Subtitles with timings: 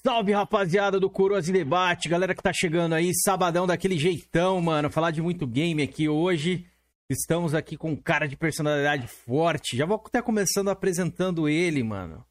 [0.00, 4.88] Salve, rapaziada do Coroas em Debate, galera que tá chegando aí, sabadão daquele jeitão, mano.
[4.88, 6.64] Falar de muito game aqui hoje.
[7.10, 9.76] Estamos aqui com um cara de personalidade forte.
[9.76, 12.24] Já vou até começando apresentando ele, mano.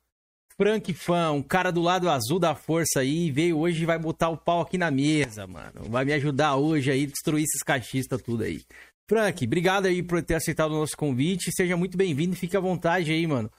[0.55, 4.29] Frank Fan, um cara do lado azul da força aí, veio hoje e vai botar
[4.29, 5.83] o pau aqui na mesa, mano.
[5.89, 8.61] Vai me ajudar hoje aí, destruir esses cachistas tudo aí.
[9.09, 11.51] Frank, obrigado aí por ter aceitado o nosso convite.
[11.51, 13.51] Seja muito bem-vindo e fique à vontade aí, mano.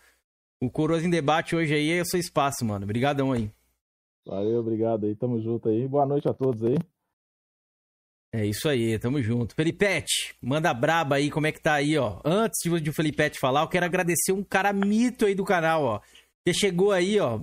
[0.62, 2.84] O Coroas em Debate hoje aí é o seu espaço, mano.
[2.84, 3.50] Obrigadão aí.
[4.28, 5.88] Valeu, obrigado aí, tamo junto aí.
[5.88, 6.76] Boa noite a todos aí.
[8.30, 9.54] É isso aí, tamo junto.
[9.54, 12.20] Felipete, manda braba aí, como é que tá aí, ó.
[12.22, 16.00] Antes de o Felipete falar, eu quero agradecer um cara mito aí do canal, ó.
[16.44, 17.40] Que chegou aí, ó,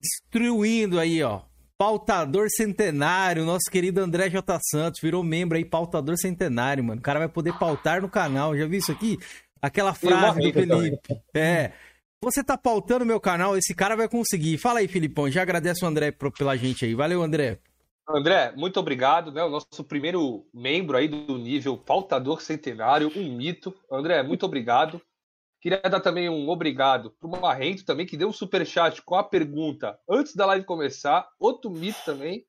[0.00, 1.42] destruindo aí, ó.
[1.76, 4.60] Pautador Centenário, nosso querido André J.
[4.70, 7.00] Santos, virou membro aí, Pautador Centenário, mano.
[7.00, 9.18] O cara vai poder pautar no canal, já viu isso aqui?
[9.60, 11.20] Aquela frase do Felipe.
[11.34, 11.72] É.
[12.24, 14.56] Você tá pautando meu canal, esse cara vai conseguir.
[14.56, 15.30] Fala aí, Filipão.
[15.30, 16.94] Já agradeço o André pela gente aí.
[16.94, 17.58] Valeu, André.
[18.08, 19.44] André, muito obrigado, né?
[19.44, 23.74] O nosso primeiro membro aí do nível pautador centenário, um mito.
[23.92, 25.02] André, muito obrigado.
[25.60, 29.16] Queria dar também um obrigado para o Marrento também, que deu um super chat com
[29.16, 31.28] a pergunta antes da live começar.
[31.38, 32.42] Outro mito também.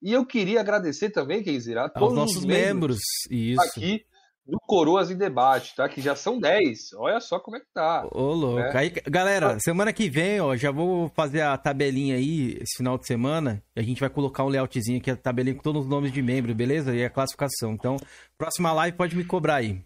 [0.00, 2.98] E eu queria agradecer também, Keizira, a todos os nossos membros,
[3.28, 4.06] membros aqui
[4.48, 5.86] do Coroas em Debate, tá?
[5.88, 6.94] Que já são 10.
[6.94, 8.08] Olha só como é que tá.
[8.10, 8.60] Ô, louco.
[8.60, 8.72] Né?
[8.74, 13.06] Aí, galera, semana que vem, ó, já vou fazer a tabelinha aí, esse final de
[13.06, 13.62] semana.
[13.76, 16.22] E a gente vai colocar um layoutzinho aqui, a tabelinha com todos os nomes de
[16.22, 16.96] membro, beleza?
[16.96, 17.72] E a classificação.
[17.72, 17.98] Então,
[18.38, 19.84] próxima live pode me cobrar aí.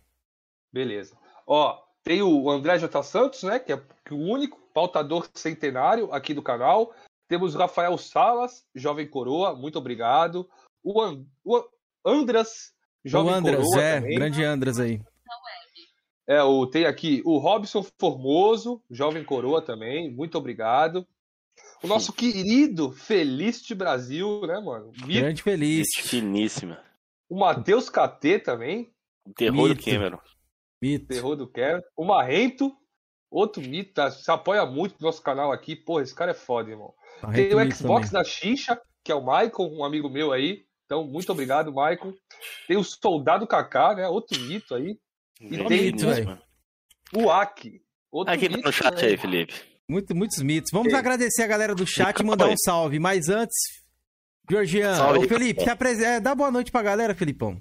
[0.73, 1.17] Beleza.
[1.45, 3.03] Ó, tem o André J.
[3.03, 3.59] Santos, né?
[3.59, 3.83] Que é
[4.13, 6.95] o único pautador centenário aqui do canal.
[7.29, 10.49] Temos o Rafael Salas, Jovem Coroa, muito obrigado.
[10.85, 11.25] O, And...
[11.45, 11.65] o
[12.07, 12.73] Andras
[13.05, 14.15] Jovem o Andras, Coroa é, também.
[14.15, 15.01] grande Andras aí.
[16.27, 21.07] É, o, tem aqui o Robson Formoso, Jovem Coroa também, muito obrigado.
[21.83, 24.93] O nosso querido Feliz Brasil, né, mano?
[25.05, 25.21] Mito.
[25.21, 25.89] Grande Feliz.
[25.97, 26.81] Finíssima.
[27.29, 28.93] O Matheus KT também.
[29.27, 29.75] O terror mito.
[29.75, 30.19] do Cameron.
[30.81, 31.07] Mito.
[31.09, 31.83] Terror do Cameron.
[31.97, 32.73] O Marrento,
[33.29, 34.11] outro mito, tá?
[34.13, 35.75] se apoia muito no nosso canal aqui.
[35.75, 36.95] Porra, esse cara é foda, irmão.
[37.21, 38.23] Marrento tem o Xbox também.
[38.23, 40.65] da Xixa, que é o Michael, um amigo meu aí.
[40.93, 42.15] Então, muito obrigado, Michael.
[42.69, 44.07] Tem o Soldado Kaká, né?
[44.07, 44.99] Outro mito aí.
[45.41, 46.05] E é tem mito,
[47.15, 47.81] o Aki.
[48.11, 49.09] Outro Aqui mito, no chat né?
[49.09, 49.55] aí, Felipe.
[49.89, 50.71] Muito, muitos mitos.
[50.71, 50.97] Vamos é.
[50.97, 52.99] agradecer a galera do chat e mandar um salve.
[52.99, 53.57] Mas antes,
[54.51, 55.99] Georgian, salve, ô Felipe, tá pres...
[55.99, 57.59] é, dá boa noite pra galera, Felipão.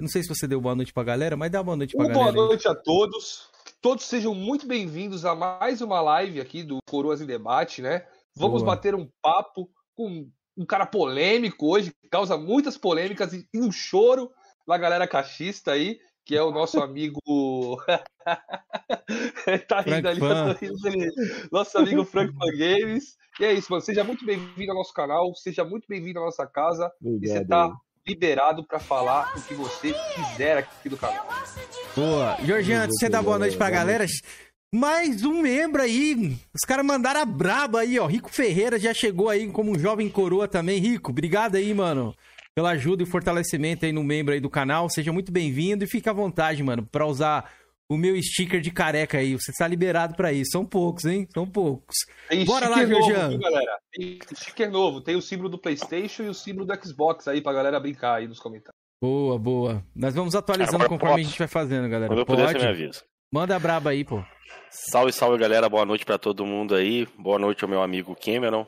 [0.00, 2.14] Não sei se você deu boa noite pra galera, mas dá boa noite pra uma
[2.14, 2.32] galera.
[2.32, 2.72] Boa noite aí.
[2.72, 3.50] a todos.
[3.82, 8.06] Todos sejam muito bem-vindos a mais uma live aqui do Coroas em Debate, né?
[8.34, 8.74] Vamos boa.
[8.74, 14.30] bater um papo com um cara polêmico hoje, que causa muitas polêmicas e, um choro
[14.66, 17.20] da galera cachista aí, que é o nosso amigo.
[19.68, 20.20] tá rindo ali,
[20.60, 21.12] rindo
[21.52, 23.16] nosso amigo Frank Fan Games.
[23.38, 23.82] E é isso, mano.
[23.82, 26.90] Seja muito bem-vindo ao nosso canal, seja muito bem-vindo à nossa casa.
[27.00, 27.22] Obrigado.
[27.22, 27.70] E você tá
[28.06, 31.26] liberado para falar o que você quiser aqui do canal.
[31.94, 32.36] Boa.
[32.42, 34.06] Georgiano, você dá boa noite pra galera.
[34.76, 36.36] Mais um membro aí.
[36.54, 38.04] Os caras mandaram a braba aí, ó.
[38.04, 40.78] Rico Ferreira já chegou aí como um jovem coroa também.
[40.78, 42.14] Rico, obrigado aí, mano.
[42.54, 44.90] Pela ajuda e fortalecimento aí no membro aí do canal.
[44.90, 47.50] Seja muito bem-vindo e fique à vontade, mano, pra usar
[47.90, 49.32] o meu sticker de careca aí.
[49.32, 50.50] Você está liberado para isso.
[50.50, 51.26] São poucos, hein?
[51.32, 51.96] São poucos.
[52.28, 53.38] Tem Bora lá, Georgiano.
[53.38, 53.78] galera.
[53.90, 55.00] Tem sticker novo.
[55.00, 58.28] Tem o símbolo do PlayStation e o símbolo do Xbox aí pra galera brincar aí
[58.28, 58.76] nos comentários.
[59.02, 59.82] Boa, boa.
[59.94, 62.08] Nós vamos atualizando conforme a gente vai fazendo, galera.
[62.08, 63.02] Quando eu puder, você me avisa.
[63.30, 64.24] Manda braba aí, pô.
[64.70, 67.08] Salve, salve galera, boa noite para todo mundo aí.
[67.18, 68.64] Boa noite ao meu amigo Cameron,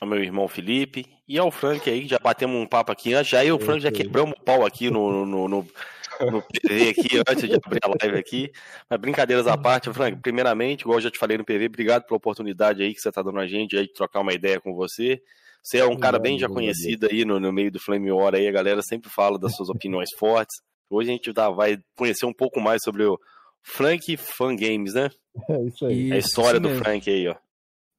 [0.00, 3.30] ao meu irmão Felipe e ao Frank aí, já batemos um papo aqui antes.
[3.30, 6.88] Já eu e o Frank já quebramos o pau aqui no, no, no, no PV
[6.88, 8.50] aqui, antes de abrir a live aqui.
[8.88, 12.16] Mas brincadeiras à parte, Frank, primeiramente, igual eu já te falei no PV, obrigado pela
[12.16, 15.20] oportunidade aí que você tá dando a gente aí de trocar uma ideia com você.
[15.62, 18.48] Você é um cara bem já conhecido aí no, no meio do Flame War aí,
[18.48, 20.62] a galera sempre fala das suas opiniões fortes.
[20.88, 23.18] Hoje a gente tá, vai conhecer um pouco mais sobre o
[23.62, 25.10] Frank Fan Games, né?
[25.48, 26.10] É isso aí.
[26.10, 27.36] É a história do Frank aí, ó.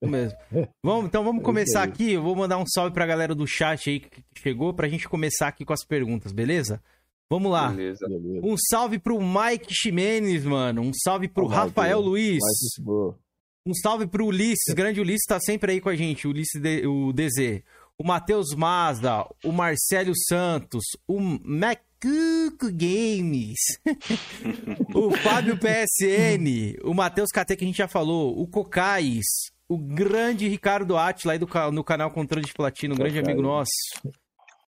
[0.01, 0.37] mesmo.
[0.83, 2.13] Vamos, então vamos é começar aqui.
[2.13, 5.47] Eu vou mandar um salve pra galera do chat aí que chegou pra gente começar
[5.47, 6.81] aqui com as perguntas, beleza?
[7.29, 7.69] Vamos lá.
[7.69, 8.05] Beleza.
[8.43, 10.81] Um salve pro Mike Ximenes, mano.
[10.81, 12.39] Um salve pro oh, Rafael Mike, Luiz.
[12.77, 13.17] Mike,
[13.65, 14.73] um salve pro Ulisses.
[14.75, 16.27] Grande Ulisses tá sempre aí com a gente.
[16.27, 17.63] Ulisses, de, o DZ.
[17.97, 19.25] O Matheus Mazda.
[19.45, 20.83] O Marcelo Santos.
[21.07, 23.59] O Mac Cuco Games,
[24.95, 29.23] o Fábio PSN, o Matheus KT que a gente já falou, o Cocais,
[29.69, 33.71] o grande Ricardo Atila aí do, no canal Controle de Platino, um grande amigo nosso.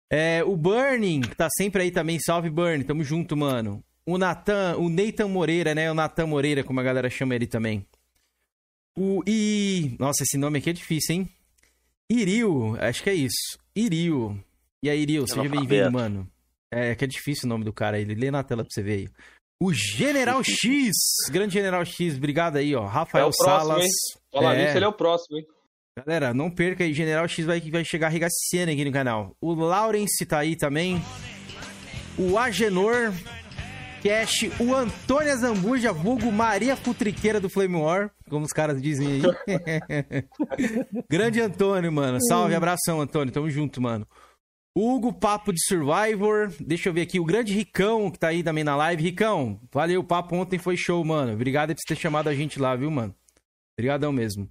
[0.10, 3.84] É, o Burning, que tá sempre aí também, salve Burning, tamo junto, mano.
[4.08, 5.92] O Nathan, o Nathan Moreira, né?
[5.92, 7.86] O Nathan Moreira, como a galera chama ele também.
[8.98, 9.96] O e.
[10.00, 11.30] Nossa, esse nome aqui é difícil, hein?
[12.10, 13.60] Irio, acho que é isso.
[13.76, 14.44] Irio.
[14.82, 16.28] E aí, Irio, seja bem-vindo, mano.
[16.72, 18.06] É que é difícil o nome do cara aí.
[18.06, 19.10] Lê na tela pra você ver aí.
[19.62, 20.94] O General X,
[21.30, 22.86] grande General X, obrigado aí, ó.
[22.86, 23.84] Rafael é próximo, Salas.
[23.84, 23.90] Hein?
[24.34, 24.66] Falar é...
[24.66, 25.46] nisso, ele é o próximo, hein?
[25.98, 29.36] Galera, não perca aí, General X vai, vai chegar arregaçando aqui no canal.
[29.42, 31.02] O Lawrence tá aí também.
[32.18, 33.12] O Agenor,
[34.02, 39.22] Cash, o Antônio Zambuja, vulgo Maria Futriqueira do Flame War, como os caras dizem aí.
[41.10, 42.18] Grande Antônio, mano.
[42.30, 43.34] Salve, abração, Antônio.
[43.34, 44.08] Tamo junto, mano.
[44.76, 46.54] Hugo, papo de Survivor.
[46.60, 49.04] Deixa eu ver aqui, o grande Ricão, que tá aí também na live.
[49.04, 51.34] Ricão, valeu, o papo ontem foi show, mano.
[51.34, 53.16] Obrigado por ter chamado a gente lá, viu, mano?
[53.78, 54.50] Obrigadão mesmo.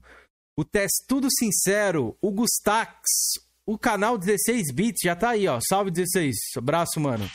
[0.57, 3.01] O Testudo Sincero, o Gustax,
[3.65, 5.61] o canal 16 Bits, já tá aí, ó.
[5.61, 7.31] Salve 16, abraço, mano.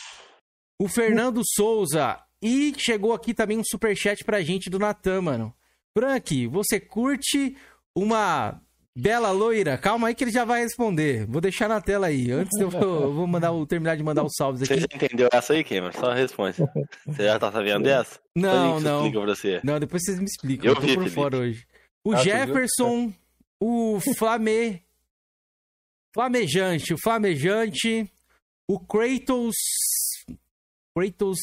[0.80, 5.56] O Fernando Souza, e chegou aqui também um superchat pra gente do Natan, mano.
[5.98, 7.56] Frank, você curte
[7.96, 8.60] uma
[8.96, 11.26] Bela loira, calma aí que ele já vai responder.
[11.26, 12.32] Vou deixar na tela aí.
[12.32, 14.76] Antes eu vou, vou mandar o, terminar de mandar os salves aqui.
[14.76, 15.92] Você já entendeu essa aí, Cameron?
[15.94, 16.58] Só responde.
[17.08, 18.20] Você já tá sabendo dessa?
[18.36, 18.98] Não, não.
[18.98, 19.62] Explica pra você.
[19.64, 20.68] Não, depois vocês me explicam.
[20.68, 21.16] Eu, eu tô vi, por Felipe.
[21.16, 21.66] fora hoje.
[22.06, 23.12] O ah, Jefferson,
[23.60, 24.84] o Flame...
[26.14, 28.08] Flamejante, o Flamejante,
[28.70, 29.56] o Kratos...
[30.96, 31.40] Kratos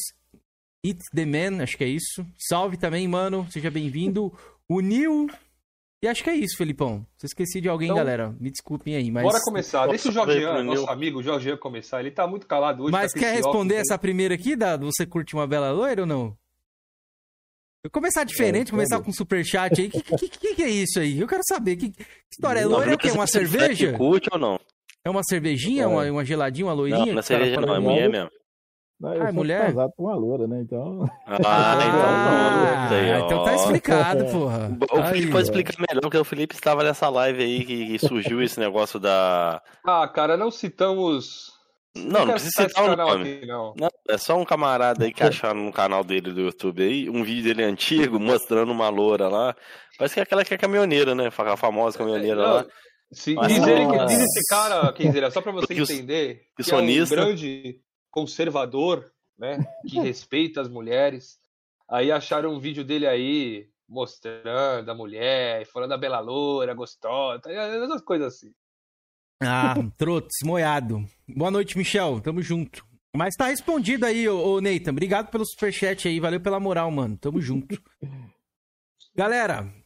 [0.85, 2.25] It's the Man, acho que é isso.
[2.39, 3.45] Salve também, mano.
[3.51, 4.33] Seja bem-vindo.
[4.67, 5.27] O Nil
[6.01, 7.05] e acho que é isso, Felipão.
[7.17, 9.23] Se esqueci de alguém, então, galera, me desculpem aí, mas...
[9.23, 9.87] Bora começar.
[9.87, 11.99] Deixa o Jorgian, nosso amigo o Jorgian, começar.
[11.99, 12.91] Ele tá muito calado hoje.
[12.91, 14.85] Mas tá quer responder essa primeira aqui, Dado?
[14.87, 16.35] Você curte uma bela loira ou não?
[17.83, 19.87] Eu começar diferente, é, começar com superchat aí.
[19.87, 21.19] O que, que, que, que, é isso aí?
[21.19, 21.75] Eu quero saber.
[21.75, 22.91] Que, que história é loira?
[22.91, 23.11] É o quê?
[23.11, 23.93] Uma cerveja?
[23.93, 24.59] Curte ou não?
[25.03, 25.87] É uma cervejinha, é.
[25.87, 27.05] uma, uma geladinha, uma loirinha?
[27.05, 28.29] Não, não é cerveja não, é mulher mesmo.
[29.01, 29.65] Não, eu ah, mulher?
[29.65, 30.61] casado com uma loura, né?
[30.61, 31.09] Então.
[31.25, 34.77] Ah, então, ah, ah, então tá explicado, porra.
[34.91, 37.99] O Felipe aí, pode explicar melhor, porque o Felipe estava nessa live aí que, que
[37.99, 39.59] surgiu esse negócio da.
[39.83, 41.51] Ah, cara, não citamos.
[41.95, 43.37] Não, não precisa citar o nome.
[43.37, 43.73] Aqui, não.
[43.75, 43.89] não.
[44.07, 47.43] é só um camarada aí que acharam no canal dele do YouTube aí, um vídeo
[47.43, 49.55] dele antigo mostrando uma loura lá.
[49.97, 51.29] Parece que é aquela que é caminhoneira, né?
[51.35, 52.65] A famosa caminhoneira é, lá.
[53.11, 56.77] Sim, diz, ele, diz esse cara, quer dizer, só pra você entender, que, que é
[56.77, 57.81] um grande
[58.11, 59.65] conservador, né?
[59.87, 61.39] Que respeita as mulheres.
[61.89, 68.01] Aí acharam um vídeo dele aí mostrando a mulher, falando da bela loura, gostosa, essas
[68.01, 68.53] coisas assim.
[69.43, 71.03] Ah, trotes, moiado.
[71.27, 72.21] Boa noite, Michel.
[72.21, 72.85] Tamo junto.
[73.15, 74.91] Mas tá respondido aí, ô, ô Nathan.
[74.91, 76.19] Obrigado pelo superchat aí.
[76.19, 77.17] Valeu pela moral, mano.
[77.17, 77.81] Tamo junto.
[79.15, 79.67] Galera,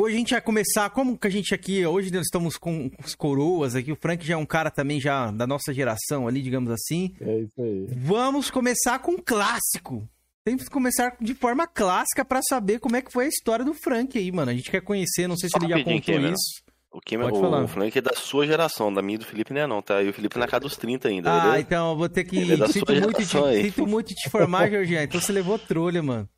[0.00, 3.16] Hoje a gente vai começar, como que a gente aqui, hoje nós estamos com os
[3.16, 6.70] coroas aqui, o Frank já é um cara também já da nossa geração ali, digamos
[6.70, 7.16] assim.
[7.20, 7.88] É isso aí.
[7.96, 10.08] Vamos começar com um clássico.
[10.44, 13.74] Temos que começar de forma clássica para saber como é que foi a história do
[13.74, 14.52] Frank aí, mano.
[14.52, 16.62] A gente quer conhecer, não sei se ele já contou isso.
[16.92, 17.64] O, Kim, Pode o, falar.
[17.64, 20.00] o Frank é da sua geração, da minha e do Felipe não é não, tá?
[20.00, 21.58] E o Felipe na casa dos 30 ainda, Ah, beleza?
[21.58, 22.38] então eu vou ter que...
[22.52, 25.02] É sinto, muito te, sinto muito te informar, Georgian.
[25.02, 26.28] Então você levou trolha, mano.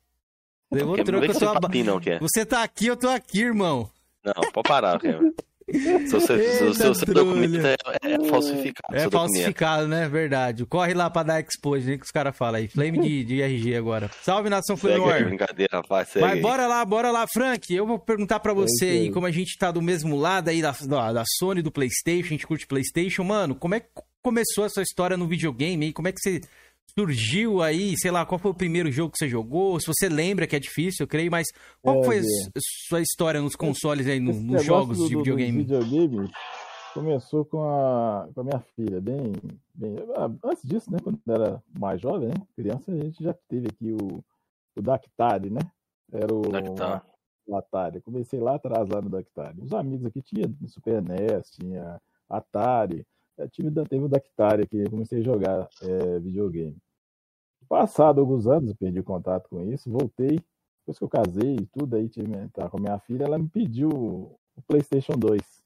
[0.71, 1.83] Levou troco, eu tô ab...
[1.83, 2.19] não quer.
[2.19, 3.89] Você tá aqui, eu tô aqui, irmão.
[4.23, 5.19] Não, pode parar, cara.
[6.07, 8.95] Seu, seu, seu, seu documento é, é falsificado.
[8.95, 10.09] É falsificado, né?
[10.09, 10.65] Verdade.
[10.65, 11.97] Corre lá pra dar expose, né?
[11.97, 12.67] Que os caras falam aí.
[12.67, 14.09] Flame de, de RG agora.
[14.21, 15.23] Salve, nação Flame War.
[15.23, 16.09] Brincadeira, rapaz.
[16.09, 17.73] Segue Mas bora lá, bora lá, Frank.
[17.73, 20.71] Eu vou perguntar pra você aí, como a gente tá do mesmo lado aí da,
[20.71, 23.23] da, da Sony, do PlayStation, a gente curte PlayStation.
[23.23, 23.87] Mano, como é que
[24.21, 25.93] começou essa história no videogame aí?
[25.93, 26.41] Como é que você
[26.97, 29.79] surgiu aí, sei lá, qual foi o primeiro jogo que você jogou?
[29.79, 31.47] Se você lembra, que é difícil, eu creio, mas
[31.81, 32.23] qual é, foi a
[32.87, 35.59] sua história nos consoles aí, no, nos jogos do, de videogame?
[35.59, 36.29] Videogame
[36.93, 39.33] começou com a, com a minha filha, bem,
[39.73, 39.95] bem.
[40.43, 40.97] Antes disso, né?
[41.03, 42.35] Quando era mais jovem, né?
[42.55, 44.23] Criança, a gente já teve aqui o,
[44.75, 45.61] o Dactari, né?
[46.11, 46.41] Era o.
[46.41, 47.05] Dactar.
[47.53, 48.01] Atari.
[48.01, 49.59] Comecei lá atrás, lá no Dactari.
[49.61, 53.05] Os amigos aqui tinha Super NES, tinha Atari.
[53.41, 56.77] Eu tive, teve o Dactari aqui, comecei a jogar é, videogame.
[57.67, 60.39] Passado alguns anos, eu perdi contato com isso, voltei.
[60.79, 63.47] Depois que eu casei e tudo, aí tive tá, com a minha filha, ela me
[63.47, 65.61] pediu o PlayStation 2.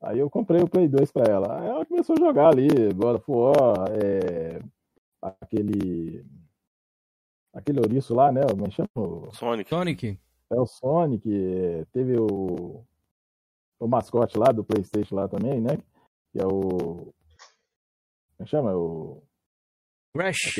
[0.00, 1.60] Aí eu comprei o Play 2 para ela.
[1.60, 4.62] Aí ela começou a jogar ali, God of War, é,
[5.20, 6.24] aquele.
[7.52, 8.42] Aquele ouriço lá, né?
[8.48, 9.32] Como é que chama?
[9.32, 9.70] Sonic.
[9.70, 10.18] Sonic.
[10.50, 11.28] É o Sonic.
[11.92, 12.84] Teve o,
[13.80, 15.78] o mascote lá do PlayStation lá também, né?
[16.32, 17.12] Que é o.
[18.36, 18.76] Como é chama?
[18.76, 19.22] O.
[20.14, 20.58] Crash.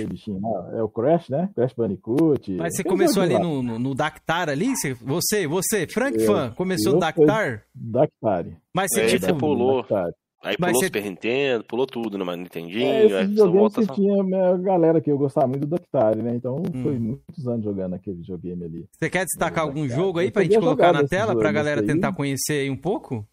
[0.72, 1.50] É o Crash, né?
[1.54, 2.52] Crash Bandicoot.
[2.56, 4.68] Mas você começou ali no, no, no, Dactar ali?
[5.04, 7.64] Você, você, Frank eu, Fan, começou no Dactar?
[7.74, 8.46] Dactar.
[8.74, 9.26] Mas você, é, tipo...
[9.26, 9.82] Você pulou.
[9.82, 10.12] Dactar.
[10.44, 10.86] Aí Mas pulou você...
[10.86, 12.86] Super Nintendo, pulou tudo no Nintendinho.
[12.86, 16.36] É, esse aí videogame você tinha a galera que eu gostava muito do Dactari, né?
[16.36, 16.82] Então hum.
[16.82, 18.86] foi muitos anos jogando aquele videogame ali.
[18.92, 22.60] Você quer destacar algum jogo aí pra gente colocar na tela pra galera tentar conhecer
[22.60, 23.26] aí um pouco?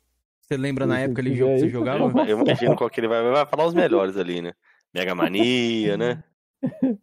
[0.45, 2.03] Você lembra na época ele jogo que você jogava?
[2.29, 4.53] Eu imagino qual que ele vai, vai falar os melhores ali, né?
[4.93, 6.23] Mega Mania, né?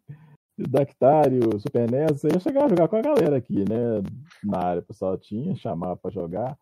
[0.56, 4.02] Dactário, Super NES, eu chegava a jogar com a galera aqui, né?
[4.44, 6.56] Na área, o pessoal tinha, chamava pra jogar.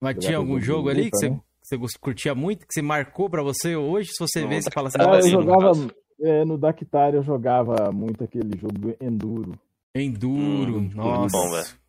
[0.00, 1.38] Mas tinha algum jogo ali que né?
[1.62, 4.12] você, você curtia muito, que você marcou pra você hoje?
[4.12, 4.98] Se você vê, você fala assim...
[5.00, 5.72] Ah, eu jogava,
[6.20, 9.58] é, no Dactário eu jogava muito aquele jogo Enduro.
[9.94, 11.18] Enduro, hum, nossa.
[11.18, 11.81] Muito bom, velho.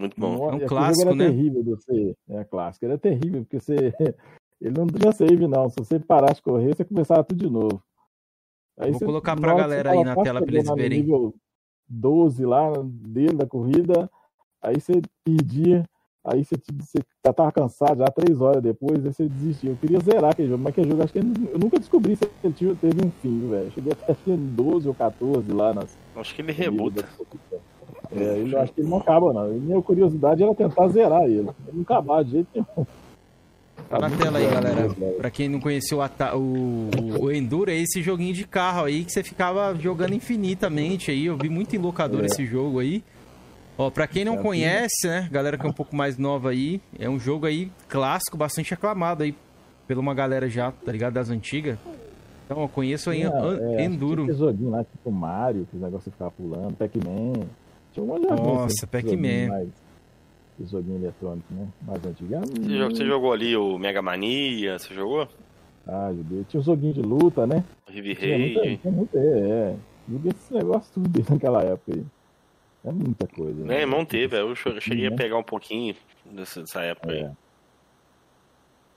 [0.00, 0.50] Muito bom.
[0.50, 1.26] É um clássico, era né?
[1.26, 2.16] terrível você.
[2.30, 2.86] É clássico.
[2.86, 3.74] Era terrível, porque você.
[4.58, 5.68] Ele não tinha save, não.
[5.68, 7.82] Se você parasse de correr, você começava tudo de novo.
[8.78, 11.00] Aí Vou você, colocar pra galera aí na tela pra eles verem.
[11.00, 11.34] nível
[11.86, 14.10] 12 lá dele da corrida,
[14.62, 15.84] aí você perdia,
[16.24, 19.72] aí você, você já tava cansado, já três horas depois, aí você desistiu.
[19.72, 22.76] Eu queria zerar aquele jogo, mas aquele jogo acho que eu nunca descobri se ele
[22.76, 23.70] teve um fim, velho.
[23.72, 25.98] Cheguei até 12 ou 14 lá nas.
[26.16, 27.06] Acho que ele rebuta.
[28.14, 29.54] É, ele, acho que ele não acaba, não.
[29.54, 31.48] E minha curiosidade era tentar zerar ele.
[31.66, 32.86] Ele não acabar de jeito nenhum.
[33.88, 34.88] Tá na tela aí, galera.
[35.18, 39.12] Pra quem não conheceu o, o, o, Enduro, é esse joguinho de carro aí que
[39.12, 41.26] você ficava jogando infinitamente aí.
[41.26, 42.26] Eu vi muito em locador é.
[42.26, 43.02] esse jogo aí.
[43.78, 46.82] Ó, pra quem não é conhece, né, galera que é um pouco mais nova aí,
[46.98, 49.34] é um jogo aí clássico, bastante aclamado aí
[49.88, 51.78] pela uma galera já, tá ligado, das antigas.
[52.44, 54.24] Então, eu conheço aí é, Enduro.
[54.24, 57.46] Tinha joguinho lá, tipo Mario, que o negócio ficava pulando, Pac-Man.
[57.92, 59.68] Tinha um monte de Nossa, Pac-Man.
[60.66, 61.68] Joguinho eletrônico, né?
[61.82, 62.34] Mais antigo.
[62.38, 65.26] Você, você jogou ali o Mega Mania, você jogou?
[65.86, 66.44] Ah, joguei.
[66.44, 67.64] Tinha um joguinho de luta, né?
[67.88, 68.76] Heavy Raid.
[68.76, 69.76] Tinha muita, é, é.
[70.08, 72.04] Joguei esse negócio tudo desde naquela época aí.
[72.84, 73.64] É muita coisa.
[73.64, 73.80] Né?
[73.80, 75.94] irmão teve, eu cheguei a pegar um pouquinho
[76.24, 77.26] dessa, dessa época é.
[77.26, 77.30] aí.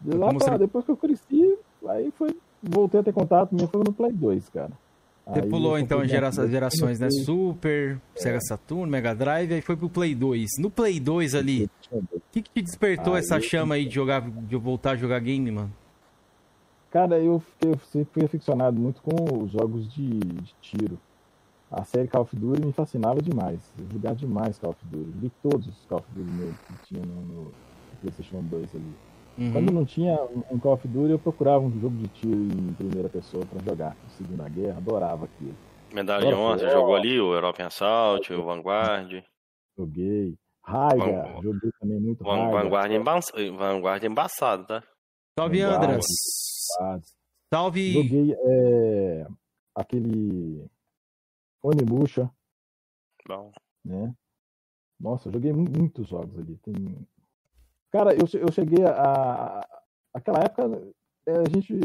[0.01, 1.57] De lá pra, depois que eu cresci,
[1.87, 2.35] aí foi.
[2.61, 4.71] Voltei a ter contato, minha foi no Play 2, cara.
[5.25, 7.09] Você aí pulou então as gera gerações, né?
[7.09, 8.19] Super, é.
[8.19, 10.57] Sega Saturn, Mega Drive, aí foi pro Play 2.
[10.59, 14.55] No Play 2 ali, o que, que te despertou essa chama aí de jogar, de
[14.57, 15.71] voltar a jogar game, mano?
[16.91, 20.99] Cara, eu, eu sempre fui aficionado muito com os jogos de, de tiro.
[21.71, 23.59] A série Call of Duty me fascinava demais.
[23.79, 25.11] Eu jogava demais Call of Duty.
[25.15, 27.51] Vi todos os Call of Duty que tinha no, no
[27.99, 28.93] PlayStation 2 ali.
[29.37, 29.51] Uhum.
[29.51, 30.15] Quando não tinha
[30.51, 33.97] um Call of Duty, eu procurava um jogo de tiro em primeira pessoa para jogar.
[34.17, 35.55] Segunda Guerra, adorava aquilo.
[35.91, 39.23] Medalha de honra, você jogou ali o European Assault, o Vanguard?
[39.77, 40.37] Joguei.
[40.63, 41.41] Raiga, Van...
[41.41, 42.35] joguei também muito Van...
[42.35, 42.63] Raiga.
[42.63, 43.19] Vanguard, é emba...
[43.57, 44.83] Vanguard embaçado, tá?
[45.37, 46.05] Salve, Andras.
[47.53, 47.93] Salve.
[47.93, 49.27] Joguei é,
[49.75, 50.69] aquele
[51.61, 52.29] Onimusha.
[53.27, 53.51] Bom.
[53.83, 54.13] Né?
[54.99, 56.57] Nossa, joguei muitos jogos ali.
[56.57, 56.73] Tem
[57.93, 59.63] Cara, eu, eu cheguei a.
[60.11, 60.81] Aquela época
[61.27, 61.79] é, a gente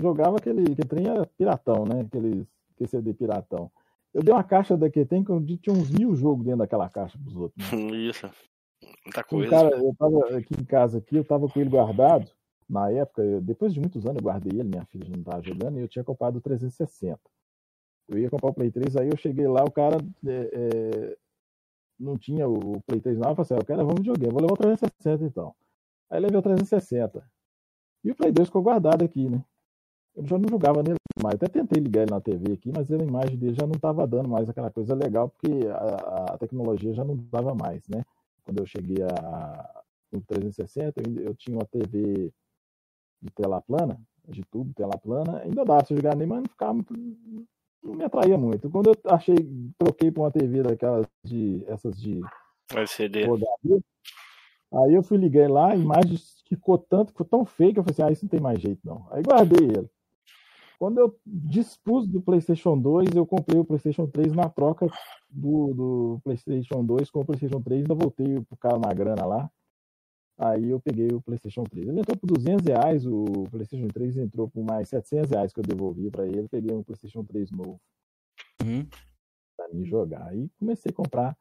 [0.00, 0.74] jogava aquele.
[0.74, 2.00] Que trem era piratão, né?
[2.00, 2.48] Aquele
[2.86, 3.70] CD piratão.
[4.14, 7.36] Eu dei uma caixa da tem que tinha uns mil jogos dentro daquela caixa pros
[7.36, 7.70] outros.
[7.70, 7.78] Né?
[8.08, 8.28] Isso.
[9.04, 9.46] Muita coisa.
[9.46, 12.30] Um cara, eu tava aqui em casa aqui, eu tava com ele guardado.
[12.66, 15.42] Na época, eu, depois de muitos anos, eu guardei ele, minha filha já não tava
[15.42, 17.20] jogando, e eu tinha comprado o 360.
[18.08, 21.16] Eu ia comprar o Play 3, aí eu cheguei lá, o cara é, é,
[22.00, 24.32] não tinha o Play 3 não, eu falei assim, ah, eu quero levar um videogame,
[24.32, 25.54] vou levar o 360 então.
[26.10, 27.22] Aí levei o 360.
[28.02, 29.44] E o Play 2 ficou guardado aqui, né?
[30.16, 31.34] Eu já não jogava nele mais.
[31.36, 34.28] Até tentei ligar ele na TV aqui, mas a imagem dele já não estava dando
[34.28, 38.04] mais aquela coisa legal, porque a, a, tecnologia já não dava mais, né?
[38.44, 42.32] Quando eu cheguei a, no 360, eu, eu tinha uma TV
[43.22, 46.84] de tela plana, de tubo, tela plana, ainda dava pra jogar nele, mas não ficava
[47.82, 48.70] não me atraía muito.
[48.70, 49.36] Quando eu achei,
[49.78, 52.20] troquei para uma TV daquelas de essas de
[52.72, 53.24] LCD.
[54.72, 56.16] Aí eu fui ligar lá, a imagem
[56.48, 58.80] ficou tanto, ficou tão feio que eu falei assim, ah, isso não tem mais jeito
[58.84, 59.06] não.
[59.10, 59.90] Aí guardei ele.
[60.78, 64.86] Quando eu dispus do PlayStation 2, eu comprei o PlayStation 3 na troca
[65.28, 69.50] do, do PlayStation 2 com o PlayStation 3, ainda voltei pro cara na grana lá.
[70.42, 71.86] Aí eu peguei o PlayStation 3.
[71.86, 75.64] Ele entrou por 200 reais, o PlayStation 3 entrou por mais 700 reais que eu
[75.64, 76.48] devolvi para ele.
[76.48, 77.78] Peguei um PlayStation 3 novo
[78.62, 78.88] uhum.
[79.54, 80.28] para me jogar.
[80.28, 81.36] Aí comecei a comprar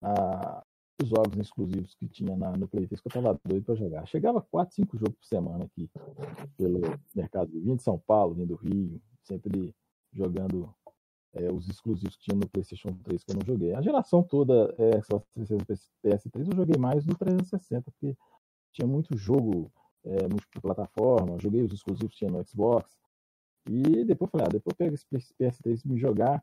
[0.00, 0.64] a,
[1.02, 4.06] os jogos exclusivos que tinha na, no Playtest que eu tava doido para jogar.
[4.06, 5.90] Chegava 4, 5 jogos por semana aqui
[6.56, 6.80] pelo
[7.14, 7.50] mercado.
[7.52, 9.74] Vindo de São Paulo, vindo do Rio, sempre
[10.10, 10.74] jogando
[11.34, 13.74] é, os exclusivos que tinha no PlayStation 3 que eu não joguei.
[13.74, 18.16] A geração toda, é, só PS3, eu joguei mais no 360, porque
[18.72, 19.70] tinha muito jogo
[20.04, 22.96] é, multiplataforma, joguei os exclusivos tinha no Xbox.
[23.68, 26.42] E depois falei, ah, depois eu pego esse PS3 me jogar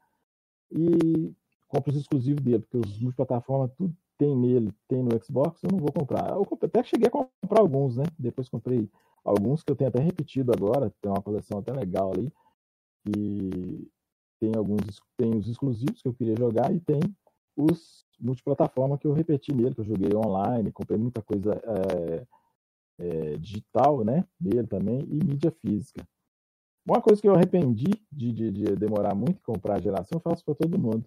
[0.72, 1.34] e
[1.68, 5.80] compro os exclusivos dele, porque os multiplataforma tudo tem nele, tem no Xbox, eu não
[5.80, 6.30] vou comprar.
[6.30, 8.06] Eu até cheguei a comprar alguns, né?
[8.18, 8.90] Depois comprei
[9.24, 12.32] alguns que eu tenho até repetido agora, tem uma coleção até legal ali.
[13.08, 13.88] E
[14.40, 17.00] tem alguns tem os exclusivos que eu queria jogar e tem
[17.56, 22.26] os multiplataforma que eu repeti nele, que eu joguei online, comprei muita coisa é,
[23.00, 24.26] é, digital, né?
[24.39, 26.08] Dele também, e mídia física.
[26.86, 30.46] Uma coisa que eu arrependi de, de, de demorar muito comprar a geração, eu faço
[30.46, 31.06] para todo mundo.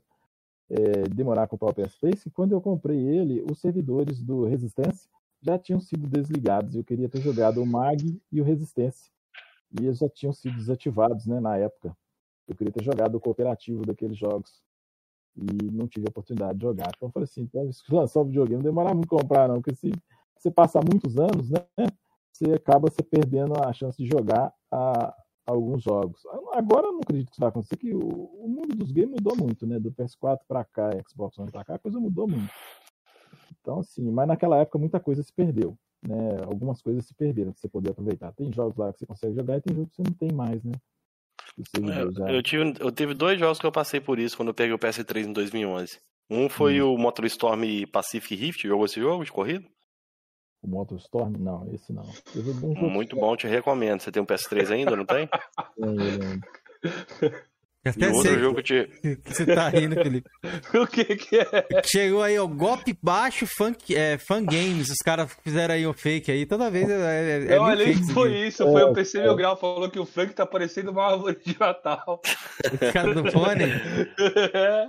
[0.71, 5.09] É, demorar a comprar o PS3, e quando eu comprei ele, os servidores do Resistência
[5.41, 6.75] já tinham sido desligados.
[6.75, 9.11] Eu queria ter jogado o MAG e o Resistência.
[9.81, 11.97] E eles já tinham sido desativados né, na época.
[12.47, 14.63] Eu queria ter jogado o cooperativo daqueles jogos.
[15.37, 16.91] E não tive a oportunidade de jogar.
[16.97, 19.75] Então eu falei assim, então, se lançar o videogame não demora muito comprar, não, porque
[19.75, 19.93] se
[20.37, 21.65] você passar muitos anos, né,
[22.33, 25.15] você acaba se perdendo a chance de jogar a,
[25.47, 26.23] alguns jogos.
[26.53, 29.37] Agora eu não acredito que isso vai acontecer, que o, o mundo dos games mudou
[29.37, 29.79] muito, né?
[29.79, 32.53] Do PS4 para cá, Xbox One para cá, a coisa mudou muito.
[33.61, 35.77] Então, assim, mas naquela época muita coisa se perdeu.
[36.07, 36.43] Né?
[36.47, 38.33] Algumas coisas se perderam que você poder aproveitar.
[38.33, 40.63] Tem jogos lá que você consegue jogar e tem jogos que você não tem mais,
[40.63, 40.73] né?
[42.29, 44.73] É, eu, tive, eu tive dois jogos que eu passei por isso quando eu peguei
[44.73, 45.99] o PS3 em 2011.
[46.31, 46.95] Um foi hum.
[46.95, 49.65] o Motor Storm Pacific Rift, jogou esse jogo de corrida?
[50.63, 51.37] O Motorstorm?
[51.39, 52.05] Não, esse não.
[52.91, 54.01] Muito bom, te recomendo.
[54.01, 55.29] Você tem um PS3 ainda, não tem?
[55.79, 56.41] Tem.
[57.87, 59.17] Até e outro jogo que, te...
[59.25, 60.29] que você tá rindo, Felipe.
[60.75, 61.83] o que que é?
[61.85, 64.91] Chegou aí, ó, golpe baixo, funk, é, fan games.
[64.91, 66.45] Os caras fizeram aí o fake aí.
[66.45, 68.65] Toda vez é, é, é Eu olhei que foi isso.
[68.65, 72.21] Foi o PC Meu Grau falou que o Frank tá parecendo uma árvore de Natal.
[72.73, 73.65] O cara do fone?
[74.55, 74.89] É.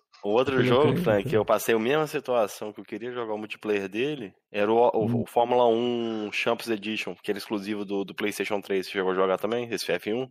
[0.22, 3.38] O outro jogo, Frank, que eu passei a mesma situação que eu queria jogar o
[3.38, 8.14] multiplayer dele, era o, o, o Fórmula 1 Champs Edition, que era exclusivo do, do
[8.14, 8.84] PlayStation 3.
[8.84, 10.30] Você chegou a jogar também, esse F1?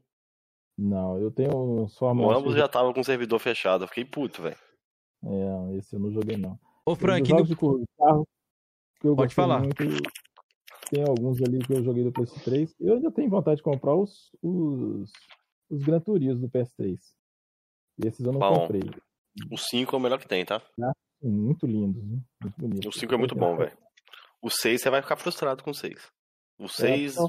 [0.81, 4.41] Não, eu tenho só O ambos já tava com o servidor fechado, eu fiquei puto,
[4.41, 4.57] velho.
[5.25, 6.57] É, esse eu não joguei não.
[6.85, 7.43] Ô, Frank, no...
[7.43, 7.55] de
[7.97, 8.25] carro
[9.01, 9.59] que eu Pode falar.
[9.59, 9.75] Muito,
[10.89, 12.43] tem alguns ali que eu joguei do PS3.
[12.43, 15.11] 3 Eu ainda tenho vontade de comprar os, os,
[15.69, 16.97] os Gran Turismo do PS3.
[18.05, 18.83] Esses eu não bom, comprei.
[19.51, 20.61] O 5 é o melhor que tem, tá?
[20.81, 22.87] Ah, muito lindos, muito bonito.
[22.87, 23.77] O 5 é muito bom, velho.
[24.41, 26.09] O 6 você vai ficar frustrado com o 6.
[26.60, 27.17] O 6.
[27.17, 27.22] É,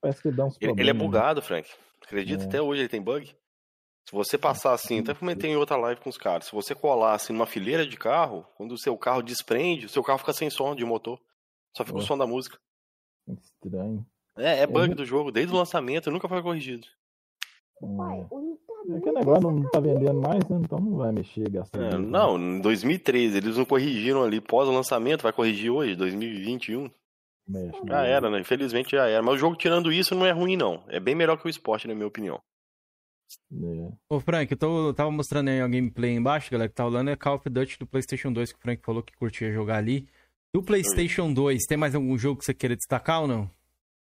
[0.00, 1.68] parece que dá uns ele, é bugado, Frank.
[2.02, 2.44] Acredita?
[2.44, 2.46] É.
[2.46, 3.34] Até hoje ele tem bug.
[4.04, 7.14] Se você passar assim, até comentei em outra live com os caras, se você colar
[7.14, 10.48] assim numa fileira de carro, quando o seu carro desprende, o seu carro fica sem
[10.48, 11.18] som de motor.
[11.76, 12.00] Só fica é.
[12.00, 12.58] o som da música.
[13.26, 14.06] Estranho.
[14.36, 14.94] É, é bug é.
[14.94, 16.86] do jogo, desde o lançamento, nunca foi corrigido.
[17.82, 18.96] É.
[18.96, 20.60] Aquele negócio não tá vendendo mais, né?
[20.62, 21.82] Então não vai mexer, gastar.
[21.82, 26.88] É, não, em 2013 eles não corrigiram ali pós o lançamento, vai corrigir hoje, 2021.
[27.48, 28.40] Mexe, já era, né?
[28.40, 29.22] Infelizmente já era.
[29.22, 30.82] Mas o jogo, tirando isso, não é ruim, não.
[30.88, 32.40] É bem melhor que o esporte, na minha opinião.
[33.52, 33.92] É.
[34.08, 37.10] Ô, Frank, eu, tô, eu tava mostrando aí a gameplay embaixo, galera, que tá rolando
[37.10, 40.08] é Call of Duty do PlayStation 2, que o Frank falou que curtia jogar ali.
[40.54, 43.50] Do PlayStation 2, tem mais algum jogo que você queira destacar ou não?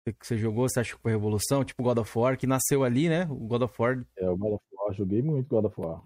[0.05, 1.65] Que você jogou, você acha que foi revolução?
[1.65, 3.27] Tipo God of War, que nasceu ali, né?
[3.31, 4.05] O God of War.
[4.17, 6.03] É, o God of War, joguei muito God of War.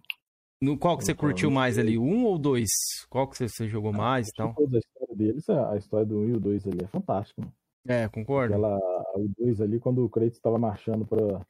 [0.64, 1.98] No qual que você curtiu mais ali?
[1.98, 2.70] Um ou dois?
[3.10, 4.48] Qual que você, você jogou ah, mais e tal?
[4.48, 7.42] A história deles, a história do 1 e o 2 ali é fantástica.
[7.86, 8.54] É, concordo.
[8.54, 8.78] Aquela,
[9.14, 11.44] o 2 ali, quando o Kratos estava marchando pra,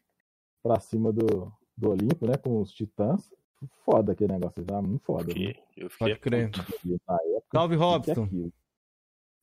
[0.64, 2.36] pra cima do, do Olimpo, né?
[2.36, 3.32] Com os titãs.
[3.84, 5.30] Foda aquele negócio, já muito foda.
[5.30, 6.50] Eu fiquei, eu fiquei Pode crer.
[7.54, 8.28] Salve, Robson.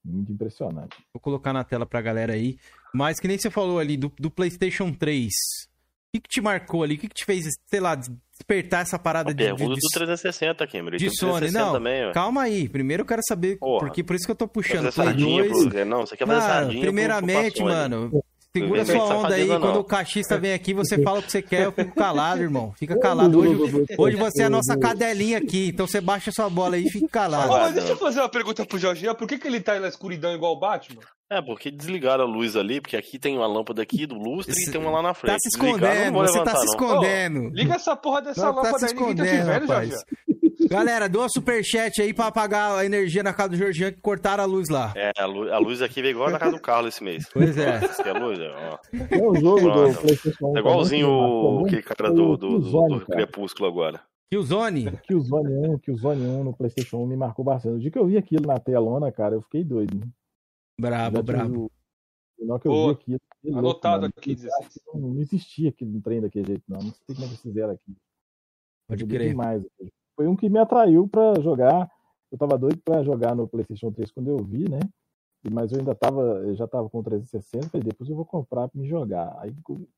[0.04, 0.98] Muito impressionante.
[1.14, 2.58] Vou colocar na tela pra galera aí.
[2.94, 5.28] Mas que nem você falou ali do, do PlayStation 3.
[5.28, 5.30] O
[6.14, 6.96] que, que te marcou ali?
[6.96, 7.96] O que, que te fez, sei lá,
[8.42, 9.66] despertar essa parada de, de, de.
[9.66, 10.98] do 360, Cameron.
[10.98, 11.74] De Sony, não.
[11.74, 12.68] Também, calma aí.
[12.68, 13.58] Primeiro eu quero saber.
[13.58, 14.92] Porra, porque por isso que eu tô puxando.
[14.92, 15.68] Play 2.
[15.68, 15.86] Pro...
[15.86, 18.24] Não, você quer fazer Cara, primeiramente, pro, pro mano.
[18.54, 21.64] Segura sua onda aí, quando o cachista vem aqui, você fala o que você quer,
[21.64, 22.74] eu fico calado, irmão.
[22.78, 23.40] Fica calado.
[23.40, 26.90] Hoje, hoje você é a nossa cadelinha aqui, então você baixa sua bola aí e
[26.90, 27.50] fica calado.
[27.50, 29.16] Oh, mas deixa eu fazer uma pergunta pro Jorginho.
[29.16, 31.02] Por que, que ele tá aí na escuridão igual o Batman?
[31.32, 34.70] É, porque desligaram a luz ali, porque aqui tem uma lâmpada aqui do lustre Esse...
[34.70, 35.32] e tem uma lá na frente.
[35.32, 37.40] Tá se escondendo, você tá levantar, tá se escondendo.
[37.46, 39.98] Oh, liga essa porra dessa não, lâmpada tá se escondendo, aí, velho.
[40.70, 44.44] Galera, dou um superchat aí pra apagar a energia na casa do Jorginho que cortaram
[44.44, 44.92] a luz lá.
[44.94, 47.30] É, a luz, a luz aqui veio igual na casa do Carlos esse mês.
[47.32, 47.80] Pois é.
[48.06, 48.80] É a luz, ó.
[49.10, 49.94] É o jogo Pronto.
[49.94, 54.02] do PlayStation É igualzinho o que cara do, do, do, do Crepúsculo agora.
[54.30, 54.92] Killzone?
[55.08, 57.76] Killzone 1, Killzone 1 no PlayStation 1 me marcou bastante.
[57.76, 59.96] O dia que eu vi aquilo na telona, cara, eu fiquei doido.
[59.96, 60.06] Né?
[60.82, 61.72] Brabo, brabo.
[62.40, 63.20] Na que eu Pô, vi aquilo.
[63.58, 64.36] Anotado louco, aqui.
[64.94, 66.80] Não, não existia aquele trem daquele jeito, não.
[66.80, 67.96] Não sei como é que fizeram aqui.
[68.88, 69.30] Pode crer.
[69.30, 69.64] Demais,
[70.16, 71.90] foi um que me atraiu para jogar.
[72.32, 74.80] Eu tava doido para jogar no PlayStation 3 quando eu vi, né?
[75.52, 78.80] Mas eu ainda tava, eu já tava com 360, falei, depois eu vou comprar para
[78.80, 79.36] me jogar.
[79.40, 79.54] Aí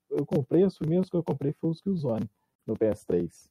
[0.10, 2.30] eu comprei, os primeiros que eu comprei foram os Killzone
[2.66, 3.50] no PS3.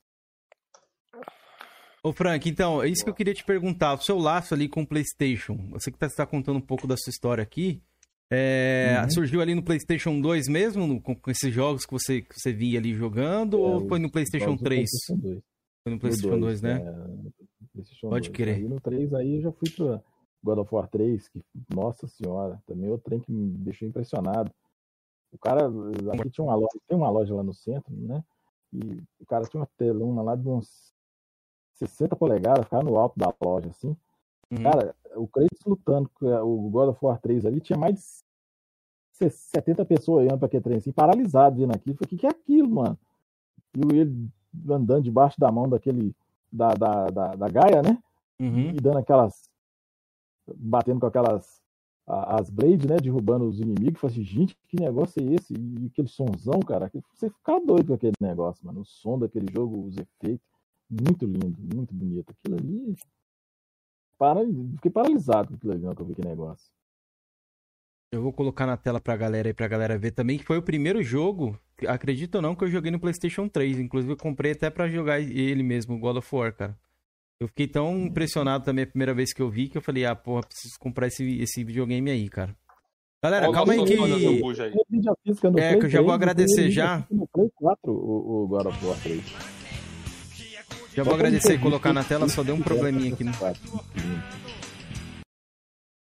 [2.05, 3.95] Ô Frank, então, é isso que eu queria te perguntar.
[3.95, 6.97] O seu laço ali com o PlayStation, você que está tá contando um pouco da
[6.97, 7.81] sua história aqui,
[8.29, 9.11] é, uhum.
[9.11, 12.79] surgiu ali no PlayStation 2 mesmo, no, com, esses jogos que você, que você via
[12.79, 14.91] ali jogando, é, ou foi no PlayStation 3?
[14.91, 15.43] PlayStation 2.
[15.85, 16.81] Foi no PlayStation 2, 2 né?
[16.81, 18.37] É, PlayStation Pode 2.
[18.37, 18.55] querer.
[18.55, 20.03] Aí no 3 aí eu já fui pra,
[20.43, 21.41] God of War 3, que,
[21.73, 24.51] nossa senhora, também é outro trem que me deixou impressionado.
[25.31, 25.71] O cara,
[26.13, 28.23] aqui tinha uma loja, tem uma loja lá no centro, né?
[28.73, 30.93] E o cara tinha uma telona lá de uns
[31.87, 33.97] 60 polegadas, ficava no alto da loja, assim.
[34.51, 34.63] Uhum.
[34.63, 38.23] Cara, o Kratos lutando com o God of War 3 ali, tinha mais
[39.19, 41.97] de 70 pessoas olhando pra aquele trem, assim, paralisado vendo aquilo.
[41.97, 42.99] Falei, o que, que é aquilo, mano?
[43.77, 44.29] E ele
[44.69, 46.15] andando debaixo da mão daquele,
[46.53, 47.99] da, da, da, da Gaia, né?
[48.41, 48.71] Uhum.
[48.71, 49.49] E dando aquelas,
[50.55, 51.63] batendo com aquelas,
[52.07, 52.97] as blades, né?
[52.97, 54.01] Derrubando os inimigos.
[54.01, 55.55] Falei assim, gente, que negócio é esse?
[55.55, 58.81] E aquele sonzão, cara, você fica doido com aquele negócio, mano.
[58.81, 60.52] O som daquele jogo, os efeitos.
[60.93, 62.35] Muito lindo, muito bonito.
[62.39, 62.95] Aquilo ali.
[64.19, 64.41] Para...
[64.75, 66.71] Fiquei paralisado com aquilo ali, não, que eu vi aquele negócio.
[68.13, 70.63] Eu vou colocar na tela pra galera aí, pra galera ver também, que foi o
[70.63, 73.79] primeiro jogo, acredito ou não, que eu joguei no PlayStation 3.
[73.79, 76.79] Inclusive, eu comprei até pra jogar ele mesmo, God of War, cara.
[77.41, 80.15] Eu fiquei tão impressionado também a primeira vez que eu vi que eu falei, ah,
[80.15, 82.55] porra, preciso comprar esse, esse videogame aí, cara.
[83.25, 83.95] Galera, Olha calma aí que.
[85.59, 87.07] É, que eu já vou agradecer já.
[87.11, 89.62] No Play 4, o, o God of War 3.
[90.95, 93.25] Já vou agradecer e colocar na tela, só deu um probleminha aqui.
[93.25, 93.33] Né?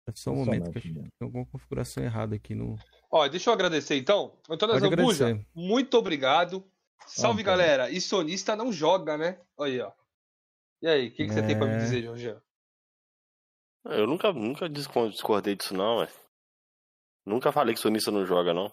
[0.09, 2.77] É só um momento que tem alguma configuração errada aqui no.
[3.11, 4.39] Ó, deixa eu agradecer então.
[4.49, 6.65] Antônio Zambuja, muito obrigado.
[7.05, 7.91] Salve, ah, galera.
[7.91, 9.41] E sonista não joga, né?
[9.57, 9.93] Olha aí, ó.
[10.83, 11.35] E aí, o que, que é...
[11.35, 11.79] você tem pra me é.
[11.79, 12.37] dizer, Jorge?
[13.87, 16.09] Eu nunca, nunca discordei disso, não, ué.
[17.25, 18.73] Nunca falei que sonista não joga, não.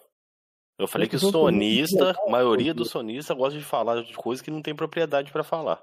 [0.78, 4.60] Eu falei que sonista, a maioria dos sonistas gosta de falar de coisas que não
[4.60, 5.82] tem propriedade para falar.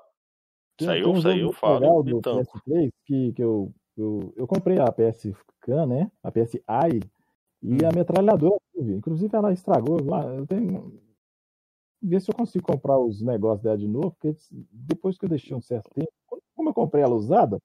[0.86, 2.04] Tem, isso aí, isso aí eu falo.
[2.04, 6.12] Do PS3 que, que eu eu, eu comprei a PS Can, né?
[6.24, 6.60] A PSI
[7.62, 7.78] e hum.
[7.88, 8.60] a metralhadora.
[8.76, 10.24] Inclusive ela estragou lá.
[10.26, 11.00] Eu tenho.
[12.02, 14.36] Ver se eu consigo comprar os negócios dela de novo, porque
[14.72, 16.12] depois que eu deixei um certo tempo,
[16.56, 17.60] como eu comprei ela usada,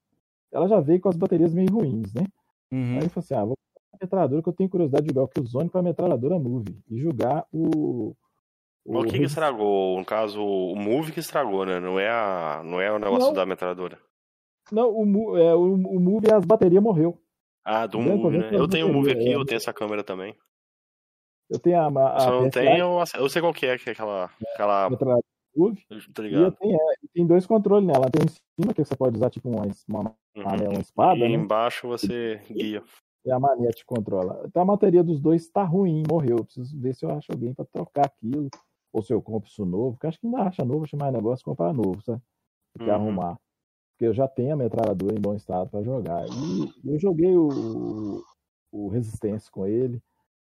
[0.52, 2.26] ela já veio com as baterias meio ruins, né?
[2.70, 2.98] Uhum.
[2.98, 5.24] Aí eu falei assim: ah, vou comprar a metralhadora que eu tenho curiosidade de jogar
[5.24, 8.14] o Killzone com a metralhadora Move e jogar o.
[8.86, 9.98] O, o que, que estragou?
[9.98, 11.80] No caso, o Move que estragou, né?
[11.80, 13.98] Não é, a, não é o negócio não, da metralhadora.
[14.70, 17.20] Não, o, é, o, o Move, as baterias morreu.
[17.64, 18.50] Ah, do Move, né?
[18.52, 19.34] Eu tenho o Move aqui, é.
[19.34, 20.36] eu tenho essa câmera também.
[21.50, 22.14] Eu tenho a.
[22.14, 24.30] a Só não tenho, eu sei qual que é, que é aquela.
[24.54, 24.88] aquela...
[25.56, 25.82] Move.
[26.14, 26.48] Tá ligado?
[26.48, 28.10] E tenho, é, tem dois controles nela.
[28.10, 30.70] Tem em cima que você pode usar tipo uma, uma, uhum.
[30.70, 31.16] uma espada.
[31.16, 31.30] E né?
[31.30, 32.82] embaixo você guia.
[33.24, 34.42] E a manete controla.
[34.46, 36.36] Então a bateria dos dois está ruim, morreu.
[36.38, 38.48] Eu preciso ver se eu acho alguém para trocar aquilo.
[38.96, 39.92] Ou se eu compro isso novo.
[39.92, 42.22] Porque acho que ainda acha novo, acho mais negócio comprar novo, sabe?
[42.72, 42.96] Porque uhum.
[42.96, 43.36] arrumar
[43.96, 46.26] porque eu já tenho a metralhadora em bom estado para jogar.
[46.26, 48.22] E eu joguei o,
[48.70, 50.02] o Resistência com ele,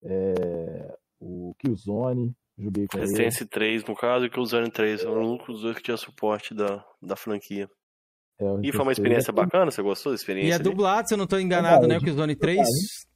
[0.01, 3.49] é, o Killzone, joguei com Resistência ele.
[3.49, 5.09] 3, no caso, e Killzone 3, é.
[5.09, 7.69] o único dos dois que tinha suporte da, da franquia.
[8.39, 10.49] É, e foi uma experiência é bacana, você gostou da experiência?
[10.49, 11.97] E é dublado, se eu não estou enganado, é, né?
[11.97, 12.65] O Killzone 3,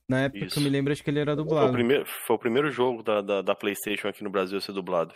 [0.09, 0.53] na época Isso.
[0.53, 1.67] que eu me lembro, acho que ele era dublado.
[1.67, 4.61] Foi o primeiro, foi o primeiro jogo da, da, da PlayStation aqui no Brasil a
[4.61, 5.13] ser dublado.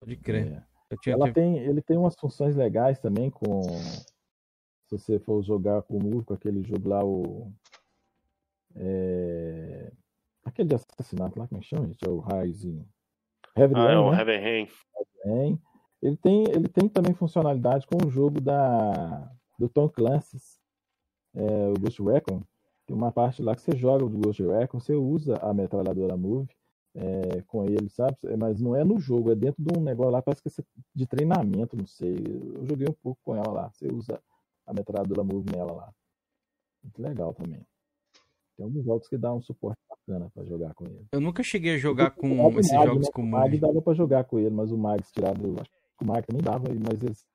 [0.00, 0.46] Pode crer.
[0.52, 1.10] É.
[1.10, 3.62] Ela tem, ele tem umas funções legais também com
[4.88, 7.52] se você for jogar com o com aquele jogo lá, o.
[8.76, 9.92] É,
[10.44, 12.04] aquele de assassinato lá, como é que chama, gente?
[12.06, 12.86] É o Rising.
[13.56, 14.18] Heavy ah, Rain, é o né?
[14.18, 14.68] Heavy Rain.
[15.24, 15.60] Rain.
[16.02, 20.60] Ele tem, ele tem também funcionalidade com o jogo da, do Tom Clancy's,
[21.34, 22.42] é, o Ghost Recon.
[22.86, 26.48] Tem uma parte lá que você joga do Ghost Recon, você usa a metralhadora Move
[26.94, 28.16] é, com ele, sabe?
[28.38, 31.06] Mas não é no jogo, é dentro de um negócio lá, parece que é de
[31.06, 32.14] treinamento, não sei.
[32.54, 33.70] Eu joguei um pouco com ela lá.
[33.70, 34.20] Você usa
[34.66, 35.94] a metralhadora Move nela lá.
[36.82, 37.66] Muito legal também.
[38.56, 41.06] Tem alguns jogos que dá um suporte bacana para jogar com ele.
[41.10, 43.12] Eu nunca cheguei a jogar com esses Mag, jogos né?
[43.12, 43.58] com o Mag.
[43.58, 46.64] dava para jogar com ele, mas o Mag tirado, acho que o Mag também dava,
[46.68, 47.26] mas eles...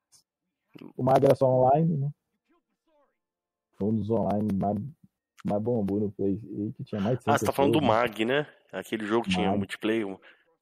[0.96, 2.10] o Mag era só online, né?
[3.74, 4.78] Foi um dos online mais,
[5.44, 6.38] mais bombou no Play
[6.76, 8.46] que tinha mais Ah, você tá falando do Mag, né?
[8.72, 10.06] Aquele jogo tinha multiplayer.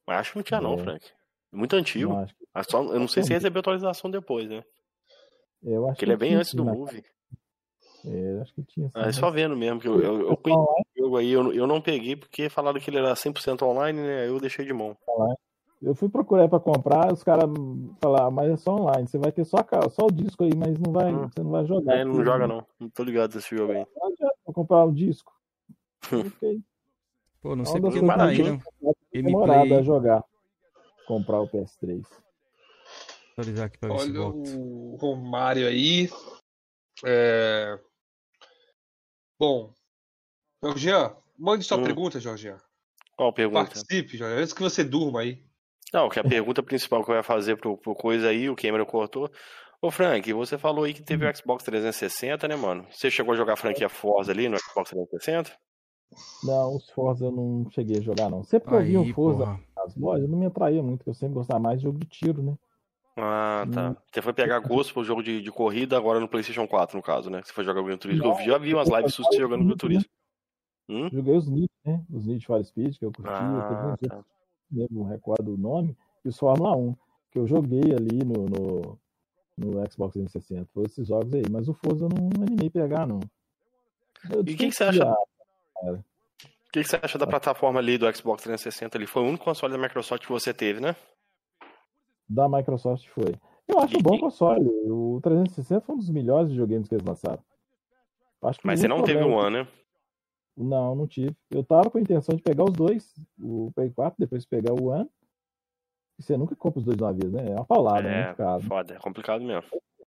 [0.07, 0.63] Mas acho que não tinha é.
[0.63, 1.05] não, Frank.
[1.51, 2.13] Muito antigo.
[2.13, 2.33] Não, que...
[2.53, 4.63] Ah, só, eu não sei se recebeu atualização depois, né?
[5.61, 6.71] Eu acho que ele é bem antes do né?
[6.71, 7.03] movie.
[8.05, 8.89] É, acho que tinha.
[8.93, 10.61] Ah, é só vendo mesmo, que eu, eu, eu conheci
[10.97, 14.27] o jogo aí, eu, eu não peguei porque falaram que ele era 100% online, né?
[14.27, 14.97] Eu deixei de mão.
[15.81, 17.49] Eu fui procurar para comprar, os caras
[18.01, 19.57] falaram, mas é só online, você vai ter só,
[19.89, 21.29] só o disco aí, mas não vai, hum.
[21.29, 21.97] você não vai jogar.
[21.97, 23.85] É, não joga não, não tô ligado desse jogo aí.
[24.45, 25.31] Vou comprar o um disco.
[27.41, 28.59] Pô, não sei porque tá aí, né?
[29.13, 30.23] Demorado a jogar,
[31.07, 32.03] comprar o PS3
[33.39, 36.09] atualizar aqui para ver Olha o Romário aí.
[37.05, 37.79] É...
[39.39, 39.73] Bom,
[40.61, 41.83] Jorgian, mande sua hum.
[41.83, 42.59] pergunta, Jorgian.
[43.15, 43.65] Qual pergunta?
[43.65, 45.43] Participe, Jorgian, antes que você durma aí.
[45.93, 48.85] Não, que a pergunta principal que eu ia fazer pro, pro coisa aí, o Cameron
[48.85, 49.29] cortou.
[49.81, 52.85] Ô Frank, você falou aí que teve o Xbox 360, né, mano?
[52.91, 55.51] Você chegou a jogar a franquia Forza ali no Xbox 360?
[56.43, 58.43] Não, os Forza eu não cheguei a jogar, não.
[58.43, 59.59] Sempre que eu vi um Forza porra.
[59.75, 62.43] nas lojas, não me atraía muito, porque eu sempre gostava mais de jogo de tiro,
[62.43, 62.55] né?
[63.15, 63.89] Ah, tá.
[63.89, 63.95] Hum.
[64.11, 67.29] Você foi pegar gosto pro jogo de, de corrida agora no PlayStation 4, no caso,
[67.29, 67.41] né?
[67.43, 68.23] Você foi jogar o Gran Turismo.
[68.23, 70.09] Não, eu já vi umas lives suas jogando Gran Turismo.
[70.89, 71.09] Hum?
[71.11, 72.03] Joguei os Need, né?
[72.11, 73.29] Os Need for Speed, que eu curti.
[73.31, 74.23] Ah, eu tá.
[74.71, 75.95] Mesmo recordo o nome.
[76.23, 76.95] E os Fórmula 1,
[77.31, 78.99] que eu joguei ali no, no,
[79.57, 80.69] no Xbox 360.
[80.73, 81.43] Foi esses jogos aí.
[81.49, 83.19] Mas o Forza eu não animei pegar, não.
[84.29, 85.05] Eu e o que, que, você acha?
[85.83, 89.07] O que, que você acha da plataforma ali do Xbox 360 ali?
[89.07, 90.95] Foi o único console da Microsoft que você teve, né?
[92.27, 93.33] Da Microsoft foi.
[93.67, 94.67] Eu acho e, um bom console.
[94.87, 97.39] O 360 foi um dos melhores videogames que eles lançaram.
[98.63, 99.67] Mas você não teve o One, né?
[100.63, 101.35] Não, não tive.
[101.49, 104.89] Eu tava com a intenção de pegar os dois, o Play 4, depois pegar o
[104.89, 105.09] One.
[106.19, 107.51] E você nunca compra os dois de uma vez, né?
[107.51, 108.61] É uma palavra, é, muito caro.
[108.63, 109.63] Foda, é complicado mesmo.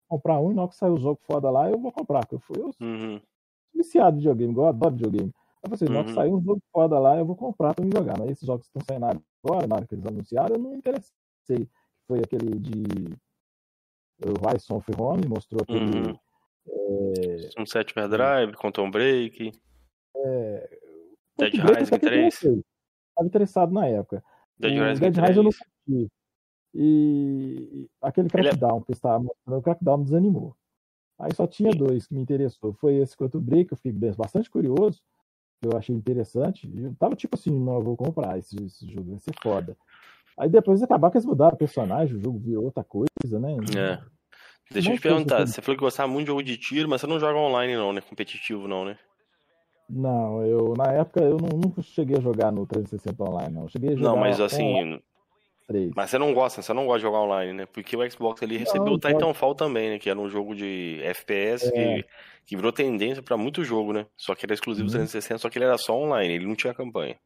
[0.09, 2.27] Comprar um e na hora que sair o jogo foda lá, eu vou comprar.
[2.33, 3.21] Eu fui eu uhum.
[3.75, 5.33] viciado de videogame, eu adoro videogame.
[5.63, 6.17] Aí você, assim, na hora que uhum.
[6.17, 8.19] sair um jogo foda lá, eu vou comprar pra me jogar.
[8.19, 11.69] Mas esses jogos que estão saindo agora, na hora que eles anunciaram, eu não interessei.
[12.09, 13.15] Foi aquele de
[14.23, 16.09] o Rise of Home, mostrou aquele.
[16.09, 16.19] Uhum.
[16.67, 17.51] É...
[17.59, 19.53] Sunset Overdrive, Quantum Break.
[20.17, 20.79] É,
[21.39, 22.35] Dead Rising 3.
[22.35, 22.63] Estava
[23.25, 24.23] interessado na época.
[24.59, 26.13] Dead Rising Dead Rising eu não curti.
[26.75, 28.85] E aquele é Crackdown Ele...
[28.87, 30.57] que estava mostrando, o Crackdown me desanimou.
[31.19, 32.73] Aí só tinha dois que me interessou.
[32.75, 35.01] Foi esse Quantum Break, eu fiquei bastante curioso,
[35.63, 36.71] eu achei interessante.
[36.75, 39.77] Eu tava tipo assim, não, eu vou comprar esse, esse jogo, vai ser foda.
[40.39, 43.57] Aí depois acabar que eles mudaram o personagem, o jogo virou outra coisa, né?
[43.77, 44.03] É.
[44.73, 47.07] Deixa eu te perguntar, você falou que gostava muito de jogo de tiro, mas você
[47.07, 48.01] não joga online não, né?
[48.01, 48.97] Competitivo não, né?
[49.91, 53.63] Não, eu na época eu não, nunca cheguei a jogar no 360 online, não.
[53.63, 55.01] Eu cheguei a jogar Não, mas assim.
[55.95, 57.67] Mas você não gosta, você não gosta de jogar online, né?
[57.67, 59.99] Porque o Xbox ele recebeu não, o Titanfall também, né?
[59.99, 61.71] Que era um jogo de FPS é.
[61.71, 62.07] que,
[62.47, 64.07] que virou tendência para muito jogo, né?
[64.17, 64.93] Só que era exclusivo hum.
[64.93, 67.17] 360, só que ele era só online, ele não tinha campanha.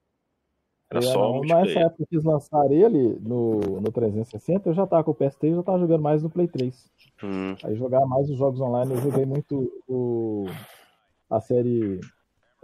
[0.91, 4.87] Era é, só não, Nessa época que eles lançaram ele no, no 360, eu já
[4.87, 6.91] tava com o PS3 eu já tava jogando mais no Play 3.
[7.23, 7.57] Hum.
[7.65, 10.47] Aí jogar mais os jogos online, eu joguei muito o,
[11.31, 11.99] a série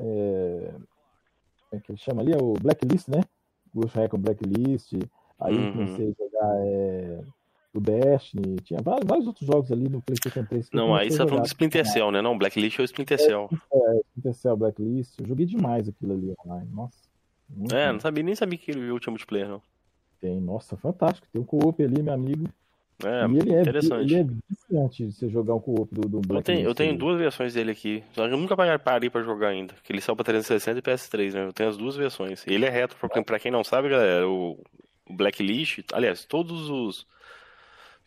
[0.01, 2.33] é, como é que ele chama ali?
[2.33, 3.23] É o Blacklist, né?
[3.75, 4.95] Ghost Recon Blacklist.
[5.39, 5.73] Aí uhum.
[5.73, 7.21] comecei a jogar é,
[7.73, 8.57] o Destiny.
[8.63, 10.71] Tinha vários, vários, outros jogos ali no PlayStation 3.
[10.73, 12.21] Não, aí você tá falando do Splinter Cell, né?
[12.21, 13.49] Não, Blacklist ou Splinter Cell.
[13.73, 15.19] É, é, Splinter Cell, Blacklist.
[15.21, 16.69] Eu joguei demais aquilo ali online.
[16.73, 16.99] Nossa.
[17.73, 19.63] É, não sabia, nem sabia que ele tinha multiplayer, não.
[20.21, 21.27] Tem, nossa, fantástico.
[21.33, 22.49] Tem um co-op ali, meu amigo.
[23.05, 24.15] É, e ele é interessante.
[24.15, 26.75] É, ele é viciante de você jogar um co-op do, do Black Eu tenho, eu
[26.75, 29.75] tenho duas versões dele aqui, só que eu nunca parei pra jogar ainda.
[29.83, 31.47] Que ele saiu pra 360 e PS3, né?
[31.47, 32.47] Eu tenho as duas versões.
[32.47, 34.59] Ele é retro, porque pra quem não sabe, galera, o,
[35.09, 37.07] o Blacklist, aliás, todos os.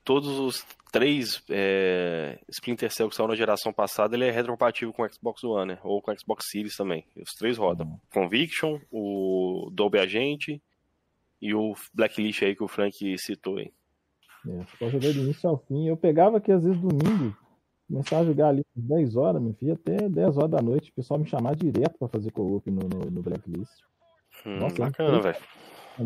[0.05, 5.01] Todos os três é, Splinter Cell que saiu na geração passada, ele é retrocompatível com
[5.01, 5.79] o Xbox One, né?
[5.81, 7.03] Ou com o Xbox Series também.
[7.15, 7.87] Os três rodam.
[7.87, 7.99] Uhum.
[8.13, 10.59] Conviction, o Dolby Agent
[11.41, 13.71] e o Blacklist aí que o Frank citou aí.
[14.47, 15.87] É, só joguei do início ao fim.
[15.87, 17.35] Eu pegava aqui, às vezes, domingo,
[17.87, 20.91] começava a jogar ali às 10 horas, meu filho, até 10 horas da noite.
[20.91, 23.71] O pessoal me chamava direto pra fazer co-op no, no, no, Blacklist.
[24.45, 25.37] Hum, Nossa, bacana, velho.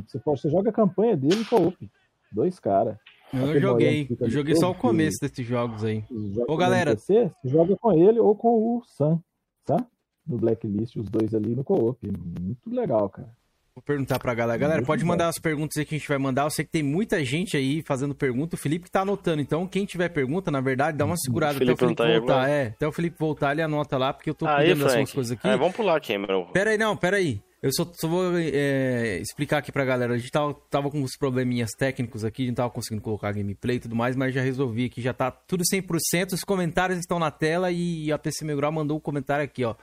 [0.05, 1.89] Você, você joga a campanha dele em co-op.
[2.31, 2.97] Dois caras.
[3.33, 4.07] Eu não joguei.
[4.19, 6.03] Eu joguei só o começo desses jogos aí.
[6.47, 6.91] Ô, galera.
[6.91, 9.19] PC, você joga com ele ou com o Sam,
[9.65, 9.85] tá?
[10.25, 11.99] No Blacklist, os dois ali no co-op.
[12.39, 13.29] Muito legal, cara.
[13.77, 14.57] Vou perguntar pra galera.
[14.57, 16.45] Galera, pode mandar as perguntas aí que a gente vai mandar.
[16.45, 18.55] Eu sei que tem muita gente aí fazendo pergunta.
[18.55, 19.39] O Felipe tá anotando.
[19.39, 22.49] Então, quem tiver pergunta, na verdade, dá uma segurada até o Felipe voltar.
[22.49, 25.47] É, até o Felipe voltar, ele anota lá, porque eu tô cuidando das coisas aqui.
[25.47, 26.45] Ah, vamos pular, Cameron.
[26.45, 27.39] Pera aí, não, pera aí.
[27.61, 30.13] Eu só, só vou é, explicar aqui pra galera.
[30.13, 33.77] A gente tava, tava com uns probleminhas técnicos aqui, a gente tava conseguindo colocar gameplay
[33.77, 36.33] e tudo mais, mas já resolvi aqui, já tá tudo 100%.
[36.33, 39.75] Os comentários estão na tela e a PC Migral mandou um comentário aqui, ó.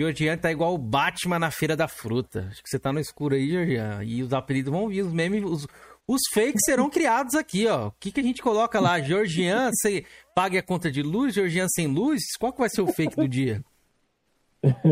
[0.00, 2.46] Georgiano tá igual o Batman na Feira da Fruta.
[2.50, 4.04] Acho que você tá no escuro aí, Georgiano.
[4.04, 5.66] E os apelidos vão vir, os memes, os,
[6.06, 7.88] os fakes serão criados aqui, ó.
[7.88, 9.00] O que, que a gente coloca lá?
[9.00, 10.04] Georgian, você
[10.36, 12.22] pague a conta de luz, Georgian sem luz?
[12.38, 13.60] Qual que vai ser o fake do dia?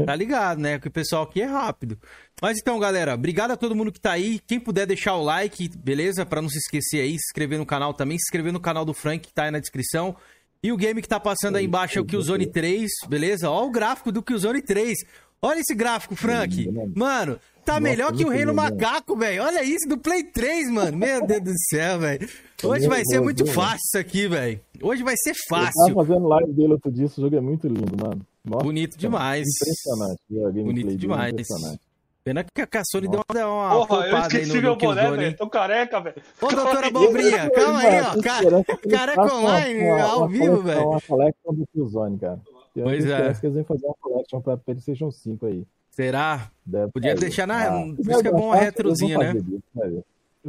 [0.05, 0.78] Tá ligado, né?
[0.78, 1.99] Que o pessoal aqui é rápido.
[2.41, 4.41] Mas então, galera, obrigado a todo mundo que tá aí.
[4.47, 6.24] Quem puder deixar o like, beleza?
[6.24, 8.95] Para não se esquecer aí, se inscrever no canal também, se inscrever no canal do
[8.95, 10.16] Frank que tá aí na descrição.
[10.63, 13.51] E o game que tá passando aí embaixo é o Killzone 3, beleza?
[13.51, 14.99] Ó o gráfico do Killzone 3.
[15.41, 16.67] Olha esse gráfico, Frank.
[16.95, 19.43] Mano, tá melhor que o Reino Macaco, velho.
[19.43, 20.97] Olha isso do Play 3, mano.
[20.97, 22.29] Meu Deus do céu, velho.
[22.65, 24.61] Hoje vai ser muito fácil isso aqui, velho.
[24.83, 25.73] Hoje vai ser fácil.
[25.89, 28.27] Eu tava fazendo live dele outro dia, esse jogo é muito lindo, mano.
[28.45, 29.45] Nossa, Bonito demais.
[29.61, 30.65] Impressionante.
[30.65, 31.33] Bonito demais.
[31.33, 31.81] Impressionante.
[32.27, 35.37] Pena que a Sony deu uma, uma Porra, eu esqueci meu boné, velho.
[35.37, 36.16] Tô careca, velho.
[36.43, 38.91] Ô, doutora Bobrinha, calma aí, ó.
[38.91, 40.89] Careca online, ao vivo, velho.
[40.89, 42.41] uma collection do Killzone, cara.
[42.74, 43.33] Eu pois é.
[43.33, 45.64] que eles vão fazer uma collection pra PlayStation 5 aí.
[45.89, 46.51] Será?
[46.66, 47.68] Deve Podia deixar na.
[47.68, 49.33] Ah, por isso que é bom uma retrozinha, né?
[49.37, 49.87] Isso, né?
[49.87, 50.03] Eles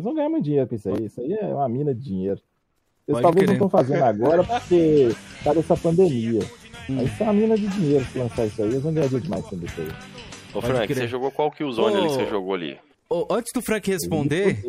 [0.04, 1.06] vão ganhar muito dinheiro com isso aí.
[1.06, 2.42] Isso aí é uma mina de dinheiro.
[3.08, 3.60] Eles Pode talvez querer.
[3.60, 6.42] não estão fazendo agora porque tá dessa pandemia.
[6.90, 7.00] Hum.
[7.00, 8.70] Aí isso é uma mina de dinheiro se lançar isso aí.
[8.70, 10.17] Eles vão ganhar demais com isso aí.
[10.54, 12.80] Ô, Frank, você jogou qual que o Zone ali que você jogou ali?
[13.30, 14.62] antes do Frank responder,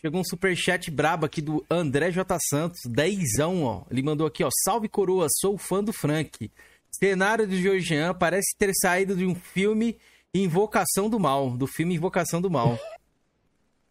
[0.00, 2.36] chegou um superchat brabo aqui do André J.
[2.48, 3.82] Santos, dezão, ó.
[3.90, 4.48] Ele mandou aqui, ó.
[4.64, 6.50] Salve coroa, sou fã do Frank.
[6.90, 9.96] Cenário do Georgian parece ter saído de um filme
[10.32, 12.78] Invocação do Mal, do filme Invocação do Mal.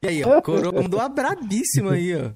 [0.02, 2.32] E aí, ó, coroa mandou uma brabíssima aí, ó.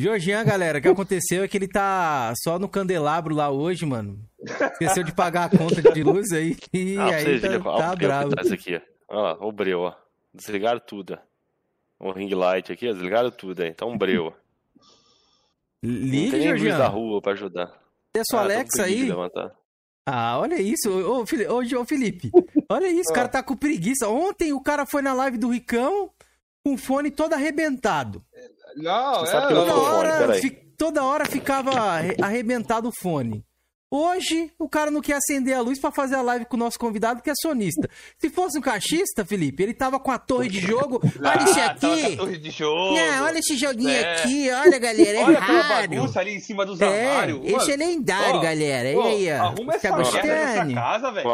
[0.00, 4.18] Georgian, galera, o que aconteceu é que ele tá só no candelabro lá hoje, mano.
[4.72, 6.56] Esqueceu de pagar a conta de luz aí.
[6.72, 8.34] E ah, aí tá, tá, tá bravo.
[8.34, 9.94] Tá aqui, Olha lá, o breu, ó.
[10.32, 11.18] Desligaram tudo.
[11.98, 13.74] O ring light aqui, desligaram tudo aí.
[13.74, 14.32] Tá um breu.
[15.82, 16.78] Liga, Não tem Georgian.
[16.78, 17.66] da rua pra ajudar.
[18.10, 19.10] Tem a sua ah, Alexa aí?
[20.06, 20.88] Ah, olha isso.
[20.88, 22.30] Ô, ô, ô Felipe,
[22.70, 24.08] olha isso, o cara tá com preguiça.
[24.08, 26.10] Ontem o cara foi na live do Ricão
[26.64, 28.24] com o fone todo arrebentado.
[28.76, 30.40] Não, é, toda, hora,
[30.76, 31.70] toda hora ficava
[32.22, 33.44] arrebentado o fone.
[33.92, 36.78] Hoje, o cara não quer acender a luz para fazer a live com o nosso
[36.78, 37.90] convidado, que é sonista.
[38.18, 41.00] Se fosse um cachista, Felipe, ele tava com a torre de jogo.
[41.02, 42.16] Olha isso aqui.
[42.16, 42.94] torre de jogo.
[42.94, 44.14] Não, olha esse joguinho é.
[44.14, 44.48] aqui.
[44.48, 45.88] Olha, galera, é olha raro.
[45.88, 47.40] bagunça ali em cima dos é, armários.
[47.42, 48.96] Esse é lendário, oh, galera.
[48.96, 49.44] Oh, e aí, ó.
[49.46, 51.30] Arruma essa tá merda casa, velho.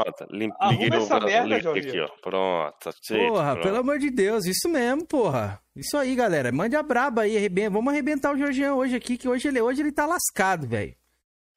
[0.59, 1.89] Arruma essa merda, Jorge.
[1.91, 2.75] Aqui, Pronto.
[2.83, 3.63] Tá porra, pronto.
[3.65, 4.47] pelo amor de Deus.
[4.47, 5.61] Isso mesmo, porra.
[5.77, 6.51] Isso aí, galera.
[6.51, 7.51] Mande a braba aí.
[7.71, 10.95] Vamos arrebentar o Jorgião hoje aqui, que hoje ele, hoje ele tá lascado, velho.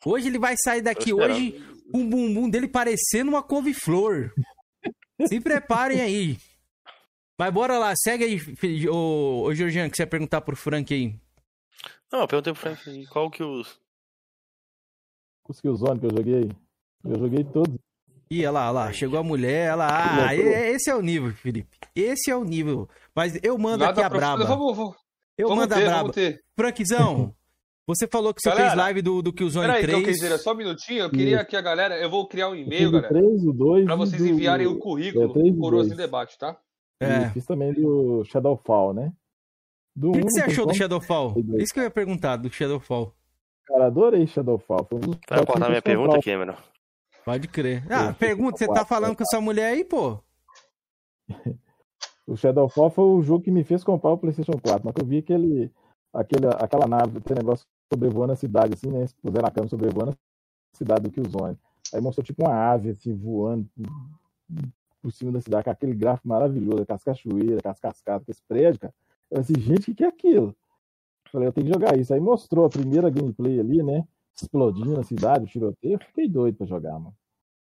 [0.06, 4.32] Hoje ele vai sair daqui hoje com o bumbum dele parecendo uma couve-flor.
[5.28, 6.38] Se preparem aí.
[7.38, 11.16] Mas bora lá, segue aí, ô, ô Georgian, que você ia perguntar pro Frank aí.
[12.12, 13.80] Não, eu perguntei pro Frank qual que os.
[15.47, 16.52] Os Killzone que eu joguei.
[17.04, 17.76] Eu joguei todos.
[18.30, 19.88] Ih, olha lá, olha lá, chegou a mulher, ela.
[20.28, 21.78] Ah, esse é o nível, Felipe.
[21.95, 22.88] Esse é o nível.
[23.16, 24.45] Mas eu mando Nada aqui a braba.
[24.45, 24.95] Vamos, vamos,
[25.38, 26.14] eu vamos mando ter, a braba.
[26.56, 27.36] Frankzão,
[27.90, 29.98] Você falou que você galera, fez live do, do Killzone peraí, 3.
[29.98, 31.06] Então, dizer, só um minutinho.
[31.06, 31.98] Eu queria que a galera.
[31.98, 33.10] Eu vou criar um e-mail, galera.
[33.10, 34.74] 3, o 2, pra vocês enviarem do...
[34.74, 36.56] o currículo é, do Coroas em Debate, tá?
[37.02, 37.24] É.
[37.24, 39.12] E fiz também do Shadowfall, né?
[39.96, 41.34] Do o que, que você achou do Shadowfall?
[41.58, 43.16] Isso que eu ia perguntar, do Shadowfall.
[43.66, 44.86] Cara, adorei Shadowfall.
[44.88, 46.58] Foi um Vai cortar minha pergunta, Cameron?
[47.26, 47.84] Pode crer.
[47.92, 50.20] Ah, pergunta, você tá falando com essa mulher aí, pô?
[52.28, 55.18] o Shadowfall foi o jogo que me fez comprar o PlayStation 4, mas eu vi
[55.18, 55.72] aquele,
[56.14, 59.06] aquele, aquela nave, aquele negócio sobrevoando a cidade, assim, né?
[59.22, 61.58] Puseram a câmera sobrevoando a cidade do Killzone.
[61.94, 63.68] Aí mostrou tipo uma ave, assim, voando
[65.02, 68.32] por cima da cidade, com aquele gráfico maravilhoso, com as cachoeiras, com as cascadas, com
[68.32, 68.94] esse prédio, cara.
[69.32, 70.56] Eu disse, gente, o que, que é aquilo?
[71.32, 72.14] Falei, eu tenho que jogar isso.
[72.14, 74.08] Aí mostrou a primeira gameplay ali, né?
[74.36, 75.94] Explodindo a cidade, o tiroteio.
[75.94, 77.16] Eu fiquei doido pra jogar, mano.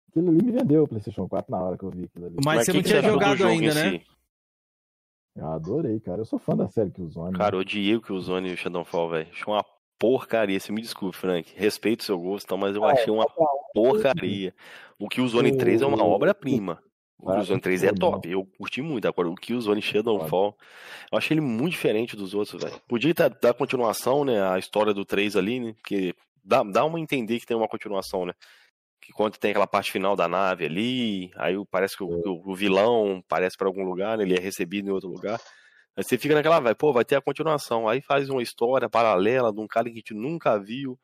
[0.09, 2.37] Aquilo ali me vendeu o PlayStation 4 na hora que eu vi aquilo ali.
[2.45, 4.01] Mas, Mas você não tinha jogado ainda, né?
[5.35, 6.23] Eu adorei, cara.
[6.23, 7.37] Eu sou fã da série que o Zone.
[7.37, 9.29] Cara, odiei o que o Zone e o Shadowfall, velho.
[9.31, 9.65] Achei uma
[9.99, 10.59] porcaria.
[10.59, 11.53] Você me desculpe, Frank.
[11.57, 13.27] Respeito o seu gosto, mas eu achei uma
[13.73, 14.55] porcaria.
[14.99, 16.83] O que o Zone 3 é uma obra-prima.
[17.19, 19.09] O Killzone 3 é top, eu curti muito.
[19.09, 20.57] Agora, o Killzone Shadowfall,
[21.11, 22.81] eu achei ele muito diferente dos outros, velho.
[22.87, 27.01] Podia dar, dar continuação, né, a história do 3 ali, né, que dá, dá uma
[27.01, 28.35] entender que tem uma continuação, né.
[29.01, 32.55] Que quando tem aquela parte final da nave ali, aí parece que o, o, o
[32.55, 35.41] vilão parece para algum lugar, né, ele é recebido em outro lugar.
[35.97, 37.89] Aí você fica naquela, vai, pô, vai ter a continuação.
[37.89, 40.99] Aí faz uma história paralela de um cara que a gente nunca viu.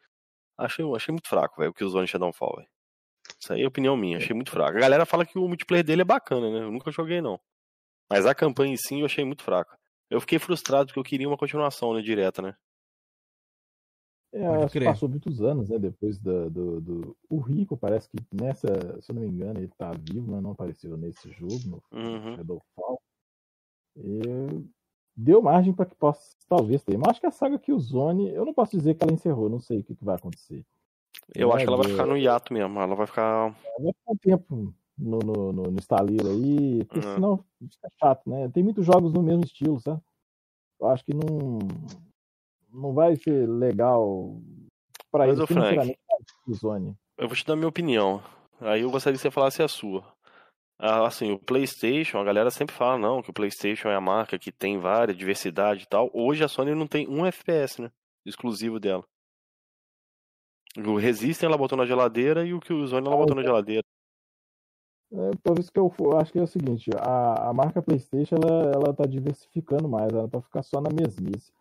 [0.58, 2.68] Achei, achei muito fraco, velho, o que usou em Shadowfall, velho.
[3.40, 4.76] Isso aí é opinião minha, achei muito fraco.
[4.76, 6.58] A galera fala que o multiplayer dele é bacana, né?
[6.64, 7.40] Eu nunca joguei, não.
[8.10, 9.78] Mas a campanha em si eu achei muito fraca.
[10.10, 12.54] Eu fiquei frustrado porque eu queria uma continuação, né, direta, né?
[14.34, 15.78] É, acho que passou muitos anos, né?
[15.78, 19.68] Depois do, do, do, O Rico parece que nessa, se eu não me engano, ele
[19.76, 22.36] tá vivo, mas não apareceu nesse jogo, no uhum.
[22.36, 23.02] Shadowfall.
[23.96, 24.64] E
[25.16, 26.96] deu margem para que possa talvez ter.
[26.98, 29.80] Mas acho que a saga Killzone, eu não posso dizer que ela encerrou, não sei
[29.80, 30.64] o que, que vai acontecer.
[31.34, 33.48] Eu é, acho que ela vai ficar no hiato mesmo, ela vai ficar.
[33.78, 37.14] Vai ficar um tempo no, no, no, no estaleiro aí, porque uhum.
[37.14, 38.48] senão fica chato, né?
[38.48, 40.00] Tem muitos jogos no mesmo estilo, sabe?
[40.80, 41.58] Eu acho que não,
[42.72, 44.36] não vai ser legal
[45.10, 45.96] para eles, Frank,
[46.44, 46.96] Killzone.
[47.16, 48.22] Eu vou te dar a minha opinião.
[48.60, 50.04] Aí eu gostaria que você falasse a sua.
[50.84, 54.36] Ah, assim, o PlayStation, a galera sempre fala, não, que o PlayStation é a marca
[54.36, 56.10] que tem várias, diversidade e tal.
[56.12, 57.92] Hoje a Sony não tem um FPS, né?
[58.26, 59.04] Exclusivo dela.
[60.76, 63.84] O Resistem ela botou na geladeira e o que o Sony ela botou na geladeira.
[65.12, 68.34] É, por isso que eu, eu, acho que é o seguinte, a, a marca PlayStation
[68.42, 71.52] ela, ela tá diversificando mais, ela tá ficar só na mesmice.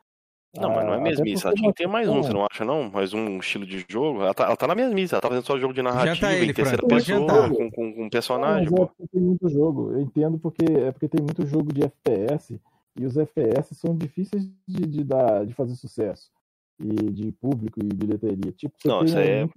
[0.54, 2.89] Não, mas não é mesmice, ela tinha que ter mais um, você não acha não?
[2.89, 4.22] Mais um estilo de jogo.
[4.22, 6.54] Ela tá, ela tá na mesmice, ela tá fazendo só jogo de narrativa ele, em
[6.54, 7.06] terceira Frank.
[7.06, 8.70] pessoa, com, com, com personagem.
[8.70, 12.60] Não, é tem muito jogo, eu entendo porque é porque tem muito jogo de FPS
[12.99, 16.30] e os FPS são difíceis de, de, dar, de fazer sucesso
[16.78, 18.52] e de público e bilheteria.
[18.52, 19.49] Tipo, não, isso aí é,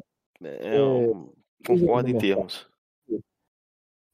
[0.45, 1.13] é, é,
[1.67, 2.69] concordo em termos.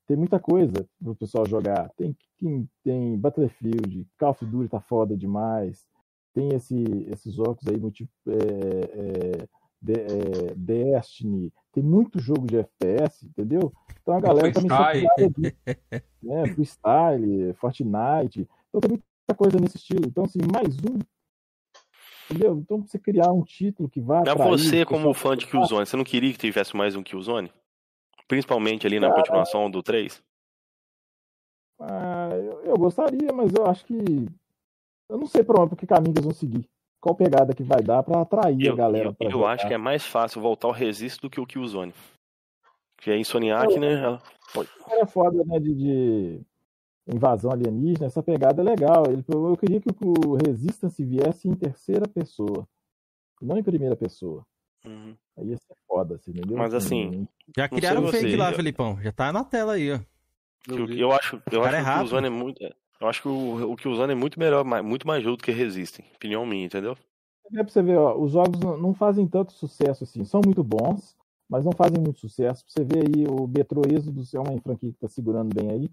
[0.07, 1.91] Tem muita coisa pro pessoal jogar.
[1.91, 5.87] Tem, tem, tem Battlefield, Call of Duty tá foda demais
[6.33, 9.49] tem esse, esses jogos aí, multi, é, é,
[9.81, 13.72] de, é, Destiny, tem muito jogo de FPS, entendeu?
[14.03, 14.68] Então a galera tá me
[16.22, 16.47] né?
[16.55, 20.07] Freestyle, Fortnite, então tem muita coisa nesse estilo.
[20.07, 20.99] Então, assim, mais um.
[22.31, 22.59] Entendeu?
[22.59, 24.22] Então, você criar um título que vá.
[24.24, 27.53] Mas você, como fã de Killzone, você não queria que tivesse mais um Killzone?
[28.28, 30.22] Principalmente ali na continuação do 3?
[31.81, 33.97] Ah, eu, eu gostaria, mas eu acho que
[35.11, 36.69] eu não sei por, que caminho eles vão seguir.
[37.01, 39.17] Qual pegada que vai dar para atrair eu, a galera?
[39.19, 41.95] Eu, eu acho que é mais fácil voltar ao Resist do que o Killzone.
[42.99, 43.93] Que é Insomniac, é, né?
[43.95, 44.23] Ela...
[44.91, 45.59] É foda, né?
[45.59, 46.41] De, de,
[47.09, 49.05] invasão alienígena, essa pegada é legal.
[49.07, 52.69] Eu queria que o Resistance viesse em terceira pessoa,
[53.41, 54.45] não em primeira pessoa.
[54.85, 55.17] Uhum.
[55.39, 56.57] Aí ia ser foda, assim, entendeu?
[56.57, 57.27] Mas assim.
[57.57, 59.01] Já criaram um fake lá, Felipão.
[59.03, 60.01] Já tá na tela aí, ó.
[60.69, 62.61] Eu, eu acho, eu acho é que o Killzone é muito.
[63.01, 66.05] Eu acho que o, o que usando é muito melhor, muito mais do que Resistem.
[66.14, 66.96] Opinião minha, entendeu?
[67.53, 70.24] É pra você ver, ó, os jogos não fazem tanto sucesso assim.
[70.24, 71.16] São muito bons,
[71.48, 72.64] mas não fazem muito sucesso.
[72.64, 75.90] Pra você ver aí, o Metro Êxodo é uma franquia que tá segurando bem aí.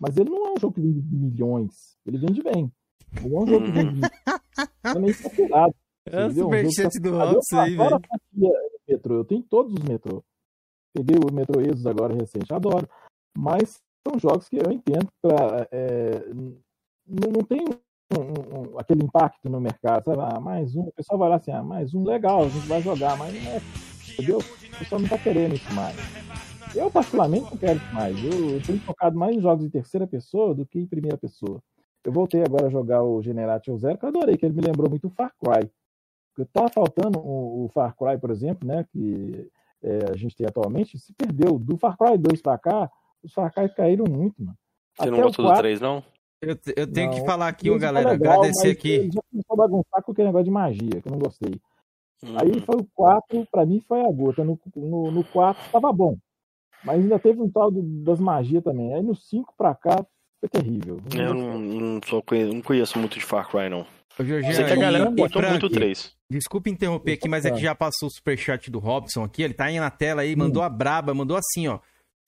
[0.00, 1.96] Mas ele não é um jogo que vende milhões.
[2.04, 2.70] Ele vende bem.
[3.22, 4.00] Ele é um jogo que vende
[4.84, 5.74] é meio saturado.
[6.06, 7.98] É o superchat um do Robson aí, velho.
[8.86, 9.14] Metro.
[9.14, 10.22] Eu tenho todos os Metro.
[10.92, 12.86] Peguei o Metro Êxodo agora recente, adoro.
[13.34, 16.24] Mas são jogos que eu entendo pra, é,
[17.06, 17.64] não, não tem
[18.12, 20.20] um, um, aquele impacto no mercado, sabe?
[20.20, 22.82] Ah, mais um, o pessoal vai lá assim, ah, mais um, legal, a gente vai
[22.82, 23.60] jogar, mas não é,
[24.12, 24.38] entendeu?
[24.38, 25.96] O pessoal não tá querendo isso mais.
[26.74, 28.16] Eu, particularmente, não quero isso mais.
[28.24, 31.62] Eu, tenho focado mais em jogos em terceira pessoa do que em primeira pessoa.
[32.04, 34.90] Eu voltei agora a jogar o Generation Zero, que eu adorei, que ele me lembrou
[34.90, 35.70] muito o Far Cry.
[36.34, 39.48] Porque tava faltando o, o Far Cry, por exemplo, né, que
[39.82, 41.58] é, a gente tem atualmente, se perdeu.
[41.58, 42.90] Do Far Cry 2 para cá,
[43.24, 44.56] os Far caíram muito, mano.
[44.96, 45.56] Você Até não gostou 4...
[45.56, 46.04] do 3, não?
[46.40, 49.10] Eu, eu tenho não, que falar aqui, ó, galera, legal, agradecer aqui.
[49.10, 51.54] Já começou a bagunçar com aquele negócio de magia, que eu não gostei.
[52.22, 52.36] Hum.
[52.36, 54.44] Aí foi o 4, pra mim foi a gota.
[54.44, 56.16] No, no, no 4 tava bom.
[56.84, 58.94] Mas ainda teve um tal das magias também.
[58.94, 60.04] Aí no 5 pra cá
[60.38, 61.00] foi terrível.
[61.16, 63.86] Eu não, não, só conheço, não conheço muito de Far Cry, não.
[64.18, 66.14] Ô, Jorginho, Sei que a galera botou muito 3.
[66.30, 69.42] Desculpa interromper aqui, mas é que já passou o superchat do Robson aqui.
[69.42, 70.66] Ele tá aí na tela aí, mandou hum.
[70.66, 71.78] a braba, mandou assim, ó.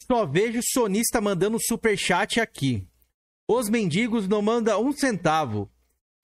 [0.02, 2.86] Só vejo sonista mandando super chat aqui.
[3.48, 5.70] Os mendigos não mandam um centavo.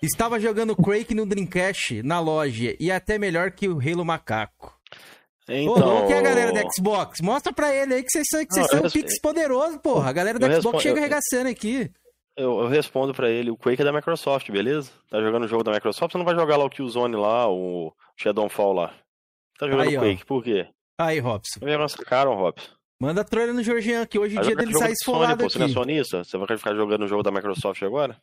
[0.02, 4.76] Estava jogando Quake no Dreamcast na loja e é até melhor que o Halo Macaco.
[5.48, 6.04] Então...
[6.04, 7.20] Ô, que é a galera da Xbox?
[7.20, 10.10] Mostra pra ele aí que vocês, que vocês são um pix poderoso, porra.
[10.10, 10.80] A galera da Xbox respondo...
[10.80, 11.90] chega arregaçando aqui.
[12.36, 14.90] Eu, eu, respondo pra ele, o Quake é da Microsoft, beleza?
[15.10, 17.92] Tá jogando o jogo da Microsoft, você não vai jogar lá o Killzone lá, o
[18.16, 18.94] Shadowfall lá.
[19.58, 20.66] Tá jogando aí, Quake, por quê?
[20.98, 21.60] Aí, Robson.
[21.62, 22.70] Me sacaram, Robson.
[23.03, 25.53] Manda trolha no Georgian, que hoje em dia dele sai esfolado aqui.
[25.53, 26.22] Você não é sonista?
[26.22, 28.16] Você vai ficar jogando o jogo da Microsoft agora?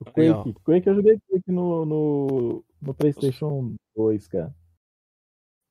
[0.00, 4.52] O Quake, Aí, Quake eu joguei Quake no, no, no Playstation 2, cara.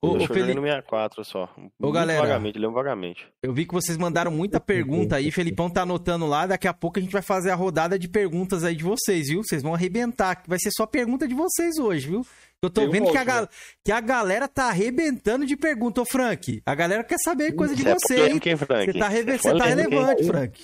[0.02, 1.54] O, eu joguei no 64 só.
[1.82, 3.28] Ô, galera, vagamente, lembro vagamente.
[3.44, 6.98] Eu vi que vocês mandaram muita pergunta aí, Felipão tá anotando lá, daqui a pouco
[6.98, 9.44] a gente vai fazer a rodada de perguntas aí de vocês, viu?
[9.44, 12.26] Vocês vão arrebentar, vai ser só pergunta de vocês hoje, viu?
[12.64, 13.50] Eu tô vendo que, a ga...
[13.84, 16.62] que a galera tá arrebentando de pergunta, ô Frank.
[16.66, 18.40] A galera quer saber coisa de você, é hein?
[18.40, 19.38] Você tá, re...
[19.38, 20.62] você tá relevante, Frank.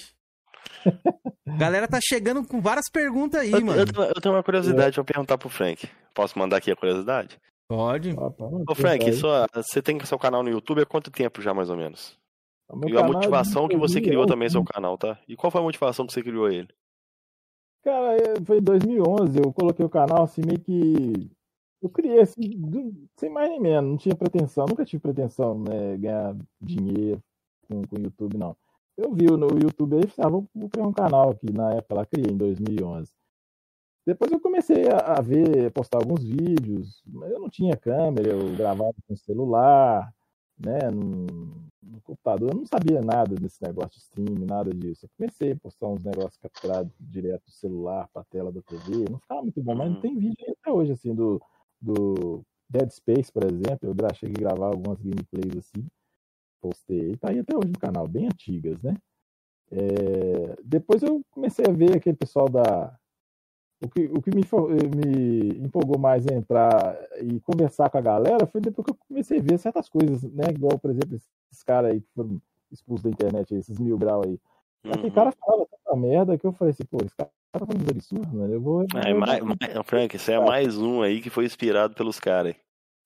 [1.45, 3.82] A galera tá chegando com várias perguntas aí, eu, mano.
[3.82, 4.93] Eu, eu, tenho uma curiosidade é.
[4.93, 5.89] pra perguntar pro Frank.
[6.14, 7.38] Posso mandar aqui a curiosidade?
[7.68, 8.16] Pode.
[8.18, 11.76] Ô, Frank, sua, você tem seu canal no YouTube há quanto tempo já, mais ou
[11.76, 12.18] menos?
[12.88, 15.20] E a motivação que você criou também seu canal, tá?
[15.28, 16.70] E qual foi a motivação que você criou ele?
[17.84, 21.32] Cara, é, foi em 2011, eu coloquei o canal assim meio que
[21.82, 26.36] eu criei assim, sem mais nem menos, não tinha pretensão, nunca tive pretensão, né, ganhar
[26.62, 27.24] dinheiro
[27.68, 28.56] com o YouTube, não.
[28.98, 32.06] Eu vi no YouTube aí, ah, vou, vou criar um canal aqui, na época lá,
[32.06, 33.12] criei em 2011.
[34.06, 38.56] Depois eu comecei a, a ver, postar alguns vídeos, mas eu não tinha câmera, eu
[38.56, 40.14] gravava com celular,
[40.58, 41.28] né, no,
[41.82, 45.06] no, computador, eu não sabia nada desse negócio de stream, nada disso.
[45.06, 49.06] Eu comecei a postar uns negócios capturados direto do celular para a tela da TV,
[49.10, 50.02] não ficava muito bom, mas não uhum.
[50.02, 51.42] tem vídeo até hoje, assim, do,
[51.82, 55.86] do Dead Space, por exemplo, eu cheguei a gravar algumas gameplays assim.
[56.62, 58.96] postei, tá aí até hoje no canal, bem antigas, né?
[59.72, 62.98] É, depois eu comecei a ver aquele pessoal da.
[63.82, 68.46] O que, o que me, me empolgou mais a entrar e conversar com a galera
[68.46, 70.46] foi depois que eu comecei a ver certas coisas, né?
[70.50, 74.38] Igual, por exemplo, esses caras aí que foram expulsos da internet, esses mil grau aí.
[74.84, 74.92] Uhum.
[74.92, 78.38] Aquele cara falava tanta merda que eu falei assim, pô, esse cara tá falando absurdo,
[78.38, 78.54] mano.
[78.54, 78.86] Eu vou.
[78.95, 82.56] É, mais, mais, Frank, isso é mais um aí que foi inspirado pelos caras.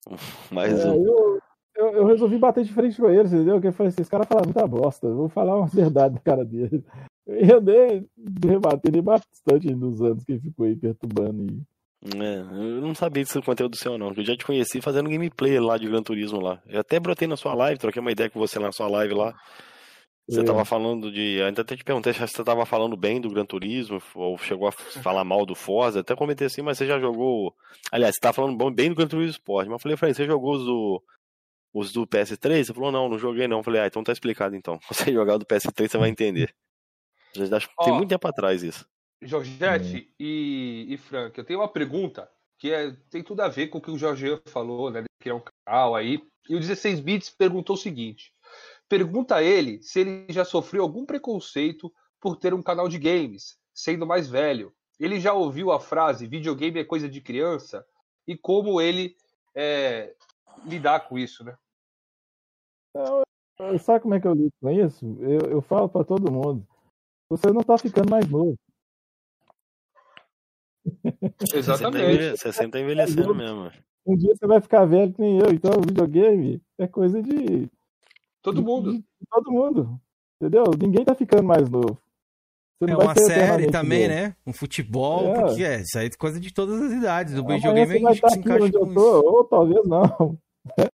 [0.51, 1.05] Mais é, um.
[1.05, 1.39] Eu,
[1.75, 3.55] eu, eu, resolvi bater de frente com eles, entendeu?
[3.55, 6.19] Porque eu falei assim, esse cara fala muita bosta, eu vou falar uma verdade na
[6.19, 6.83] cara dele.
[7.25, 8.05] Eu andei
[8.45, 11.45] rebatendo bastante nos anos que ele ficou aí perturbando.
[11.45, 11.63] E...
[12.21, 14.11] É, eu não sabia desse conteúdo seu, não.
[14.11, 16.61] Eu já te conheci fazendo gameplay lá de Gran Turismo lá.
[16.67, 19.33] Eu até brotei na sua live, troquei uma ideia com você na sua live lá.
[20.28, 20.43] Você é.
[20.43, 21.41] tava falando de.
[21.41, 24.71] Ainda até te perguntei se você tava falando bem do Gran Turismo, ou chegou a
[24.71, 25.99] falar mal do Forza.
[25.99, 27.53] Até comentei assim, mas você já jogou.
[27.91, 29.67] Aliás, você tava falando bem do Gran Turismo Sport.
[29.67, 31.03] Mas eu falei, Frank, você jogou os do.
[31.74, 32.65] Os do PS3?
[32.65, 33.57] Você falou, não, não joguei não.
[33.57, 34.80] Eu falei, ah, então tá explicado então.
[34.88, 36.53] Você jogar do PS3, você vai entender.
[37.51, 38.88] Acho que tem muito tempo atrás isso.
[39.19, 40.13] Georgette hum.
[40.19, 43.82] e, e Frank, eu tenho uma pergunta que é, tem tudo a ver com o
[43.82, 45.01] que o Jorge falou, né?
[45.01, 46.21] De criar um canal aí.
[46.47, 48.32] E o 16 Bits perguntou o seguinte:
[48.93, 51.91] pergunta a ele se ele já sofreu algum preconceito
[52.21, 54.71] por ter um canal de games, sendo mais velho.
[54.99, 57.83] Ele já ouviu a frase videogame é coisa de criança
[58.27, 59.15] e como ele
[59.55, 60.13] é,
[60.63, 61.57] lidar com isso, né?
[63.79, 65.17] sabe como é que eu lido com isso?
[65.19, 66.63] Eu, eu falo para todo mundo:
[67.27, 68.55] você não está ficando mais novo.
[71.51, 72.37] Exatamente.
[72.37, 73.71] Você sempre está envelhecendo mesmo.
[74.05, 77.71] Um dia você vai ficar velho que nem eu, então o videogame é coisa de
[78.43, 79.03] Todo mundo.
[79.31, 79.99] Todo mundo.
[80.39, 80.65] Entendeu?
[80.77, 81.97] Ninguém tá ficando mais novo.
[82.81, 84.19] é uma série também, novo.
[84.19, 84.35] né?
[84.45, 85.41] Um futebol, é.
[85.41, 87.39] porque é, isso aí é coisa de todas as idades.
[87.39, 90.37] O videogame a gente se encaixa onde eu tô, ou talvez não.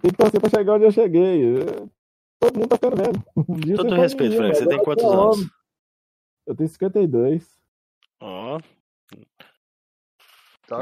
[0.00, 1.54] Tem que torcer pra chegar onde eu cheguei.
[2.40, 3.24] Todo mundo tá ficando velho.
[3.36, 4.56] Um Todo respeito, Frank.
[4.56, 5.50] Você tem quantos anos?
[6.46, 7.48] Eu tenho 52.
[8.20, 8.58] Ó.
[8.58, 8.74] Oh.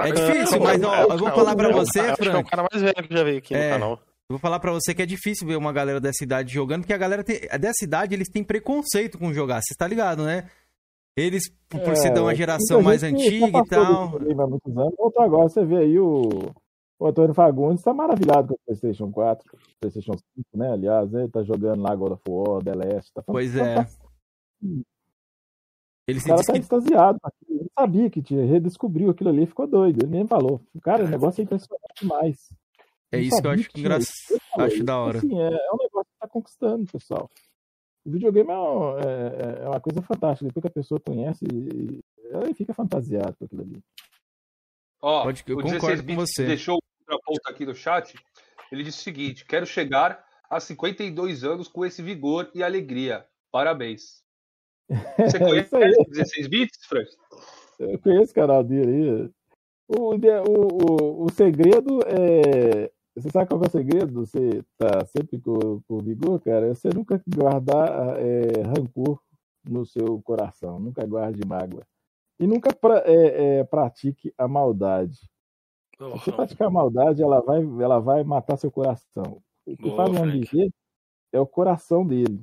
[0.01, 2.29] É difícil, mas ó, eu vou falar pra você, Frank.
[2.29, 3.65] é o cara mais velho que já veio aqui é.
[3.65, 4.01] no canal.
[4.33, 6.99] Vou falar para você que é difícil ver uma galera dessa idade jogando, porque a
[6.99, 9.61] galera tem, dessa idade eles têm preconceito com jogar.
[9.61, 10.49] Você está ligado, né?
[11.15, 14.17] Eles, por é, ser de uma geração mais antiga e tal.
[14.17, 14.95] Há muitos anos.
[14.97, 16.31] Outro agora, você vê aí o,
[16.99, 20.25] o Antônio Fagundes está maravilhado com o PlayStation 4, PlayStation 5,
[20.55, 20.73] né?
[20.73, 23.13] Aliás, ele tá jogando lá God of War, The Last.
[23.13, 23.87] Tá pois é.
[26.09, 26.59] Ele o cara tá que...
[26.59, 27.19] extasiado.
[27.51, 30.03] Ele sabia que tinha, redescobriu aquilo ali ficou doido.
[30.03, 30.63] Ele mesmo falou.
[30.83, 32.62] Cara, o negócio é impressionante demais.
[33.13, 34.41] É isso que eu acho engraçado.
[34.59, 35.19] Acho da hora.
[35.19, 37.31] Assim, é, é, um negócio que tá conquistando, pessoal.
[38.05, 40.47] O videogame é, uma, é, é, é uma coisa fantástica.
[40.47, 41.45] Depois que a pessoa conhece,
[42.31, 43.81] ela fica fantasiada com aquilo ali.
[45.03, 46.47] Ó, Pode, eu o concordo com você.
[46.47, 48.15] deixou outra ponta aqui no chat.
[48.71, 53.27] Ele disse o seguinte: quero chegar a 52 anos com esse vigor e alegria.
[53.51, 54.23] Parabéns.
[55.19, 57.11] Você conhece é 16 bits, Frank?
[57.79, 59.31] Eu conheço o canal dele aí.
[59.89, 64.27] O, o, o, o segredo é você sabe qual é o segredo?
[64.27, 66.67] Você tá sempre com, com vigor, cara?
[66.67, 69.21] É você nunca guardar é, rancor
[69.65, 71.87] no seu coração, nunca guarde mágoa.
[72.41, 75.29] E nunca pra, é, pratique a maldade.
[76.01, 79.43] Oh, você praticar a maldade, ela vai, ela vai matar seu coração.
[79.67, 80.73] O que oh, faz um dizer
[81.33, 82.43] é o coração dele.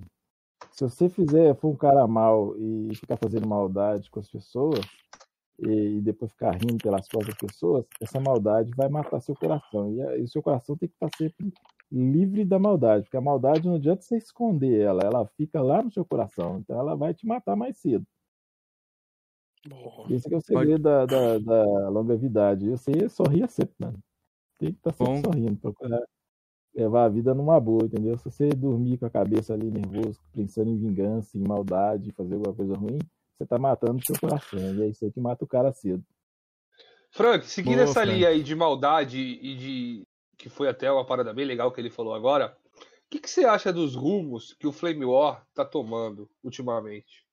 [0.72, 4.80] Se você fizer, for um cara mal e ficar fazendo maldade com as pessoas,
[5.62, 9.92] e, depois ficar rindo pelas próprias pessoas, essa maldade vai matar seu coração.
[9.94, 11.54] E, o seu coração tem que estar sempre
[11.92, 15.92] livre da maldade, porque a maldade não adianta você esconder ela, ela fica lá no
[15.92, 18.06] seu coração, então ela vai te matar mais cedo.
[20.10, 22.70] Esse é o segredo da, da, da longevidade.
[22.70, 24.00] Você sorria sempre, mano.
[24.58, 25.22] Tem que estar sempre Bom.
[25.24, 26.02] sorrindo, procurar
[26.74, 28.18] levar a vida numa boa, entendeu?
[28.18, 32.54] Se você dormir com a cabeça ali nervoso, pensando em vingança, em maldade, fazer alguma
[32.54, 33.00] coisa ruim,
[33.40, 34.60] você tá matando o seu coração.
[34.60, 36.04] E é isso aí que mata o cara cedo.
[37.12, 38.12] Frank, seguindo Boa, essa Frank.
[38.12, 40.08] linha aí de maldade e de.
[40.38, 42.56] que foi até uma parada bem legal que ele falou agora.
[42.76, 47.26] O que, que você acha dos rumos que o Flame War tá tomando ultimamente?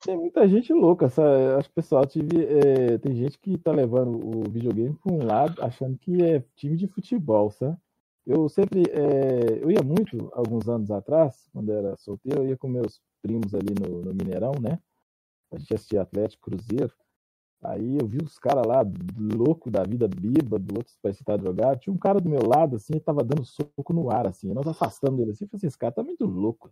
[0.00, 1.54] Tem muita gente louca, sabe?
[1.58, 5.24] acho que o pessoal tive, é, tem gente que tá levando o videogame para um
[5.24, 7.74] lado, achando que é time de futebol, sabe?
[8.26, 12.68] Eu sempre, é, eu ia muito, alguns anos atrás, quando era solteiro, eu ia com
[12.68, 14.78] meus primos ali no, no Mineirão, né?
[15.50, 16.92] A gente assistia Atlético Cruzeiro.
[17.62, 18.84] Aí eu vi os caras lá,
[19.16, 21.80] louco da vida, bêbado, outros parecia estar drogado.
[21.80, 24.52] Tinha um cara do meu lado, assim, tava dando soco no ar, assim.
[24.52, 25.46] Nós afastando ele assim.
[25.46, 26.70] Falei assim, esse cara tá muito louco.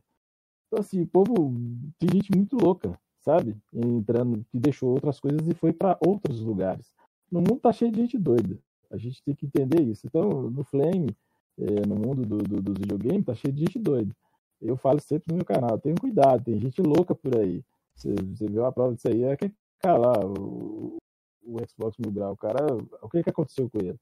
[0.67, 1.55] Então, assim, o povo,
[1.99, 3.57] tem gente muito louca, sabe?
[3.73, 6.95] Entrando, que deixou outras coisas e foi para outros lugares.
[7.31, 8.59] No mundo tá cheio de gente doida.
[8.91, 10.07] A gente tem que entender isso.
[10.07, 11.17] Então, no Flame,
[11.59, 14.15] é, no mundo do, do, dos videogames, tá cheio de gente doida.
[14.63, 17.63] Eu falo sempre no meu canal, tenham cuidado, tem gente louca por aí.
[17.95, 19.53] Você, você viu a prova disso aí, é que
[19.83, 20.97] cara lá, o,
[21.43, 22.65] o Xbox Mil Grau, o cara,
[23.03, 23.99] o que que aconteceu com ele?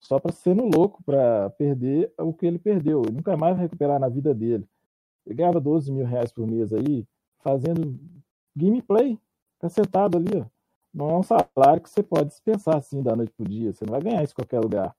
[0.00, 4.08] Só para sendo louco, para perder o que ele perdeu, e nunca mais recuperar na
[4.08, 4.66] vida dele.
[5.26, 7.04] Ele ganhava 12 mil reais por mês aí,
[7.40, 7.98] fazendo
[8.54, 9.18] gameplay,
[9.58, 10.46] tá sentado ali, ó.
[10.94, 13.92] Não é um salário que você pode dispensar assim da noite pro dia, você não
[13.92, 14.96] vai ganhar isso em qualquer lugar,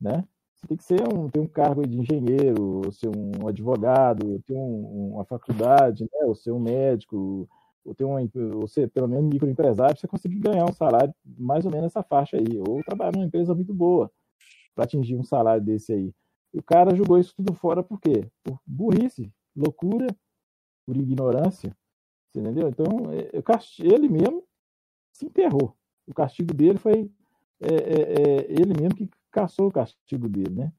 [0.00, 0.26] né?
[0.64, 4.54] Você tem que ser um, ter um cargo de engenheiro, ou ser um advogado, ter
[4.54, 6.24] um, uma faculdade, né?
[6.24, 7.46] ou ser um médico,
[7.84, 8.14] ou ter um,
[8.54, 12.38] ou ser pelo menos microempresário, você conseguir ganhar um salário mais ou menos nessa faixa
[12.38, 14.10] aí, ou trabalhar numa empresa muito boa
[14.74, 16.14] para atingir um salário desse aí.
[16.54, 18.26] E o cara jogou isso tudo fora por quê?
[18.42, 20.06] Por burrice, loucura,
[20.86, 21.76] por ignorância,
[22.34, 22.68] entendeu?
[22.68, 23.30] Então, é,
[23.80, 24.42] ele mesmo
[25.12, 25.76] se enterrou.
[26.06, 27.10] O castigo dele foi
[27.60, 30.72] é, é, é, ele mesmo que caçou o castigo dele, né?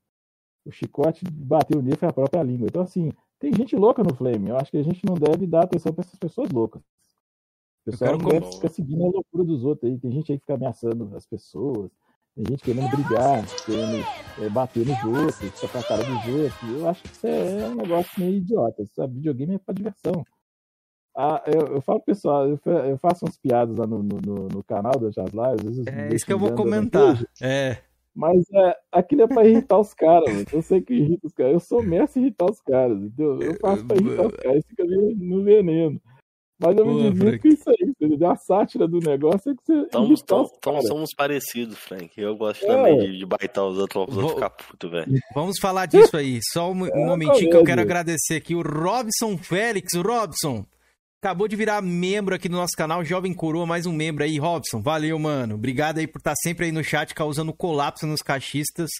[0.65, 2.67] O chicote bateu nele foi a própria língua.
[2.67, 4.49] Então, assim, tem gente louca no Flame.
[4.49, 6.81] Eu acho que a gente não deve dar atenção para essas pessoas loucas.
[6.81, 9.99] O pessoal não deve ficar seguindo a loucura dos outros aí.
[9.99, 11.91] Tem gente aí que fica ameaçando as pessoas.
[12.33, 14.03] Tem gente querendo brigar, querendo
[14.41, 16.79] é, bater nos outros, tocar a cara dos outros.
[16.79, 18.85] Eu acho que isso é um negócio meio idiota.
[18.87, 19.15] Sabe?
[19.15, 20.25] Videogame é para diversão.
[21.15, 24.99] Ah, eu, eu falo pessoal, eu, eu faço umas piadas lá no, no, no canal
[24.99, 25.83] da Jazz Live.
[25.87, 27.23] É isso que eu vou comentar.
[27.41, 27.77] É.
[28.15, 31.53] Mas é, aquilo é pra irritar os caras, Eu sei que irrita os caras.
[31.53, 33.41] Eu sou mestre irritar os caras, entendeu?
[33.41, 36.01] Eu faço pra irritar os caras, fica no veneno.
[36.57, 38.29] Mas eu me divirto com isso aí, entendeu?
[38.29, 39.79] A sátira do negócio é que você.
[40.13, 42.09] Então, então somos parecidos, Frank.
[42.15, 42.67] Eu gosto é.
[42.67, 45.19] também de, de baitar os outros, os outros ficar puto, velho.
[45.33, 46.39] Vamos falar disso aí.
[46.53, 48.55] Só um, um é, momentinho que eu quero agradecer aqui.
[48.55, 49.93] O Robson Félix.
[49.95, 50.65] O Robson,
[51.25, 54.79] acabou de virar membro aqui do nosso canal, Jovem Coroa, mais um membro aí, Robson.
[54.79, 55.55] Valeu, mano.
[55.55, 58.91] Obrigado aí por estar sempre aí no chat, causando colapso nos cachistas.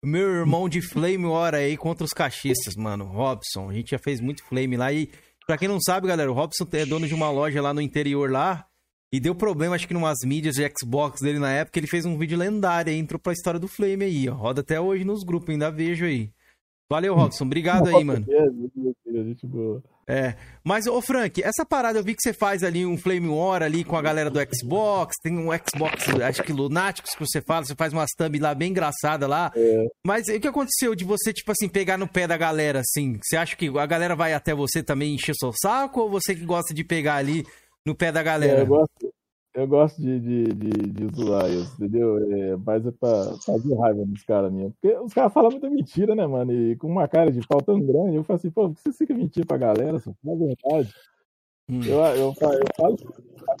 [0.00, 3.06] Meu irmão de Flame Hora aí contra os cachistas, mano.
[3.06, 5.10] Robson, a gente já fez muito Flame lá e,
[5.48, 8.30] pra quem não sabe, galera, o Robson é dono de uma loja lá no interior
[8.30, 8.64] lá.
[9.12, 12.16] E deu problema, acho que numas mídias de Xbox dele na época, ele fez um
[12.16, 14.34] vídeo lendário aí, entrou pra história do Flame aí, ó.
[14.34, 16.30] Roda até hoje nos grupos, ainda vejo aí.
[16.88, 17.44] Valeu, Robson.
[17.44, 18.24] Obrigado aí, mano.
[19.04, 19.82] Gente boa.
[20.06, 23.62] É, mas ô Frank, essa parada eu vi que você faz ali um Flame War
[23.62, 27.64] ali com a galera do Xbox, tem um Xbox, acho que Lunáticos que você fala,
[27.64, 29.50] você faz umas thumb lá bem engraçada lá.
[29.56, 29.86] É.
[30.04, 33.18] Mas o que aconteceu de você, tipo assim, pegar no pé da galera, assim?
[33.22, 36.44] Você acha que a galera vai até você também encher seu saco ou você que
[36.44, 37.46] gosta de pegar ali
[37.86, 38.58] no pé da galera?
[38.58, 39.12] É, eu gosto,
[39.54, 42.18] eu gosto de, de, de, de zoar isso, entendeu?
[42.32, 44.74] É, mas é pra fazer raiva dos caras mesmo.
[44.80, 46.52] Porque os caras falam muita mentira, né, mano?
[46.52, 48.92] E com uma cara de pau tão grande, eu falo assim, pô, por que você
[48.92, 50.00] fica mentindo pra galera?
[50.00, 50.94] Fala a verdade.
[51.68, 51.80] Hum.
[51.84, 52.96] Eu, eu, eu, eu falo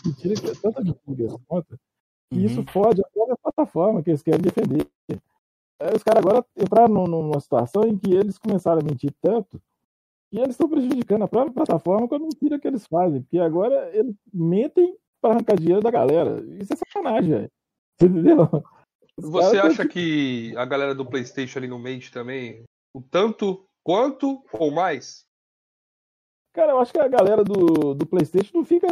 [0.04, 1.78] mentira que é tanta mentira conta.
[2.32, 2.44] E uhum.
[2.44, 4.86] isso pode até a plataforma que eles querem defender.
[5.80, 9.60] Aí os caras agora entraram numa situação em que eles começaram a mentir tanto
[10.32, 13.22] e eles estão prejudicando a própria plataforma com a mentira que eles fazem.
[13.22, 16.44] Porque agora eles mentem para arrancar dinheiro da galera.
[16.60, 17.50] Isso é sacanagem, velho.
[17.98, 18.48] Entendeu?
[19.16, 22.64] Os Você acha que a galera do PlayStation ali no mente também,
[22.94, 25.24] o tanto quanto ou mais?
[26.52, 28.86] Cara, eu acho que a galera do, do PlayStation não fica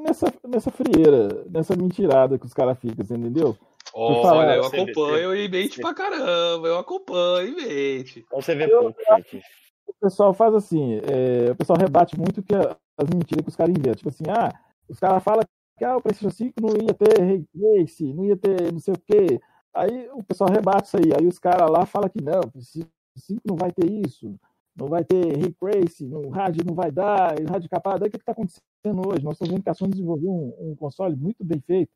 [0.00, 3.56] nessa, nessa frieira, nessa mentirada que os caras ficam, você entendeu?
[3.92, 8.24] Olha, fala, eu acompanho e mente pra caramba, eu acompanho e mente.
[8.26, 9.42] Então você vê pouco, gente.
[9.86, 13.74] O pessoal faz assim, é, o pessoal rebate muito que as mentiras que os caras
[13.76, 13.96] inventam.
[13.96, 14.50] Tipo assim, ah,
[14.88, 15.42] os caras falam
[15.76, 18.94] que ah, o PlayStation 5 não ia ter ray trace, não ia ter não sei
[18.94, 19.40] o quê.
[19.72, 21.12] Aí o pessoal rebate isso aí.
[21.18, 24.34] Aí os caras lá falam que não, o PlayStation 5 não vai ter isso,
[24.76, 28.04] não vai ter ray trace, o rádio não vai dar, rádio capado.
[28.04, 29.24] Aí o que está acontecendo hoje?
[29.24, 31.90] Nós estamos vendo que a Sony desenvolveu um, um console muito bem feito,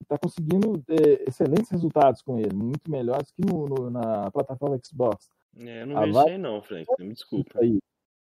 [0.00, 5.30] está conseguindo é, excelentes resultados com ele, muito melhores que no, no, na plataforma Xbox.
[5.56, 7.58] É, não vejo isso aí não, Frank, me desculpa.
[7.60, 7.78] Aí,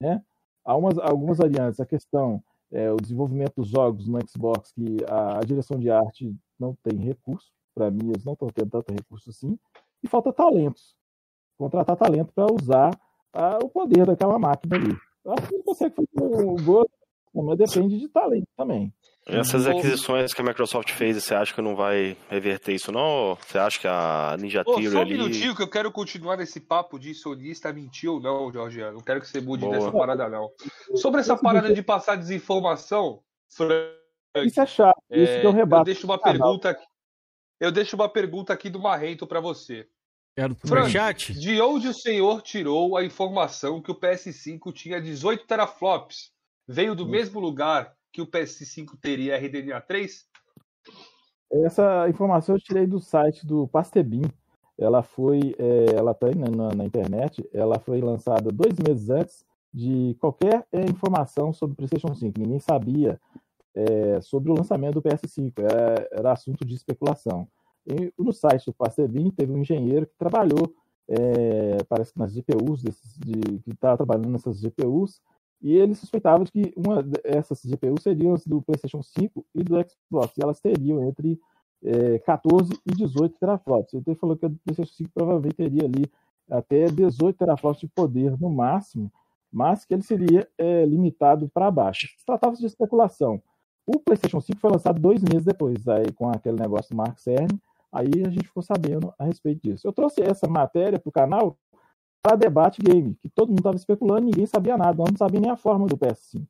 [0.01, 0.23] né?
[0.65, 2.43] Há umas, algumas variantes, a questão
[2.73, 6.99] é, o desenvolvimento dos jogos no Xbox, que a, a direção de arte não tem
[6.99, 9.59] recurso, para mim eles não estão tendo tanto recurso assim,
[10.03, 10.97] e falta talentos.
[11.59, 12.91] Contratar talento para usar
[13.33, 14.97] a, o poder daquela máquina ali.
[15.25, 16.89] Eu acho que ele consegue fazer um gol,
[17.35, 18.93] mas depende de talento também.
[19.27, 23.37] Essas aquisições que a Microsoft fez, você acha que não vai reverter isso, não?
[23.45, 24.91] Você acha que a Ninja Theory ali...
[24.91, 25.13] Só um ali...
[25.15, 28.81] minutinho que eu quero continuar nesse papo de sonista mentiu ou não, Jorge.
[28.93, 29.77] Não quero que você mude Boa.
[29.77, 30.49] dessa parada, não.
[30.95, 33.21] Sobre essa parada de passar desinformação,
[33.51, 33.97] Frank,
[34.45, 35.81] Isso é chato, isso é, que eu rebato.
[35.81, 36.85] Eu deixo uma pergunta aqui.
[37.59, 39.89] Eu deixo uma pergunta aqui do Marrento para você.
[40.37, 41.33] Quero Frank, chat.
[41.33, 46.31] de onde o senhor tirou a informação que o PS5 tinha 18 teraflops?
[46.69, 47.09] Veio do hum.
[47.09, 50.27] mesmo lugar que o PS5 teria RDNA 3?
[51.53, 54.23] Essa informação eu tirei do site do Pastebin.
[54.79, 60.17] ela foi, é, ela está na, na, internet, ela foi lançada dois meses antes de
[60.19, 62.41] qualquer é, informação sobre o PlayStation 5.
[62.41, 63.21] Ninguém sabia
[63.75, 67.47] é, sobre o lançamento do PS5, era, era assunto de especulação.
[67.87, 70.75] E no site do Pastebin teve um engenheiro que trabalhou,
[71.07, 75.21] é, parece que nas GPUs, desses, de, que estava trabalhando nessas GPUs,
[75.67, 79.75] e ele suspeitava de que uma dessas GPUs seriam as do PlayStation 5 e do
[79.75, 81.41] Xbox, e elas teriam entre
[81.83, 83.93] é, 14 e 18 teraflops.
[83.95, 86.05] Então ele falou que a do PlayStation 5 provavelmente teria ali
[86.49, 89.11] até 18 teraflops de poder no máximo,
[89.53, 92.07] mas que ele seria é, limitado para baixo.
[92.25, 93.43] Tratava-se de especulação.
[93.85, 97.61] O PlayStation 5 foi lançado dois meses depois, aí com aquele negócio do Mark Cerny,
[97.91, 99.85] aí a gente ficou sabendo a respeito disso.
[99.85, 101.59] Eu trouxe essa matéria para o canal
[102.27, 105.57] para debate game, que todo mundo estava especulando, ninguém sabia nada, não sabia nem a
[105.57, 106.45] forma do PS5.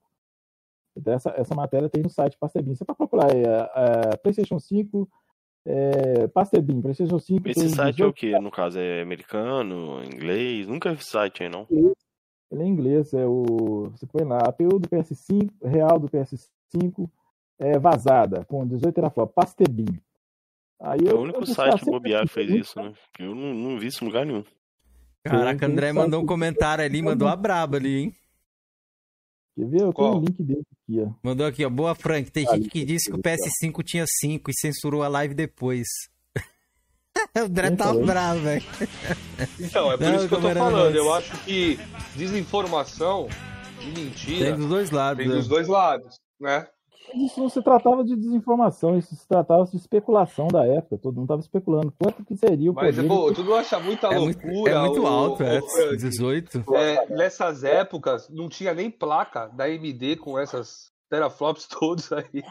[0.96, 2.74] Então essa, essa matéria tem no site Pastebin.
[2.74, 5.06] Você pode procurar aí, é, é, PlayStation 5,
[5.66, 7.48] é, Pastebin, PlayStation 5.
[7.50, 8.38] Esse site é o que?
[8.38, 10.66] No caso, é americano, inglês?
[10.66, 11.66] Nunca vi site aí, não.
[11.70, 13.90] Ele é inglês, é o.
[13.90, 17.06] Você põe lá, APU do PS5, real do PS5,
[17.58, 20.00] é, vazada, com 18 teraflops, Pastebin.
[20.80, 22.94] Aí é o único site que bobear fez isso, né?
[23.18, 24.44] Eu não, não vi isso em lugar nenhum.
[25.30, 28.14] Caraca, André mandou um comentário ali, mandou a braba ali, hein?
[29.56, 29.80] Quer ver?
[29.80, 31.10] Eu tenho o um link dele aqui, ó.
[31.22, 31.70] Mandou aqui, ó.
[31.70, 32.30] Boa, Frank.
[32.30, 35.86] Tem ah, gente que disse que o PS5 tinha 5 e censurou a live depois.
[37.34, 38.64] o André tá bravo, velho.
[39.58, 40.94] Então, é por não, isso que eu tô falando.
[40.94, 41.78] Eu acho que
[42.14, 43.28] desinformação
[43.80, 44.50] e mentira.
[44.50, 45.18] Tem dos dois lados.
[45.18, 45.36] Tem né?
[45.36, 46.66] dos dois lados, né?
[47.14, 50.98] Isso não se tratava de desinformação, isso se tratava de especulação da época.
[50.98, 53.08] Todo mundo estava especulando quanto que seria o Mas, poder.
[53.08, 54.52] Mas, pô, tu não acha muita é loucura?
[54.52, 55.58] Muito, é muito alto, o, é.
[55.58, 56.64] O, 18.
[56.74, 62.42] É, nessas épocas, não tinha nem placa da AMD com essas teraflops todos aí.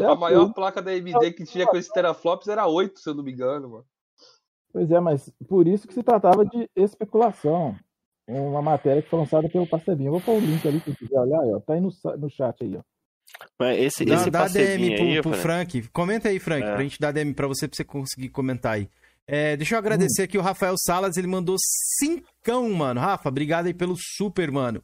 [0.00, 3.14] É, a maior placa da AMD que tinha com esses teraflops era 8, se eu
[3.14, 3.84] não me engano, mano.
[4.72, 7.76] Pois é, mas por isso que se tratava de especulação.
[8.26, 10.12] Uma matéria que foi lançada pelo Parcelinho.
[10.12, 11.60] Vou pôr o link ali, se quiser olhar, ó.
[11.60, 12.80] Tá aí no, no chat aí, ó.
[13.58, 15.88] Mas esse, dá, esse dá DM pro, aí, pro Frank.
[15.92, 16.72] Comenta aí, Frank, é.
[16.72, 18.88] pra gente dar DM pra você, pra você conseguir comentar aí.
[19.26, 20.24] É, deixa eu agradecer hum.
[20.24, 21.56] aqui o Rafael Salas, ele mandou
[21.98, 23.00] cincão, mano.
[23.00, 24.82] Rafa, obrigado aí pelo super, mano.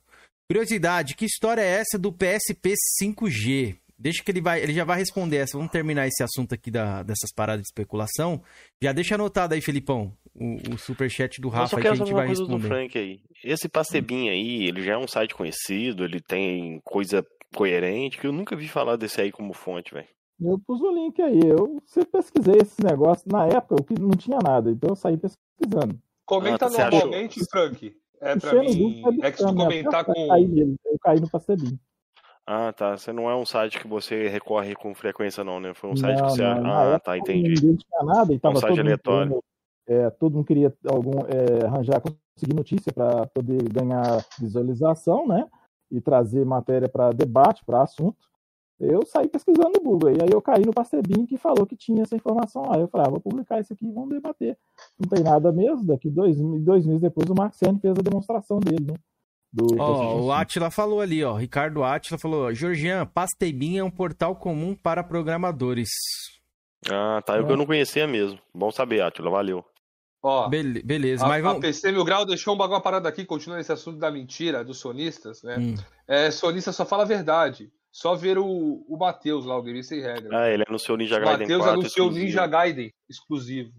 [0.48, 3.76] Curiosidade, que história é essa do PSP 5G?
[3.96, 5.58] Deixa que ele vai, ele já vai responder essa.
[5.58, 8.42] Vamos terminar esse assunto aqui da, dessas paradas de especulação.
[8.82, 12.62] Já deixa anotado aí, Felipão, o, o superchat do Rafa que a gente vai responder.
[12.62, 13.20] Do Frank aí.
[13.44, 17.22] Esse Pastebin aí, ele já é um site conhecido, ele tem coisa
[17.54, 20.08] coerente, que eu nunca vi falar desse aí como fonte, velho.
[20.40, 21.40] Eu pus o link aí.
[21.46, 23.30] Eu sempre pesquisei esse negócio.
[23.30, 25.98] Na época eu não tinha nada, então eu saí pesquisando.
[26.24, 27.94] Comenta ah, normalmente, Frank.
[28.20, 29.02] É pra mim.
[29.22, 30.12] É que se tu comentar com.
[30.12, 31.78] Eu caí, eu caí no Pastebin.
[32.46, 32.96] Ah, tá.
[32.96, 35.74] Você não é um site que você recorre com frequência, não, né?
[35.74, 36.42] Foi um site não, que você.
[36.42, 37.48] Não, ah, tá, entendi.
[37.48, 39.32] Ninguém tinha nada e tava um site aleatório.
[39.32, 39.44] Mundo,
[39.86, 45.46] é, todo mundo queria algum, é, arranjar, conseguir notícia para poder ganhar visualização, né?
[45.90, 48.30] E trazer matéria para debate, para assunto,
[48.80, 50.10] eu saí pesquisando no Google.
[50.12, 52.78] E aí eu caí no Pastebin que falou que tinha essa informação lá.
[52.78, 54.56] Eu falei, ah, vou publicar isso aqui e vamos debater.
[54.98, 55.86] Não tem nada mesmo.
[55.86, 57.68] Daqui dois, dois meses depois o Mark fez
[57.98, 58.94] a demonstração dele, né?
[59.52, 61.34] Do, oh, o Atila falou ali, ó.
[61.34, 65.90] Ricardo Atila falou: Georgian, Pastebin é um portal comum para programadores.
[66.88, 67.36] Ah, tá.
[67.36, 67.46] Eu é.
[67.46, 68.38] que eu não conhecia mesmo.
[68.54, 69.28] Bom saber, Atila.
[69.28, 69.64] Valeu.
[70.22, 71.58] Ó, Be beleza, a, mas vamos...
[71.58, 74.62] a PC Mil Grau deixou um bagulho uma parada aqui, continuando esse assunto da mentira
[74.62, 75.56] dos sonistas, né?
[75.58, 75.74] Hum.
[76.06, 77.70] É, sonista só fala a verdade.
[77.92, 80.42] Só ver o, o Matheus lá, o Game Sem Regra.
[80.42, 81.34] Ah, ele anunciou o Ninja Gaiden.
[81.34, 83.72] O Matheus anunciou o Ninja Gaiden exclusivo.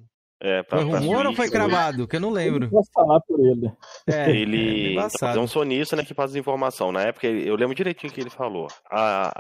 [0.44, 2.08] É, pra, foi rumor ou foi cravado?
[2.08, 2.66] Que eu não lembro.
[2.66, 3.72] Eu posso falar por ele.
[4.08, 6.92] É, ele é, é um sonista né, que faz informação.
[6.92, 8.68] Na época, eu lembro direitinho o que ele falou.
[8.90, 9.32] A,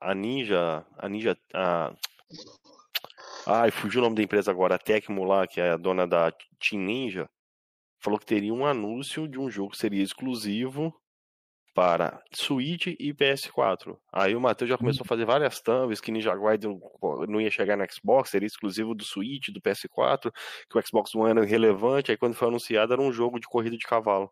[0.00, 0.84] a, a Ninja.
[0.96, 1.36] A Ninja.
[1.52, 1.92] A,
[3.46, 6.32] Ai, fugiu o nome da empresa agora, a Tecmo lá, que é a dona da
[6.58, 7.28] Team Ninja,
[8.00, 10.94] falou que teria um anúncio de um jogo que seria exclusivo
[11.74, 13.98] para Switch e PS4.
[14.12, 16.80] Aí o Matheus já começou a fazer várias thumbs que Ninja Gaiden
[17.28, 20.32] não ia chegar no Xbox, seria exclusivo do Switch, do PS4,
[20.70, 23.76] que o Xbox One era irrelevante, aí quando foi anunciado era um jogo de corrida
[23.76, 24.30] de cavalo.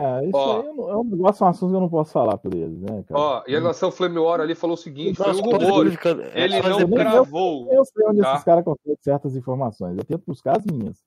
[0.00, 2.54] É, isso ó, aí é um negócio, um assunto que eu não posso falar por
[2.54, 3.20] eles, né, cara?
[3.20, 5.86] Ó, e a nação Flame War ali falou o seguinte: foi um rumor.
[6.34, 7.66] Ele não gravou.
[7.68, 8.32] Eu, eu sei onde tá?
[8.32, 9.98] esses caras conseguem certas informações.
[9.98, 11.02] Eu tento buscar as minhas.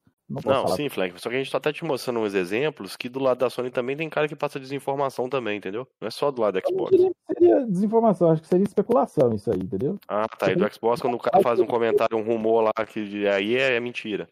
[0.45, 1.19] Não, não sim, Flank.
[1.19, 3.69] Só que a gente tá até te mostrando uns exemplos que do lado da Sony
[3.69, 5.85] também tem cara que passa desinformação também, entendeu?
[5.99, 6.91] Não é só do lado da Xbox.
[6.93, 9.97] Eu seria desinformação, acho que seria especulação isso aí, entendeu?
[10.07, 10.49] Ah, tá.
[10.49, 13.75] E do Xbox, quando o cara faz um comentário, um rumor lá que aí é,
[13.75, 14.29] é mentira.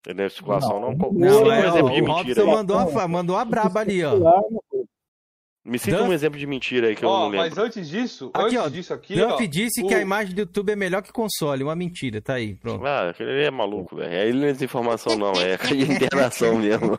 [0.00, 0.26] Entendeu?
[0.26, 0.92] Especulação não.
[0.92, 2.44] Não, não, não é, exemplo de mentira.
[2.44, 4.14] Robson mandou a, mandou a braba ali, ó.
[5.62, 6.08] Me cita Duff...
[6.08, 7.46] um exemplo de mentira aí que oh, eu não lembro.
[7.46, 9.14] Mas antes disso, aqui, antes ó, disso aqui.
[9.14, 9.86] Duff ó, disse o...
[9.86, 11.62] que a imagem do YouTube é melhor que console.
[11.62, 12.84] Uma mentira, tá aí, pronto.
[12.86, 14.12] Ah, aquele é maluco, velho.
[14.12, 15.54] Ele não é desinformação, não, é
[15.94, 16.98] internação mesmo.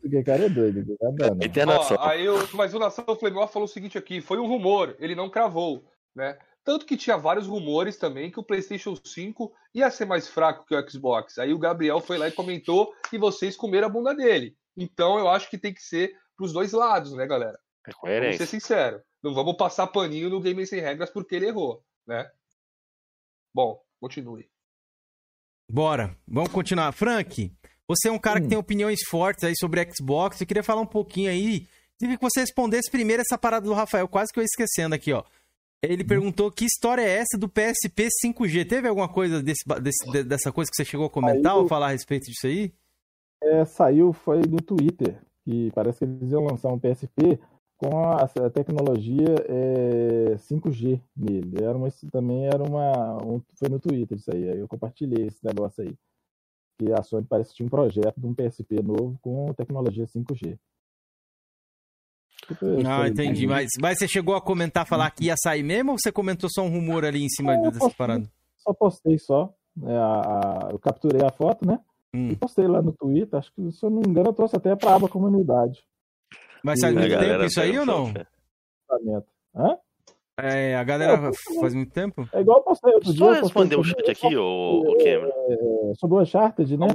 [0.00, 0.96] Porque cara é doido,
[1.40, 1.98] é internação.
[2.00, 5.14] Ó, aí eu, mas o Nação Flemor falou o seguinte aqui: foi um rumor, ele
[5.14, 5.84] não cravou,
[6.16, 6.38] né?
[6.68, 10.74] Tanto que tinha vários rumores também que o PlayStation 5 ia ser mais fraco que
[10.74, 11.38] o Xbox.
[11.38, 14.54] Aí o Gabriel foi lá e comentou e vocês comeram a bunda dele.
[14.76, 17.58] Então eu acho que tem que ser pros dois lados, né, galera?
[17.86, 18.36] É coerente.
[18.36, 19.00] Vamos ser sincero.
[19.22, 22.30] Não vamos passar paninho no Game Sem Regras porque ele errou, né?
[23.54, 24.46] Bom, continue.
[25.72, 26.92] Bora, vamos continuar.
[26.92, 27.50] Frank,
[27.88, 28.42] você é um cara hum.
[28.42, 30.38] que tem opiniões fortes aí sobre Xbox.
[30.38, 31.66] Eu queria falar um pouquinho aí.
[31.98, 35.24] Queria que você respondesse primeiro essa parada do Rafael, quase que eu esquecendo aqui, ó.
[35.82, 36.06] Ele hum.
[36.06, 38.68] perguntou que história é essa do PSP 5G.
[38.68, 41.86] Teve alguma coisa desse, desse, dessa coisa que você chegou a comentar saiu, ou falar
[41.88, 42.72] a respeito disso aí?
[43.42, 47.38] É, saiu, foi no Twitter, que parece que eles iam lançar um PSP
[47.78, 51.62] com a, a tecnologia é, 5G nele.
[51.62, 53.24] Era uma, também era uma.
[53.24, 54.50] Um, foi no Twitter isso aí.
[54.50, 55.94] Aí eu compartilhei esse negócio aí.
[56.78, 60.58] Que a Sony parece que tinha um projeto de um PSP novo com tecnologia 5G.
[62.86, 63.46] Ah, entendi.
[63.46, 66.62] Mas, mas você chegou a comentar, falar que ia sair mesmo ou você comentou só
[66.62, 68.30] um rumor ali em cima dessa postei, parada?
[68.56, 69.52] Só postei só.
[69.84, 70.20] É, a,
[70.66, 71.78] a, eu capturei a foto, né?
[72.14, 72.30] Hum.
[72.30, 73.38] E postei lá no Twitter.
[73.38, 75.84] Acho que, se eu não me engano, eu trouxe até para a aba comunidade.
[76.62, 78.12] Mas faz muito tempo isso aí ou não?
[79.54, 79.76] Hã?
[80.40, 82.28] É, a galera é, faz muito tempo?
[82.32, 83.42] É igual eu postei outro Só dia.
[83.42, 85.32] responder o chat aqui, ô, Cameron.
[85.90, 86.86] É, sobre o Uncharted, né?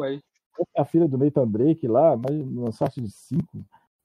[0.77, 3.43] A filha do Nathan Drake lá, mas no site de 5.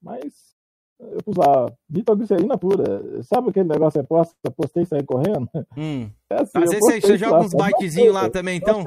[0.03, 0.58] Mas
[1.01, 3.23] eu pus lá, nitroglicerina pura.
[3.23, 5.49] Sabe aquele negócio você posta, postei e saí correndo?
[5.77, 6.11] Hum.
[6.31, 8.85] É assim, Às vezes você joga uns bytezinhos lá também, então?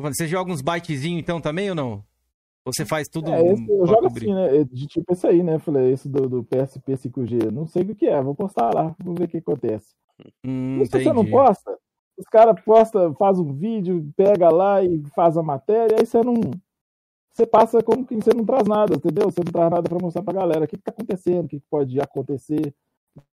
[0.00, 2.04] Você joga uns bytezinhos então também ou não?
[2.64, 3.30] Você faz tudo.
[3.30, 4.32] É, esse, eu jogo cobrir?
[4.32, 4.64] assim, né?
[4.64, 5.58] De tipo esse aí, né?
[5.58, 7.50] Falei, esse do, do PSP 5G.
[7.50, 9.94] Não sei o que é, vou postar lá, vamos ver o que acontece.
[10.46, 11.76] Hum, se você não posta,
[12.16, 16.34] os caras posta, faz um vídeo, pega lá e faz a matéria, aí você não
[17.34, 19.28] você passa como que você não traz nada, entendeu?
[19.28, 21.60] Você não traz nada para mostrar para a galera o que está acontecendo, o que,
[21.68, 22.72] pode acontecer.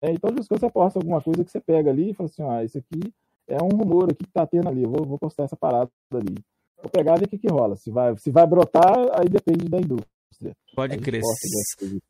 [0.01, 2.65] É, então, às você posta alguma coisa que você pega ali e fala assim: ah,
[2.65, 3.13] isso aqui
[3.47, 6.35] é um rumor aqui que está tendo ali, eu vou, vou postar essa parada ali.
[6.81, 7.77] Vou pegar e ver o que, que rola.
[7.77, 10.57] Se vai, se vai brotar, aí depende da indústria.
[10.75, 11.21] Pode crer.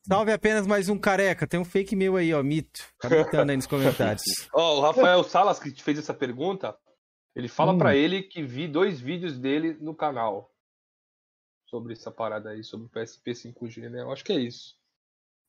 [0.07, 1.45] Salve apenas mais um careca.
[1.45, 2.83] Tem um fake meu aí, ó, mito.
[3.01, 3.09] Tá
[3.43, 4.23] aí nos comentários.
[4.55, 6.77] Ó, oh, o Rafael Salas, que te fez essa pergunta,
[7.35, 7.79] ele fala hum.
[7.79, 10.51] para ele que vi dois vídeos dele no canal
[11.71, 14.03] sobre essa parada aí, sobre o PSP 5G, né?
[14.03, 14.77] Eu acho que é isso.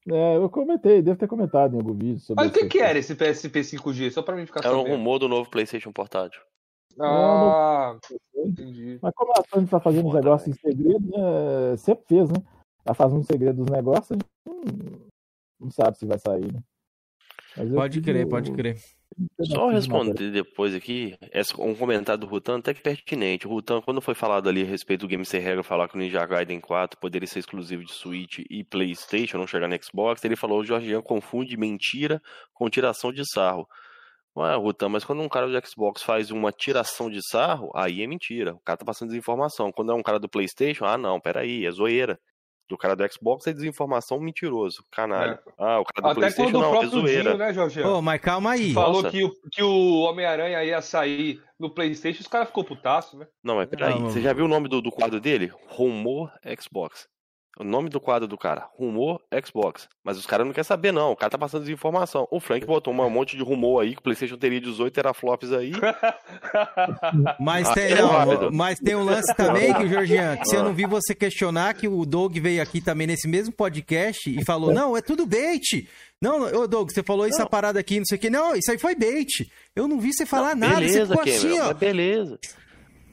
[0.08, 2.98] É, eu comentei, devo ter comentado em algum vídeo sobre Mas o que, que era
[2.98, 4.12] esse PSP 5G?
[4.12, 4.88] Só pra mim ficar Era sabendo.
[4.88, 6.42] um rumor do novo PlayStation portátil.
[7.00, 7.98] Ah,
[8.36, 8.46] não...
[8.46, 9.00] entendi.
[9.02, 11.78] Mas como a Sony tá fazendo os negócios em segredo, né?
[11.78, 12.38] sempre fez, né?
[12.86, 15.02] Ela faz um segredo dos negócios, a gente não,
[15.60, 16.62] não sabe se vai sair, né?
[17.76, 18.82] Pode crer, pode crer.
[19.42, 21.18] Só responder depois aqui,
[21.60, 23.48] um comentário do Rutan até que pertinente.
[23.48, 26.00] O Rutan, quando foi falado ali a respeito do Game Sem Regra, falar que o
[26.00, 30.36] Ninja Gaiden 4 poderia ser exclusivo de Switch e Playstation, não chegar no Xbox, ele
[30.36, 32.22] falou, o Jorginho confunde mentira
[32.54, 33.68] com tiração de sarro.
[34.36, 38.08] Ué, Rutan, mas quando um cara do Xbox faz uma tiração de sarro, aí é
[38.08, 38.54] mentira.
[38.54, 39.74] O cara tá passando desinformação.
[39.74, 42.18] Quando é um cara do Playstation, ah não, peraí, é zoeira
[42.72, 45.40] do cara do Xbox é desinformação mentiroso, canalha.
[45.46, 45.52] É.
[45.58, 47.24] Ah, o cara do Até PlayStation quando não, é zoeira.
[47.24, 47.82] Dinho, né, Jorge?
[47.82, 48.74] Pô, mas calma aí.
[48.74, 53.28] Falou que o, que o Homem-Aranha ia sair no PlayStation, os caras ficou putaço, né?
[53.44, 55.52] Não, mas peraí, não, você já viu o nome do, do quadro dele?
[55.68, 57.08] Rumor Xbox.
[57.60, 59.88] O nome do quadro do cara, rumor Xbox.
[60.04, 61.12] Mas os caras não querem saber, não.
[61.12, 62.26] O cara tá passando desinformação.
[62.32, 65.74] O Frank botou um monte de rumor aí que o PlayStation teria 18 teraflops aí.
[67.40, 70.74] mas, tem, não, mas tem um lance também que o Georgian, que se eu não
[70.74, 74.96] vi você questionar, que o Doug veio aqui também nesse mesmo podcast e falou: não,
[74.96, 75.88] é tudo bait.
[76.22, 78.30] Não, ô Doug, você falou essa parada aqui, não sei o que.
[78.30, 79.52] Não, isso aí foi bait.
[79.76, 80.82] Eu não vi você falar não, nada.
[80.82, 81.74] Beleza, você ficou assim, ó.
[81.74, 82.40] Beleza.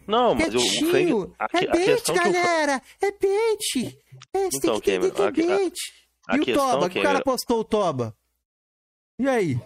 [0.08, 1.34] Não, mas o Frank.
[1.38, 2.82] A, é bait, galera!
[3.02, 3.04] O...
[3.04, 3.98] É bait!
[4.32, 5.74] É, você então, tem que entender que é bait.
[6.26, 6.88] A, a, e o Toba?
[6.88, 8.16] Que o cara postou o Toba?
[9.18, 9.60] E aí?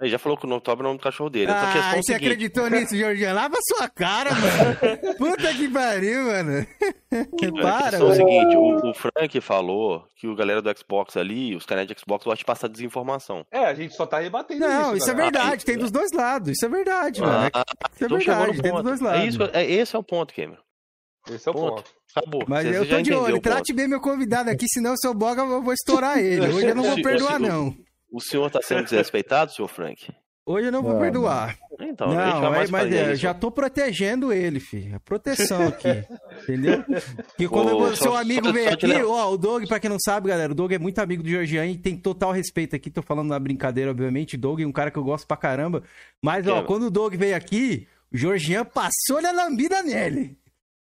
[0.00, 1.50] Ele já falou que o Toba é o nome do cachorro dele.
[1.50, 2.14] Ah, é você seguinte...
[2.14, 3.34] acreditou nisso, Georgiano?
[3.34, 5.14] Lava sua cara, mano.
[5.18, 6.66] Puta que pariu, mano.
[7.36, 11.56] Que para, é o seguinte, o, o, Frank falou que o galera do Xbox ali,
[11.56, 13.44] os canais de Xbox gostam de passar desinformação.
[13.50, 16.50] É, a gente só tá rebatendo Não, isso, isso é verdade, tem dos dois lados.
[16.52, 17.50] Isso é verdade, ah, mano.
[17.92, 19.20] Isso é verdade, tem dos dois lados.
[19.20, 20.62] É isso, é, esse é o ponto, Cameron.
[21.28, 21.74] Esse é o ponto.
[21.74, 21.90] ponto.
[22.14, 22.44] Acabou.
[22.46, 23.40] Mas você, eu tô de olho.
[23.40, 26.46] Trate bem meu convidado aqui, senão o seu boga eu vou estourar ele.
[26.46, 27.74] Hoje eu não vou perdoar, não.
[28.10, 30.12] O senhor tá sendo desrespeitado, senhor Frank?
[30.48, 31.58] Hoje eu não vou não, perdoar.
[31.78, 34.96] Então, não, é, mas é, já tô protegendo ele, filho.
[34.96, 35.88] A proteção aqui.
[36.42, 36.82] Entendeu?
[37.36, 40.50] Que quando o seu amigo vem aqui, ó, o Doug, pra quem não sabe, galera,
[40.50, 42.88] o Doug é muito amigo do Georgian e tem total respeito aqui.
[42.90, 44.38] Tô falando na brincadeira, obviamente.
[44.38, 45.82] Doug é um cara que eu gosto pra caramba.
[46.22, 50.38] Mas, ó, quando o Doug veio aqui, o Georgian passou a lambida nele.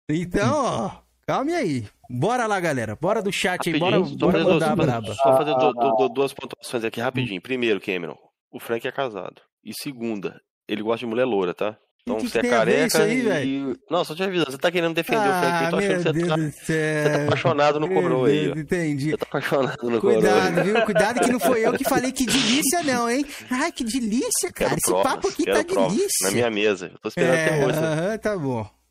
[0.09, 0.91] Então, ó,
[1.25, 1.87] calme aí.
[2.15, 2.95] Bora lá, galera.
[2.95, 5.15] Bora do chat aí, bora, bora mandar duas, braba.
[5.15, 7.41] Só fazer do, do, do, duas pontuações aqui rapidinho.
[7.41, 8.17] Primeiro, Cameron,
[8.53, 9.41] o Frank é casado.
[9.65, 10.39] E segunda,
[10.69, 11.79] ele gosta de mulher loura, tá?
[12.03, 13.77] Então que você que é careca aí, e...
[13.89, 16.21] Não, só te avisando, você tá querendo defender ah, o Frank, eu tô achando que
[16.21, 18.51] você tá, você tá, apaixonado no coroa aí.
[18.51, 18.59] Ó.
[18.59, 19.11] Entendi.
[19.11, 20.65] Você tá apaixonado no Cuidado, coroa.
[20.65, 20.83] viu?
[20.85, 23.25] Cuidado que não foi eu que falei que delícia não, hein?
[23.49, 24.71] Ai, que delícia, cara.
[24.71, 25.93] Quero Esse provas, papo aqui tá provas.
[25.93, 26.27] delícia.
[26.27, 26.91] Na minha mesa.
[26.93, 27.79] Eu tô esperando é, até hoje.
[27.79, 28.82] Aham, tá bom.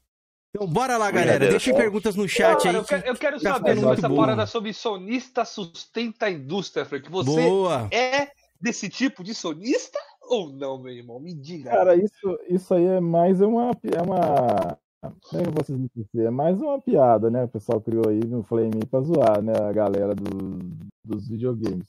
[0.53, 1.49] Então bora lá, galera.
[1.49, 2.75] Deixem perguntas no chat aí.
[2.75, 7.09] Eu quero, eu quero saber sobre essa parada sobre sonista sustenta a indústria, Frank.
[7.09, 7.87] Você Boa.
[7.91, 9.97] é desse tipo de sonista?
[10.31, 11.19] ou não, meu irmão?
[11.19, 11.69] Me diga.
[11.69, 13.71] Cara, isso, isso aí é mais uma.
[13.83, 14.77] É uma
[15.23, 16.27] como é que vocês me dizer?
[16.27, 17.43] É mais uma piada, né?
[17.43, 19.53] O pessoal criou aí no Flame pra zoar, né?
[19.57, 20.59] A galera do,
[21.03, 21.87] dos videogames.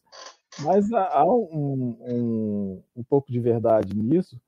[0.60, 4.40] Mas há um, um, um pouco de verdade nisso,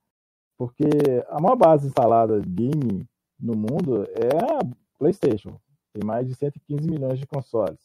[0.57, 0.89] porque
[1.29, 3.05] a maior base instalada de game
[3.39, 4.59] no mundo é a
[4.97, 5.59] PlayStation.
[5.93, 7.79] Tem mais de 115 milhões de consoles.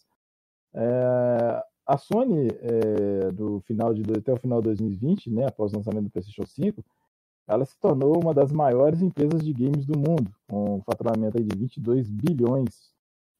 [0.75, 5.77] É, a Sony, é, do final de, até o final de 2020, né, após o
[5.77, 6.85] lançamento do PlayStation 5,
[7.49, 11.59] ela se tornou uma das maiores empresas de games do mundo, com um faturamento de
[11.59, 12.93] 22 bilhões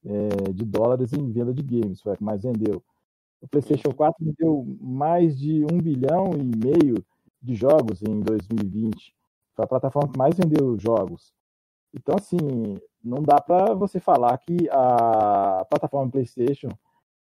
[0.05, 2.83] é, de dólares em venda de games, foi a que mais vendeu.
[3.41, 7.05] O PlayStation 4 vendeu mais de um bilhão e meio
[7.41, 9.15] de jogos em 2020.
[9.55, 11.33] Foi a plataforma que mais vendeu jogos.
[11.95, 12.39] Então, assim,
[13.03, 16.71] não dá para você falar que a plataforma PlayStation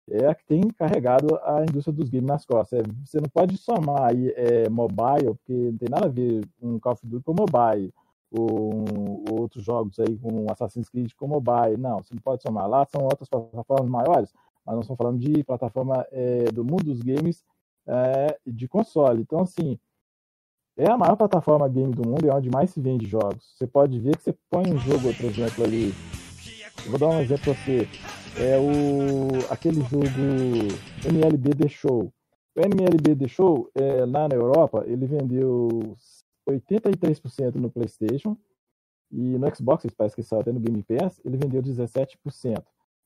[0.10, 2.80] é a que tem carregado a indústria dos games nas costas.
[2.80, 6.80] É, você não pode somar aí é, mobile, porque não tem nada a ver um
[6.80, 7.94] Call of Duty com mobile,
[8.32, 8.86] ou,
[9.30, 11.78] ou outros jogos aí com Assassin's Creed com mobile.
[11.78, 12.68] Não, você não pode somar.
[12.68, 14.34] Lá são outras plataformas maiores,
[14.66, 17.44] mas nós estamos falando de plataforma é, do mundo dos games
[17.88, 19.22] é, de console.
[19.22, 19.80] Então, assim,
[20.78, 23.54] é a maior plataforma game do mundo e é onde mais se vende jogos.
[23.58, 25.94] Você pode ver que você põe um jogo, por exemplo, ali.
[26.84, 27.88] Eu vou dar um exemplo para você
[28.38, 30.08] é o, aquele jogo
[31.06, 32.12] MLB The Show.
[32.56, 35.96] O MLB The Show, é, lá na Europa, ele vendeu
[36.48, 38.38] 83% no PlayStation
[39.12, 42.64] e no Xbox, parece que saiu até no Game Pass, ele vendeu 17%.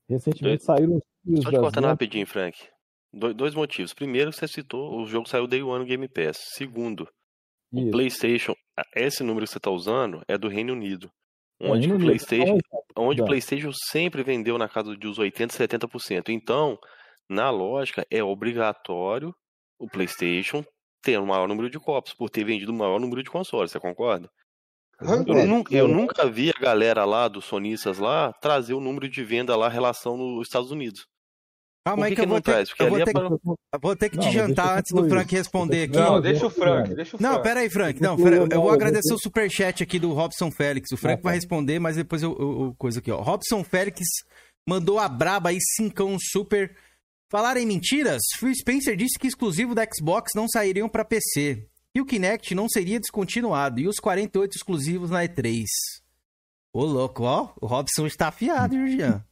[0.08, 1.42] Recentemente saíram os.
[1.42, 2.58] Só te cortando rapidinho, Frank.
[3.12, 3.94] Do, dois motivos.
[3.94, 6.38] Primeiro, você citou, o jogo saiu Day One no Game Pass.
[6.54, 7.08] Segundo,
[7.72, 7.88] Isso.
[7.88, 8.54] o PlayStation,
[8.94, 11.10] esse número que você está usando é do Reino Unido.
[11.62, 12.58] Onde o PlayStation,
[12.96, 16.30] onde o PlayStation sempre vendeu na casa dos 80, 70%.
[16.30, 16.78] Então,
[17.28, 19.34] na lógica, é obrigatório
[19.78, 20.64] o PlayStation
[21.02, 23.70] ter o um maior número de copos, por ter vendido o maior número de consoles,
[23.70, 24.30] você concorda?
[25.00, 29.24] Eu, nunca, eu nunca vi a galera lá dos sonistas lá trazer o número de
[29.24, 31.06] venda lá, relação nos Estados Unidos.
[31.84, 33.10] Calma aí que, que, eu, vou ter, eu vou ter,
[33.74, 35.96] é vou ter que não, te jantar antes do Frank responder aqui.
[35.96, 37.22] Não, deixa o Frank, deixa o Frank.
[37.22, 38.02] Não, pera aí, Frank.
[38.02, 40.92] Não, eu vou agradecer o superchat aqui do Robson Félix.
[40.92, 43.22] O Frank vai responder, mas depois eu, eu, eu coisa aqui, ó.
[43.22, 44.00] Robson Félix
[44.68, 46.76] mandou a braba aí, cincão super.
[47.30, 51.66] Falar em mentiras, Phil Spencer disse que exclusivo da Xbox não sairiam para PC.
[51.94, 53.80] E o Kinect não seria descontinuado.
[53.80, 55.64] E os 48 exclusivos na E3.
[56.72, 57.52] Ô, louco, ó.
[57.60, 59.24] O Robson está afiado, Jean.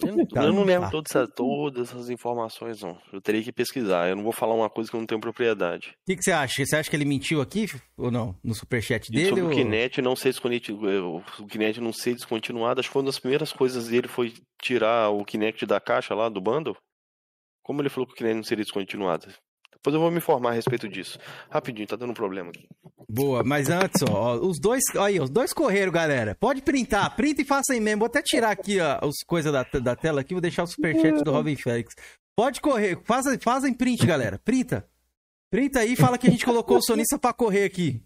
[0.00, 2.96] Eu, eu não lembro todas essas, todas essas informações, não.
[3.12, 4.08] Eu teria que pesquisar.
[4.08, 5.94] Eu não vou falar uma coisa que eu não tenho propriedade.
[6.02, 6.64] O que, que, você acha?
[6.64, 8.36] Você acha que ele mentiu aqui ou não?
[8.42, 9.24] No superchat dele?
[9.24, 9.50] E sobre ou...
[9.50, 13.52] o Kinect não ser o Kinect não ser descontinuado, acho que foi uma das primeiras
[13.52, 16.76] coisas dele foi tirar o Kinect da caixa lá do bundle.
[17.62, 19.26] Como ele falou que o Kinect não seria descontinuado?
[19.78, 21.18] Depois eu vou me informar a respeito disso.
[21.48, 22.66] Rapidinho, tá dando um problema aqui.
[23.08, 24.82] Boa, mas antes, ó, os dois.
[25.00, 26.34] Aí, os dois correram, galera.
[26.34, 28.00] Pode printar, printa e faça aí mesmo.
[28.00, 31.22] Vou até tirar aqui ó, as coisas da, da tela aqui, vou deixar o superchat
[31.22, 31.94] do Robin Félix.
[32.36, 34.38] Pode correr, fazem faz print, galera.
[34.38, 34.86] Printa.
[35.50, 38.02] Printa aí e fala que a gente colocou o sonista pra correr aqui.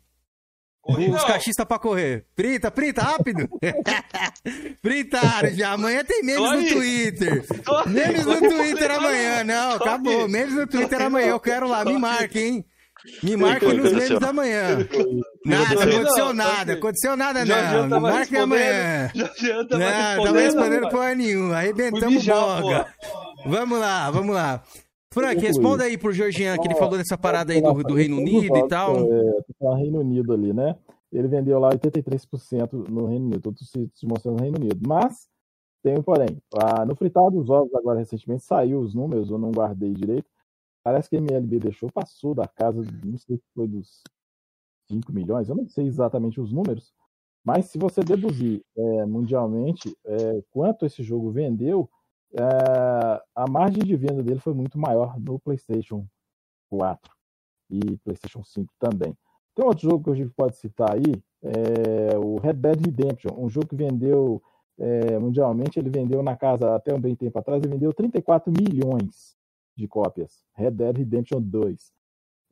[0.85, 2.27] Os cachistas pra correr.
[2.35, 3.49] Printa, printa, rápido.
[4.83, 5.73] Printaram já.
[5.73, 7.45] Amanhã tem memes no Twitter.
[7.87, 9.45] Memes no Twitter amanhã.
[9.45, 10.29] Não, acabou.
[10.29, 11.29] Memes no Twitter amanhã.
[11.29, 11.85] Eu quero lá.
[11.85, 12.65] Me marque, hein?
[13.23, 14.79] Me marque nos memes da manhã.
[15.45, 16.73] Nada, não aconteceu nada.
[16.73, 17.89] Aconteceu nada, não.
[17.89, 19.11] Me marque amanhã.
[19.15, 21.57] Não, tava respondendo porra nenhuma.
[21.59, 22.87] Arrebentamos boga.
[23.47, 24.63] Vamos lá, vamos lá.
[25.13, 28.57] Frank, responda aí pro Georgian, que ele falou dessa parada aí do, do Reino Unido
[28.57, 28.97] e tal.
[28.97, 30.77] É, Reino Unido ali, né?
[31.13, 34.81] Ele vendeu lá 83% no Reino Unido, tudo se, se mostrando no Reino Unido.
[34.89, 35.29] Mas,
[35.83, 36.41] tem um porém.
[36.55, 40.27] Ah, no fritar dos ovos, agora recentemente, saiu os números, eu não guardei direito.
[40.83, 44.03] Parece que a MLB deixou, passou da casa, não sei se foi dos
[44.91, 46.93] 5 milhões, eu não sei exatamente os números,
[47.45, 51.89] Mas se você deduzir é, mundialmente é, quanto esse jogo vendeu,
[52.35, 56.07] é, a margem de venda dele foi muito maior no PlayStation
[56.71, 57.11] 4
[57.71, 59.17] e PlayStation 5 também.
[59.55, 63.51] Tem outro jogo que a gente pode citar aí, é o Red Dead Redemption, um
[63.51, 64.43] jogo que vendeu
[64.79, 69.37] é, mundialmente, ele vendeu na casa, até um bem tempo atrás, ele vendeu 34 milhões
[69.77, 70.43] de cópias.
[70.55, 71.93] Red Dead Redemption 2.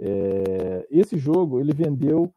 [0.00, 2.32] É, esse jogo, ele vendeu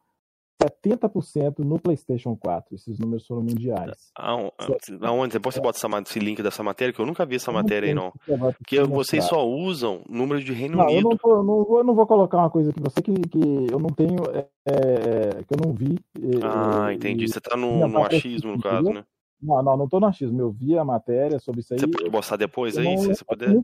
[0.62, 2.74] 70% no PlayStation 4.
[2.74, 4.10] Esses números foram mundiais.
[4.16, 5.32] Aonde?
[5.32, 7.88] Depois você bota essa, esse link dessa matéria, que eu nunca vi essa não matéria
[7.88, 8.12] aí, não.
[8.58, 10.98] Porque vocês só usam números de Reino não, Unido.
[10.98, 13.12] Eu não, tô, não, vou, eu não vou colocar uma coisa aqui pra você que,
[13.12, 15.98] que eu não tenho, é, é que eu não vi.
[16.42, 17.28] Ah, entendi.
[17.28, 19.04] Você tá no, no achismo, no caso, né?
[19.42, 20.40] Não, não, não tô no achismo.
[20.40, 21.80] Eu vi a matéria sobre isso aí.
[21.80, 23.60] Você pode mostrar depois aí, se você puder?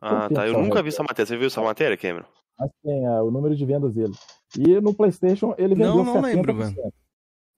[0.00, 0.46] Ah, tá.
[0.46, 1.26] Eu nunca vi essa matéria.
[1.26, 2.26] Você viu essa matéria, Cameron?
[2.58, 4.14] Mas tem é, o número de vendas dele.
[4.58, 6.24] E no PlayStation ele vendeu não, não 70%.
[6.24, 6.74] Lembro, mano.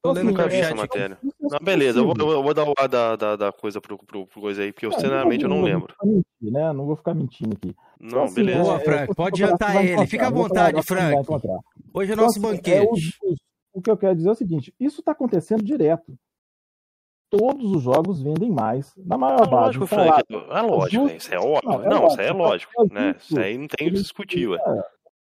[0.01, 1.19] Tô lendo então, assim, é, essa matéria.
[1.41, 4.27] Não, beleza, eu vou, eu vou, dar o ar da, da, da, coisa pro, pro,
[4.27, 5.93] pro coisa aí, porque eu, sinceramente, eu não lembro.
[6.05, 6.73] Mentir, né?
[6.73, 7.75] Não vou ficar mentindo aqui.
[7.99, 8.63] Não, então, assim, beleza.
[8.63, 10.07] Boa, Frank, pode jantar ele.
[10.07, 11.29] Fica à vontade, Frank.
[11.93, 13.19] Hoje é então, nosso assim, banquete.
[13.25, 13.35] É, o,
[13.79, 16.17] o, que eu quero dizer é o seguinte: isso está acontecendo direto.
[17.31, 18.95] Todos os jogos vendem mais.
[18.97, 19.79] Na maior é base.
[19.79, 21.71] Lógico, Frank, é lógico, isso é óbvio.
[21.71, 22.73] Não, é não isso aí é lógico.
[22.91, 23.15] Né?
[23.19, 24.59] Isso aí não tem o que discutir, ué.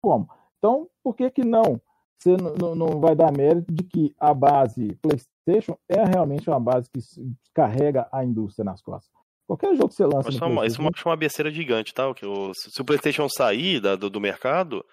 [0.02, 0.30] Como?
[0.58, 1.80] Então, por que que não?
[2.18, 7.00] Você não vai dar mérito de que a base PlayStation é realmente uma base que
[7.54, 9.14] carrega a indústria nas costas.
[9.48, 10.24] Qualquer jogo que você lança.
[10.26, 10.36] Mas
[10.74, 12.04] isso é uma, uma besteira gigante, tá?
[12.54, 14.84] Se o PlayStation sair da, do, do mercado,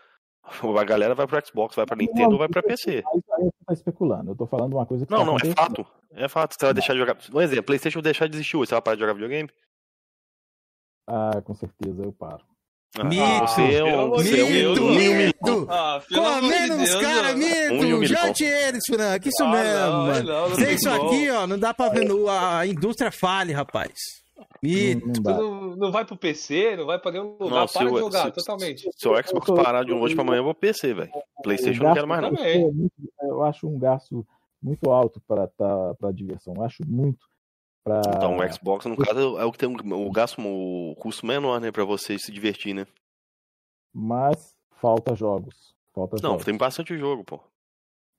[0.79, 3.03] a galera vai pro Xbox, vai pra Nintendo ou vai pra PC.
[3.07, 4.33] Aí você tá especulando.
[4.33, 5.13] Eu tô falando uma coisa que.
[5.13, 5.87] Não, tá não, é fato.
[6.13, 6.55] É fato.
[6.59, 7.17] Você vai deixar de jogar.
[7.33, 9.49] Um exemplo, PlayStation deixar de existir hoje, você vai parar de jogar videogame?
[11.07, 12.45] Ah, com certeza eu paro.
[12.99, 13.41] Ah, mito!
[13.49, 14.89] Você é um, mito!
[14.91, 15.67] É mito!
[15.71, 17.75] Ah, Comendo os caras, mito!
[17.75, 20.23] Um Jante eles, Frank, isso ah, mesmo, não, mano.
[20.25, 21.07] Não, não Sem isso bom.
[21.07, 22.07] aqui, ó, não dá pra ver.
[22.29, 24.22] A indústria fale, rapaz.
[24.63, 25.23] Mito.
[25.23, 28.25] Não, não, não, vai pro PC, não vai pra nenhum lugar, não, para de jogar,
[28.25, 28.91] se, totalmente.
[28.97, 31.11] Se o Xbox parar de hoje pra amanhã, eu vou PC, velho.
[31.43, 32.35] Playstation não quero mais não.
[32.39, 32.63] É
[33.23, 34.27] eu acho um gasto
[34.63, 36.55] muito alto pra, tá, pra diversão.
[36.57, 37.27] Eu acho muito.
[37.85, 38.01] Pra...
[38.07, 41.73] Então, o Xbox, no caso, é o que tem o gasto, o custo menor, né,
[41.73, 42.87] pra você se divertir, né?
[43.93, 45.75] Mas falta jogos.
[45.93, 46.45] Falta não, jogos.
[46.45, 47.41] tem bastante jogo, pô.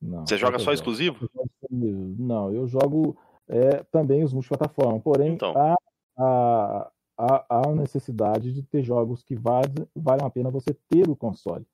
[0.02, 0.80] Não, você joga só jogos.
[0.80, 1.30] exclusivo?
[1.70, 3.18] Não, eu jogo
[3.48, 5.02] é, também os multiplataformas.
[5.02, 5.54] Porém, então.
[5.56, 5.76] há,
[6.18, 11.16] há, há, há necessidade de ter jogos que valem, valem a pena você ter o
[11.16, 11.66] console.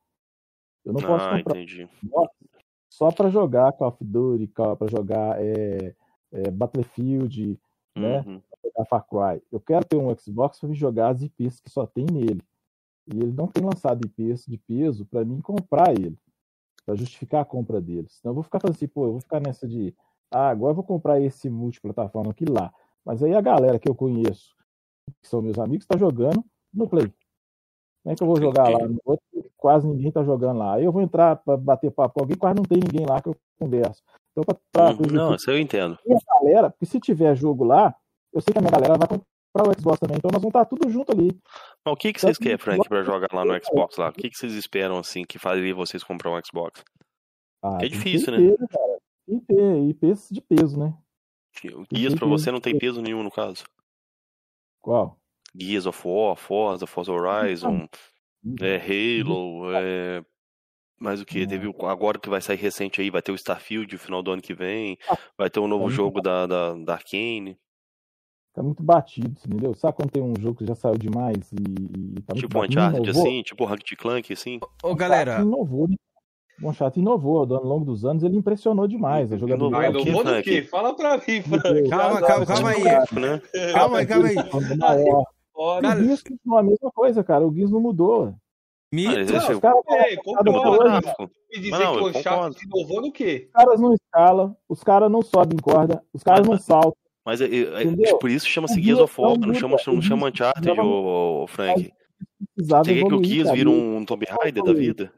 [0.86, 1.88] Eu não posso ah, comprar entendi.
[2.90, 5.96] só para jogar Call of Duty, para jogar é,
[6.32, 7.60] é, Battlefield,
[7.96, 8.22] né?
[8.22, 8.42] Uhum.
[8.86, 9.44] Far Cry.
[9.52, 12.42] Eu quero ter um Xbox para jogar as IPs que só tem nele.
[13.08, 16.18] E ele não tem lançado IPs de peso para mim comprar ele,
[16.86, 18.08] para justificar a compra dele.
[18.10, 19.94] Senão eu vou ficar falando assim, pô, eu vou ficar nessa de,
[20.32, 22.72] ah, agora eu vou comprar esse multiplataforma aqui lá.
[23.06, 24.56] Mas aí a galera que eu conheço,
[25.22, 26.44] que são meus amigos, está jogando
[26.74, 27.12] no Play.
[28.04, 28.88] Como é que eu vou jogar lá?
[28.88, 29.24] No outro,
[29.58, 30.76] quase ninguém está jogando lá.
[30.76, 33.30] Aí eu vou entrar para bater papo com alguém, quase não tem ninguém lá que
[33.30, 34.02] eu converso.
[34.32, 35.98] Então, pra, pra hum, não, isso eu entendo.
[36.06, 37.94] E a galera, porque se tiver jogo lá,
[38.34, 40.66] eu sei que a minha galera vai comprar o Xbox também, então nós vamos estar
[40.66, 41.38] tudo junto ali.
[41.86, 44.10] Mas o que, que vocês querem, Frank, para jogar lá no Xbox lá?
[44.10, 46.84] O que, que vocês esperam, assim, que faria vocês comprar um Xbox?
[47.62, 48.38] Ah, é difícil, né?
[48.38, 49.00] Ter, cara.
[49.48, 50.94] Ter IPs de peso, né?
[51.92, 53.64] Guias para você não tem peso nenhum, no caso.
[54.82, 55.18] Qual?
[55.56, 57.88] Guias of War, Forza, Forza Horizon,
[58.62, 60.24] é, Halo, é,
[61.00, 61.48] mas o que?
[61.48, 64.42] Teve agora que vai sair recente aí, vai ter o Starfield no final do ano
[64.42, 67.58] que vem, ah, vai ter um novo jogo da, da, da Arkane.
[68.54, 69.74] Tá muito batido, entendeu?
[69.74, 73.10] Sabe quando tem um jogo que já saiu demais e, e tá Tipo um Uncharted
[73.10, 74.60] assim, tipo Rank Clank assim?
[74.84, 75.42] Ô, galera...
[75.42, 75.88] Inovou,
[76.62, 76.68] né?
[76.68, 79.30] O Uncharted inovou, ao longo dos anos ele impressionou demais.
[79.30, 79.86] Jogabilidade.
[79.86, 80.64] Ah, inovou do quê?
[80.64, 81.90] Fala pra mim, Frank.
[81.90, 82.84] Calma, calma, calma aí.
[82.84, 83.42] Né?
[83.74, 84.36] Calma aí, calma aí.
[85.54, 87.46] O Guiz não é a mesma coisa, cara.
[87.46, 88.34] O Guiz não mudou.
[88.92, 89.12] Mito.
[89.12, 91.30] Ah, não, os caras é, concordo.
[91.52, 93.48] Me dizer não, que o Uncharted inovou no quê?
[93.48, 96.94] Os caras não escalam, os caras não sobem corda, os caras não saltam.
[97.26, 100.68] Mas é, é, é por isso chama-se Gears of War, não chama, não chama Uncharted,
[101.48, 101.92] Frank.
[102.58, 105.14] Você quer que o Gears vira um Tomb Raider da vida?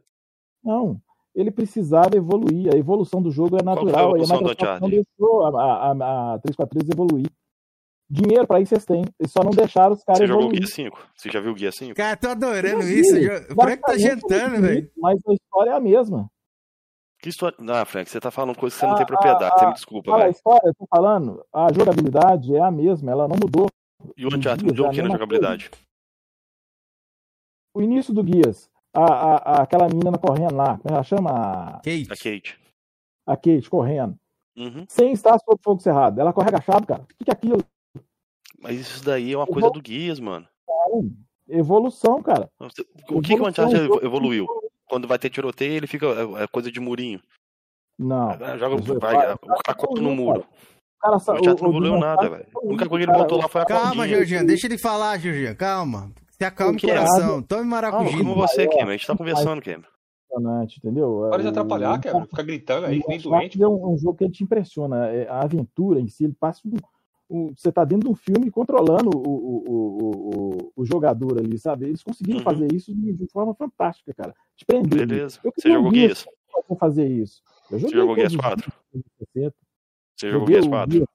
[0.64, 1.00] Não,
[1.36, 2.74] ele precisava evoluir.
[2.74, 3.94] A evolução do jogo é natural.
[3.94, 4.82] Qual foi a evolução do Uncharted?
[4.82, 7.32] Não deixou a, a, a 343 evoluir.
[8.10, 9.06] Dinheiro pra isso vocês têm.
[9.18, 11.08] Eles só não deixaram os caras Você jogou o Guia 5?
[11.16, 11.96] Você já viu o Guia 5?
[11.96, 13.16] Cara, tô adorando isso.
[13.52, 14.92] O Frank tá jantando, velho.
[14.98, 16.30] Mas a história é a mesma.
[17.22, 17.56] Que história?
[17.70, 19.54] Ah, Frank, você tá falando coisa que você não tem propriedade.
[19.54, 20.24] A, você me desculpa, velho.
[20.26, 23.68] A história, eu tô falando, a jogabilidade é a mesma, ela não mudou.
[24.18, 25.70] E o Uncharted mudou o que na jogabilidade?
[25.70, 25.86] Coisa.
[27.74, 31.82] O início do Guias, a, a, a, aquela menina correndo lá, como ela chama?
[31.84, 32.08] Kate.
[32.10, 32.60] A Kate.
[33.26, 34.16] A Kate correndo.
[34.58, 34.86] uhum.
[34.88, 36.20] sem estar sob fogo cerrado.
[36.20, 37.04] Ela corre agachado, cara.
[37.04, 37.64] O que, que é aquilo?
[38.60, 40.48] Mas isso daí é uma coisa do Guias, mano.
[41.48, 42.50] Evolução, cara.
[43.10, 44.48] O que, que o Uncharted evoluiu?
[44.86, 46.06] Quando vai ter tiroteio, ele fica.
[46.06, 47.22] É, é coisa de murinho.
[47.98, 48.30] Não.
[48.32, 50.46] Ah, joga, vai, o cara corta no muro.
[51.02, 52.48] Cara, o Uncharted não evoluiu nada, velho.
[52.56, 55.56] A única coisa que ele botou lá foi a Calma, Georgian, deixa ele falar, Georgian,
[55.56, 56.12] calma.
[56.42, 57.44] Se acalma o coração.
[57.44, 58.18] Tome maracujá.
[58.18, 58.90] Como você, Cameron.
[58.90, 59.84] A gente tá conversando, Cameron.
[60.76, 61.28] Entendeu?
[61.30, 62.26] Para de atrapalhar, Cameron.
[62.26, 63.62] Fica gritando aí, nem doente.
[63.62, 65.08] É um, um jogo que te impressiona.
[65.10, 66.78] É, a aventura em si, ele passa um,
[67.30, 71.86] um, você tá dentro de um filme controlando o, o, o, o, jogador ali, sabe?
[71.86, 72.44] Eles conseguiram uhum.
[72.44, 74.34] fazer isso de, de, forma fantástica, cara.
[74.58, 75.06] Te prender.
[75.06, 75.40] Beleza.
[75.44, 76.26] Você jogou Guias?
[76.80, 77.44] fazer isso.
[77.70, 78.74] Eu joguei Você jogou Guias 4?
[80.16, 81.10] Você jogou Guias 4?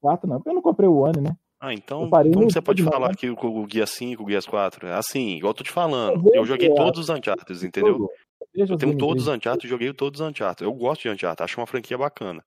[0.00, 1.36] 4 não, porque eu não comprei o One, né?
[1.62, 4.88] Ah, então como você pode falar que o, Guia 5, o Guias 4?
[4.88, 6.28] É assim, igual eu tô te falando.
[6.34, 8.10] Eu joguei todos os Uncharted, entendeu?
[8.52, 10.64] Eu tenho todos os Uncharted, joguei todos os Uncharted.
[10.64, 12.44] Eu gosto de Uncharted, acho uma franquia bacana.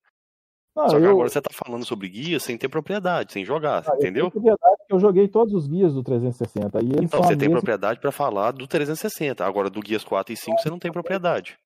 [0.78, 1.12] Ah, Só que eu...
[1.12, 4.26] agora você tá falando sobre guias sem ter propriedade, sem jogar, ah, entendeu?
[4.26, 6.84] Eu propriedade eu joguei todos os guias do 360.
[6.84, 7.54] E então você tem mesma...
[7.54, 9.46] propriedade para falar do 360.
[9.46, 11.58] Agora do Guias 4 e 5 você não tem propriedade.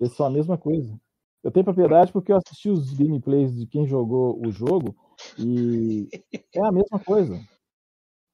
[0.00, 0.98] Eles são a mesma coisa.
[1.42, 4.96] Eu tenho propriedade porque eu assisti os gameplays de quem jogou o jogo
[5.38, 6.08] e
[6.54, 7.40] é a mesma coisa.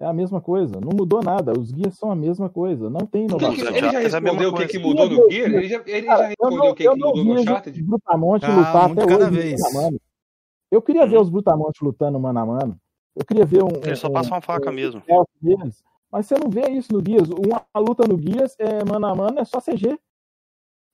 [0.00, 0.80] É a mesma coisa.
[0.80, 1.52] Não mudou nada.
[1.52, 2.88] Os guias são a mesma coisa.
[2.88, 3.76] Não tem inovação.
[3.76, 5.44] Ele já respondeu o que, que mudou no guia?
[5.44, 7.82] Ele já, ele já respondeu o que, que mudou no Uncharted?
[7.82, 9.36] Brutamonte ah, lutar até cada hoje.
[9.36, 9.60] Vez.
[10.70, 12.80] Eu queria ver os Brutamonte lutando mano a mano.
[13.14, 13.68] Eu queria ver um.
[13.82, 15.02] Ele só um, passa uma faca um, mesmo.
[15.42, 17.28] Deles, mas você não vê isso no Guias.
[17.28, 19.98] Uma luta no Guias, é, mano a mano, é só CG.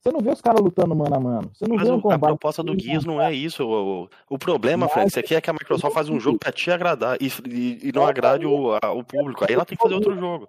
[0.06, 1.50] Você não vê os caras lutando mano a mano.
[1.52, 2.22] Você não Mas vê um combate.
[2.22, 3.64] A proposta do Guias não é isso.
[3.64, 6.52] O, o, o problema, Fred, isso aqui é que a Microsoft faz um jogo pra
[6.52, 9.44] te agradar e, e, e não agrade o, a, o público.
[9.44, 10.48] Aí ela tem que fazer outro jogo.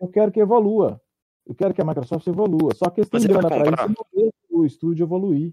[0.00, 0.98] Eu quero que evolua.
[1.46, 2.74] Eu quero que a Microsoft evolua.
[2.74, 5.52] Só que eles têm grana pra isso, não o estúdio evoluir.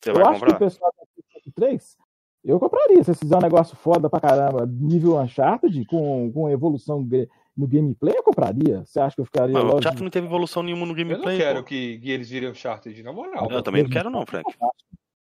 [0.00, 0.46] Você vai eu comprar?
[0.46, 1.96] acho que o pessoal da 3
[2.42, 3.04] eu compraria.
[3.04, 7.06] Se fizer um negócio foda pra caramba, nível Uncharted, com, com evolução
[7.58, 8.84] no gameplay, eu compraria.
[8.84, 9.52] Você acha que eu ficaria.
[9.52, 11.34] Mas o Uncharted não teve evolução nenhuma no gameplay.
[11.34, 13.50] Eu não quero que, que, eles virem Uncharted, na moral.
[13.50, 14.44] Eu também não quero, não, Frank.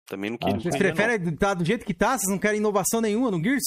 [0.06, 0.56] Também não quero.
[0.56, 2.16] Ah, vocês preferem estar tá do jeito que tá?
[2.16, 3.64] Vocês não querem inovação nenhuma no Gears?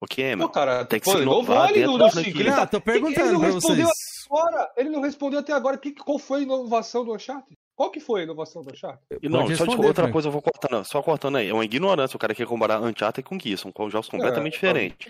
[0.00, 0.50] O que é, mano?
[0.50, 2.38] cara, tem que pô, se inovar 5.
[2.38, 2.66] Ele tá...
[2.66, 3.88] tô perguntando ele não pra vocês.
[4.30, 7.57] Agora, ele não respondeu até agora que, qual foi a inovação do Uncharted.
[7.78, 9.20] Qual que foi a inovação do Uncharted?
[9.22, 11.48] E não, só de outra coisa eu vou cortando, só cortando aí.
[11.48, 15.08] É uma ignorância o cara quer comparar Uncharted com Gears, são jogos completamente é, diferentes.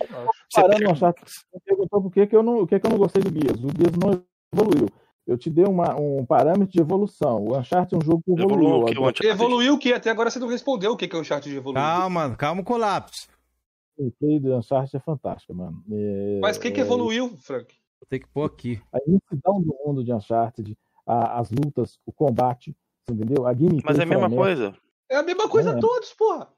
[0.52, 0.92] Você pega...
[0.92, 3.30] Uncharted, você perguntou por que, que, eu não, o que, que eu não gostei do
[3.30, 3.58] Gears.
[3.64, 4.22] O Gears não
[4.52, 4.86] evoluiu.
[5.26, 7.42] Eu te dei uma, um parâmetro de evolução.
[7.42, 8.86] O Uncharted é um jogo que evoluiu.
[8.86, 9.26] Evoluiu o que?
[9.26, 9.92] Evoluiu o que?
[9.94, 11.82] Até agora você não respondeu o que, que é o Uncharted evoluiu.
[11.82, 13.28] Calma, calma o colapso.
[13.96, 15.82] O gameplay do Uncharted é fantástico, mano.
[15.90, 17.74] É, Mas o que, que é, evoluiu, Frank?
[17.98, 18.78] Vou ter que pôr aqui.
[18.92, 20.76] A imensidão do mundo de Uncharted,
[21.08, 22.76] a, as lutas, o combate,
[23.10, 23.46] entendeu?
[23.46, 24.74] A gameplay Mas é a mesma coisa.
[25.10, 25.80] É a mesma coisa é.
[25.80, 26.48] todos, porra.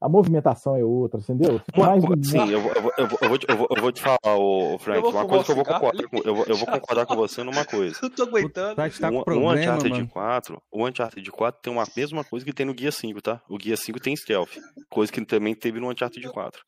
[0.00, 1.60] A movimentação é outra, entendeu?
[1.76, 4.38] Uma, mais sim, eu vou, eu, vou, eu, vou, eu, vou, eu vou te falar,
[4.38, 7.42] o Frank, uma coisa que eu vou concordar com, eu eu vou concordar com você
[7.42, 7.94] numa coisa.
[8.02, 8.76] Eu tô aguentando.
[8.76, 10.08] Tá, o, problema, o Uncharted mano.
[10.08, 13.42] 4, o Uncharted 4 tem uma mesma coisa que tem no Guia 5, tá?
[13.46, 14.56] O Guia 5 tem stealth,
[14.88, 16.62] coisa que também teve no Uncharted 4.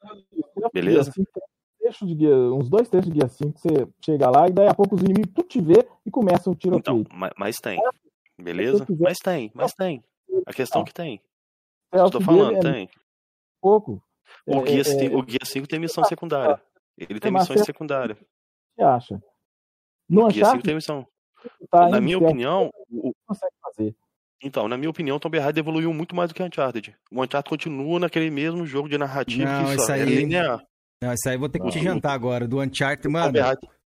[0.74, 1.11] Beleza?
[1.91, 4.95] De guia, uns dois terços de guia 5, você chega lá e daí a pouco
[4.95, 7.01] os inimigos tudo te vê e começam o tiroteio.
[7.01, 7.81] Então, mas, mas tem.
[8.39, 8.87] Beleza?
[8.99, 10.03] Mas tem, mas tem.
[10.47, 11.21] A questão é que tem.
[11.93, 12.89] É, Estou falando, é tem.
[13.61, 14.03] Pouco.
[14.47, 16.61] O, é, guia, é, tem, o Guia 5 tem missão secundária.
[16.99, 18.19] Ele tem missões secundárias.
[18.19, 18.25] O
[18.77, 19.23] que acha?
[20.09, 21.07] No o Guia 5 tem missão.
[21.71, 22.71] Tá na minha opinião.
[22.91, 23.13] O...
[23.27, 23.95] Consegue fazer.
[24.43, 26.97] Então, na minha opinião, Tomb Raider evoluiu muito mais do que Uncharted.
[27.11, 30.01] O Uncharted continua naquele mesmo jogo de narrativa não, que só aí...
[30.01, 30.67] é linear.
[31.03, 31.73] Não, isso aí eu vou ter que não.
[31.73, 33.09] te jantar agora, do Uncharted.
[33.09, 33.37] Mano,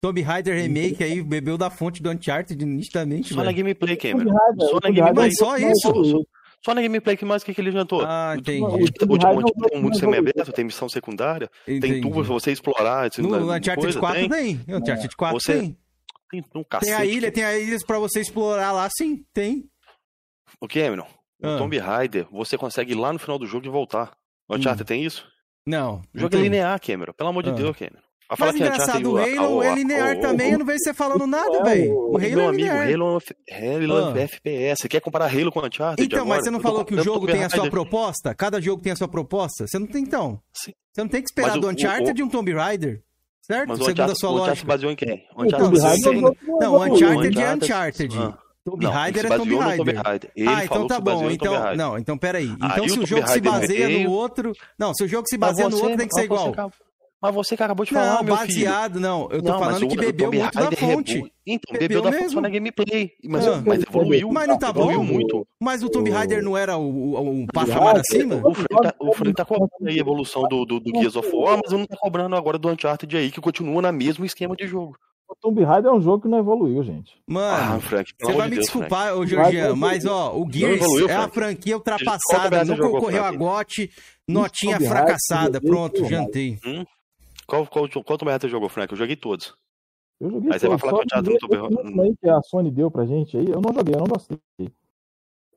[0.02, 4.30] Tomb Raider Remake aí bebeu da fonte do Uncharted nitidamente, Só na gameplay, Cameron.
[4.60, 5.32] Só na gameplay.
[5.32, 6.28] Só isso?
[6.66, 8.02] Só na gameplay que mais que, que ele jantou.
[8.06, 8.62] Ah, entendi.
[8.62, 9.18] O último
[9.70, 11.94] tem um mundo semi-aberto, tem missão secundária, entendi.
[11.94, 13.10] tem tubo pra você explorar.
[13.18, 14.30] No, no Uncharted coisa, 4 tem.
[14.30, 14.62] tem.
[14.68, 15.54] No Uncharted 4 você...
[15.54, 15.78] tem.
[16.30, 19.64] Tem, um tem a ilha, tem a ilha pra você explorar lá, sim, tem.
[20.60, 21.08] O Cameron,
[21.42, 21.56] ah.
[21.56, 24.12] o Tomb Raider, você consegue ir lá no final do jogo e voltar.
[24.50, 24.86] O Uncharted hum.
[24.86, 25.26] tem isso?
[25.68, 26.02] Não.
[26.16, 27.12] O jogo é linear, Cameron.
[27.12, 27.54] Pelo amor de ah.
[27.54, 28.00] Deus, Cameron.
[28.40, 31.94] Mas engraçado, o Halo é linear também, eu não vejo você falando nada, velho.
[31.94, 32.90] O Halo Meu é amigo, linear.
[32.90, 33.22] Halo,
[33.52, 34.20] Halo ah.
[34.20, 34.82] FPS.
[34.82, 36.36] Você quer comparar Halo com Uncharted Então, agora?
[36.36, 38.34] mas você não falou que o jogo tem a sua proposta?
[38.34, 39.68] Cada jogo tem a sua proposta?
[39.68, 40.42] Você não tem, então.
[40.54, 40.74] Sim.
[40.94, 42.14] Você não tem que esperar mas do Uncharted o, o...
[42.14, 43.02] de um Tomb Raider.
[43.42, 43.70] Certo?
[43.70, 44.42] Mas Segundo a sua lógica.
[44.42, 45.24] O Uncharted baseou em quem?
[45.36, 48.18] O Uncharted não, não, Uncharted é Uncharted.
[48.18, 48.38] Ah.
[48.68, 49.56] Tomb Raider é Tomb
[49.94, 50.32] Raider.
[50.46, 51.32] ah, então tá bom.
[51.32, 52.50] Então, não, então peraí.
[52.50, 54.52] Então se o jogo se baseia no outro.
[54.78, 56.54] Não, se o jogo se baseia no outro, tem que ser igual.
[57.20, 59.02] Mas você que acabou de falar, não, meu baseado, filho.
[59.02, 59.28] não.
[59.32, 61.34] Eu tô não, falando que bebeu muito da fonte.
[61.48, 63.12] Então, bebeu, bebeu da fonte na gameplay.
[63.24, 64.30] Mas, ah, mas evoluiu.
[64.32, 65.04] Mas não tá evoluiu bom?
[65.04, 65.48] muito.
[65.60, 68.36] Mas o Tomb Raider não era o, o, o patamar acima?
[68.44, 71.60] O Frank tá, o tá cobrando aí a evolução do, do, do Gears of War,
[71.64, 74.96] mas não tá cobrando agora do Uncharted aí, que continua no mesmo esquema de jogo.
[75.30, 77.22] O Tomb Raider é um jogo que não evoluiu, gente.
[77.28, 79.20] Mano, ah, Frank, você vai me Deus, desculpar, Frank.
[79.20, 83.92] ô Georgian, mas ó, o Gears evoluiu, é a franquia ultrapassada, não concorreu a GOT,
[84.28, 86.58] notinha fracassada, pronto, jantei.
[86.66, 86.86] Hum?
[87.46, 88.92] Qual, qual, qual Tomb Raider você jogou, Frank?
[88.92, 89.54] Eu joguei todos.
[90.20, 91.56] Eu joguei Aí você vai falar que o teatro no Tomb
[91.98, 92.18] Raider.
[92.22, 94.40] que a Sony deu pra gente aí, eu não joguei, eu não gostei.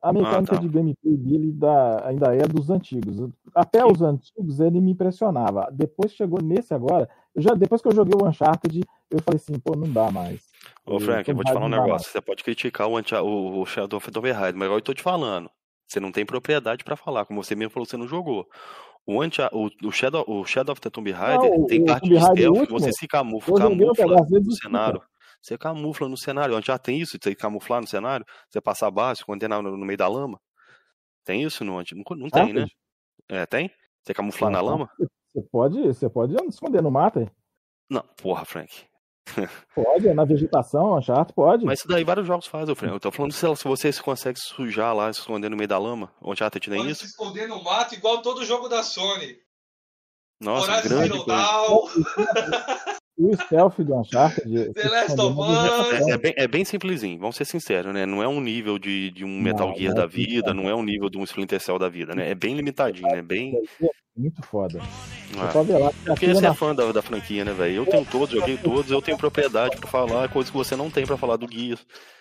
[0.03, 0.63] A mecânica ah, tá.
[0.63, 3.31] de gameplay dele da, ainda é dos antigos.
[3.55, 5.69] Até os antigos ele me impressionava.
[5.71, 9.77] Depois chegou nesse agora, já, depois que eu joguei o Uncharted, eu falei assim, pô,
[9.77, 10.41] não dá mais.
[10.85, 12.11] Ô, Frank, eu vou te falar um negócio.
[12.11, 15.03] Você pode criticar o, o, o Shadow of the Raider, mas agora eu tô te
[15.03, 15.51] falando.
[15.87, 18.47] Você não tem propriedade para falar, como você mesmo falou, você não jogou.
[19.07, 22.21] O, anti, o, o, Shadow, o Shadow of the Tomb Raider não, tem parte de
[22.21, 25.03] stealth que você se camufla, camufla no cenário.
[25.43, 26.55] Você camufla no cenário.
[26.55, 29.97] Onde já tem isso, você camuflar no cenário, você passar abaixo, quando no, no meio
[29.97, 30.39] da lama.
[31.25, 31.95] Tem isso no anti?
[31.95, 32.67] Não, não tem, ah, né?
[33.29, 33.71] É, tem?
[34.03, 34.89] Você camuflar na lama?
[35.33, 37.31] Você pode, você pode esconder no mato.
[37.89, 38.91] Não, porra, Frank.
[39.75, 41.65] Pode, é na vegetação, chato, pode.
[41.65, 42.95] Mas isso daí vários jogos fazem, Frank.
[42.95, 45.79] Eu tô falando se, se você se consegue sujar lá, se esconder no meio da
[45.79, 46.13] lama.
[46.21, 47.03] O Uncharted tem pode isso?
[47.03, 49.39] se esconder no mato igual todo jogo da Sony.
[50.41, 52.91] Nossa, Horário grande coisa.
[53.19, 54.73] o stealth do Uncharted.
[54.75, 56.09] The Last of Us.
[56.09, 58.07] É, é, bem, é bem simplesinho, vamos ser sinceros, né?
[58.07, 60.69] Não é um nível de, de um Metal não, Gear não é da vida, não
[60.69, 62.31] é um nível de um Splinter Cell da vida, né?
[62.31, 63.23] É bem limitadinho, né?
[63.23, 63.61] Bem.
[64.21, 64.79] Muito foda.
[65.39, 65.79] Ah.
[65.79, 67.77] Lá, Porque você é fã da, da franquia, né, velho?
[67.77, 71.07] Eu tenho todos, joguei todos, eu tenho propriedade pra falar, coisas que você não tem
[71.07, 71.79] pra falar do Gear,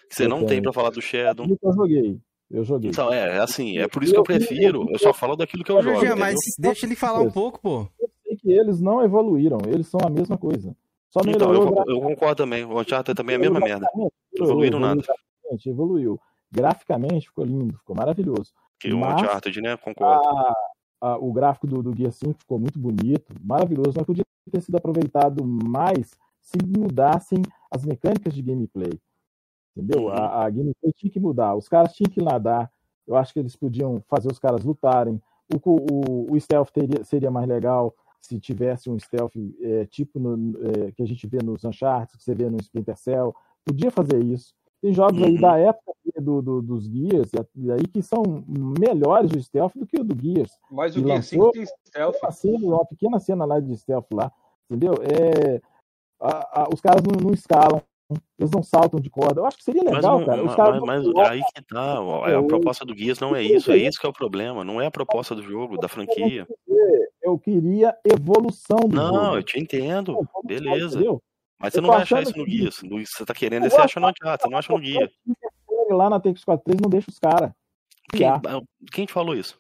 [0.10, 0.48] que você eu não tenho.
[0.48, 1.46] tem pra falar do Shadow.
[1.62, 2.18] Eu joguei.
[2.50, 2.90] Eu joguei.
[2.90, 5.72] Então, é, é assim, é por isso que eu prefiro, eu só falo daquilo que
[5.72, 6.18] eu jogo.
[6.18, 7.88] Mas deixa ele falar um pouco, pô.
[8.00, 10.74] Eu sei que eles não evoluíram, eles são a mesma coisa.
[11.10, 12.64] Só então, eu, eu, concordo também.
[12.64, 13.86] O Uncharted também é a mesma merda.
[13.94, 15.02] Não evoluíram nada.
[15.66, 16.20] Evoluiu.
[16.52, 18.54] Graficamente ficou lindo, ficou maravilhoso.
[18.80, 19.76] Que o Uncharted, né?
[19.76, 20.28] Concordo.
[20.28, 20.54] A,
[21.02, 24.76] a, o gráfico do, do Guia 5 ficou muito bonito, maravilhoso, mas podia ter sido
[24.76, 26.12] aproveitado mais
[26.42, 29.00] se mudassem as mecânicas de gameplay.
[29.76, 30.10] Entendeu?
[30.10, 31.56] A, a gameplay tinha que mudar.
[31.56, 32.72] Os caras tinham que nadar.
[33.08, 35.22] Eu acho que eles podiam fazer os caras lutarem.
[35.54, 40.58] O, o, o stealth teria, seria mais legal se tivesse um stealth é, tipo no,
[40.66, 43.34] é, que a gente vê nos Uncharted, que você vê no Splinter Cell,
[43.66, 44.54] podia fazer isso.
[44.82, 49.42] Tem jogos aí da época do, do, dos Gears e aí que são melhores de
[49.42, 50.52] stealth do que o do Gears.
[50.72, 52.16] Mas o Gears 5 tem stealth.
[52.22, 54.32] Uma, cena, uma pequena cena lá de stealth lá,
[54.70, 54.94] entendeu?
[55.02, 55.62] É,
[56.20, 57.82] a, a, os caras não, não, escalam,
[58.38, 59.42] eles não saltam de corda.
[59.42, 60.44] Eu acho que seria legal, mas, cara.
[60.44, 62.00] Os caras mas, mas aí que tá,
[62.38, 64.88] a proposta do Gears não é isso, é isso que é o problema, não é
[64.88, 66.48] a proposta do jogo, da franquia
[67.30, 69.36] eu queria evolução do Não, jogo.
[69.38, 70.28] eu te entendo.
[70.44, 70.96] Beleza.
[70.96, 71.22] Entendeu?
[71.60, 72.70] Mas você não vai achar isso no guia.
[72.72, 75.12] Você tá querendo, você acha no você não acha no guia.
[75.90, 77.52] Lá na TX43 não deixa os caras.
[78.12, 78.42] Quem, ah,
[78.92, 79.60] quem te falou isso?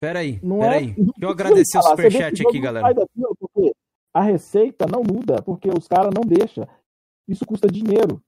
[0.00, 0.90] Peraí, não peraí.
[0.90, 2.94] É, Deixa eu agradecer o superchat aqui, galera.
[2.94, 3.74] Porque
[4.14, 6.66] a receita não muda, porque os caras não deixam.
[7.26, 8.22] Isso custa dinheiro.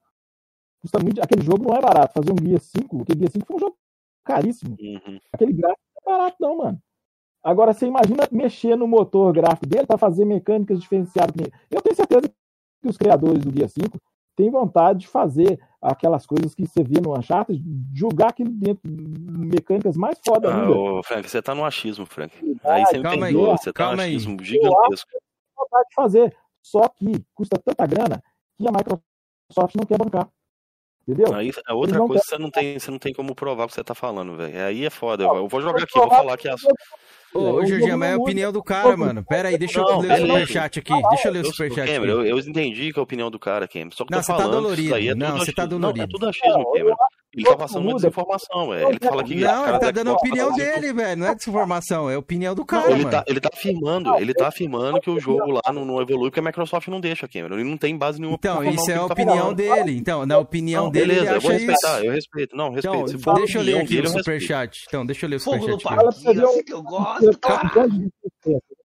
[0.80, 1.22] Custa muito.
[1.22, 2.14] Aquele jogo não é barato.
[2.14, 3.76] Fazer um guia 5, aquele guia 5 foi um jogo
[4.24, 4.76] caríssimo.
[4.80, 5.20] Uhum.
[5.32, 6.82] Aquele gráfico não é barato, não, mano.
[7.42, 11.34] Agora, você imagina mexer no motor gráfico dele para fazer mecânicas diferenciadas.
[11.70, 12.30] Eu tenho certeza
[12.80, 13.98] que os criadores do Guia 5
[14.36, 17.62] têm vontade de fazer aquelas coisas que você vê no Uncharted,
[17.94, 22.34] jogar aquilo dentro, mecânicas mais foda ah, Ô, Frank, você tá no achismo, Frank.
[22.64, 24.46] Aí você calma aí, você tá no achismo aí.
[24.46, 25.10] gigantesco.
[25.12, 25.20] Eu
[25.56, 28.22] vontade de fazer, só que custa tanta grana
[28.56, 30.28] que a Microsoft não quer bancar.
[31.06, 31.34] Entendeu?
[31.34, 33.74] Aí é outra coisa que você não, tem, você não tem como provar o que
[33.74, 34.64] você tá falando, velho.
[34.64, 35.24] Aí é foda.
[35.24, 36.60] Eu vou jogar aqui, vou falar que as.
[37.34, 39.24] Ô, ô Jorginho, mas é a opinião do cara, mano.
[39.24, 40.92] Pera aí, deixa eu ler o superchat aqui.
[41.10, 42.08] Deixa eu ler o superchat aqui.
[42.08, 43.90] Eu, eu entendi que é a opinião do cara, Cameron.
[43.92, 44.96] Só que não, você tá dolorido.
[44.96, 45.98] É não, você tá dolorido.
[45.98, 46.96] Não, é tudo achismo, Cameron.
[47.32, 48.88] Ele tá passando uma desinformação, velho.
[48.88, 49.34] Ele fala que.
[49.36, 51.16] Não, ele tá dando a opinião dele, velho.
[51.20, 52.86] Não é desinformação, é a opinião do cara.
[52.88, 53.10] Não, ele, mano.
[53.10, 56.40] Tá, ele tá afirmando, ele tá afirmando que o jogo lá não, não evolui porque
[56.40, 57.54] a Microsoft não deixa, Cameron.
[57.54, 59.96] Ele não tem base nenhuma Então, isso é a tá opinião dele.
[59.96, 62.06] Então, na opinião não, dele, beleza, ele acha eu vou respeitar, isso.
[62.06, 62.56] eu respeito.
[62.56, 62.96] Não, respeito.
[62.96, 64.84] Então, Se for deixa eu ler aqui o superchat.
[64.88, 66.06] Então, deixa eu ler o superchat.
[66.08, 67.19] Assim que eu gosto,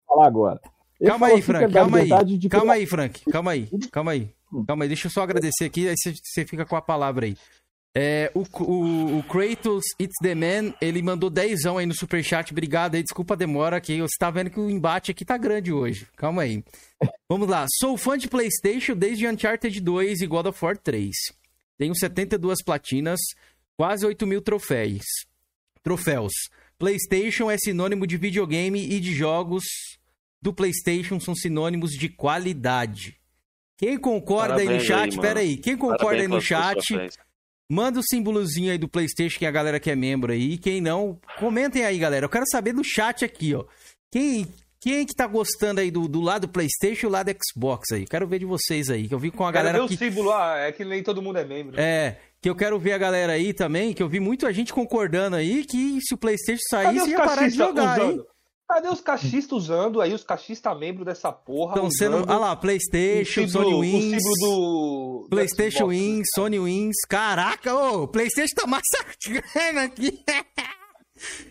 [0.07, 0.59] falar agora.
[1.05, 2.09] Calma aí, Frank, calma aí.
[2.49, 4.29] Calma aí, Frank, calma aí, calma aí.
[4.67, 7.37] Calma aí, deixa eu só agradecer aqui, aí você fica com a palavra aí.
[7.93, 12.51] É, o, o, o, Kratos It's the Man, ele mandou dezão aí no superchat.
[12.51, 15.73] Obrigado aí, desculpa a demora que você tá vendo que o embate aqui tá grande
[15.73, 16.07] hoje.
[16.15, 16.63] Calma aí.
[17.27, 17.65] Vamos lá.
[17.79, 21.11] Sou fã de PlayStation desde Uncharted 2 e God of War 3.
[21.77, 23.19] Tenho 72 platinas,
[23.75, 25.03] quase 8 mil troféus.
[25.83, 26.33] Troféus.
[26.81, 29.63] PlayStation é sinônimo de videogame e de jogos
[30.41, 33.19] do PlayStation são sinônimos de qualidade.
[33.77, 36.97] Quem concorda Parabéns aí no chat, aí, pera aí, quem concorda Parabéns aí no chat,
[37.69, 40.57] manda o símbolozinho aí do PlayStation que a galera que é membro aí.
[40.57, 42.25] Quem não, comentem aí, galera.
[42.25, 43.63] Eu quero saber do chat aqui, ó.
[44.11, 44.47] Quem,
[44.79, 48.07] quem que tá gostando aí do, do lado PlayStation e o lado Xbox aí?
[48.07, 49.77] Quero ver de vocês aí, que eu vi com a galera.
[49.77, 50.03] Quero ver que...
[50.03, 51.79] o símbolo, ah, é que nem todo mundo é membro.
[51.79, 55.35] É, que eu quero ver a galera aí também, que eu vi muita gente concordando
[55.35, 58.11] aí que se o PlayStation saísse ia parar de jogar, usando?
[58.11, 58.25] hein?
[58.67, 61.73] Cadê os cachistas usando aí, os cachistas membros dessa porra?
[61.75, 62.17] Estão sendo.
[62.21, 64.23] Olha lá, PlayStation, Sony Wins.
[64.39, 66.25] Do, PlayStation Wins?
[66.33, 66.95] Sony Wins.
[67.07, 70.23] Caraca, ô, o PlayStation tá massacrando aqui.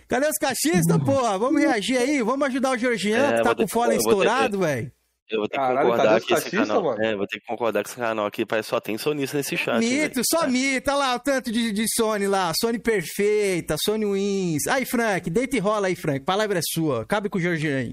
[0.08, 1.38] Cadê os cachistas, porra?
[1.38, 4.90] Vamos reagir aí, vamos ajudar o Georgiano, é, que tá com o fole estourado, velho.
[5.30, 6.82] Eu vou ter que Caralho, concordar que esse canal.
[6.82, 7.02] Mano?
[7.02, 9.78] É, vou ter que concordar que esse canal aqui parece só tem sonista nesse chat.
[9.78, 10.22] Mito, né?
[10.28, 10.48] só é.
[10.48, 10.90] mito.
[10.90, 12.52] Olha lá o tanto de, de Sony lá.
[12.60, 14.66] Sony perfeita, Sony Wins.
[14.66, 16.24] Aí, Frank, deita e rola aí, Frank.
[16.24, 17.06] Palavra é sua.
[17.06, 17.92] Cabe com o Jorginho aí.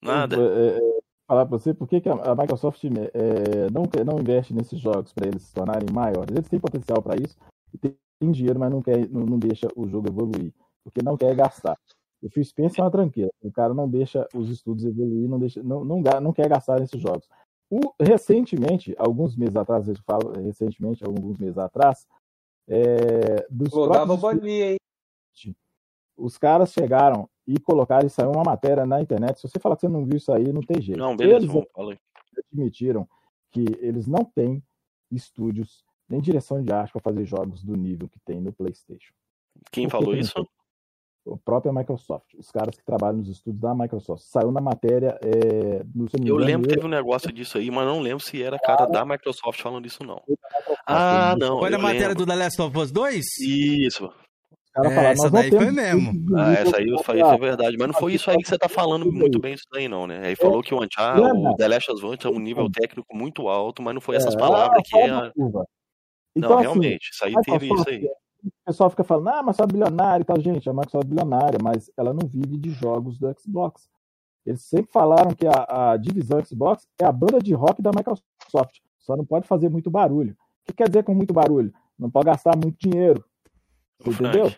[0.00, 0.36] Nada.
[0.36, 0.80] É, é,
[1.26, 5.26] falar pra você por que, que a Microsoft é, não, não investe nesses jogos para
[5.26, 6.30] eles se tornarem maiores.
[6.30, 7.36] Eles têm potencial para isso,
[7.80, 10.52] tem dinheiro, mas não, quer, não, não deixa o jogo evoluir.
[10.84, 11.76] Porque não quer gastar.
[12.22, 13.30] O Phil Spencer é uma tranqueira.
[13.40, 17.00] O cara não deixa os estudos evoluir, não, deixa, não, não, não quer gastar nesses
[17.00, 17.28] jogos.
[17.70, 22.06] O, recentemente, alguns meses atrás, eu falo recentemente, alguns meses atrás,
[22.68, 24.76] é, dos próprios bolinha, hein?
[26.16, 29.38] os caras chegaram e colocaram, isso aí uma matéria na internet.
[29.38, 30.98] Se você falar que você não viu isso aí, não tem jeito.
[30.98, 31.98] Não, beleza, eles
[32.52, 33.06] admitiram
[33.50, 34.62] que eles não têm
[35.10, 39.12] estúdios nem direção de arte para fazer jogos do nível que tem no PlayStation.
[39.70, 40.46] Quem falou isso?
[41.32, 44.22] A própria Microsoft, os caras que trabalham nos estudos da Microsoft.
[44.24, 48.00] Saiu na matéria é, no Eu lembro que teve um negócio disso aí, mas não
[48.00, 50.22] lembro se era cara da Microsoft falando isso, não.
[50.86, 51.58] Ah, não.
[51.58, 53.24] Foi a matéria do The Last of Us 2?
[53.40, 54.10] Isso.
[54.76, 56.36] É, falaram, essa daí foi mesmo.
[56.36, 57.76] Ah, essa aí foi, foi verdade.
[57.78, 60.20] Mas não foi isso aí que você tá falando muito bem isso daí, não, né?
[60.26, 63.48] Aí falou que o Uncharted, o The Last of Us é um nível técnico muito
[63.48, 65.08] alto, mas não foi essas é, palavras que é.
[65.08, 65.32] Não,
[66.36, 68.06] então, assim, realmente, isso aí teve isso aí
[68.46, 70.40] o pessoal fica falando, ah, mas só bilionária e tal.
[70.40, 73.88] Gente, a Microsoft é bilionária, mas ela não vive de jogos do Xbox.
[74.44, 78.78] Eles sempre falaram que a, a, divisão Xbox é a banda de rock da Microsoft.
[78.98, 80.36] Só não pode fazer muito barulho.
[80.62, 81.72] O que quer dizer com muito barulho?
[81.98, 83.24] Não pode gastar muito dinheiro.
[84.04, 84.52] Entendeu?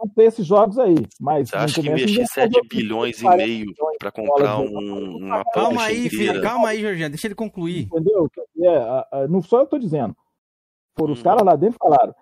[0.00, 0.96] Não tem esses jogos aí.
[1.20, 6.08] Mas Você acha que investir 7 bilhões e meio para comprar um, uma Calma aí,
[6.08, 7.86] filho, calma aí, Jorginho, deixa ele concluir.
[7.86, 8.28] Entendeu?
[9.12, 10.16] É, não sou eu que estou dizendo.
[10.96, 11.16] Foram hum.
[11.16, 12.14] os caras lá dentro falaram.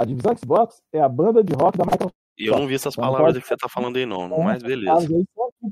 [0.00, 2.14] A divisão Xbox é a banda de rock da Microsoft.
[2.38, 4.30] E eu não vi essas palavras que você está falando aí, não.
[4.42, 5.06] Mas beleza.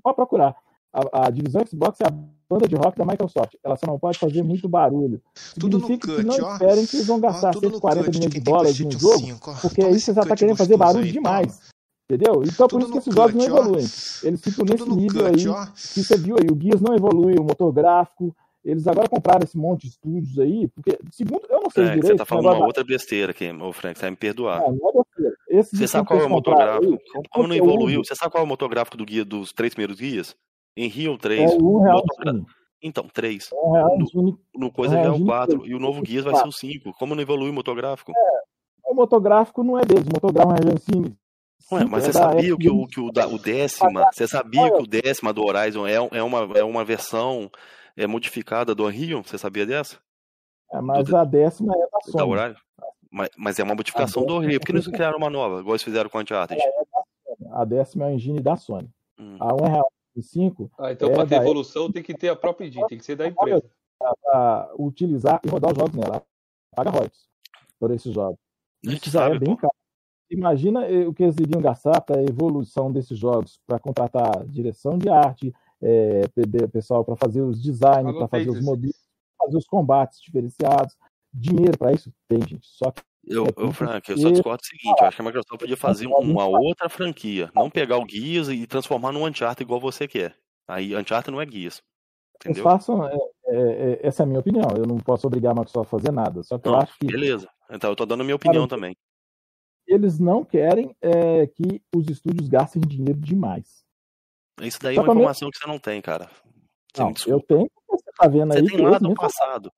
[0.03, 0.55] Pode procurar.
[0.93, 3.55] A, a, divisão Xbox é a banda de rock da Microsoft.
[3.65, 5.23] Ela só não pode fazer muito barulho.
[5.59, 6.53] Tudo no cut, que não ó.
[6.53, 9.99] esperem que eles vão gastar ó, 140 milhões de dólares no jogo, cinco, porque aí
[9.99, 11.71] você já está querendo fazer barulho aí, demais.
[12.11, 12.43] Entendeu?
[12.45, 13.87] Então por isso que esses jogos não evoluem.
[14.23, 15.49] Eles ficam nesse nível cut, aí.
[15.49, 15.67] Ó.
[15.73, 18.37] Que você viu aí, o Guias não evolui, o motor gráfico,
[18.71, 22.07] eles agora compraram esse monte de estúdios aí, porque, segundo, eu não sei é, direito.
[22.07, 24.61] Você tá falando uma outra besteira aqui, ô Frank, você vai me perdoar.
[24.61, 25.05] Não, não
[25.49, 26.93] é você sabe qual é o motográfico?
[26.93, 28.05] Aí, como não evoluiu?
[28.05, 30.37] Você sabe qual é o motográfico do guia dos três primeiros guias?
[30.77, 31.51] Em Rio 3.
[31.51, 32.03] É um real
[32.83, 33.51] Então, 3.
[33.53, 33.57] É
[34.15, 35.67] no, no coisa é, o 4.
[35.67, 36.93] E o novo guias vai ser o 5.
[36.93, 38.13] Como não evoluiu o motográfico?
[38.13, 41.17] É, o motográfico não é deles, o motográfico é Engine
[41.71, 44.87] Ué, mas você sabia que, o, que o, da, o décima, você sabia que o
[44.87, 47.51] décima do Horizon é, é, uma, é uma versão
[47.99, 49.99] é modificada do Unreal, você sabia dessa?
[50.73, 52.17] É, mas do, a décima é da Sony.
[52.17, 52.57] Da horário?
[53.11, 54.61] Mas, mas, é uma modificação do Unreal.
[54.61, 56.61] Por que eles não criaram uma nova, igual eles fizeram com a Uncharted?
[56.61, 56.71] É,
[57.51, 58.89] a décima é a engine da Sony.
[59.19, 59.37] Hum.
[59.41, 60.71] A Unreal 5.
[60.79, 63.17] Ah, então é para ter evolução tem que ter a própria engine, tem que ser
[63.17, 63.65] da empresa.
[63.99, 66.23] Para utilizar e rodar os jogos nela.
[66.75, 67.29] Paga royalties
[67.81, 68.39] por esses jogos.
[68.83, 69.75] Isso já é bem caro.
[70.31, 74.99] Imagina eh, o que eles iriam gastar para a evolução desses jogos, para contratar direção
[74.99, 76.23] de arte, é,
[76.73, 78.97] pessoal para fazer os designs, para fazer os modelos,
[79.39, 80.95] fazer os combates diferenciados.
[81.33, 82.67] Dinheiro para isso tem, gente.
[82.67, 85.25] Só que eu, é eu, Frank, eu só discordo o seguinte, eu acho que a
[85.25, 89.81] Microsoft podia fazer uma outra franquia, não pegar o Guias e transformar num Uncharted igual
[89.81, 90.35] você quer.
[90.67, 91.83] Aí Uncharted não é Guias.
[92.37, 92.63] Entendeu?
[92.63, 94.69] Façam, é, é, é, essa é a minha opinião.
[94.77, 96.43] Eu não posso obrigar a Microsoft a fazer nada.
[96.43, 97.07] Só que não, eu acho que.
[97.07, 97.49] Beleza.
[97.71, 98.97] Então eu tô dando a minha opinião Cara, também.
[99.87, 103.85] Eles não querem é, que os estúdios gastem dinheiro demais.
[104.61, 106.29] Isso daí é uma informação que você não tem, cara.
[106.97, 108.65] não, eu tenho, você tá vendo você aí.
[108.65, 109.73] Você tem lá do passado.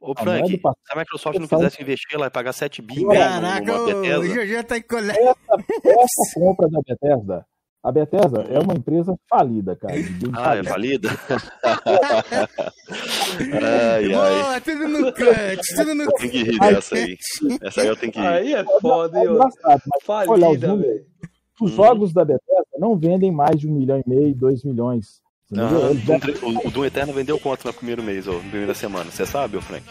[0.00, 0.60] Ô, Frank, se
[0.92, 4.64] a Microsoft não quisesse investir, ela ia pagar 7 bi Caraca, o Bethesda.
[4.64, 7.46] tá essa, essa compra da Bethesda,
[7.86, 9.94] a Bethesda é uma empresa falida, cara.
[10.34, 11.08] Ah, é falida?
[13.62, 14.60] ai, ai.
[14.60, 16.20] tudo no cut, tudo no cut.
[16.20, 17.16] Tem que rir dessa aí.
[17.62, 18.26] Essa aí eu tenho que rir.
[18.26, 19.38] Aí é foda, hein?
[19.68, 21.06] É falida, velho.
[21.60, 21.76] Os hum.
[21.76, 25.20] jogos da Bethesda não vendem mais de um milhão e meio, dois milhões.
[25.54, 25.68] Ah,
[26.44, 29.10] o, o Doom Eterno vendeu quanto no primeiro mês, ou na primeira semana?
[29.10, 29.84] Você sabe, ô Frank?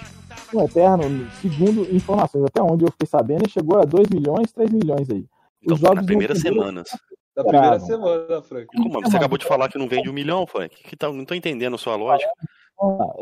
[0.54, 1.04] O Eterno,
[1.42, 5.26] segundo informações, até onde eu fiquei sabendo, chegou a 2 milhões, 3 milhões aí.
[5.62, 6.84] Então, Os jogos na primeira semana.
[7.36, 8.66] Na primeira semana, Frank.
[8.68, 10.76] Como, você acabou de falar que não vende um milhão, Frank?
[10.84, 12.30] Que tá, não tô entendendo a sua lógica.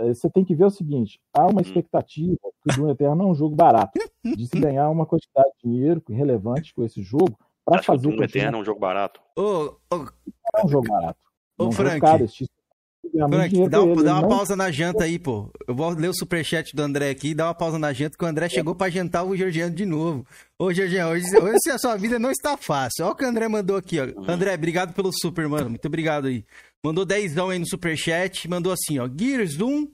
[0.08, 1.62] Você tem que ver o seguinte: há uma hum.
[1.62, 5.70] expectativa que o Doom Eterno é um jogo barato, de se ganhar uma quantidade de
[5.70, 8.08] dinheiro relevante com esse jogo para fazer.
[8.08, 9.20] O Doom Eterno é um jogo barato.
[9.36, 10.08] Ô, ô,
[10.56, 11.20] é um jogo barato.
[11.58, 12.00] Ô, Frank.
[12.00, 14.30] Frank, dá, ele, dá uma não...
[14.30, 15.52] pausa na janta aí, pô.
[15.68, 18.28] Eu vou ler o superchat do André aqui, dá uma pausa na janta, que o
[18.28, 20.26] André chegou pra jantar o Georgiano de novo.
[20.58, 23.06] Ô, Georgiano, hoje, hoje a sua vida não está fácil.
[23.06, 24.06] Olha o que o André mandou aqui, ó.
[24.06, 24.30] Uhum.
[24.30, 25.70] André, obrigado pelo super, mano.
[25.70, 26.46] Muito obrigado aí.
[26.84, 29.08] Mandou 10 aí no superchat, mandou assim, ó.
[29.08, 29.92] Gears 1,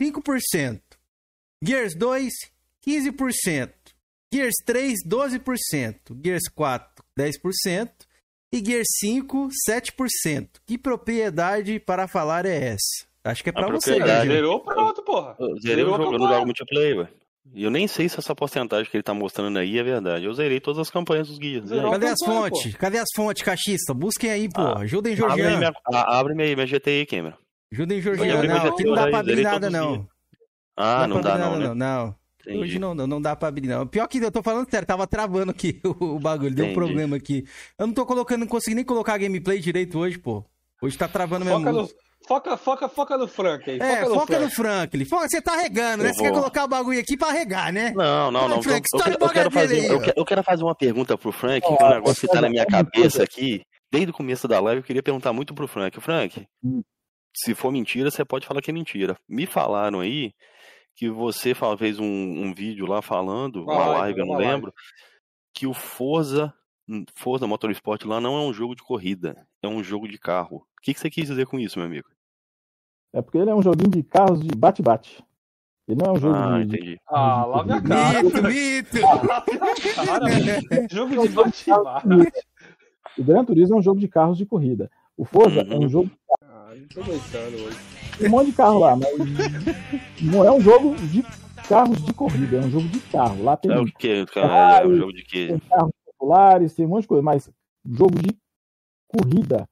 [0.00, 0.80] 5%.
[1.62, 2.32] Gears 2,
[2.86, 3.70] 15%.
[4.32, 5.94] Gears 3, 12%.
[6.24, 7.90] Gears 4, 10%.
[8.52, 10.48] E Gear 5, 7%.
[10.66, 13.06] Que propriedade para falar é essa?
[13.22, 13.98] Acho que é pra você.
[13.98, 15.36] Né, Zerou, pronto, porra.
[15.62, 17.08] Zerei o jogo, eu não jogo multiplayer, velho.
[17.52, 20.24] E eu nem sei se essa porcentagem que ele tá mostrando aí é verdade.
[20.24, 21.68] Eu zerei todas as campanhas dos guias.
[21.70, 22.74] Cadê as fontes?
[22.76, 23.94] Cadê as fontes, cachista?
[23.94, 24.60] Busquem aí, pô.
[24.60, 25.72] Ah, Ajudem Georgiano.
[25.86, 27.36] Abre minha, minha GTI, Cameron.
[27.72, 28.48] Ajudem Georgiano.
[28.48, 30.08] Não, aqui não dá pra abrir nada, não.
[30.76, 31.58] Ah, não dá, não.
[31.58, 32.19] Não, não.
[32.50, 32.64] Entendi.
[32.64, 33.86] Hoje não, não dá pra abrir, não.
[33.86, 37.44] Pior que eu tô falando sério, tava travando aqui o, bagulho, deu um problema aqui.
[37.78, 40.44] Eu não tô colocando, não consegui nem colocar a gameplay direito hoje, pô.
[40.82, 41.60] Hoje tá travando mesmo.
[41.60, 41.88] Foca no,
[42.26, 43.78] foca, foca, foca no Frank aí.
[43.78, 44.42] Foca é, no foca Frank.
[44.42, 45.04] no Frank.
[45.04, 46.12] Foca, você tá regando, né?
[46.12, 47.92] Você quer colocar o bagulho aqui pra regar, né?
[47.94, 48.62] Não, não, não.
[48.62, 51.66] Frank, eu, eu, eu, quero fazer, aí, eu, eu, quero fazer uma pergunta pro Frank,
[51.66, 53.62] que é um negócio que tá na minha cabeça aqui.
[53.92, 56.00] Desde o começo da live, eu queria perguntar muito pro Frank.
[56.00, 56.82] Frank, hum.
[57.36, 59.16] se for mentira, você pode falar que é mentira.
[59.28, 60.32] Me falaram aí
[61.00, 64.70] que você fez um, um vídeo lá falando, uma, uma live, eu não lembro,
[65.54, 66.52] que o Forza,
[66.86, 70.56] hum, Forza Motorsport lá não é um jogo de corrida, é um jogo de carro.
[70.56, 72.06] O que, que você quis dizer com isso, meu amigo?
[73.14, 75.24] É porque ele é um joguinho de carros de bate-bate.
[75.88, 76.64] Ele não é um jogo ah, de.
[76.64, 77.00] Entendi.
[77.08, 78.22] Ah, lá minha cara.
[78.22, 78.98] Mito, mito!
[80.94, 82.08] jogo de bate-bate.
[83.16, 84.90] O Gran Turismo é um jogo de carros de corrida.
[85.16, 85.72] O Forza uhum.
[85.72, 87.99] é um jogo de Ah, não tô aguentando hoje.
[88.20, 89.10] Tem um monte de carro lá, mas
[90.20, 91.24] não é um jogo de
[91.66, 93.42] carros de corrida, é um jogo de carro.
[93.42, 93.72] Lá tem.
[93.72, 94.84] É o cara?
[94.84, 95.46] É um jogo de quê?
[95.48, 97.50] Tem carros populares, tem um monte de coisa, mas
[97.82, 98.36] jogo de
[99.08, 99.66] corrida,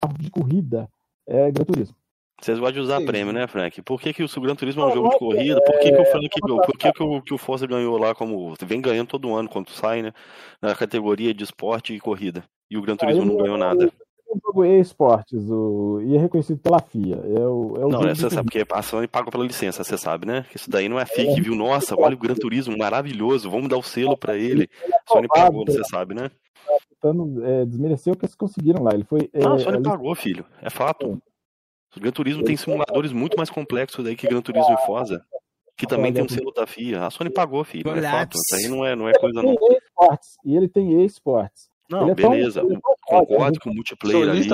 [0.00, 0.88] carro de corrida
[1.26, 1.96] é Gran Turismo.
[2.40, 3.06] Vocês gostam de usar Sim.
[3.06, 3.82] prêmio, né, Frank?
[3.82, 5.60] Por que, que o Gran Turismo é um jogo de corrida?
[5.64, 8.54] Por que, que o Frank Por que, que, o, que o Forza ganhou lá como.
[8.64, 10.12] Vem ganhando todo ano quando sai, né?
[10.60, 12.44] Na categoria de esporte e corrida.
[12.70, 13.92] E o Gran Turismo não ganhou nada
[14.34, 17.16] um jogo esportes o, e é reconhecido pela FIA.
[17.16, 20.26] É o, é o não, você sabe porque a Sony paga pela licença, você sabe,
[20.26, 20.46] né?
[20.54, 23.76] Isso daí não é FIA que viu, nossa, olha o Gran Turismo, maravilhoso, vamos dar
[23.76, 24.68] o selo para ele.
[25.06, 26.30] A Sony pagou, você sabe, né?
[26.88, 28.94] Tentando é, desmerecer o que eles conseguiram lá.
[28.94, 31.20] Ele foi, é, não, a Sony pagou, filho, é fato.
[31.94, 35.22] O Gran Turismo tem simuladores muito mais complexos aí que Gran Turismo e Forza.
[35.76, 37.06] Que também tem um selo da FIA.
[37.06, 37.90] A Sony pagou, filho.
[37.90, 38.36] É fato.
[38.36, 39.56] Isso aí não é, não é coisa não.
[40.44, 41.68] E ele tem esportes.
[41.90, 42.60] Não, é beleza.
[42.60, 42.80] Tão,
[43.12, 44.48] concordo que o multiplayer ali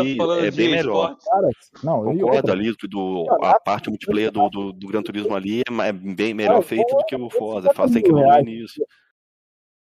[0.47, 1.17] é bem melhor.
[1.17, 1.51] Cara,
[1.83, 5.93] não, concordo ali que do, a parte multiplayer do, do, do Gran Turismo ali é
[5.93, 7.71] bem melhor feito do que o Forza.
[7.93, 8.83] Tem que evoluir nisso.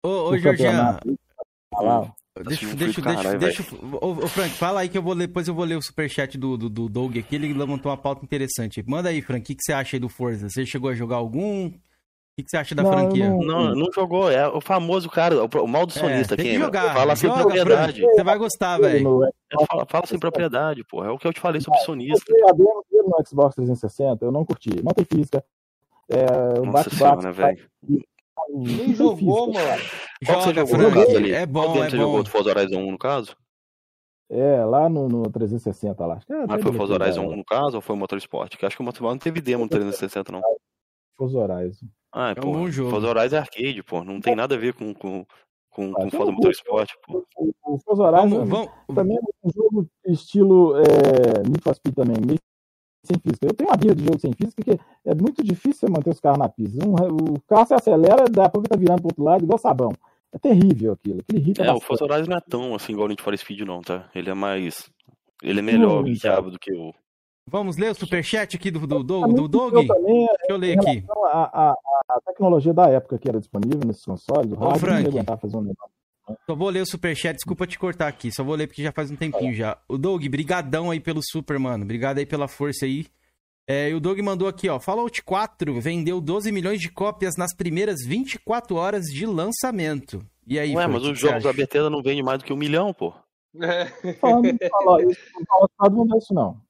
[0.03, 0.99] Ô, ô Georgian.
[2.43, 3.63] Deixa, deixa, deixa, deixa,
[4.01, 6.57] ô, Frank, fala aí que eu vou ler, depois eu vou ler o superchat do,
[6.57, 8.83] do, do Doug aqui, ele levantou uma pauta interessante.
[8.85, 10.49] Manda aí, Frank, o que, que você acha aí do Forza?
[10.49, 11.71] Você chegou a jogar algum?
[12.37, 13.29] O que, você acha da não, franquia?
[13.29, 14.29] Não, não, não, jogou.
[14.29, 16.55] É o famoso cara, o, o mal do é, sonista é, tem aqui.
[16.57, 16.93] Que jogar.
[16.93, 18.01] Fala sem propriedade.
[18.01, 19.23] Você vai gostar, velho.
[19.23, 21.07] É, fala, fala, sem propriedade, porra.
[21.07, 22.25] É o que eu te falei sobre sonista.
[22.29, 22.53] Eu
[23.05, 24.83] no Xbox 360, eu não curti.
[24.83, 25.45] Não tem física.
[26.09, 27.69] É, Nossa senhora, velho.
[28.49, 29.81] Nem jogou, mano.
[30.25, 31.31] Qual você jogou no caso ali?
[31.31, 32.03] É bom, é você bom.
[32.03, 33.35] jogou do Forza Horizon 1 no caso?
[34.29, 36.19] É, lá no, no 360 lá.
[36.29, 38.57] É, Mas foi o Forza Horizon 1 no caso ou foi o Motorsport?
[38.57, 40.41] Que acho que o Motorsport não teve demo no 360, não.
[41.15, 41.85] Forza Horizon.
[42.17, 42.91] Ah, é pô, um bom jogo.
[42.91, 44.01] Forza Horizon é arcade, pô.
[44.01, 45.25] Não tem nada a ver com, com,
[45.69, 47.25] com, com Forza Motorsport, pô.
[47.35, 48.71] O, Forza Horizon vamos, vamos.
[48.95, 52.39] também é um jogo estilo é, Need for Speed também, meio
[53.03, 53.45] sem física.
[53.45, 56.39] Eu tenho uma birra de jogo sem física que é muito difícil manter os carros
[56.39, 56.87] na pista.
[56.87, 56.93] Um,
[57.33, 59.91] o carro se acelera, daqui a pouco tá virando pro outro lado igual sabão.
[60.31, 61.19] É terrível aquilo.
[61.33, 61.83] irrita é, bastante.
[61.83, 64.09] o Forza Horizon não é tão assim igual o Need for Speed, não, tá?
[64.15, 64.89] Ele é mais.
[65.43, 66.93] Ele é melhor guiado do que o,
[67.47, 69.87] Vamos ler o superchat aqui do, do, do, do Doug?
[69.87, 71.05] Também, Deixa eu ler aqui.
[71.25, 71.75] A, a,
[72.09, 76.69] a, tecnologia da época que era disponível nesses consoles, o Ô, Frank, um Só vou
[76.69, 79.53] ler o superchat, desculpa te cortar aqui, só vou ler porque já faz um tempinho
[79.53, 79.77] já.
[79.87, 81.83] O Doug, brigadão aí pelo super, mano.
[81.83, 83.05] Obrigado aí pela força aí.
[83.67, 84.79] É, e o Doug mandou aqui, ó.
[84.79, 90.25] Fallout 4 vendeu 12 milhões de cópias nas primeiras 24 horas de lançamento.
[90.47, 92.91] E aí, Ué, mas os jogos da Bethesda não vendem mais do que um milhão,
[92.91, 93.13] pô.
[93.61, 93.85] É.
[94.15, 96.17] Falando, fala, isso, não é não.
[96.17, 96.64] Isso não.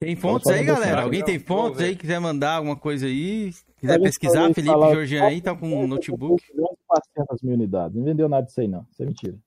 [0.00, 1.02] Tem fontes aí, galera?
[1.02, 1.94] Alguém tem fontes aí?
[1.94, 3.52] Quiser mandar alguma coisa aí?
[3.76, 6.42] Quiser pesquisar, Felipe Jorgian aí tá com um notebook.
[6.86, 7.96] 400 mil unidades.
[7.96, 8.86] Não vendeu nada disso aí, não.
[8.90, 9.38] Isso é mentira.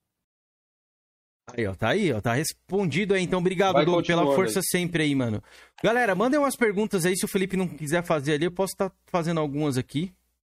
[1.52, 3.23] Aí, ó, tá aí, ó, tá respondido aí.
[3.23, 4.65] Então, obrigado, Doug, pela força aí.
[4.65, 5.41] sempre aí, mano.
[5.84, 7.18] Galera, mandem umas perguntas aí.
[7.18, 10.14] Se o Felipe não quiser fazer ali, eu posso estar tá fazendo algumas aqui.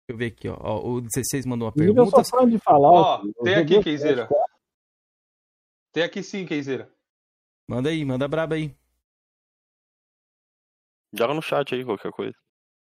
[0.07, 0.57] Deixa eu ver aqui, ó.
[0.59, 2.19] ó o 16 mandou uma pergunta.
[2.19, 2.89] Eu sou de falar.
[2.89, 4.29] Ó, tem aqui, Keizeira.
[5.91, 6.89] Tem aqui sim, Keizeira.
[7.68, 8.76] Manda aí, manda braba aí.
[11.14, 12.35] Joga no chat aí qualquer coisa.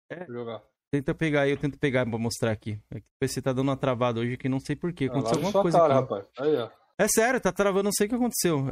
[0.09, 0.25] É.
[0.25, 0.63] Jogar.
[0.91, 2.81] Tenta pegar aí, eu tento pegar pra mostrar aqui.
[2.89, 5.05] É que o PC tá dando uma travada hoje que não sei porquê.
[5.05, 6.01] Ah, Aconteceu ah, alguma coisa cara, aqui.
[6.01, 6.27] Rapaz.
[6.39, 6.69] Aí, ó.
[6.97, 8.65] É sério, tá travando, não sei o que aconteceu.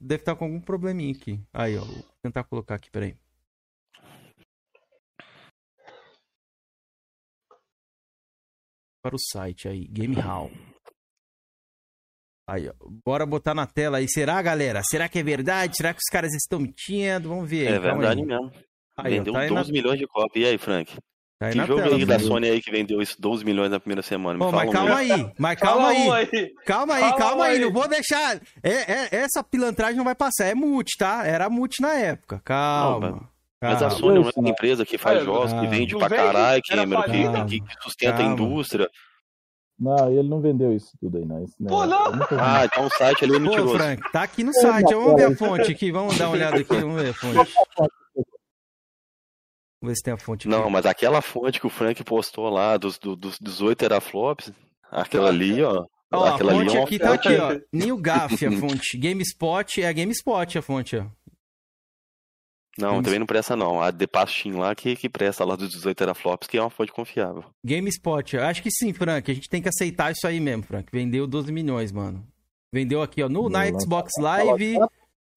[0.00, 1.40] Deve estar tá com algum probleminha aqui.
[1.52, 1.84] Aí, ó.
[1.84, 3.16] Vou tentar colocar aqui, peraí.
[9.02, 10.50] Para o site aí, Game Hall.
[12.50, 12.72] Aí, ó.
[13.06, 14.08] Bora botar na tela aí.
[14.08, 14.82] Será, galera?
[14.82, 15.76] Será que é verdade?
[15.76, 17.28] Será que os caras estão mentindo?
[17.28, 17.68] Vamos ver.
[17.68, 18.26] Aí, é verdade aí.
[18.26, 18.52] mesmo.
[18.96, 19.72] Aí, vendeu tá 12 na...
[19.72, 20.44] milhões de cópias.
[20.44, 20.92] E aí, Frank?
[21.38, 23.78] Tá aí que jogo tela, aí da Sony aí que vendeu isso 12 milhões na
[23.78, 24.38] primeira semana?
[24.38, 26.28] Pô, mas calma aí, mas calma, calma aí.
[26.32, 26.54] aí.
[26.66, 27.52] Calma aí, calma, calma aí.
[27.52, 27.60] aí.
[27.60, 28.40] Não vou deixar.
[28.62, 30.46] É, é, essa pilantragem não vai passar.
[30.46, 31.24] É multi, tá?
[31.24, 32.42] Era multi na época.
[32.44, 33.10] Calma.
[33.10, 33.28] Não,
[33.62, 37.60] mas a Sony é uma empresa que faz jogos, que vende pra caralho, que, que,
[37.60, 38.28] que sustenta calma.
[38.28, 38.90] a indústria.
[39.80, 41.42] Não, ele não vendeu isso tudo aí, não.
[41.42, 42.12] Isso não Pô, não!
[42.38, 43.72] Ah, então o site ali é mentiroso.
[43.72, 44.92] Pô, Frank, tá aqui no site.
[44.92, 45.90] Vamos ver a fonte aqui.
[45.90, 46.76] Vamos dar uma olhada aqui.
[46.76, 47.52] Vamos ver a fonte.
[49.80, 50.54] Vamos ver se tem a fonte aqui.
[50.54, 54.52] Não, mas aquela fonte que o Frank postou lá, dos, dos 18 teraflops,
[54.90, 55.86] aquela ali, ó.
[56.12, 57.58] Ó, a fonte é aqui tá aqui, ó.
[57.72, 58.98] New Gaff a fonte.
[59.00, 61.06] GameSpot é a GameSpot a fonte, ó.
[62.80, 63.04] Não, Games...
[63.04, 63.80] também não presta não.
[63.80, 66.92] A The Pastin lá que, que presta lá dos 18 teraflops, que é uma fonte
[66.92, 67.44] confiável.
[67.64, 69.30] GameSpot, acho que sim, Frank.
[69.30, 70.88] A gente tem que aceitar isso aí mesmo, Frank.
[70.92, 72.26] Vendeu 12 milhões, mano.
[72.72, 74.78] Vendeu aqui, ó, no, na Xbox Live,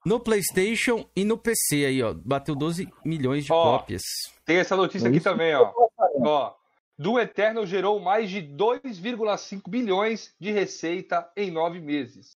[0.05, 2.13] no PlayStation e no PC aí, ó.
[2.13, 4.03] Bateu 12 milhões de ó, cópias.
[4.45, 5.71] Tem essa notícia aqui também, ó.
[5.97, 6.53] Ó,
[6.97, 12.37] do Eternal gerou mais de 2,5 bilhões de receita em nove meses.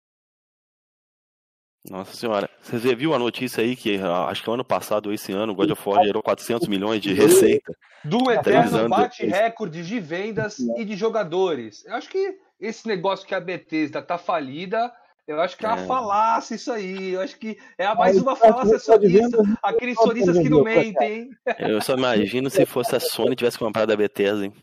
[1.89, 5.33] Nossa senhora, você viu a notícia aí que ah, acho que ano passado ou esse
[5.33, 7.75] ano o God of War gerou 400 milhões de receita?
[8.05, 11.85] Do Eterno bate recordes de vendas e de jogadores.
[11.85, 14.93] Eu acho que esse negócio que a Bethesda tá falida,
[15.27, 15.85] eu acho que é uma é.
[15.85, 17.13] falácia isso aí.
[17.13, 19.37] Eu acho que é mais uma falácia sonista.
[19.61, 21.29] Aqueles sonistas que não mentem, hein?
[21.59, 24.53] Eu só imagino se fosse a Sony tivesse comprado a Bethesda, hein?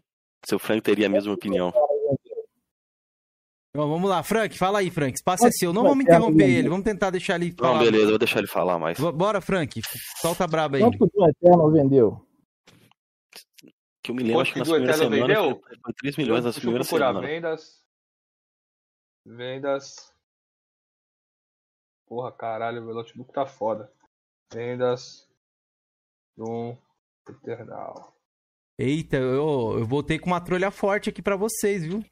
[0.46, 1.70] Seu Frank teria a mesma opinião.
[3.70, 5.14] Então, vamos lá, Frank, fala aí, Frank.
[5.14, 5.72] Espaço é seu.
[5.72, 7.74] Não vamos interromper ele, vamos tentar deixar ele falar.
[7.74, 8.98] Não, beleza, vou deixar ele falar mais.
[8.98, 9.80] Bora, Frank.
[10.20, 10.82] Solta a braba aí.
[10.82, 12.26] Quanto o Eterno vendeu?
[14.02, 15.62] Que eu me lembro, acho que na primeira semana vendeu?
[15.84, 17.20] foi 3 milhões na primeira semana.
[17.20, 17.84] vendas.
[19.24, 20.12] Vendas.
[22.08, 23.92] Porra, caralho, meu notebook tá foda.
[24.52, 25.28] Vendas.
[26.36, 26.76] Um
[27.28, 28.16] Eternal.
[28.76, 32.02] Eita, eu, eu voltei com uma trolha forte aqui pra vocês, viu?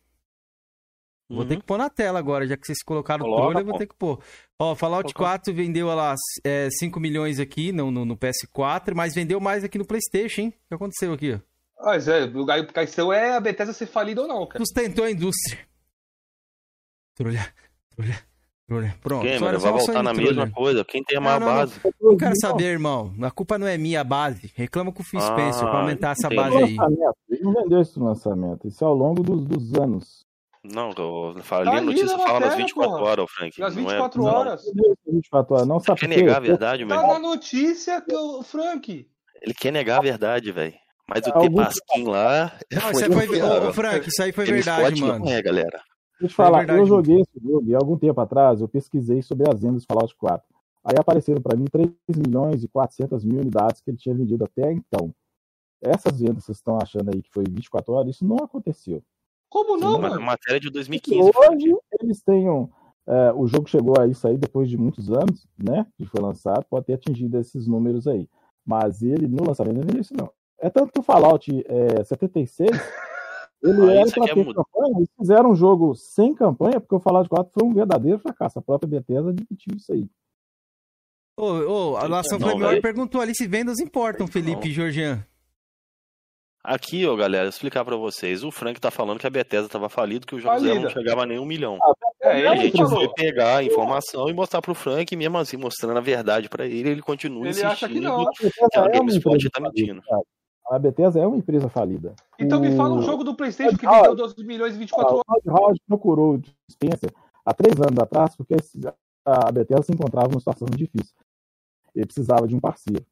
[1.29, 1.47] Vou uhum.
[1.47, 3.87] ter que pôr na tela agora, já que vocês colocaram o trolha, eu vou ter
[3.87, 4.19] que pôr.
[4.59, 9.39] Ó, Fallout 4 vendeu lá é, 5 milhões aqui no, no, no, PS4, mas vendeu
[9.39, 10.49] mais aqui no PlayStation, hein?
[10.49, 11.39] O que aconteceu aqui?
[11.79, 14.65] Mas é, o que questão é a Bethesda ser falida ou não, cara.
[14.65, 15.59] Sustentou a indústria.
[17.15, 17.47] Trolha,
[17.95, 18.19] trolha,
[18.67, 18.97] trolha.
[19.03, 19.23] Pronto.
[19.23, 20.29] Quem, mano, vai voltar na trolha.
[20.29, 20.85] mesma coisa.
[20.85, 21.75] Quem tem a maior base?
[22.01, 23.15] Não, não quero saber, irmão.
[23.21, 24.51] A culpa não é minha, a base.
[24.55, 26.77] Reclama com o Phil Spencer ah, pra aumentar essa base aí.
[27.29, 28.67] Ele não vendeu isso no lançamento.
[28.67, 30.28] Isso é ao longo dos, dos anos.
[30.65, 33.11] Não, eu falei tá notícia, fala nas 24 porra.
[33.11, 33.61] horas, Frank.
[33.61, 34.65] Nas 24 não é, horas.
[34.75, 34.95] Não.
[35.07, 35.69] 24 horas.
[35.69, 37.01] Não sabe quer negar a verdade, mas.
[37.01, 38.05] Tá na notícia,
[38.45, 39.09] Frank.
[39.41, 40.75] Ele quer negar a verdade, velho.
[41.09, 42.53] Mas o Tepasquim lá.
[42.71, 43.43] Não, isso aí foi.
[43.43, 45.25] Ô, Frank, isso aí foi verdade, mano.
[45.25, 45.81] Não é, galera.
[46.21, 49.23] Deixa eu te falar, verdade, eu joguei esse jogo e algum tempo atrás eu pesquisei
[49.23, 50.45] sobre as vendas do Fallout 4.
[50.85, 54.73] Aí apareceram para mim 3 milhões e 400 mil unidades que ele tinha vendido até
[54.73, 55.15] então.
[55.81, 59.03] Essas vendas que vocês estão achando aí que foi 24 horas, isso não aconteceu.
[59.49, 60.21] Como não, Sim, mano?
[60.21, 61.21] Matéria de 2015.
[61.21, 62.71] Hoje eles tenham.
[63.07, 65.87] É, o jogo chegou a isso aí depois de muitos anos, né?
[65.97, 68.29] Que foi lançado, pode ter atingido esses números aí.
[68.67, 70.31] Mas ele, no lançamento, não é isso, não.
[70.61, 72.71] É tanto que o Fallout é, 76,
[73.63, 76.95] ele ah, era pra é ter é campanha, eles fizeram um jogo sem campanha, porque
[76.95, 78.59] o Fallout 4 foi um verdadeiro fracasso.
[78.59, 80.07] A própria Bethesda admitiu isso aí.
[81.39, 85.25] Ô, ô, a Nação Flamengo perguntou ali se vendas importam, Felipe e Georgian.
[86.63, 88.43] Aqui, ó, galera, explicar para vocês.
[88.43, 91.23] O Frank tá falando que a Bethesda tava falido, que o jogo dela não chegava
[91.23, 91.79] a nem um milhão.
[91.83, 95.97] Ah, é, a gente foi pegar a informação e mostrar pro Frank, mesmo assim, mostrando
[95.97, 98.25] a verdade para ele, ele continua ele insistindo acha que, não.
[98.31, 100.03] que a é GameSpot tá mentindo.
[100.71, 102.15] A Bethesda é uma empresa falida.
[102.39, 102.61] Então o...
[102.61, 105.45] me fala um jogo do Playstation que vendeu 12 milhões e 24 horas.
[105.47, 107.11] O Howard procurou o Spencer
[107.47, 108.57] há três anos atrás, porque
[109.25, 111.15] a Bethesda se encontrava numa situação difícil.
[111.95, 113.07] ele precisava de um parceiro.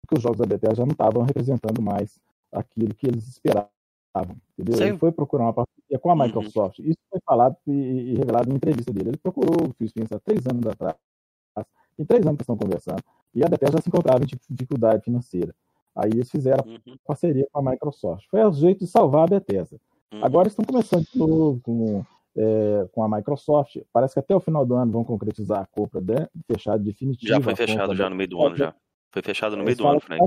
[0.00, 2.18] Porque os jogos da Bethesda já não estavam representando mais
[2.52, 3.70] aquilo que eles esperavam.
[4.58, 4.76] Entendeu?
[4.76, 4.84] Sim.
[4.84, 6.22] Ele foi procurar uma parceria com a uhum.
[6.22, 6.78] Microsoft.
[6.78, 6.84] Uhum.
[6.86, 9.10] Isso foi falado e, revelado em entrevista dele.
[9.10, 10.96] Ele procurou o Phil Spencer há três anos atrás.
[11.96, 13.02] Tem três anos que estão conversando.
[13.34, 15.54] E a Bethesda já se encontrava em dificuldade financeira.
[15.94, 16.96] Aí eles fizeram uhum.
[17.06, 18.26] parceria com a Microsoft.
[18.30, 19.78] Foi o jeito de salvar a Bethesda.
[20.12, 20.24] Uhum.
[20.24, 22.04] Agora estão começando de novo com,
[22.36, 23.78] é, com a Microsoft.
[23.92, 26.14] Parece que até o final do ano vão concretizar a compra de,
[26.46, 27.34] fechada definitiva.
[27.34, 28.74] Já foi fechado já no meio do ano já.
[29.10, 30.22] Foi fechado no meio do ano, Frank.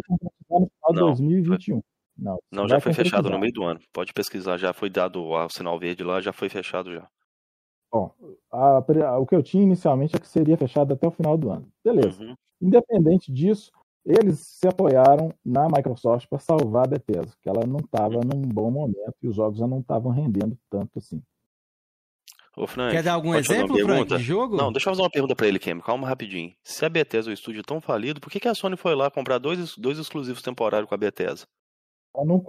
[0.49, 1.81] No final de 2021.
[2.17, 3.79] Não, não já foi fechado no meio do ano.
[3.91, 7.07] Pode pesquisar, já foi dado o sinal verde lá, já foi fechado já.
[7.91, 8.11] Bom,
[8.51, 11.49] a, a, o que eu tinha inicialmente é que seria fechado até o final do
[11.49, 11.67] ano.
[11.83, 12.23] Beleza.
[12.23, 12.35] Uhum.
[12.61, 13.71] Independente disso,
[14.05, 18.69] eles se apoiaram na Microsoft para salvar a Bethesda, que ela não estava num bom
[18.69, 21.21] momento e os jogos já não estavam rendendo tanto assim.
[22.55, 24.55] Ô, Frank, Quer dar algum exemplo, Frank, de jogo?
[24.55, 25.79] Não, deixa eu fazer uma pergunta para ele, Kem.
[25.81, 26.53] Calma rapidinho.
[26.63, 29.11] Se a Bethesda é o estúdio tão falido, por que, que a Sony foi lá
[29.11, 31.45] comprar dois, dois exclusivos temporários com a Bethesda?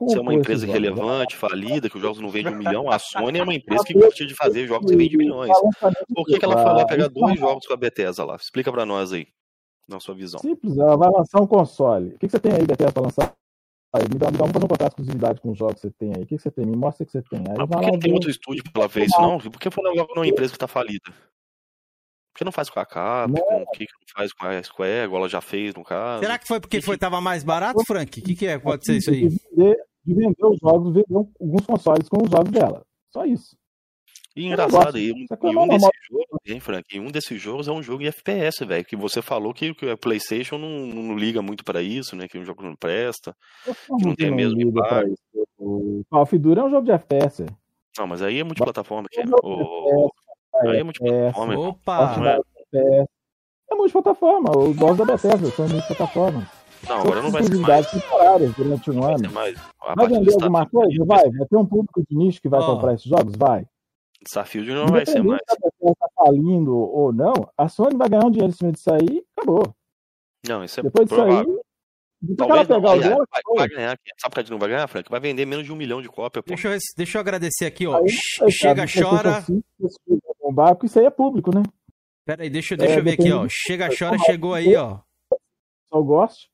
[0.09, 3.39] Se é uma empresa relevante, falida, que os jogos não vendem um milhão, a Sony
[3.39, 5.51] é uma empresa que gosta de fazer jogos e vende milhões.
[6.15, 8.37] Por que, que ela foi lá pegar dois jogos com a Bethesda lá?
[8.37, 9.27] Explica para nós aí
[9.89, 10.41] na sua visão?
[10.41, 12.09] Simples, ela vai lançar um console.
[12.09, 13.35] O que, que você tem aí da para lançar?
[13.93, 16.13] Aí, me dá, me dá um contrato de exclusividade com os jogos que você tem
[16.15, 16.23] aí.
[16.23, 16.67] O que, que você tem?
[16.67, 17.39] Me mostra o que você tem.
[17.41, 19.39] Aí Mas por que não tem outro estúdio para ela ver isso, não?
[19.39, 21.13] Por que foi logo numa empresa que está falida?
[22.37, 23.33] Por que não faz com a Capcom?
[23.33, 25.07] Por que não faz com a Square?
[25.07, 26.23] Igual ela já fez, no caso.
[26.23, 28.21] Será que foi porque foi, tava mais barato, Frank?
[28.21, 28.59] O que, que é?
[28.59, 29.27] Pode ser isso aí?
[29.27, 31.07] De vender, de vender os jogos, vender
[31.41, 32.83] alguns consoles com os jogos dela.
[33.11, 33.57] Só isso.
[34.37, 36.85] E engraçado, e um, e um desses jogos, hein, Frank?
[36.95, 38.85] E um desses jogos é um jogo em FPS, velho.
[38.85, 42.29] Que você falou que, que a PlayStation não, não liga muito para isso, né?
[42.29, 43.35] Que o jogo não presta.
[43.65, 45.15] Que não tem mesmo impacto.
[45.57, 47.47] O Call of Duty é um jogo de FPS.
[47.99, 49.09] Não, mas aí é multiplataforma.
[49.11, 49.25] Que é.
[49.43, 50.11] O...
[50.63, 51.59] Aí é multiplataforma.
[51.59, 52.41] Opa!
[53.69, 54.57] É multiplataforma.
[54.57, 56.47] Os jogos da Bethesda são multiplataforma.
[56.89, 57.91] Não, agora não vai ser mais.
[57.91, 59.29] temporárias durante um ano.
[59.31, 59.55] Vai,
[59.97, 61.05] vai vender alguma coisa?
[61.05, 61.31] Vai.
[61.31, 62.67] Vai ter um público de nicho que vai oh.
[62.67, 63.35] comprar esses jogos?
[63.37, 63.67] Vai.
[64.25, 65.41] Starfield não vai ser mais.
[65.49, 68.93] Se a tá falindo ou não, a Sony vai ganhar um dinheiro em cima disso
[68.93, 69.75] aí e acabou.
[70.49, 71.45] Não, isso é Depois provável.
[71.45, 71.61] disso aí,
[72.37, 73.99] Talvez não, vai, dela, vai, vai, ganhar.
[74.19, 75.11] Sabe por que não vai ganhar, Frank?
[75.11, 76.45] Vai vender menos de um milhão de cópias.
[76.47, 77.97] Deixa eu, deixa eu agradecer aqui, ó.
[77.97, 79.45] Aí, Chega, chora.
[80.75, 81.63] Porque isso aí é público, né?
[82.25, 83.47] Pera aí, deixa, deixa é, eu ver aqui, ó.
[83.49, 84.99] Chega, chora, chegou aí, ó.
[85.89, 86.49] Só gosto.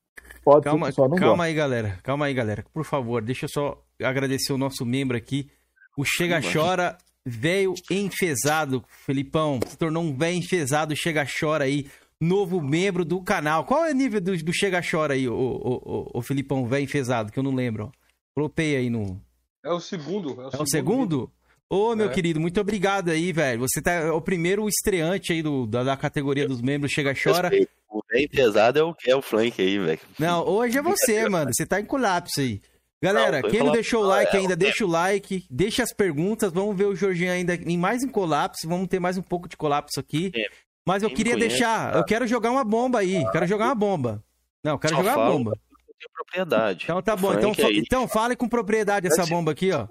[0.44, 1.98] Pode calma, ser, só não calma aí, galera.
[2.02, 2.64] Calma aí, galera.
[2.72, 5.50] Por favor, deixa eu só agradecer o nosso membro aqui.
[5.96, 11.88] O Chega Chora Velho enfesado, Felipão, se tornou um velho enfesado, chega chora aí,
[12.22, 13.64] novo membro do canal.
[13.64, 16.84] Qual é o nível do, do chega chora aí, o, o, o, o Felipão, velho
[16.84, 17.90] enfesado, que eu não lembro.
[18.34, 19.20] Coloquei aí no.
[19.64, 20.40] É o segundo.
[20.40, 20.70] É o, é segundo?
[20.70, 21.32] segundo?
[21.68, 22.12] Ô, meu é.
[22.12, 23.60] querido, muito obrigado aí, velho.
[23.60, 27.50] Você tá é o primeiro estreante aí do, da, da categoria dos membros Chega Chora.
[27.90, 30.00] O bem pesado é o, é o flank aí, velho.
[30.18, 31.50] Não, hoje é você, mano.
[31.52, 32.60] Você tá em colapso aí.
[33.02, 36.76] Galera, não, quem não deixou o like ainda, deixa o like, deixa as perguntas, vamos
[36.76, 39.98] ver o Jorginho ainda em mais em colapso, vamos ter mais um pouco de colapso
[39.98, 40.30] aqui.
[40.86, 44.24] Mas eu queria deixar, eu quero jogar uma bomba aí, quero jogar uma bomba.
[44.64, 45.59] Não, quero jogar uma bomba.
[46.12, 46.84] propriedade.
[46.84, 47.78] Então tá bom, então, aí...
[47.78, 49.86] então fale com propriedade essa bomba aqui, ó.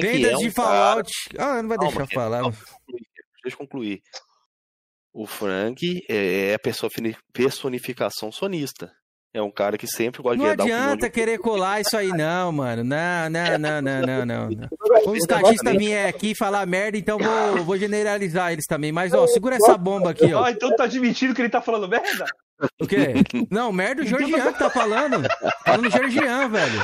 [0.00, 1.10] Vendas é um de Fallout.
[1.34, 1.58] Cara...
[1.58, 2.42] Ah, não vai deixar Calma, falar.
[3.42, 4.02] Deixa eu concluir.
[5.12, 6.58] O Frank é a
[7.32, 8.92] personificação sonista.
[9.32, 12.08] É um cara que sempre gosta não de dar Não adianta querer colar isso aí,
[12.08, 12.82] não, mano.
[12.82, 14.50] Não, não, não, não, não, não.
[14.50, 15.12] não.
[15.12, 18.90] Os catistas vierem aqui falar merda, então vou, vou generalizar eles também.
[18.90, 20.40] Mas, ó, segura essa bomba aqui, ó.
[20.50, 22.24] Ah, então tá admitindo que ele tá falando merda?
[22.80, 23.14] O quê?
[23.50, 25.26] Não, merda o Georgian que tá falando.
[25.64, 26.82] Falando Georgian, velho.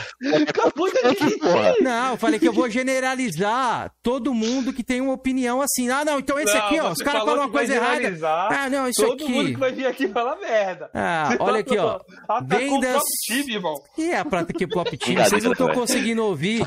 [0.48, 1.82] Acabou de admitir.
[1.82, 5.90] Não, eu falei que eu vou generalizar todo mundo que tem uma opinião assim.
[5.90, 8.16] Ah, não, então esse não, aqui, ó, os caras falam uma coisa errada.
[8.50, 9.24] Ah, não, isso todo aqui.
[9.24, 10.90] Todo mundo que vai vir aqui falar merda.
[10.94, 12.00] Ah, olha aqui, ó.
[12.44, 13.02] Vendas.
[13.26, 13.74] Time, irmão.
[13.98, 15.22] E é a prata que pop time.
[15.24, 16.64] Vocês não estão conseguindo ouvir.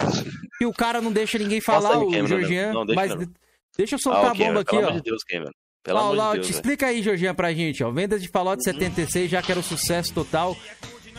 [0.61, 2.73] E o cara não deixa ninguém falar, o Georgian.
[2.95, 3.14] Mas
[3.77, 4.91] deixa eu soltar ah, a bomba aqui, ó.
[4.91, 5.52] de Deus, Cameron.
[5.93, 7.91] Pelo de Deus, explica aí, Jorginho, pra gente, ó.
[7.91, 10.55] Vendas de Fallout 76, já que era um sucesso total,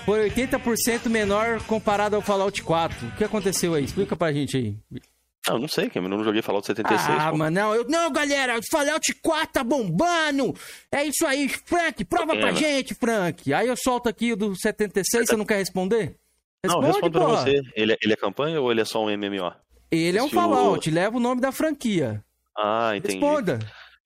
[0.05, 3.09] foi 80% menor comparado ao Fallout 4.
[3.09, 3.85] O que aconteceu aí?
[3.85, 4.77] Explica pra gente aí.
[5.49, 7.19] Não, não sei, Cameron, eu não joguei Fallout 76.
[7.19, 10.55] Ah, mano, não, eu, não, galera, Fallout 4 tá bombando.
[10.93, 13.53] É isso aí, Frank, prova é, pra gente, Frank.
[13.53, 16.17] Aí eu solto aqui o do 76, você não quer responder?
[16.63, 17.61] Responde, não, respondo pra você.
[17.75, 19.53] Ele, é, ele é campanha ou ele é só um MMO?
[19.91, 20.29] Ele é um.
[20.29, 22.23] Fallout, leva o nome da franquia.
[22.57, 23.15] Ah, entendi.
[23.15, 23.59] Responda.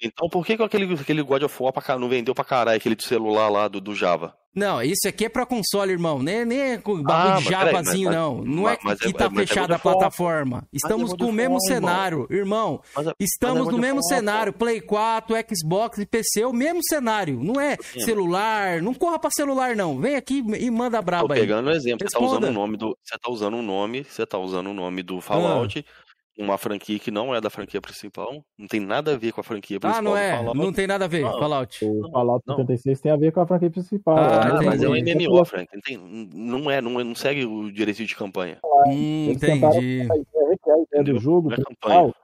[0.04, 2.94] Então por que, que aquele, aquele God of War pra, não vendeu pra caralho aquele
[2.94, 4.36] de celular lá do, do Java?
[4.54, 6.22] Não, isso aqui é pra console, irmão.
[6.22, 8.44] Nem, nem é com bagulho ah, de Javazinho, mas, não.
[8.44, 10.64] Não é que é, tá é fechada a plataforma.
[10.72, 12.80] Estamos com o mesmo cenário, irmão.
[13.18, 14.52] Estamos no mesmo cenário.
[14.52, 17.42] Play 4, Xbox e PC, é o mesmo cenário.
[17.42, 18.80] Não é celular.
[18.80, 20.00] Não corra pra celular, não.
[20.00, 21.40] Vem aqui e manda braba aí.
[21.40, 22.08] Tô pegando um exemplo.
[22.08, 22.96] Você tá usando o nome do.
[23.02, 24.04] Você tá usando um nome.
[24.04, 25.84] Você tá usando o nome do Fallout.
[25.84, 26.03] Ah
[26.38, 29.44] uma franquia que não é da franquia principal, não tem nada a ver com a
[29.44, 30.00] franquia principal.
[30.00, 30.54] Ah, não é?
[30.54, 31.84] Não tem nada a ver, não, Fallout.
[31.84, 32.56] O Fallout não.
[32.56, 34.16] 76 tem a ver com a franquia principal.
[34.18, 35.68] Ah, mas é um MMO, Frank.
[35.72, 38.58] Não, tem, não, é, não, é, não segue o direito de campanha.
[38.86, 40.08] Hum, entendi.
[40.10, 42.14] A ideia do jogo é principal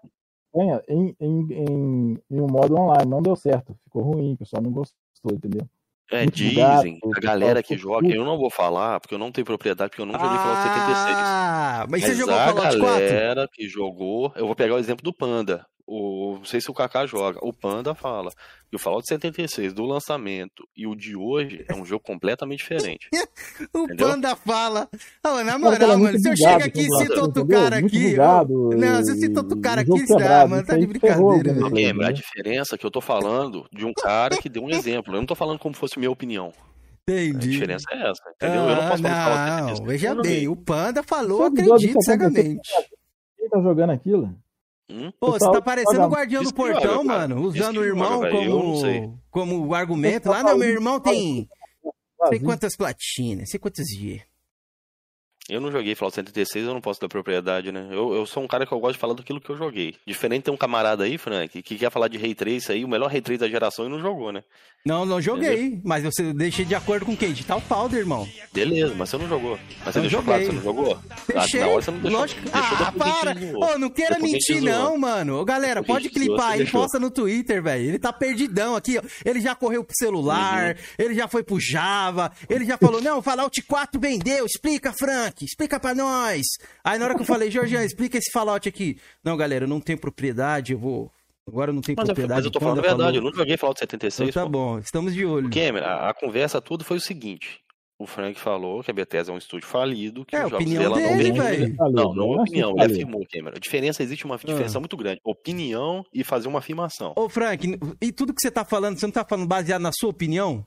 [0.52, 3.08] campanha em, em, em, em um modo online.
[3.08, 4.96] Não deu certo, ficou ruim, o pessoal não gostou,
[5.32, 5.66] entendeu?
[6.10, 9.90] É, dizem, a galera que joga, eu não vou falar, porque eu não tenho propriedade,
[9.90, 11.16] porque eu não joguei ah, Fallout 76.
[11.16, 12.84] Ah, mas, mas você jogou Fallout 4?
[12.84, 16.70] a galera que jogou, eu vou pegar o exemplo do Panda o, não sei se
[16.70, 18.30] o Kaká joga, o Panda fala
[18.70, 23.08] que o Fallout 76 do lançamento e o de hoje é um jogo completamente diferente.
[23.74, 24.06] o entendeu?
[24.06, 24.88] Panda fala.
[25.26, 28.14] Oh, na moral, mano, se eu chego aqui e cito outro cara aqui.
[28.16, 29.90] não, se eu cito outro cara aqui,
[30.22, 31.54] ah, mano, tá de brincadeira.
[31.54, 35.12] Não, lembra, a diferença que eu tô falando de um cara que deu um exemplo.
[35.12, 36.52] Eu não tô falando como fosse minha opinião.
[37.02, 37.36] Entendi.
[37.36, 38.62] A diferença é essa, entendeu?
[38.62, 42.70] Ah, eu não posso falar Não, veja bem, o Panda falou, acredito cegamente.
[43.36, 44.38] Quem tá jogando aquilo?
[44.90, 45.12] Hum?
[45.20, 47.40] Pô, você tá parecendo o guardião do portão, mano.
[47.42, 50.28] Usando o irmão como, como argumento.
[50.28, 51.48] Lá, não, meu irmão tem.
[52.28, 54.20] Sei quantas platinas, sei quantos G.
[55.50, 57.88] Eu não joguei Fallout 76, eu não posso dar propriedade, né?
[57.90, 59.96] Eu, eu sou um cara que eu gosto de falar daquilo que eu joguei.
[60.06, 63.10] Diferente tem um camarada aí, Frank, que quer falar de Ray Trace aí, o melhor
[63.10, 64.44] Ray Trace da geração e não jogou, né?
[64.82, 65.80] Não, não joguei, Entendeu?
[65.84, 67.34] mas você deixei de acordo com quem?
[67.34, 68.26] De tal Powder, irmão.
[68.50, 69.58] Beleza, mas você não jogou.
[69.84, 70.24] Mas você não deixou joguei.
[70.24, 70.98] claro, você não jogou?
[71.28, 71.60] Deixei.
[71.60, 72.20] Ah, na hora você não deixou.
[72.20, 72.40] Lógico.
[72.40, 73.32] Deixou ah, para!
[73.32, 75.38] Ô, oh, não queira mentir não, mano.
[75.38, 77.88] Ô, galera, pode clipar aí, posta no Twitter, velho.
[77.88, 79.02] Ele tá perdidão aqui, ó.
[79.22, 80.82] Ele já correu pro celular, uhum.
[80.98, 85.78] ele já foi pro Java, ele já falou, não, Fallout 4 vendeu, explica, Frank, explica
[85.78, 86.42] pra nós.
[86.84, 88.98] Aí na hora que eu falei, Jorginho, explica esse Fallout aqui.
[89.22, 91.10] Não, galera, eu não tenho propriedade, eu vou.
[91.46, 92.38] Agora eu não tenho mas, propriedade.
[92.38, 93.14] Mas eu tô falando a verdade, falou...
[93.16, 94.28] eu não joguei Fallout 76.
[94.28, 94.52] Então tá pô.
[94.52, 95.50] bom, estamos de olho.
[95.50, 97.60] Cameron, a, a conversa toda foi o seguinte.
[98.00, 100.96] O Frank falou que a Bethesda é um estúdio falido, que é, os jogos dela
[100.96, 101.76] dele, não vendem.
[101.78, 103.54] Não, não é opinião, ele afirmou, Cameron.
[103.54, 104.80] A diferença, existe uma diferença ah.
[104.80, 105.20] muito grande.
[105.22, 107.12] Opinião e fazer uma afirmação.
[107.14, 110.08] Ô, Frank, e tudo que você tá falando, você não tá falando baseado na sua
[110.08, 110.64] opinião?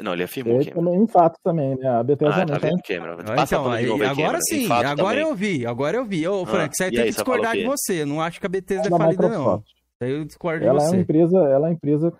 [0.00, 1.02] Não, ele afirmou ele Cameron.
[1.02, 1.88] Em fato também, né?
[1.88, 3.18] A Bethesda ah, tá vendo, Cameron?
[3.26, 4.40] Ah, então, aí, agora Cameron.
[4.40, 5.18] sim, agora também.
[5.18, 6.26] eu vi, agora eu vi.
[6.26, 8.02] Ô, ah, Frank, ah, você vai ter que discordar de você.
[8.02, 9.62] Eu não acho que a Bethesda é falida, não.
[10.00, 10.90] Eu discordo ela de você.
[10.90, 12.12] É uma empresa, ela é uma empresa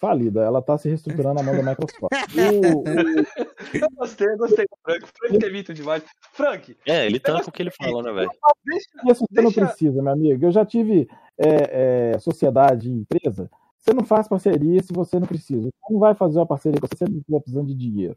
[0.00, 2.10] falida, ela está se reestruturando na mão da Microsoft.
[2.36, 3.78] o, o...
[3.78, 5.06] Eu gostei, eu gostei do Frank.
[5.18, 6.02] Frank é mito demais.
[6.32, 6.76] Frank.
[6.86, 8.30] É, ele tanca o que ele falou, né, velho?
[8.64, 10.44] Deixa, Isso você não precisa, meu amigo.
[10.44, 11.08] Eu já tive
[11.38, 13.50] é, é, sociedade e empresa
[13.82, 15.68] você não faz parceria se você não precisa.
[15.80, 18.16] Como vai fazer uma parceria se você não estiver precisando de dinheiro?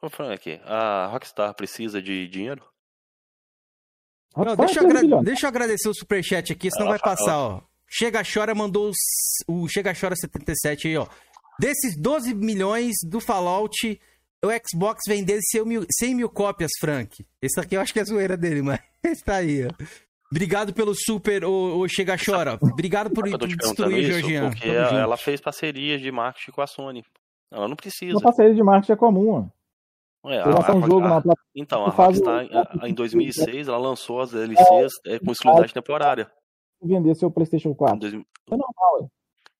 [0.00, 2.62] Ô Frank, a Rockstar precisa de dinheiro?
[4.36, 7.62] Não, deixa, eu agra deixa, eu agradecer o superchat aqui, senão vai passar, ó.
[7.88, 8.96] Chega Chora mandou os,
[9.48, 11.06] o Chega Chora 77 aí, ó.
[11.58, 14.00] Desses 12 milhões do Fallout,
[14.44, 17.24] o Xbox vendeu 100 mil, 100 mil cópias, Frank.
[17.40, 19.70] Esse aqui eu acho que é zoeira dele, mas está aí, ó.
[20.34, 22.58] Obrigado pelo super, ô, ô Chega Chora.
[22.60, 24.50] Obrigado por destruir, Georgian.
[24.50, 27.04] Porque ela, ela, fez parcerias de marketing com a Sony.
[27.52, 28.14] Ela não precisa.
[28.14, 29.48] Uma parceria de marketing é comum,
[30.26, 31.34] É, a, a, um jogo a, na...
[31.54, 32.48] Então, a Rockstar,
[32.82, 36.28] em 2006, ela lançou as DLCs é, com exclusividade temporária.
[36.82, 38.00] Vender seu PlayStation 4.
[38.00, 38.12] Dois...
[38.14, 39.10] É normal,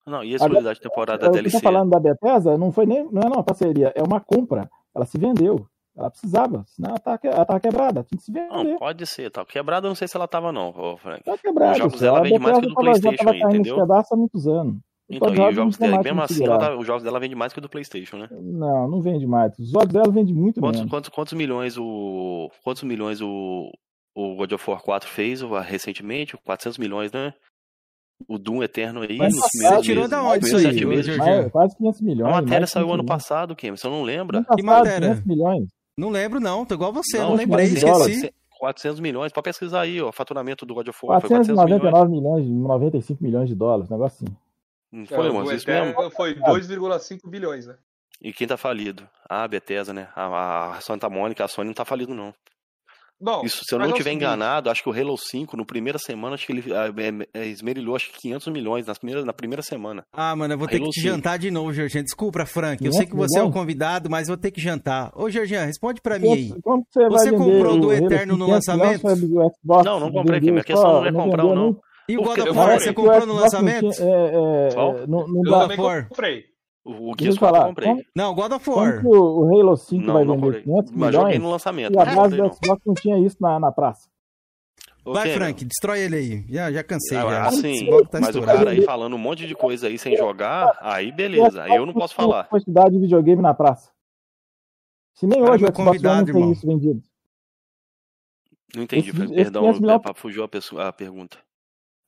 [0.04, 1.50] Não, e a exclusividade temporária da DLC?
[1.56, 3.08] Você tá falando da Bethesda, não foi nem.
[3.12, 4.68] Não é uma parceria, é uma compra.
[4.92, 5.68] Ela se vendeu.
[5.96, 8.48] Ela precisava, senão ela tava, ela tava quebrada, tinha que se vender.
[8.48, 11.22] Não, pode ser, tá quebrada, eu não sei se ela tava não, Frank.
[11.22, 11.72] Tá quebrada.
[11.72, 13.92] Os jogos dela vendem mais que o do Playstation aí, entendeu?
[13.92, 14.76] há muitos anos.
[15.08, 17.62] Então, e os jogos dela, mesmo assim, tá, os jogos dela vendem mais que o
[17.62, 18.28] do Playstation, né?
[18.30, 19.56] Não, não vende mais.
[19.58, 20.90] Os jogos dela vendem muito quantos, menos.
[20.90, 22.50] Quantos, quantos milhões o...
[22.64, 23.70] Quantos milhões o...
[24.16, 26.36] O God of War 4 fez recentemente?
[26.38, 27.34] 400 milhões, né?
[28.28, 29.18] O Doom Eterno aí.
[29.18, 31.16] Mas você tirou da onde isso aí, meses,
[31.50, 32.32] Quase 500 milhões.
[32.32, 33.72] A matéria saiu ano passado, Kim.
[33.72, 34.44] Você não lembra?
[34.56, 35.08] Que matéria?
[35.08, 35.68] 500 milhões.
[35.96, 36.64] Não lembro, não.
[36.64, 38.32] Tô igual você, não, não lembrei, esqueci.
[38.58, 41.20] 400 milhões, pode pesquisar aí, ó, faturamento do God of War.
[41.20, 42.46] 499 milhões.
[42.46, 44.36] milhões, 95 milhões de dólares, negócio assim.
[44.90, 46.10] Não foi, mano, isso mesmo?
[46.12, 47.76] Foi 2,5 bilhões, né?
[48.22, 49.06] E quem tá falido?
[49.28, 50.08] Ah, a Bethesda, né?
[50.14, 52.32] A, a Santa Mônica, a Sony não tá falido, não.
[53.20, 55.98] Bom, Isso, se eu não estiver é enganado, acho que o Halo 5, no primeira
[55.98, 59.62] semana, acho que ele é, é, esmerilhou acho que 500 milhões nas primeiras, na primeira
[59.62, 60.04] semana.
[60.12, 62.02] Ah, mano, eu vou ter Halo que te jantar de novo, Georgian.
[62.02, 62.84] Desculpa, Frank.
[62.84, 65.10] Eu sei que você é o convidado, mas vou ter que jantar.
[65.14, 66.54] Ô, Georgian, responde pra mim aí.
[66.62, 69.06] Como você, você comprou do Eterno no lançamento?
[69.64, 70.50] Não, não comprei aqui.
[70.50, 71.80] Minha questão não é comprar ou não.
[72.08, 73.88] E o God of War, você comprou no lançamento?
[73.98, 76.53] É, é, não, não eu também comprei.
[76.84, 78.06] O, Gears falar, eu comprei.
[78.14, 79.06] não, God of War.
[79.06, 81.94] o Halo 5 não, vai não vender 500 Mas milhões, joguei no lançamento.
[81.94, 84.06] E a base do Xbox não tinha isso na, na praça.
[85.02, 86.44] Vai, Frank, destrói ele aí.
[86.48, 87.18] Já, já cansei.
[87.18, 87.46] Ah, já.
[87.46, 91.12] Assim, tá mas o cara aí falando um monte de coisa aí sem jogar, aí
[91.12, 91.62] beleza.
[91.62, 92.44] Aí eu não posso falar.
[92.44, 93.90] quantidade de videogame na praça.
[95.14, 97.02] Se nem hoje o Xbox não tem isso vendido.
[98.74, 100.02] Não entendi, esse, perdão, esse milhões...
[100.16, 101.38] fugiu a, pessoa, a pergunta.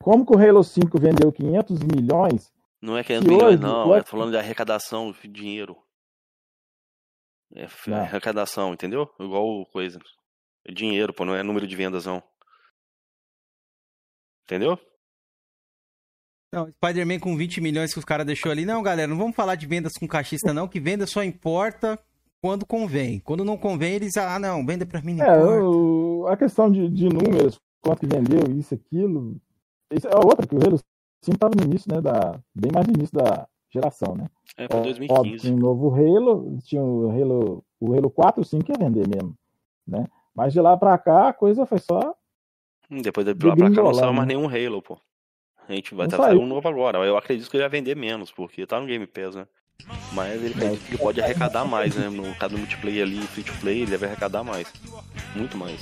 [0.02, 2.52] Como que o Halo 5 vendeu 500 milhões?
[2.80, 3.94] Não é 500 milhões, hoje, não.
[3.94, 5.76] É falando de arrecadação de dinheiro.
[7.54, 7.96] É não.
[7.98, 9.08] arrecadação, entendeu?
[9.18, 9.98] Igual coisa.
[10.64, 12.22] É dinheiro, pô, não é número de vendas, não.
[14.44, 14.78] Entendeu?
[16.52, 18.64] Não, Spider-Man com 20 milhões que os caras deixou ali.
[18.64, 21.98] Não, galera, não vamos falar de vendas com caixista, não, que venda só importa
[22.40, 23.20] quando convém.
[23.20, 25.20] Quando não convém, eles, ah, não, venda pra mim.
[25.20, 29.36] é, o, a questão de, de números, quanto vendeu, isso, aquilo.
[29.92, 30.58] Isso é outra, que o
[31.26, 32.00] 5 tava no início, né?
[32.00, 34.26] Da, bem mais no início da geração, né?
[34.56, 35.20] É, foi 2015.
[35.20, 39.06] Óbvio, tinha um novo Halo, tinha o Halo, o Halo 4 e 5 ia vender
[39.08, 39.34] mesmo,
[39.86, 40.06] né?
[40.34, 42.14] Mas de lá pra cá, a coisa foi só
[42.90, 44.98] depois de lá pra cá não saiu mais nenhum Halo, pô.
[45.68, 46.98] A gente vai estar um novo agora.
[46.98, 49.46] Eu acredito que ele vai vender menos, porque tá no Game Pass, né?
[50.12, 52.08] Mas ele, ele pode arrecadar mais, né?
[52.08, 54.72] No caso do multiplayer ali, free to play, ele deve arrecadar mais.
[55.34, 55.80] Muito mais.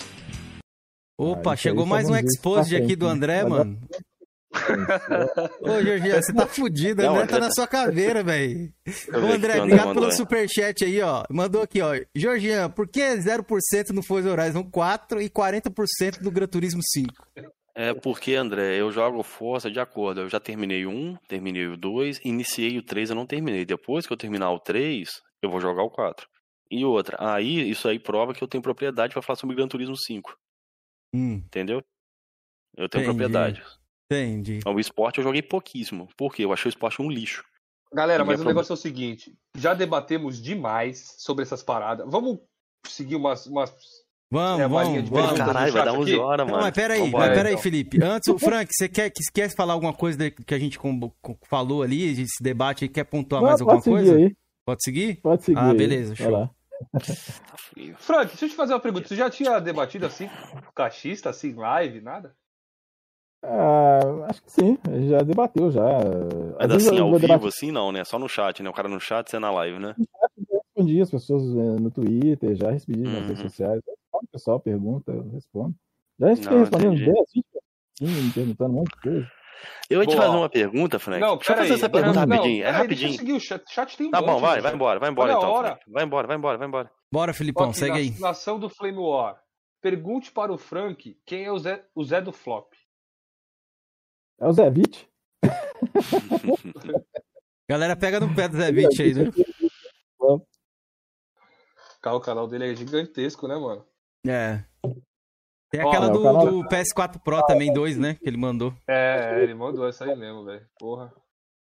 [1.18, 3.78] Opa, ah, chegou mais um exposed aqui do André, mano.
[5.60, 8.72] Ô, Jorginho, você tá fudido, o André tá na sua caveira, velho.
[9.12, 11.24] Ô, André, obrigado pelo superchat aí, ó.
[11.30, 11.92] Mandou aqui, ó.
[12.14, 17.12] Jorginho, por que 0% no Forza Horizon 4 e 40% no Gran Turismo 5?
[17.76, 20.20] É porque, André, eu jogo Forza de acordo.
[20.20, 23.64] Eu já terminei um, terminei o 2, iniciei o 3, eu não terminei.
[23.64, 25.10] Depois que eu terminar o 3,
[25.42, 26.26] eu vou jogar o 4.
[26.70, 29.96] E outra, aí, isso aí prova que eu tenho propriedade para falar sobre Gran Turismo
[29.96, 30.36] 5.
[31.14, 31.34] Hum.
[31.34, 31.82] Entendeu?
[32.76, 33.18] Eu tenho Entendi.
[33.18, 33.62] propriedade.
[34.22, 34.60] Entendi.
[34.66, 36.08] O esporte eu joguei pouquíssimo.
[36.16, 36.44] Por quê?
[36.44, 37.44] Eu achei o esporte um lixo.
[37.92, 42.04] Galera, mas o negócio é o seguinte: já debatemos demais sobre essas paradas.
[42.10, 42.40] Vamos
[42.86, 43.46] seguir umas.
[43.46, 43.72] umas
[44.30, 45.38] vamos, é, vamos, vamos.
[45.38, 46.58] Caralho, vai dar 11 horas, mano.
[46.58, 47.62] Não, mas peraí, mas peraí, então.
[47.62, 48.02] Felipe.
[48.02, 50.78] Antes, o Frank, você quer, quer falar alguma coisa que a gente
[51.48, 54.16] falou ali, esse debate, quer pontuar Não, mais alguma coisa?
[54.16, 54.34] Aí.
[54.66, 55.20] Pode seguir?
[55.20, 55.58] Pode seguir.
[55.58, 56.50] Ah, beleza, show.
[57.98, 59.06] Frank, deixa eu te fazer uma pergunta.
[59.06, 60.28] Você já tinha debatido assim,
[60.74, 62.34] cachista, assim, live, nada?
[63.46, 65.82] Ah, acho que sim, já debateu já.
[66.58, 67.48] Mas assim, ao vivo debater...
[67.48, 68.02] assim não, né?
[68.04, 68.70] Só no chat, né?
[68.70, 69.94] O cara no chat, você na live, né?
[70.50, 73.12] Eu respondi as pessoas é, no Twitter, já respondi uhum.
[73.12, 73.48] nas redes uhum.
[73.48, 73.82] sociais.
[74.12, 75.74] O pessoal pergunta, eu respondo.
[76.18, 77.08] Já fiquei respondendo 10,
[78.00, 79.28] 20 perguntando um monte de coisa.
[79.88, 81.20] Eu ia te fazer uma pergunta, Frank.
[81.20, 82.62] Não, Deixa eu fazer aí, essa pergunta não, rapidinho.
[82.62, 83.12] Não, é rapidinho.
[83.12, 85.50] Seguir o chat, chat tem um Tá bom, vai, vai embora, vai embora Olha então.
[85.50, 85.78] Hora.
[85.86, 86.90] Vai embora, vai embora, vai embora.
[87.12, 88.18] Bora, Filipão, Aqui, segue aí.
[88.18, 89.38] Nação do Flame War.
[89.80, 92.72] Pergunte para o Frank quem é o Zé, o Zé do Flop.
[94.40, 95.08] É o Zé Beat.
[97.68, 99.30] Galera, pega no pé do Zé Beat aí, né?
[102.06, 103.84] O canal dele é gigantesco, né, mano?
[104.26, 104.62] É.
[105.70, 106.46] Tem aquela do, canal...
[106.46, 108.14] do, PS4 Pro também, dois, né?
[108.14, 108.74] Que ele mandou.
[108.86, 110.64] É, ele mandou essa aí mesmo, velho.
[110.78, 111.12] Porra.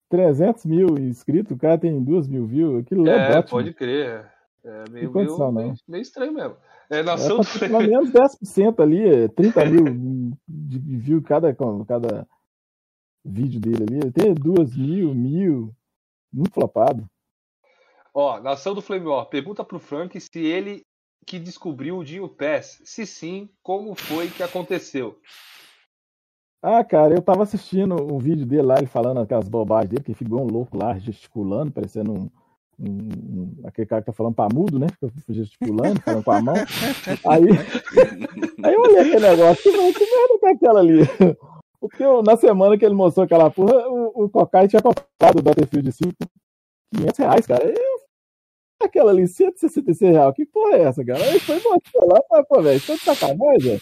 [0.09, 2.82] 300 mil inscritos, o cara tem 2 mil views.
[2.82, 4.31] Aquilo é, é pode crer.
[4.65, 6.57] É meio, condição, meio, meio, estranho mesmo.
[6.91, 9.85] É, nação é, Pelo menos 10% ali, 30 mil
[10.47, 11.55] de views cada,
[11.87, 12.28] cada
[13.24, 13.97] vídeo dele ali.
[13.97, 15.74] Ele tem duas mil, mil.
[16.32, 17.09] Muito flopado.
[18.14, 20.82] Ó, Nação do Flame War, pergunta pro Frank se ele
[21.26, 22.80] que descobriu o Dinho Pass.
[22.84, 25.18] Se sim, como foi que aconteceu?
[26.62, 30.14] Ah, cara, eu tava assistindo um vídeo dele lá, ele falando aquelas bobagens dele, que
[30.14, 32.30] ficou um louco lá, gesticulando, parecendo um,
[32.78, 34.86] um, um, aquele cara que tá falando pra mudo, né?
[34.88, 36.55] Fica gesticulando, falando com a mão.
[37.26, 37.44] Aí,
[38.62, 41.01] aí eu olhei aquele negócio, que merda tá aquela ali?
[41.81, 45.90] Porque na semana que ele mostrou aquela porra, o, o Cocai tinha comprado o Battlefield
[45.90, 46.12] 5
[46.94, 47.65] 500 reais, cara.
[47.65, 48.01] Eu,
[48.82, 50.35] aquela ali, 166 reais.
[50.35, 51.24] Que porra é essa, cara?
[51.24, 53.81] Aí foi mostrar lá, falei, pô, velho, você tá de sacanagem?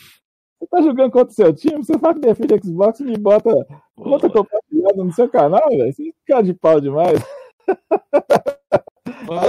[0.58, 3.50] Você tá jogando contra o seu time, você faz que defende Xbox e me bota
[3.96, 5.92] conta compartilhada no seu canal, velho.
[5.92, 7.20] Você fica de pau demais.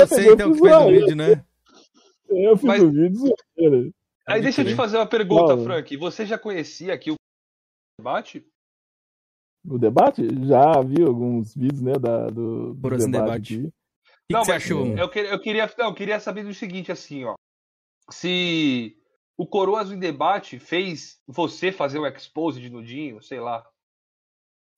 [0.08, 1.44] você então que fez o vídeo, né?
[2.30, 2.84] Eu fiz Mas...
[2.84, 3.94] o vídeo.
[4.28, 5.98] Aí deixa eu te fazer uma pergunta, Frank.
[5.98, 7.16] Você já conhecia aqui o
[8.00, 8.46] debate?
[9.68, 10.28] O debate?
[10.48, 13.12] Já vi alguns vídeos, né, da, do, do debate.
[13.12, 13.74] debate.
[14.28, 14.88] Que, não, que você achou?
[14.98, 17.36] Eu, queria, eu, queria, não, eu queria saber do seguinte, assim, ó.
[18.10, 18.96] Se
[19.38, 23.66] o Coroas em debate fez você fazer um expose de nudinho, sei lá.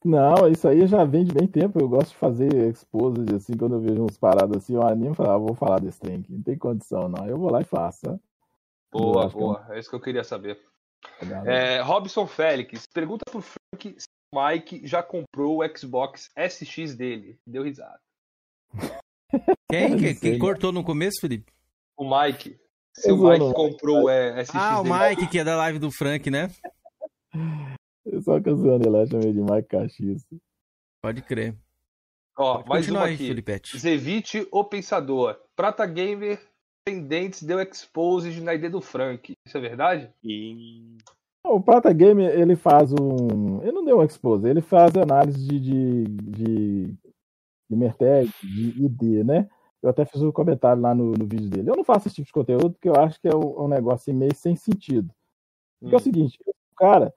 [0.03, 1.80] Não, isso aí já vem de bem tempo.
[1.80, 5.15] Eu gosto de fazer expose, assim, quando eu vejo uns paradas assim, eu animo e
[5.15, 6.34] falo, ah, vou falar desse trem aqui.
[6.34, 7.26] Não tem condição, não.
[7.27, 8.10] Eu vou lá e faço.
[8.10, 8.19] Né?
[8.91, 9.65] Boa, boa.
[9.69, 10.60] É, é isso que eu queria saber.
[11.45, 17.38] É, Robson Félix, pergunta pro Frank se o Mike já comprou o Xbox SX dele.
[17.45, 17.99] Deu risada.
[19.69, 19.98] Quem?
[19.98, 21.52] Quem, quem cortou no começo, Felipe?
[21.98, 22.60] O Mike.
[22.93, 24.56] Seu Mike comprou é, SX.
[24.56, 26.52] Ah, o Mike, que é da live do Frank, né?
[28.06, 30.26] Eu só zoando ele, chamei de Mike Caxias.
[31.02, 31.56] Pode crer.
[32.38, 33.27] Ó, Pode mais uma aqui.
[33.27, 33.77] Felipete.
[33.77, 35.39] Zevite, o Pensador.
[35.56, 36.41] Prata Gamer
[36.85, 39.33] Pendentes deu expose na ID do Frank.
[39.45, 40.11] Isso é verdade?
[40.23, 40.97] E...
[41.43, 43.61] O Prata Gamer, ele faz um...
[43.61, 46.85] Ele não deu um expose, ele faz análise de, de, de,
[47.69, 49.49] de Merteg, de ID, né?
[49.81, 51.69] Eu até fiz um comentário lá no, no vídeo dele.
[51.69, 54.13] Eu não faço esse tipo de conteúdo porque eu acho que é um, um negócio
[54.13, 55.11] meio sem sentido.
[55.79, 55.97] Porque hum.
[55.97, 56.03] é o hum.
[56.03, 57.13] seguinte, o cara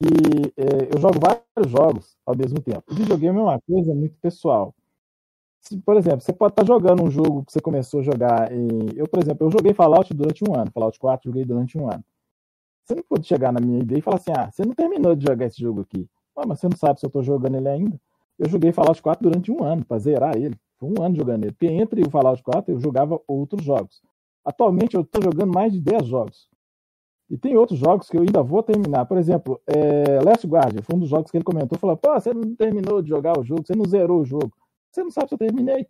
[0.00, 2.82] que é, eu jogo vários jogos ao mesmo tempo.
[2.90, 4.74] O videogame é uma coisa muito pessoal.
[5.60, 8.68] Se, por exemplo, você pode estar jogando um jogo que você começou a jogar em.
[8.96, 10.70] Eu, por exemplo, eu joguei Fallout durante um ano.
[10.72, 12.04] Fallout 4 joguei durante um ano.
[12.84, 15.24] Você não pode chegar na minha ideia e falar assim: ah, você não terminou de
[15.26, 16.08] jogar esse jogo aqui.
[16.36, 18.00] Ah, mas você não sabe se eu estou jogando ele ainda.
[18.38, 20.58] Eu joguei Fallout 4 durante um ano, para zerar ele.
[20.78, 21.52] Foi um ano jogando ele.
[21.52, 24.00] Porque entre o Fallout 4 eu jogava outros jogos.
[24.44, 26.48] Atualmente eu estou jogando mais de 10 jogos.
[27.28, 29.04] E tem outros jogos que eu ainda vou terminar.
[29.04, 31.78] Por exemplo, é, Last Guardian foi um dos jogos que ele comentou.
[31.78, 34.50] Falou: pô, você não terminou de jogar o jogo, você não zerou o jogo.
[34.90, 35.86] Você não sabe se eu terminei.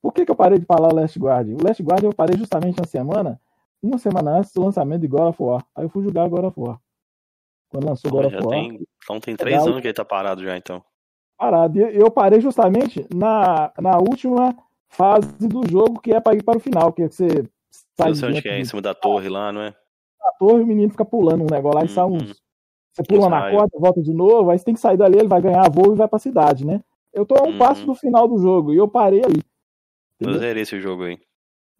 [0.00, 1.56] Por que, que eu parei de falar o Last Guardian?
[1.56, 3.40] O Last Guardian eu parei justamente na semana,
[3.82, 5.64] uma semana antes do lançamento de God of War.
[5.74, 6.80] Aí eu fui jogar God of War.
[7.68, 8.48] Quando lançou God of War.
[8.48, 10.82] Tem, então tem três anos que ele tá parado já, então
[11.42, 11.78] parado.
[11.78, 14.54] E eu parei justamente na, na última
[14.88, 17.28] fase do jogo, que é para ir para o final, que é que você
[17.96, 18.10] sai.
[18.10, 19.74] Eu sei onde que é, em cima da torre lá, não é?
[20.22, 22.22] A torre, o menino fica pulando um negócio lá e sai uns.
[22.22, 22.34] Uhum.
[22.92, 25.40] Você pula na corda, volta de novo, aí você tem que sair dali, ele vai
[25.40, 26.82] ganhar voo e vai pra cidade, né?
[27.12, 27.58] Eu tô a um uhum.
[27.58, 29.42] passo do final do jogo e eu parei aí.
[30.14, 30.36] Entendeu?
[30.36, 31.18] Eu zerei esse jogo aí.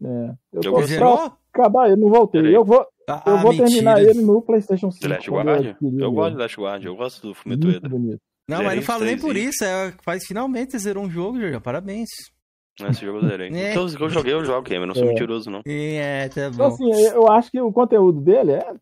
[0.05, 0.35] É.
[0.53, 2.55] Eu tô pra acabar ele, não voltei.
[2.55, 5.03] Eu vou, ah, eu vou terminar ele no PlayStation 5.
[5.03, 5.77] The Last Guard?
[5.81, 7.67] Eu, eu gosto do Last Guard, eu gosto do Fumeto.
[8.49, 9.65] Não, mas não falo nem por isso.
[9.65, 11.61] É, faz finalmente zerou um jogo, Jorge.
[11.61, 12.09] Parabéns.
[12.81, 13.51] Esse jogo eu zerei.
[13.53, 13.71] É.
[13.71, 14.87] Então, eu joguei, eu jogo, Gamer.
[14.87, 15.09] Não sou é.
[15.09, 15.63] mentiroso, não.
[15.67, 16.55] É, tá então, bom.
[16.55, 18.75] Então, assim, eu acho que o conteúdo dele é,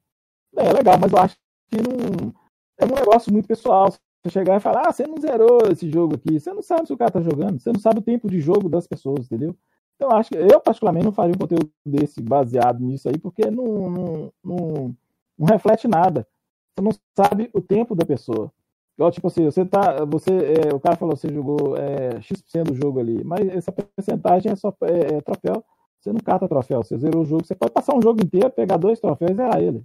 [0.56, 1.36] é legal, mas eu acho
[1.70, 2.32] que não.
[2.78, 3.92] É um negócio muito pessoal.
[4.28, 6.38] Chegar e falar, ah, você não zerou esse jogo aqui.
[6.38, 7.58] Você não sabe se o cara tá jogando.
[7.58, 9.56] Você não sabe o tempo de jogo das pessoas, entendeu?
[9.96, 13.90] Então, acho que eu, particularmente, não faria um conteúdo desse baseado nisso aí, porque não,
[13.90, 14.96] não, não,
[15.38, 16.26] não reflete nada.
[16.74, 18.52] Você não sabe o tempo da pessoa.
[18.96, 20.04] Igual, tipo assim, você tá.
[20.04, 24.52] Você, é, o cara falou, você jogou é, X% do jogo ali, mas essa porcentagem
[24.52, 25.64] é só é, é, troféu.
[25.98, 27.44] Você não cata troféu, você zerou o jogo.
[27.46, 29.82] Você pode passar um jogo inteiro, pegar dois troféus e zerar ele.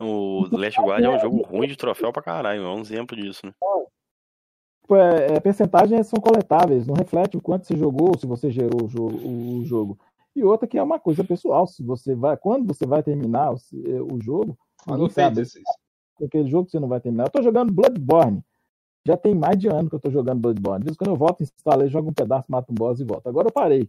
[0.00, 3.44] O Last Guard é um jogo ruim de troféu pra caralho, é um exemplo disso,
[3.44, 3.52] né?
[4.92, 8.88] É, é, percentagens são coletáveis, não reflete o quanto você jogou, se você gerou o
[8.88, 9.98] jogo, o jogo.
[10.34, 13.56] E outra que é uma coisa pessoal, se você vai, quando você vai terminar o,
[14.14, 15.42] o jogo, não sabe
[16.24, 17.26] aquele jogo que você não vai terminar.
[17.26, 18.42] Eu tô jogando Bloodborne.
[19.06, 20.84] Já tem mais de ano que eu tô jogando Bloodborne.
[20.88, 23.26] Às quando eu volto, instalo, jogo um pedaço, mato um boss e volto.
[23.28, 23.88] Agora eu parei.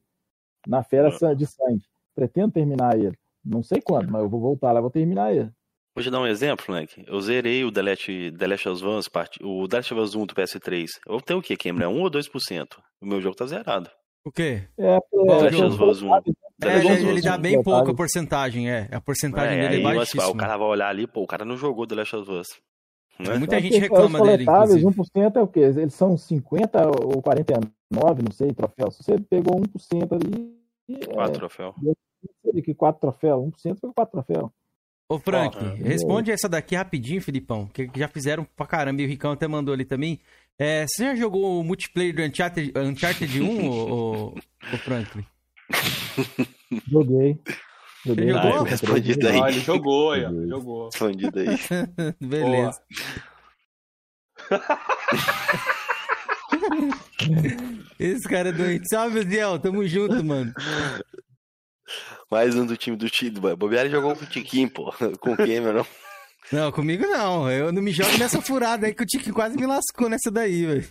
[0.68, 1.34] Na fera ah.
[1.34, 1.84] de sangue.
[2.16, 3.18] Pretendo terminar ele.
[3.44, 5.52] Não sei quando, mas eu vou voltar lá e vou terminar ele.
[5.94, 7.04] Vou te dar um exemplo, moleque.
[7.06, 9.10] Eu zerei o The Last, The Last of Us,
[9.42, 10.88] o The Last of Us 1 do PS3.
[11.06, 11.84] Eu tenho o que, Cameron?
[11.84, 12.68] É 1 ou 2%?
[13.02, 13.90] O meu jogo tá zerado.
[14.24, 14.64] O quê?
[14.78, 16.16] É, é, The Last of Us 1.
[16.16, 18.88] É, ele, ele dá bem pouca porcentagem, é.
[18.92, 20.28] A porcentagem é, dele é baixíssima.
[20.28, 22.48] o cara vai olhar ali, pô, o cara não jogou The Last of Us.
[23.20, 23.38] Né?
[23.38, 24.86] Muita gente reclama dele, inclusive.
[24.86, 25.60] 1% é o quê?
[25.60, 28.96] Eles são 50 ou 49, não sei, troféus.
[28.96, 30.58] Se você pegou 1% ali...
[31.14, 31.76] 4 é, troféus.
[32.64, 34.52] Que 4 troféus, 1% pegou 4 troféus.
[35.12, 39.10] Ô, Frank, oh, responde essa daqui rapidinho, Filipão, que já fizeram pra caramba e o
[39.10, 40.22] Ricão até mandou ali também.
[40.58, 44.34] É, você já jogou o multiplayer do Uncharted, Uncharted 1, ô, ô,
[44.78, 45.26] Franklin?
[46.90, 47.38] Joguei.
[48.06, 48.24] Joguei.
[48.24, 48.54] Ele jogou?
[48.54, 49.42] Ah, respondido aí.
[49.42, 50.86] Ah, ele jogou, aí, jogou.
[50.86, 51.60] Respondido aí.
[52.22, 52.82] Beleza.
[58.00, 58.88] Esse cara é doente.
[58.88, 59.60] Salve, Ziel.
[59.60, 60.54] Tamo junto, mano.
[62.30, 63.40] Mais um do time do time.
[63.56, 64.94] Bobear jogou com o Tiquinho, pô.
[65.20, 65.86] Com o Cameron.
[66.52, 67.50] Não, comigo não.
[67.50, 70.66] Eu não me jogo nessa furada aí que o Tiquinho quase me lascou nessa daí,
[70.66, 70.88] velho.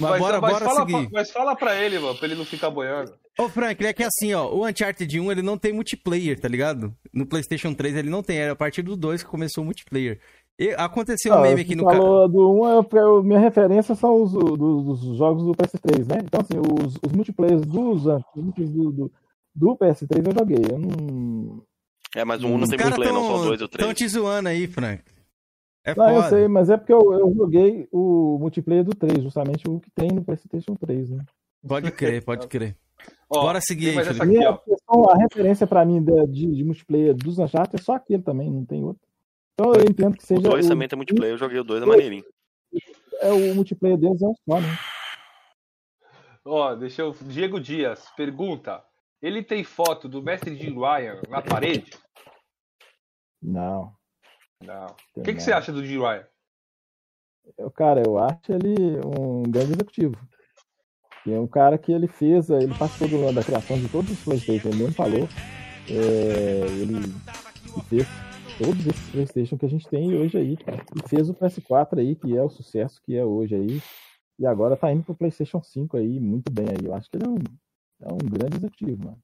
[0.00, 1.08] Mas, mas, bora, mas bora fala seguir.
[1.08, 3.12] Pra, mas fala pra ele, mano, pra ele não ficar boiando.
[3.38, 6.94] Ô, Frank, é que assim, ó, o Uncharted 1 ele não tem multiplayer, tá ligado?
[7.12, 10.20] No PlayStation 3 ele não tem, era a partir do 2 que começou o multiplayer.
[10.58, 12.28] E aconteceu um ah, meme aqui no canal.
[12.28, 16.20] do 1, eu, minha referência são os dos, jogos do PS3, né?
[16.22, 19.12] Então, assim, os, os multiplayers dos do, do,
[19.54, 20.64] do, PS3 eu joguei.
[20.70, 21.62] Eu não.
[22.14, 23.90] É, mas o 1 não tem multiplayer, tão, não, só dois ou três.
[23.90, 25.02] Estão te zoando aí, Frank.
[25.84, 26.16] É não, foda.
[26.16, 29.90] eu sei, mas é porque eu, eu, joguei o multiplayer do 3, justamente o que
[29.90, 31.24] tem no PlayStation 3, né?
[31.66, 32.76] Pode crer, pode crer.
[33.28, 37.38] Ó, Bora seguir aí, aqui, a, a referência pra mim de, de, de, multiplayer dos
[37.38, 39.02] Uncharted é só aquele também, não tem outro.
[39.54, 40.40] Então eu entendo que seja.
[40.40, 42.24] O 2 também tem multiplayer, eu joguei o 2 é maneirinho.
[43.20, 44.78] É, o multiplayer deles é um só, né?
[46.44, 47.14] Ó, deixa eu.
[47.22, 48.84] Diego Dias pergunta:
[49.22, 51.92] ele tem foto do mestre de Ryan na parede?
[53.40, 53.94] Não.
[54.60, 54.86] Não.
[55.16, 56.26] O que, que você acha do Jim Ryan?
[57.56, 60.16] Eu, cara, eu acho ele um grande executivo.
[61.24, 64.24] E é um cara que ele fez, ele participou do, da criação de todos os
[64.24, 65.28] Playstation, ele mesmo falou.
[65.88, 67.12] É, ele
[67.88, 68.06] fez
[68.58, 70.58] todos esses Playstation que a gente tem hoje aí.
[70.96, 73.80] E fez o PS4 aí, que é o sucesso que é hoje aí.
[74.38, 76.84] E agora tá indo pro Playstation 5 aí, muito bem aí.
[76.84, 77.38] Eu acho que ele é um,
[78.02, 79.18] é um grande executivo, mano.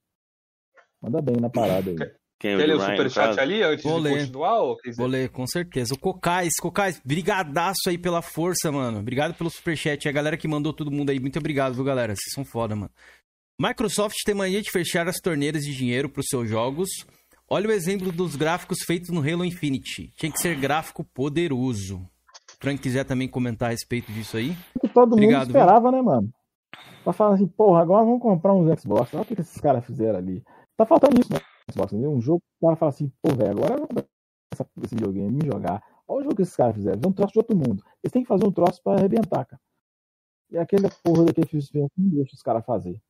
[1.02, 1.96] Manda bem na parada aí.
[2.40, 4.20] Quem, Quer ler o superchat ali antes Vou de ler.
[4.20, 4.60] continuar?
[4.60, 5.94] Ou Vou ler, com certeza.
[5.94, 9.00] O Cocais, Cocais, brigadaço aí pela força, mano.
[9.00, 10.08] Obrigado pelo superchat.
[10.08, 12.14] A galera que mandou todo mundo aí, muito obrigado, viu, galera?
[12.14, 12.90] Vocês são foda, mano.
[13.60, 16.88] Microsoft tem mania de fechar as torneiras de dinheiro para os seus jogos.
[17.50, 20.12] Olha o exemplo dos gráficos feitos no Halo Infinite.
[20.16, 21.96] Tinha que ser gráfico poderoso.
[21.98, 24.56] O Frank quiser também comentar a respeito disso aí.
[24.80, 25.92] Que todo Obrigado, mundo esperava, viu?
[25.92, 26.30] né, mano?
[27.08, 29.14] Pra falar assim, porra, agora vamos comprar uns Xbox.
[29.14, 30.44] Olha o que esses caras fizeram ali.
[30.76, 31.40] Tá faltando isso, né?
[31.72, 32.12] Xbox, entendeu?
[32.12, 34.04] Um jogo que o cara fala assim, pô, velho, agora eu vou
[34.84, 35.82] esse videogame, me jogar.
[36.06, 37.82] Olha o jogo que esses caras fizeram, é um troço de outro mundo.
[38.04, 39.58] Eles têm que fazer um troço pra arrebentar, cara.
[40.50, 43.00] E aquele porra daquele Phil Spencer não deixa os caras fazer.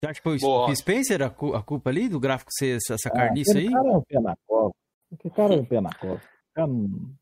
[0.00, 3.12] Você acha que foi o Phil Spencer a, culpa ali do gráfico ser essa ah,
[3.12, 3.70] carniça aí?
[3.70, 4.74] cara é um pé na cova.
[5.12, 6.22] Aquele cara é um pé na cova.
[6.54, 7.14] Cara não...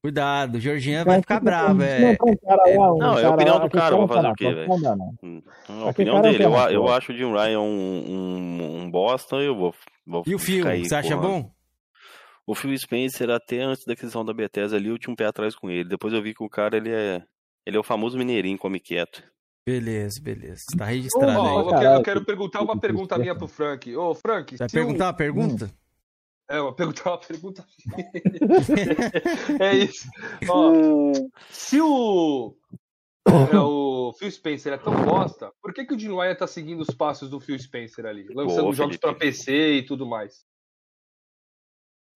[0.00, 1.82] Cuidado, Georginha vai ficar bravo.
[1.82, 2.16] É...
[2.76, 4.72] Não, é a opinião do cara, vou fazer o quê, velho?
[5.22, 6.44] Hum, a opinião dele.
[6.44, 9.74] Eu, eu acho o Jim Ryan um, um, um bosta, eu vou,
[10.06, 11.50] vou E o Phil, você acha bom?
[12.46, 15.54] O Phil Spencer, até antes da aquisição da Bethesda ali, eu tinha um pé atrás
[15.54, 15.86] com ele.
[15.86, 17.22] Depois eu vi que o cara, ele é,
[17.66, 19.22] ele é o famoso mineirinho, come quieto.
[19.66, 20.62] Beleza, beleza.
[20.78, 21.56] Tá registrado oh, aí.
[21.56, 23.94] Eu quero, eu quero, perguntar uma pergunta minha pro Frank.
[23.94, 24.56] Ô, Frank...
[24.56, 25.70] Vai perguntar uma pergunta?
[26.48, 27.66] É, uma pergunta, uma pergunta.
[29.60, 30.08] é isso.
[30.48, 31.12] Ó,
[31.50, 32.56] se o,
[33.26, 36.80] é, o Phil Spencer é tão bosta, por que, que o Jim Ryan tá seguindo
[36.80, 38.26] os passos do Phil Spencer ali?
[38.32, 40.46] Lançando Pô, jogos para PC e tudo mais.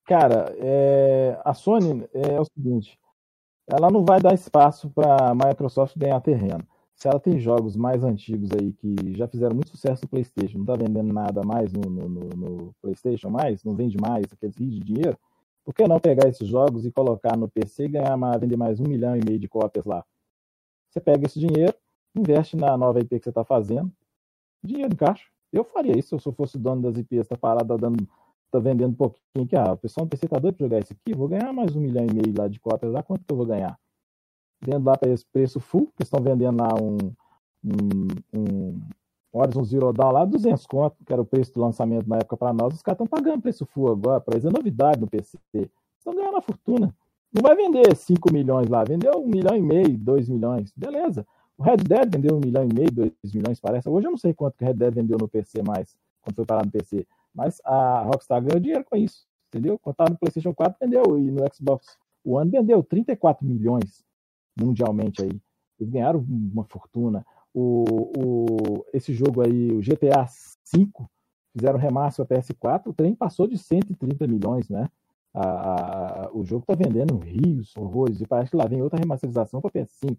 [0.06, 2.98] Cara, é, a Sony é o seguinte:
[3.68, 6.66] ela não vai dar espaço para a Microsoft ganhar terreno
[7.02, 10.64] se ela tem jogos mais antigos aí que já fizeram muito sucesso no PlayStation, não
[10.64, 14.80] tá vendendo nada mais no, no, no, PlayStation mais, não vende mais aqueles rios de
[14.80, 15.18] dinheiro,
[15.64, 18.78] por que não pegar esses jogos e colocar no PC e ganhar uma, vender mais
[18.78, 20.04] um milhão e meio de cópias lá?
[20.88, 21.74] Você pega esse dinheiro,
[22.14, 23.90] investe na nova IP que você está fazendo,
[24.62, 25.26] dinheiro em caixa.
[25.52, 28.08] Eu faria isso se eu fosse dono das IPs, tá parado, dando,
[28.48, 30.92] tá vendendo um pouquinho que ah, o pessoal no PC tá doido para jogar isso
[30.92, 33.36] aqui, vou ganhar mais um milhão e meio lá de cópias lá, quanto que eu
[33.36, 33.76] vou ganhar?
[34.64, 36.96] Vendo lá para esse preço full, que estão vendendo lá um,
[37.64, 38.80] um, um
[39.32, 42.52] Horizon Zero Dawn lá, 200 conto, que era o preço do lançamento na época para
[42.52, 45.38] nós, os caras estão pagando preço full agora, para eles é novidade no PC.
[45.98, 46.94] Estão ganhando uma fortuna.
[47.32, 51.26] Não vai vender 5 milhões lá, vendeu 1 milhão e meio, 2 milhões, beleza.
[51.56, 53.88] O Red Dead vendeu 1 milhão e meio, 2 milhões, parece.
[53.88, 56.44] Hoje eu não sei quanto que o Red Dead vendeu no PC mais, quando foi
[56.44, 57.06] parar no PC.
[57.34, 59.78] Mas a Rockstar ganhou dinheiro com isso, entendeu?
[59.78, 64.04] Quando estava no PlayStation 4, vendeu, e no Xbox One vendeu 34 milhões
[64.58, 65.40] mundialmente aí.
[65.78, 67.24] Eles ganharam uma fortuna.
[67.54, 67.84] O,
[68.16, 70.88] o, esse jogo aí, o GTA V,
[71.52, 74.88] fizeram remaster para PS4, o trem passou de 130 milhões, né?
[75.34, 79.60] A, a, o jogo está vendendo rios, horrores, e parece que lá vem outra remasterização
[79.60, 80.16] para PS5.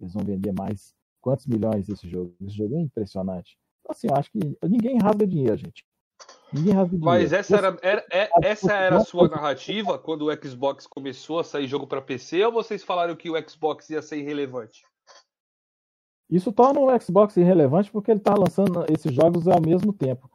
[0.00, 0.94] Eles vão vender mais.
[1.20, 2.34] Quantos milhões esse jogo?
[2.42, 3.56] Esse jogo é impressionante.
[3.80, 4.38] Então, assim, eu acho que
[4.68, 5.84] ninguém rasga dinheiro, gente.
[7.00, 11.44] Mas essa era, era, é, essa era a sua narrativa quando o Xbox começou a
[11.44, 14.84] sair jogo para PC ou vocês falaram que o Xbox ia ser irrelevante?
[16.30, 20.30] Isso torna o Xbox irrelevante porque ele está lançando esses jogos ao mesmo tempo.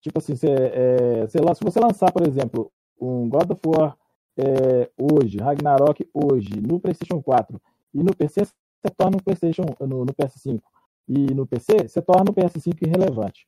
[0.00, 3.96] Tipo assim, cê, é, sei lá, se você lançar, por exemplo, um God of War
[4.36, 7.60] é, hoje, Ragnarok hoje, no PlayStation 4
[7.94, 10.60] e no PC, você torna o PlayStation no, no PS5
[11.08, 13.46] e no PC, você torna o PS5 irrelevante.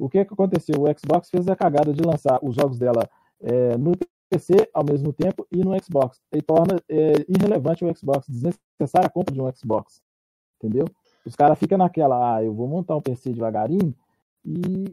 [0.00, 0.76] O que, que aconteceu?
[0.80, 3.08] O Xbox fez a cagada de lançar os jogos dela
[3.42, 3.92] é, no
[4.30, 6.18] PC ao mesmo tempo e no Xbox.
[6.32, 10.02] E torna é, irrelevante o Xbox, desnecessária a compra de um Xbox.
[10.56, 10.86] Entendeu?
[11.24, 13.94] Os caras ficam naquela, ah, eu vou montar um PC devagarinho
[14.44, 14.84] e,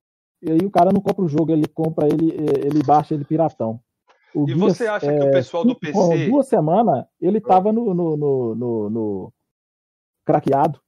[0.42, 3.24] e aí o cara não compra o jogo, ele compra ele, é, ele baixa ele
[3.24, 3.80] piratão.
[4.36, 6.28] O e você acha é, que o pessoal do PC.
[6.28, 9.34] Duas semanas ele tava no, no, no, no, no
[10.26, 10.82] craqueado.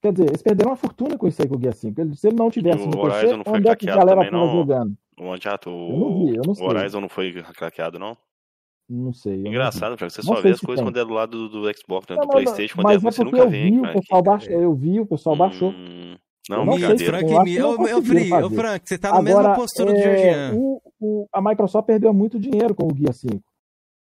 [0.00, 2.14] Quer dizer, eles perderam uma fortuna com isso aí com o Guia 5.
[2.14, 4.96] Se ele não tivesse no PC, não onde é que a galera estava jogando?
[5.18, 6.66] O Antiato, o, eu não vi, eu não sei.
[6.66, 8.16] o Horizon não foi craqueado, não?
[8.88, 9.46] Não sei.
[9.46, 10.12] Engraçado, Frank.
[10.12, 12.16] Você só vê as coisas quando é do lado do, do Xbox, né?
[12.16, 13.70] do Playstation, quando é, você nunca vê.
[13.70, 15.70] Vi, o pessoal baixou, eu vi, o pessoal baixou.
[15.70, 16.16] Hum,
[16.48, 17.18] não, não brincadeira.
[17.18, 20.02] Frank, eu, eu, eu, Free, eu, Frank, você tá na Agora, mesma postura é, do
[20.02, 20.54] Georgian.
[20.54, 23.40] O, o, a Microsoft perdeu muito dinheiro com o Guia 5.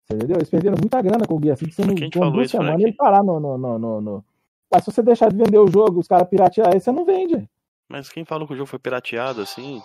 [0.06, 0.38] Você entendeu?
[0.38, 1.72] Eles perderam muita grana com o Guia 5.
[1.72, 4.26] Sendo, com duas semanas ele parar no, no, no, no
[4.72, 7.48] Mas se você deixar de vender o jogo, os caras piratear, aí você não vende.
[7.90, 9.82] Mas quem falou que o jogo foi pirateado assim?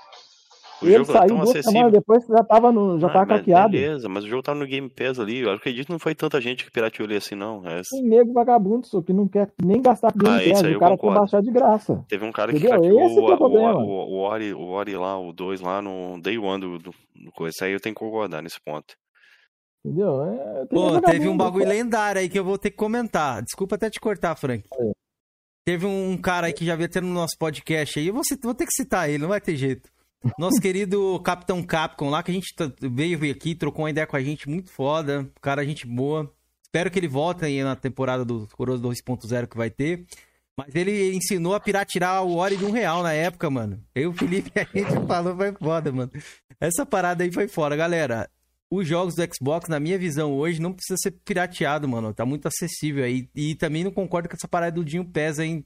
[0.82, 3.70] O ele jogo saiu duas semanas depois já tava, no, já ah, tava craqueado.
[3.70, 5.38] Beleza, mas o jogo tava no Game Pass ali.
[5.38, 7.62] Eu acredito que não foi tanta gente que pirateou ele assim, não.
[7.64, 7.82] É...
[7.88, 10.62] Tem nego vagabundo, só que não quer nem gastar com Game ah, Pass.
[10.62, 12.04] O cara quer baixar de graça.
[12.08, 12.70] Teve um cara Entendeu?
[12.70, 16.20] que craqueou é o, o, o, o, Ori, o Ori lá, o 2 lá no
[16.20, 17.54] Day One do, do, do coisa.
[17.54, 18.96] Isso aí eu tenho que concordar nesse ponto.
[19.84, 20.22] Entendeu?
[20.24, 23.42] É, Pô, teve um bagulho lendário aí que eu vou ter que comentar.
[23.42, 24.64] Desculpa até te cortar, Frank.
[24.78, 24.92] É.
[25.64, 28.08] Teve um cara aí que já veio ter no nosso podcast aí.
[28.08, 29.90] Eu vou, vou ter que citar ele, não vai ter jeito.
[30.38, 34.22] Nosso querido Capitão Capcom lá, que a gente veio aqui, trocou uma ideia com a
[34.22, 35.28] gente muito foda.
[35.40, 36.32] Cara, gente boa.
[36.62, 40.06] Espero que ele volte aí na temporada do Corozo 2.0 que vai ter.
[40.56, 43.82] Mas ele ensinou a piratear o Ori de um real na época, mano.
[43.94, 46.10] Eu e o Felipe, a gente falou, foi foda, mano.
[46.60, 48.28] Essa parada aí foi fora, galera.
[48.74, 52.14] Os jogos do Xbox, na minha visão hoje, não precisa ser pirateado, mano.
[52.14, 53.28] Tá muito acessível aí.
[53.36, 55.62] E também não concordo com essa parada do Dinho Pesa, hein?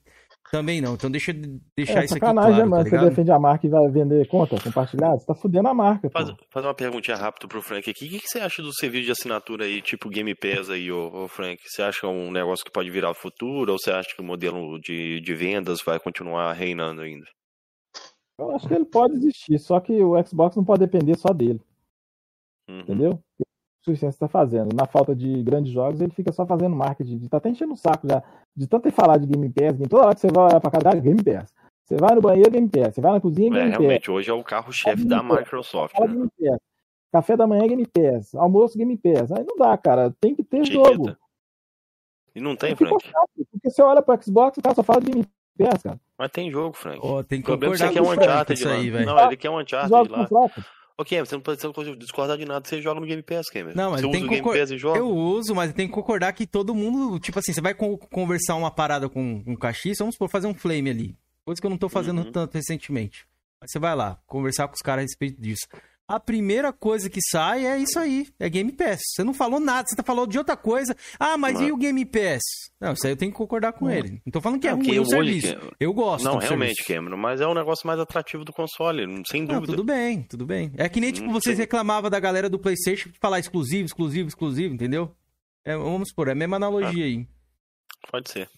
[0.50, 0.94] Também não.
[0.94, 2.82] Então deixa deixar é, isso aqui claro, né, mano.
[2.82, 5.18] Tá você defende a marca e vai vender conta compartilhada?
[5.20, 6.10] Você tá fudendo a marca.
[6.10, 8.06] Faz, faz uma perguntinha rápida pro Frank aqui.
[8.06, 11.06] O que, que, você acha do serviço de assinatura aí, tipo Game Pass aí, ô,
[11.14, 11.62] ô Frank?
[11.64, 14.20] Você acha que é um negócio que pode virar o futuro ou você acha que
[14.20, 17.26] o modelo de, de vendas vai continuar reinando ainda?
[18.36, 21.60] Eu acho que ele pode existir, só que o Xbox não pode depender só dele.
[22.68, 22.80] Uhum.
[22.80, 23.20] Entendeu?
[23.86, 24.74] suficiente está fazendo.
[24.74, 27.28] Na falta de grandes jogos, ele fica só fazendo marketing.
[27.28, 28.22] Tá até enchendo o saco já.
[28.54, 31.22] De tanto ter falado de Game Pass, toda hora que você vai pra casa, Game
[31.22, 31.54] Pass.
[31.84, 32.94] Você vai no banheiro, Game Pass.
[32.94, 33.78] Você vai na cozinha, Game é, Pass.
[33.78, 35.98] Realmente, hoje é o carro-chefe da Microsoft.
[36.00, 36.06] Né?
[36.08, 36.58] Game Pass.
[37.12, 38.34] Café da manhã, Game Pass.
[38.34, 39.30] Almoço, Game Pass.
[39.30, 40.12] Aí não dá, cara.
[40.20, 41.16] Tem que ter jogo.
[42.34, 43.02] E não tem, Frank?
[43.02, 45.26] Chato, porque você olha pro Xbox, o cara só fala de Game
[45.56, 46.00] Pass, cara.
[46.18, 46.98] Mas tem jogo, Frank.
[47.02, 49.06] Oh, tem que o problema é que você quer um Uncharted isso aí, velho.
[49.06, 50.50] Não, ele quer um Uncharted lá.
[50.98, 53.76] Ok, você não precisa discordar de nada, você joga no Game Pass, Cameron.
[53.76, 54.98] Não, mas você usa o Game Pass e joga?
[54.98, 58.70] Eu uso, mas tem que concordar que todo mundo, tipo assim, você vai conversar uma
[58.70, 61.16] parada com um cachista, vamos por fazer um flame ali.
[61.44, 62.32] Coisa que eu não tô fazendo uhum.
[62.32, 63.26] tanto recentemente.
[63.60, 65.66] Mas você vai lá, conversar com os caras a respeito disso
[66.08, 69.00] a primeira coisa que sai é isso aí, é Game Pass.
[69.14, 70.96] Você não falou nada, você tá falando de outra coisa.
[71.18, 72.42] Ah, mas e o Game Pass?
[72.80, 74.22] Não, isso aí eu tenho que concordar com ele.
[74.24, 75.56] Não tô falando que é, é ruim o serviço.
[75.56, 75.76] Que...
[75.80, 76.88] Eu gosto Não, realmente, serviço.
[76.88, 79.60] Cameron, mas é um negócio mais atrativo do console, sem dúvida.
[79.60, 80.72] Não, tudo bem, tudo bem.
[80.76, 85.14] É que nem, tipo, vocês reclamavam da galera do Playstation falar exclusivo, exclusivo, exclusivo, entendeu?
[85.64, 87.26] É, vamos supor, é a mesma analogia ah, aí.
[88.10, 88.48] Pode ser.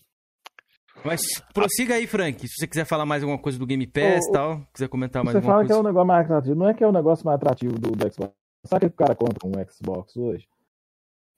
[1.05, 1.21] Mas
[1.55, 2.47] prossiga aí, Frank.
[2.47, 5.37] Se você quiser falar mais alguma coisa do Game Pass e tal, quiser comentar mais
[5.37, 5.67] alguma coisa.
[5.67, 6.55] Você fala que é um negócio mais atrativo.
[6.55, 8.33] Não é que é o um negócio mais atrativo do, do Xbox.
[8.65, 10.49] Sabe o que o cara compra um Xbox hoje?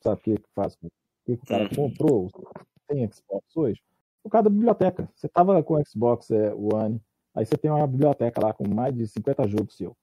[0.02, 0.74] Sabe o que, que faz?
[0.74, 0.78] O
[1.26, 1.68] que, que o cara hum.
[1.76, 2.30] comprou?
[2.88, 3.82] Tem Xbox hoje?
[4.24, 5.08] O cara da biblioteca.
[5.14, 7.00] Você tava com o Xbox é, One,
[7.34, 9.96] aí você tem uma biblioteca lá com mais de 50 jogos seu.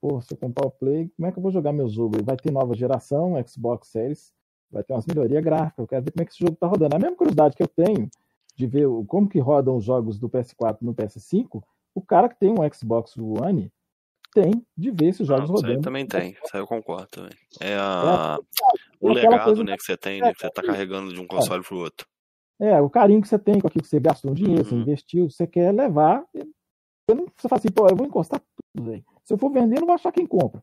[0.00, 2.22] Pô, se eu comprar o Play, como é que eu vou jogar meu jogo?
[2.24, 4.32] Vai ter nova geração, Xbox Series,
[4.70, 5.78] vai ter umas melhorias gráficas.
[5.78, 6.96] Eu quero ver como é que esse jogo tá rodando.
[6.96, 8.08] A mesma curiosidade que eu tenho
[8.60, 11.62] de ver como que rodam os jogos do PS4 no PS5,
[11.94, 13.72] o cara que tem um Xbox One
[14.32, 15.72] tem de ver esses jogos Não, rodando.
[15.72, 17.32] Isso também tem, isso aí eu concordo também.
[17.60, 18.38] É, a...
[18.38, 18.44] é
[19.00, 21.66] o legado né, que você tem, né, que você tá carregando de um console é.
[21.66, 22.06] pro outro.
[22.60, 24.68] É, o carinho que você tem com aquilo que você gastou um dinheiro, uhum.
[24.68, 26.22] você investiu, você quer levar.
[27.08, 28.40] Você, fala assim, pô, eu vou encostar
[28.76, 29.02] tudo aí.
[29.24, 30.62] Se eu for vender, eu não vou achar quem compra.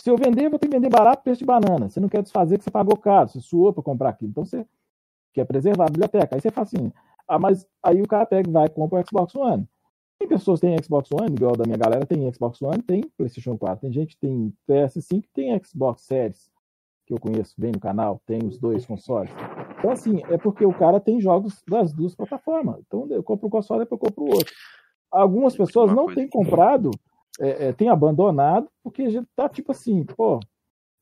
[0.00, 1.90] Se eu vender, eu vou ter que vender barato preço de banana.
[1.90, 4.30] Você não quer desfazer que você pagou caro, você suou para comprar aquilo.
[4.30, 4.66] Então você
[5.32, 6.34] quer preservar a biblioteca.
[6.34, 6.92] Aí você fala assim,
[7.30, 9.64] ah, mas aí o cara pega e vai e compra o Xbox One.
[10.18, 13.56] Tem pessoas que têm Xbox One, igual da minha galera tem Xbox One, tem PlayStation
[13.56, 13.82] 4.
[13.82, 16.50] Tem gente que tem PS5 tem Xbox Series,
[17.06, 19.30] que eu conheço bem no canal, tem os dois consoles.
[19.78, 22.80] Então, assim, é porque o cara tem jogos das duas plataformas.
[22.84, 24.52] Então, eu compro um console depois eu compro o outro.
[25.08, 26.90] Algumas pessoas não têm comprado,
[27.40, 30.40] é, é, têm abandonado, porque já tá tipo assim, pô,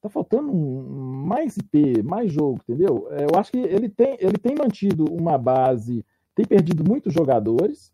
[0.03, 3.09] tá faltando mais IP, mais jogo, entendeu?
[3.13, 6.05] É, eu acho que ele tem, ele tem mantido uma base
[6.39, 7.93] tem perdido muitos jogadores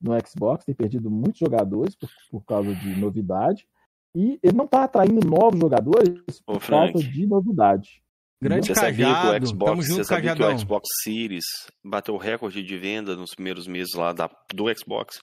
[0.00, 3.66] no Xbox, tem perdido muitos jogadores por, por causa de novidade.
[4.14, 8.00] E ele não está atraindo novos jogadores por Ô, falta de novidade.
[8.40, 8.96] Grande você cajado.
[8.96, 11.44] Sabia que o Xbox, junto, você sabia que o Xbox Series
[11.84, 15.18] bateu o recorde de venda nos primeiros meses lá da, do Xbox?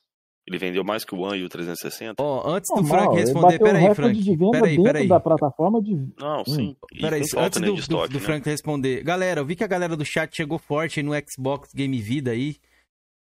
[0.47, 2.23] Ele vendeu mais que o One e o 360?
[2.23, 4.17] Ó, oh, antes do Normal, Frank responder, peraí, Frank.
[4.17, 5.07] De venda peraí, peraí.
[5.07, 5.93] da plataforma de.
[6.17, 6.69] Não, sim.
[6.69, 6.75] Hum.
[7.01, 8.25] Peraí, antes do, estoque, do, do né?
[8.25, 9.03] Frank responder.
[9.03, 12.55] Galera, eu vi que a galera do chat chegou forte no Xbox Game Vida aí.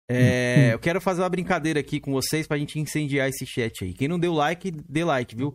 [0.09, 3.93] É, eu quero fazer uma brincadeira aqui com vocês pra gente incendiar esse chat aí.
[3.93, 5.55] Quem não deu like, dê like, viu?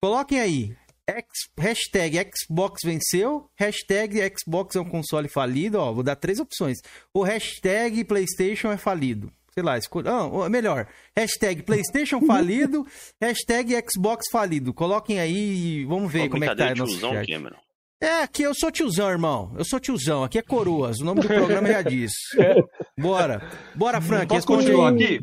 [0.00, 0.76] Coloquem aí.
[1.08, 1.26] X,
[1.58, 6.78] hashtag Xbox venceu, hashtag Xbox é um console falido, ó, vou dar três opções.
[7.12, 10.10] O hashtag Playstation é falido sei lá, escolha.
[10.10, 12.86] Ah, melhor, hashtag PlayStation falido,
[13.20, 14.72] hashtag Xbox falido.
[14.72, 17.26] Coloquem aí e vamos ver Pô, como é que tá nosso chat.
[17.26, 17.56] Cameron.
[18.02, 19.54] É, aqui eu sou tiozão, irmão.
[19.56, 20.24] Eu sou tiozão.
[20.24, 20.98] Aqui é Coroas.
[20.98, 22.10] O nome do programa já diz.
[22.98, 23.48] Bora.
[23.76, 24.26] Bora, Frank.
[24.26, 25.20] Posso continuar aqui?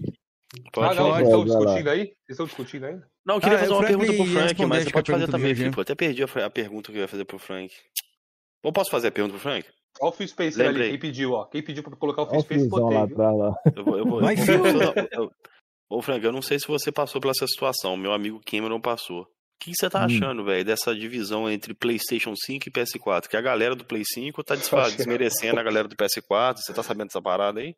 [0.72, 2.00] Pode, ah, não, vocês estão discutindo aí?
[2.00, 3.08] Vocês estão discutindo ainda?
[3.26, 5.78] Não, eu queria ah, fazer uma pergunta pro Frank, mas você pode fazer também, Filipe.
[5.78, 7.76] Eu até perdi a, pergunta que eu ia fazer pro Frank.
[8.64, 9.68] Ou posso fazer a pergunta pro Frank?
[10.02, 11.46] Olha o Phil Spencer ali, quem pediu, ó.
[11.46, 12.98] Quem pediu pra colocar o Phil Spencer, botei.
[12.98, 13.56] Lá atrás, lá.
[13.76, 15.32] Eu vou, eu vou, Vai, eu vou,
[15.90, 17.98] Ô, Frank, eu não sei se você passou pela essa situação.
[17.98, 19.24] Meu amigo Cameron passou.
[19.24, 19.28] O
[19.60, 20.06] que, você tá hum.
[20.06, 23.28] achando, velho, dessa divisão entre PlayStation 5 e PS4?
[23.28, 26.58] Que a galera do Play 5 tá desmerecendo a galera do PS4.
[26.58, 27.76] Você tá sabendo dessa parada aí?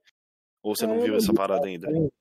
[0.62, 1.90] Ou você não é, viu essa parada ainda?
[1.90, 2.12] Isso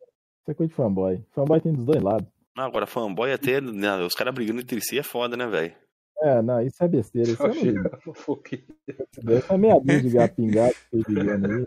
[0.49, 1.23] é coisa de fanboy.
[1.35, 2.27] Fanboy tem dos dois lados.
[2.57, 3.61] Não, agora fanboy até.
[3.61, 5.75] Né, os caras brigando entre si é foda, né, velho?
[6.23, 7.31] É, não, isso é besteira.
[7.31, 7.65] Isso, é, isso
[9.53, 11.65] é meia dúzia de gato pingado brigando aí.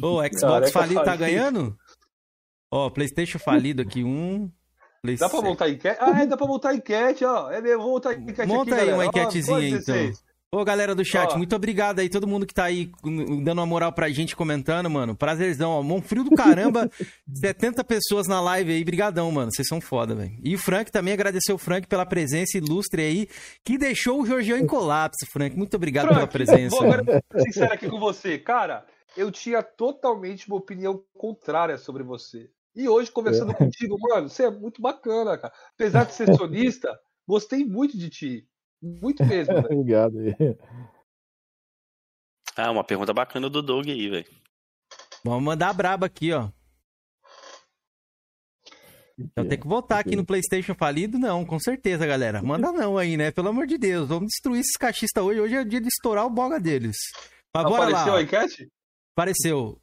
[0.00, 1.76] Ô, o Xbox falido tá ganhando?
[2.70, 4.50] Ó, PlayStation falido aqui, um.
[5.02, 5.98] Play dá pra montar enquete?
[6.00, 7.50] Ah, é, dá pra montar enquete, ó.
[7.50, 10.12] É mesmo, vou montar enquete Monta aqui, aí uma enquetezinha aí, então.
[10.54, 11.38] Ô, galera do chat, ó.
[11.38, 12.92] muito obrigado aí, todo mundo que tá aí
[13.42, 15.16] dando uma moral pra gente, comentando, mano.
[15.16, 15.82] Prazerzão, ó.
[15.82, 16.90] Mão frio do caramba.
[17.32, 19.50] 70 pessoas na live aí, brigadão, mano.
[19.50, 20.38] Vocês são foda, velho.
[20.44, 23.28] E o Frank também, agradecer o Frank pela presença ilustre aí,
[23.64, 25.56] que deixou o Jorgeão em colapso, Frank.
[25.56, 26.76] Muito obrigado Frank, pela presença.
[26.76, 28.38] Vou agora sincero aqui com você.
[28.38, 28.84] Cara,
[29.16, 32.50] eu tinha totalmente uma opinião contrária sobre você.
[32.76, 33.54] E hoje, conversando é.
[33.54, 35.54] contigo, mano, você é muito bacana, cara.
[35.74, 36.94] Apesar de ser sonista,
[37.26, 38.46] gostei muito de ti.
[38.82, 39.54] Muito mesmo.
[39.54, 39.60] Né?
[39.60, 40.18] Obrigado.
[42.56, 44.26] Ah, uma pergunta bacana do Doug aí, velho.
[45.24, 46.50] Vamos mandar a braba aqui, ó.
[49.18, 51.18] Então tem que voltar aqui no PlayStation falido?
[51.18, 52.42] Não, com certeza, galera.
[52.42, 53.30] Manda não aí, né?
[53.30, 54.08] Pelo amor de Deus.
[54.08, 55.40] Vamos destruir esses cachistas hoje.
[55.40, 56.96] Hoje é o dia de estourar o boga deles.
[57.54, 58.18] Mas Apareceu lá.
[58.18, 58.68] a enquete?
[59.16, 59.80] Apareceu.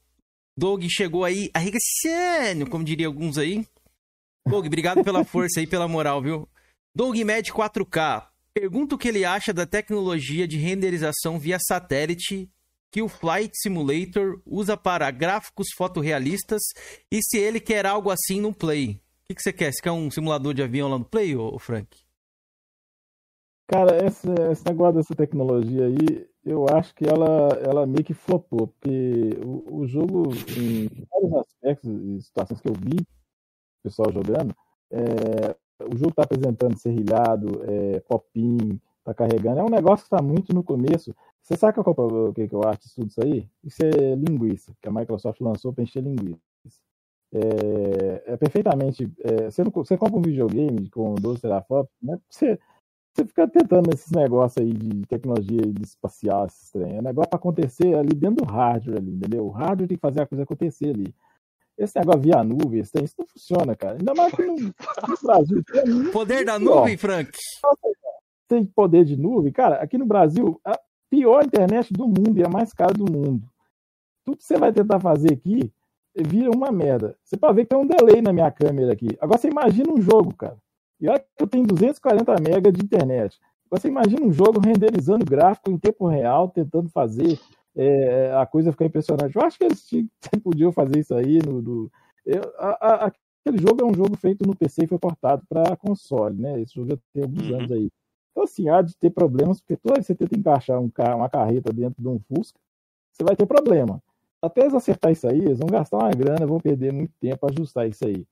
[0.58, 3.66] Doug chegou aí arregaçando, como diria alguns aí.
[4.48, 6.50] Doug, obrigado pela força aí, pela moral, viu?
[6.94, 8.29] Doug Med 4K.
[8.60, 12.52] Pergunta o que ele acha da tecnologia de renderização via satélite
[12.92, 16.62] que o Flight Simulator usa para gráficos fotorrealistas
[17.10, 18.96] e se ele quer algo assim no Play.
[18.96, 19.72] O que, que você quer?
[19.72, 21.88] Você quer um simulador de avião lá no Play, ô, Frank?
[23.66, 28.68] Cara, esse, esse negócio dessa tecnologia aí, eu acho que ela, ela meio que flopou,
[28.68, 34.54] porque o, o jogo, em vários aspectos e situações que eu vi o pessoal jogando,
[34.92, 39.60] é, o jogo está apresentando serrilhado, é, pop-in, está carregando.
[39.60, 41.16] É um negócio que está muito no começo.
[41.42, 43.48] Você sabe qual, o que, que eu acho de tudo isso aí?
[43.64, 46.40] Isso é linguiça, que a Microsoft lançou para encher linguiça.
[47.32, 49.12] É, é perfeitamente.
[49.24, 52.20] É, você, não, você compra um videogame com 12 teraflops, né?
[52.30, 52.60] Você
[53.14, 56.98] você fica tentando esses negócios aí de tecnologia de espacial, esses trem.
[56.98, 59.46] É negócio para acontecer ali dentro do hardware, ali, entendeu?
[59.46, 61.14] O hardware tem que fazer a coisa acontecer ali.
[61.80, 63.98] Esse negócio via nuvem, trem, isso não funciona, cara.
[63.98, 64.74] Ainda mais que no, no
[65.24, 65.64] Brasil.
[66.12, 67.32] poder da nuvem, Frank?
[68.50, 69.76] Tem poder de nuvem, cara.
[69.76, 70.78] Aqui no Brasil, a
[71.10, 73.48] pior internet do mundo e a mais cara do mundo.
[74.26, 75.72] Tudo que você vai tentar fazer aqui
[76.14, 77.18] vira uma merda.
[77.24, 79.18] Você pode ver que tem um delay na minha câmera aqui.
[79.22, 80.58] Agora você imagina um jogo, cara.
[81.00, 83.40] E olha que eu tenho 240 MB de internet.
[83.72, 87.40] Você imagina um jogo renderizando gráfico em tempo real, tentando fazer
[87.82, 89.34] é, a coisa ficar impressionante.
[89.36, 89.88] Eu acho que eles
[90.44, 91.40] podiam fazer isso aí.
[91.46, 91.92] No, no
[92.26, 95.78] eu, a, a, aquele jogo é um jogo feito no PC e foi portado para
[95.78, 96.60] console, né?
[96.62, 97.56] Esse jogo já tem alguns uhum.
[97.56, 97.90] anos aí.
[98.32, 101.30] Então, assim, há de ter problemas, porque toda vez que você tenta encaixar um uma
[101.30, 102.60] carreta dentro de um Fusca,
[103.12, 104.02] você vai ter problema.
[104.42, 107.54] Até eles acertar isso aí, eles vão gastar uma grana, vão perder muito tempo para
[107.54, 108.26] ajustar isso aí.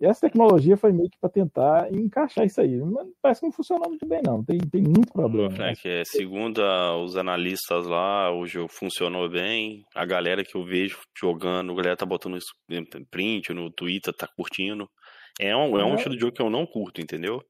[0.00, 2.76] E essa tecnologia foi meio que para tentar encaixar isso aí.
[2.78, 4.44] Mas parece que não funcionou muito bem, não.
[4.44, 5.50] Tem, tem muito problema.
[5.50, 6.00] Frank, né?
[6.00, 9.84] é, segundo a, os analistas lá, o jogo funcionou bem.
[9.94, 12.38] A galera que eu vejo jogando, a galera tá botando
[13.10, 14.88] print no Twitter, tá curtindo.
[15.40, 15.94] É um, é um é.
[15.94, 17.40] estilo de jogo que eu não curto, entendeu?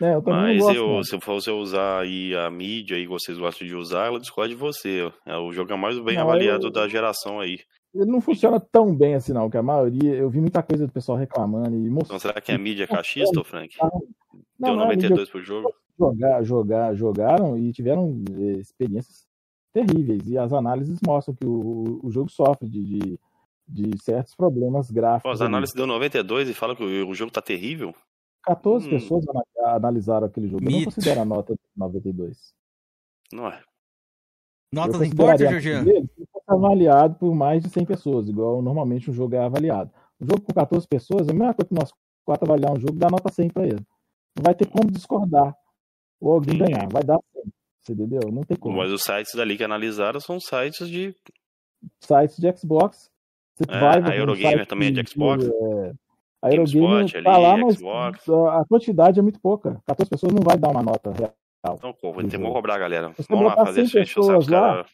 [0.00, 3.74] É, eu Mas gosto, eu, se você usar aí a mídia aí vocês gostam de
[3.74, 5.10] usar, ela discorda de você.
[5.24, 6.70] É o jogo mais bem não, avaliado eu...
[6.70, 7.58] da geração aí
[8.00, 10.92] ele não funciona tão bem assim, não, que a maioria, eu vi muita coisa do
[10.92, 12.04] pessoal reclamando e mostrando.
[12.04, 13.76] Então será que é mídia cachista, Frank?
[14.58, 15.32] Não, Deu 92 mídia...
[15.32, 15.74] por jogo?
[15.98, 19.26] Jogar, jogar, jogaram e tiveram eh, experiências
[19.72, 20.28] terríveis.
[20.28, 23.18] E as análises mostram que o, o jogo sofre de, de,
[23.66, 25.22] de certos problemas gráficos.
[25.22, 27.94] Pô, as análises deu 92 e falam que o, o jogo tá terrível?
[28.44, 28.90] 14 hum.
[28.90, 29.24] pessoas
[29.64, 30.64] analisaram aquele jogo.
[30.64, 30.74] Mito.
[30.74, 32.54] Eu não considero a nota de 92.
[33.32, 33.60] Não é.
[34.72, 36.08] Nota não importa, Jorginho?
[36.46, 39.90] Avaliado por mais de 100 pessoas, igual normalmente um jogo é avaliado.
[40.20, 41.92] Um jogo com 14 pessoas, é a mesma coisa que nós
[42.24, 43.86] quatro avaliar um jogo, dá nota 100 para ele.
[44.36, 45.54] Não vai ter como discordar
[46.20, 47.42] ou alguém ganhar, vai dar 100.
[47.86, 48.20] Você entendeu?
[48.32, 48.76] Não tem como.
[48.78, 51.14] Mas os sites dali que analisaram são sites de.
[52.00, 53.08] Sites de Xbox.
[53.54, 55.44] Você é, vai a Eurogamer também é de Xbox.
[55.44, 55.92] É...
[56.42, 58.28] A Eurogamer tá lá, mas Xbox.
[58.28, 59.80] a quantidade é muito pouca.
[59.86, 61.12] 14 pessoas não vai dar uma nota
[61.62, 63.12] Então, pô, vou ter que cobrar a galera.
[63.28, 64.84] Vamos lá fazer esse pessoas lá,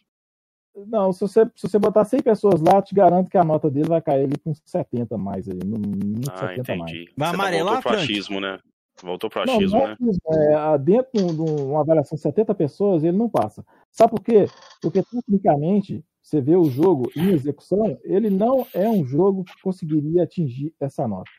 [0.74, 3.70] Não, se você, se você botar 100 pessoas lá, eu te garanto que a nota
[3.70, 5.58] dele vai cair ali com 70 mais aí.
[5.64, 6.78] No, no ah, 70 entendi.
[6.78, 7.08] Mais.
[7.16, 8.58] Vai amarelar, voltou pro achismo, né?
[9.02, 10.74] Voltou pro achismo, não, não é né?
[10.74, 13.64] É, dentro de uma avaliação de 70 pessoas, ele não passa.
[13.90, 14.46] Sabe por quê?
[14.80, 20.22] Porque, tecnicamente, você vê o jogo em execução, ele não é um jogo que conseguiria
[20.22, 21.30] atingir essa nota.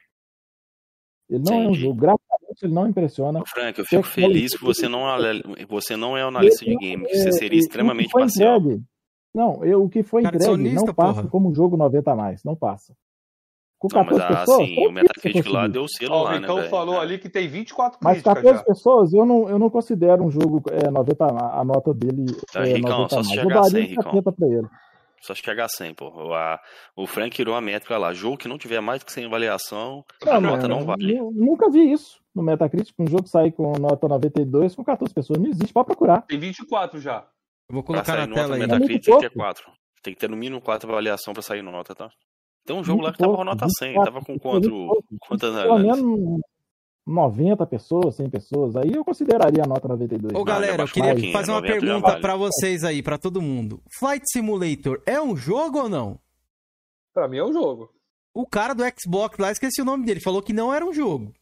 [1.30, 1.66] Ele não Entendi.
[1.66, 3.44] é um jogo, graficamente ele não impressiona.
[3.48, 5.04] Frank, eu fico feliz que você não,
[5.68, 8.58] você não é um analista de game, você seria extremamente parcial.
[8.58, 8.84] Entregue,
[9.34, 11.28] não, eu, o que foi entregue não passa porra.
[11.30, 12.94] como jogo 90 a mais, não passa.
[13.84, 16.70] Com 14 não, mas, pessoas, assim, o Metacritic lá deu selo oh, lá, então né?
[16.70, 18.64] falou ali que tem 24 Mas 14 já.
[18.64, 22.76] pessoas, eu não, eu não considero um jogo é, 90 a nota dele tá, é,
[22.76, 23.44] Ricão, 90 só mais.
[23.44, 24.68] Eu daria 100, 70 pra ele.
[25.20, 26.10] Só chegar a 100, pô.
[26.10, 26.60] O, a,
[26.96, 28.14] o Frank tirou a métrica lá.
[28.14, 31.20] Jogo que não tiver mais que 100 avaliação, não, a nota não, não vale.
[31.34, 32.94] Nunca vi isso no Metacritic.
[32.98, 35.40] Um jogo sair com nota 92 com 14 pessoas.
[35.40, 36.22] Não existe, pode procurar.
[36.22, 37.26] Tem 24 já.
[37.74, 38.60] Eu vou colocar na tela aí.
[38.60, 39.72] Metacritic é 4.
[40.04, 42.08] Tem que ter no mínimo 4 avaliação pra sair nota, tá?
[42.64, 43.96] Tem um jogo muito lá que tava com nota 100.
[43.96, 46.42] Tava com quanto, quantas Pelo menos
[47.08, 50.36] 90 pessoas, 100 pessoas, aí eu consideraria a nota 92.
[50.36, 52.22] Ô, galera, eu queria fazer uma pergunta vale.
[52.22, 53.82] para vocês aí, para todo mundo.
[53.98, 56.20] Flight Simulator é um jogo ou não?
[57.12, 57.90] Para mim é um jogo.
[58.36, 61.34] O cara do Xbox lá, esqueci o nome dele, falou que não era um jogo.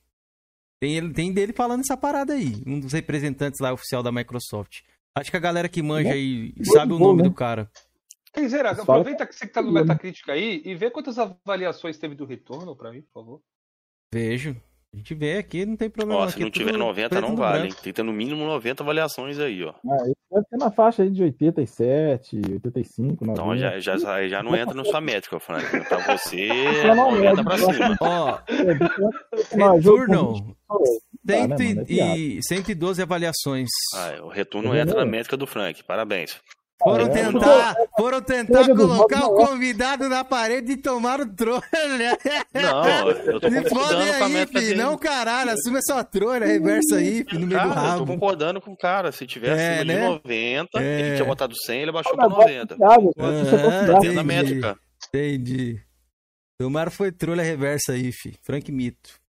[0.79, 4.79] Tem, tem dele falando essa parada aí, um dos representantes lá oficial da Microsoft.
[5.15, 7.29] Acho que a galera que manja aí sabe o nome né?
[7.29, 7.69] do cara.
[8.33, 12.25] Kenzeira, aproveita que você que tá no Metacritic aí e vê quantas avaliações teve do
[12.25, 13.41] retorno para mim, por favor.
[14.13, 14.55] Vejo.
[14.93, 16.21] A gente vê aqui, não tem problema.
[16.21, 17.69] Ó, se não tiver 90, não vale.
[17.69, 19.73] Tem que ter no mínimo 90 avaliações aí, ó.
[19.89, 23.31] Ah, isso deve ter na faixa aí de 87, 85, 90.
[23.31, 25.65] Então já, já, já não entra na sua métrica, Frank.
[25.88, 26.47] Pra você,
[26.93, 27.97] não, 90 pra cima.
[28.01, 28.39] Ó,
[29.75, 30.57] retorno.
[31.26, 33.69] Cento e, e 112 avaliações.
[33.95, 35.84] Ah, o retorno entra na métrica do Frank.
[35.84, 36.39] Parabéns.
[36.84, 41.61] Foram tentar, foram tentar colocar o convidado na parede e tomaram trolha.
[42.53, 44.76] Não, eu tô concordando com a meta dele.
[44.76, 47.93] Não, caralho, assume essa trolha, reversa aí, no meio cara, do rabo.
[47.93, 49.11] Eu tô concordando com o cara.
[49.11, 49.99] Se tivesse é, acima né?
[49.99, 50.99] de 90, é.
[50.99, 52.76] ele tinha botado 100, ele baixou pra 90.
[52.81, 54.76] Ah, na métrica.
[55.10, 55.80] Entendi.
[56.60, 58.35] Tomaram foi trolha reversa aí, fi.
[58.41, 59.20] Frank Mito.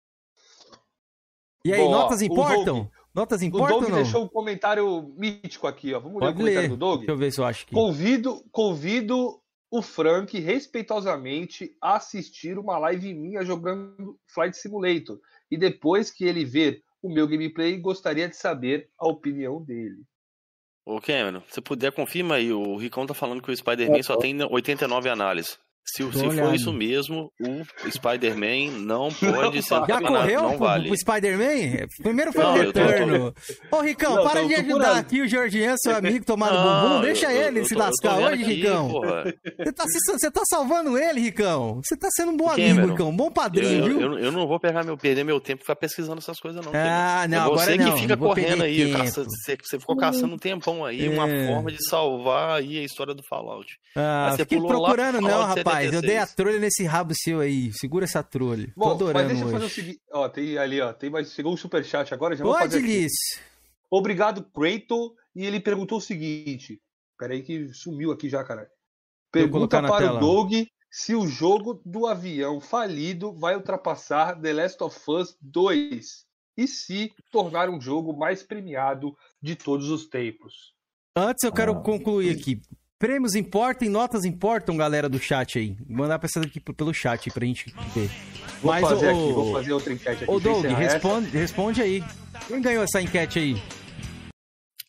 [1.64, 2.90] E aí, Boa, notas importam?
[3.14, 6.00] Notas importam O Doug deixou um comentário mítico aqui, ó.
[6.00, 6.70] Vamos Pode ler o comentário ler.
[6.70, 7.00] do Doug?
[7.00, 7.76] Deixa eu ver se eu acho que...
[7.76, 15.20] Convido, convido o Frank respeitosamente a assistir uma live minha jogando Flight Simulator.
[15.50, 20.04] E depois que ele ver o meu gameplay, gostaria de saber a opinião dele.
[20.86, 22.52] Ô Cameron, se puder, confirma aí.
[22.52, 25.60] O Ricão tá falando que o Spider-Man é, só tem 89 análises.
[25.84, 30.90] Se, se for isso mesmo, o Spider-Man não pode ser Já correu não vale.
[30.90, 31.88] o Spider-Man?
[32.02, 33.34] Primeiro foi não, o retorno.
[33.70, 33.78] Tô...
[33.78, 37.02] Ô, Ricão, não, para de ajudar aqui o Jorginho, seu amigo, tomar no bumbum.
[37.02, 38.90] Deixa eu, ele eu, se lascar hoje, aqui, Ricão.
[38.90, 41.82] Você tá, você tá salvando ele, Ricão.
[41.84, 43.16] Você tá sendo um bom Cameron, amigo, Ricão.
[43.16, 44.02] Bom padrinho, viu?
[44.02, 46.72] Eu, eu, não vou pegar meu, perder meu tempo e ficar pesquisando essas coisas, não.
[46.74, 48.94] Ah, não, é você agora que fica correndo aí.
[48.94, 51.10] Caça, você, você, ficou caçando um tempão aí, é.
[51.10, 53.68] uma forma de salvar aí a história do Fallout.
[53.96, 55.71] Ah, fiquei procurando, não, rapaz.
[55.94, 57.72] Eu dei a trolha nesse rabo seu aí.
[57.74, 58.72] Segura essa trolha.
[58.76, 60.02] Bom, Tô adorando mas deixa eu fazer o seguinte.
[60.12, 60.94] Ó, tem ali, ó.
[60.94, 63.12] Tem, mas chegou o um superchat agora, já Pode, vou fazer Liz.
[63.90, 65.14] Obrigado, Creighton.
[65.36, 66.82] E ele perguntou o seguinte.
[67.18, 68.70] Peraí que sumiu aqui já, cara.
[69.32, 70.18] Pergunta para tela.
[70.18, 70.54] o Doug
[70.92, 76.26] se o jogo do avião falido vai ultrapassar The Last of Us 2
[76.58, 80.74] e se tornar um jogo mais premiado de todos os tempos.
[81.16, 81.82] Antes eu quero ah.
[81.82, 82.62] concluir aqui.
[83.02, 85.76] Prêmios importam, notas importam, galera do chat aí.
[85.90, 88.12] Mandar pra essa daqui pelo chat aí pra gente ver.
[88.62, 90.32] Vou Mas, fazer o, aqui, vou fazer outra enquete aqui.
[90.32, 92.04] Ô, Doug, responde, responde aí.
[92.48, 93.64] Quem ganhou essa enquete aí?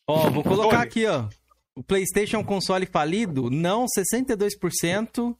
[0.07, 1.27] Ó, vou colocar aqui, ó.
[1.75, 5.35] O PlayStation console falido, não 62%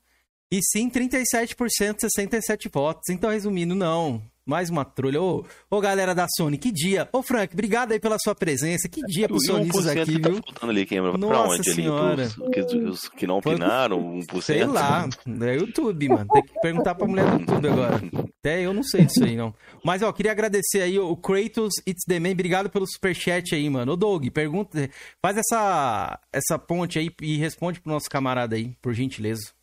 [0.52, 1.56] e sim 37%,
[2.00, 3.10] 67 votos.
[3.10, 4.19] Então, resumindo, não.
[4.46, 5.22] Mais uma trolha.
[5.22, 7.08] Ô, ô, galera da Sony, que dia.
[7.14, 8.90] Ô, Frank, obrigado aí pela sua presença.
[8.90, 10.42] Que dia pros sonistas aqui, tá viu?
[10.42, 12.24] Tá ali, quem, pra Nossa onde senhora.
[12.24, 14.42] Ali, pros, os que não opinaram, 1%.
[14.42, 15.08] Sei lá,
[15.42, 16.28] é YouTube, mano.
[16.34, 18.02] Tem que perguntar pra mulher do YouTube agora.
[18.40, 19.56] Até eu não sei disso aí, não.
[19.84, 22.32] Mas, ó, queria agradecer aí o Kratos It's the Man.
[22.32, 23.94] Obrigado pelo superchat aí, mano.
[23.94, 24.90] Ô, Doug, pergunta,
[25.22, 29.54] faz essa, essa ponte aí e responde pro nosso camarada aí, por gentileza.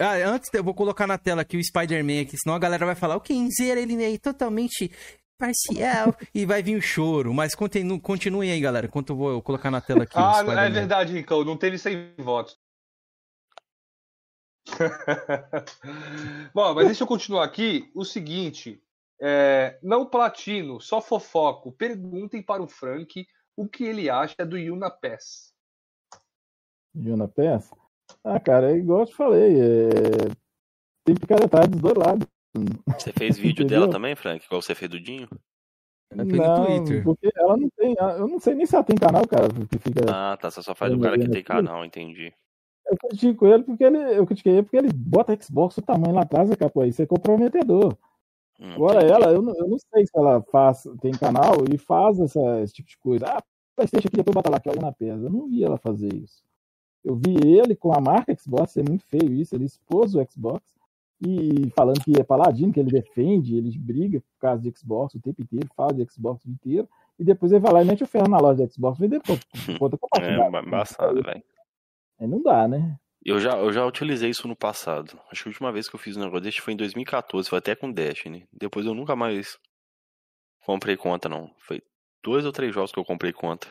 [0.00, 2.94] Ah, antes eu vou colocar na tela aqui o Spider-Man aqui, senão a galera vai
[2.94, 4.92] falar, o Kenzeira, ele é totalmente
[5.36, 7.34] parcial e vai vir o choro.
[7.34, 10.14] Mas continu, continuem aí, galera, enquanto eu vou colocar na tela aqui.
[10.16, 12.56] Ah, é verdade, Ricão, não teve 100 votos.
[16.54, 17.90] Bom, mas deixa eu continuar aqui.
[17.94, 18.80] O seguinte,
[19.24, 21.70] É, não platino, só fofoco.
[21.70, 23.24] Perguntem para o Frank
[23.56, 25.52] o que ele acha do Yuna Pass.
[26.96, 27.70] Yuna Pass?
[28.24, 29.88] Ah, cara, é igual eu te falei, é...
[31.04, 32.26] tem picaretagem dos dois lados.
[32.98, 34.44] Você fez vídeo dela também, Frank?
[34.44, 35.28] Igual você fez do Dinho?
[36.10, 37.04] Ela fez não, no Twitter.
[37.04, 37.94] Porque ela não tem.
[37.98, 39.48] Eu não sei nem se ela tem canal, cara.
[39.48, 40.50] Que fica ah, tá.
[40.50, 42.32] Você só faz o cara que tem canal, entendi.
[42.86, 43.98] Eu critico ele porque ele.
[43.98, 47.06] Eu critiquei ele porque ele bota Xbox o tamanho lá atrás, cara, pô, isso é
[47.06, 47.96] comprometedor.
[48.60, 52.20] Hum, Agora ela, eu não, eu não sei se ela faz, tem canal e faz
[52.20, 53.26] essa, esse tipo de coisa.
[53.26, 53.42] Ah,
[53.74, 55.26] Playstation aqui, depois bota lá, que é na pesa.
[55.26, 56.42] Eu não vi ela fazer isso.
[57.04, 60.62] Eu vi ele com a marca Xbox, é muito feio isso, ele expôs o Xbox
[61.24, 65.20] e falando que é paladino, que ele defende, ele briga por causa de Xbox o
[65.20, 68.02] tempo inteiro, fala de Xbox o tempo inteiro, e depois ele vai lá e mete
[68.02, 69.38] o ferro na loja de Xbox e vender por
[69.78, 70.58] conta compartilhada.
[70.58, 71.42] É embaçado, velho.
[72.18, 72.98] Aí não dá, né?
[73.24, 75.16] Eu já, eu já utilizei isso no passado.
[75.30, 77.58] Acho que a última vez que eu fiz um negócio desse foi em 2014, foi
[77.58, 78.48] até com Destiny.
[78.52, 79.58] Depois eu nunca mais
[80.64, 81.52] comprei conta, não.
[81.58, 81.80] Foi
[82.22, 83.68] dois ou três jogos que eu comprei conta.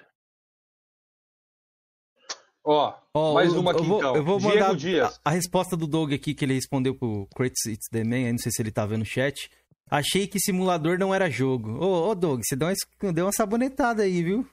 [2.64, 4.16] Ó, oh, mais uma aqui eu vou, então.
[4.16, 7.88] Eu vou mandar a, a, resposta do Doug aqui, que ele respondeu pro Kratos It's
[7.92, 9.50] the Man, não sei se ele tá vendo no chat.
[9.90, 11.84] Achei que simulador não era jogo.
[11.84, 14.48] Ô, ô Doug, você deu uma, deu uma sabonetada aí, viu?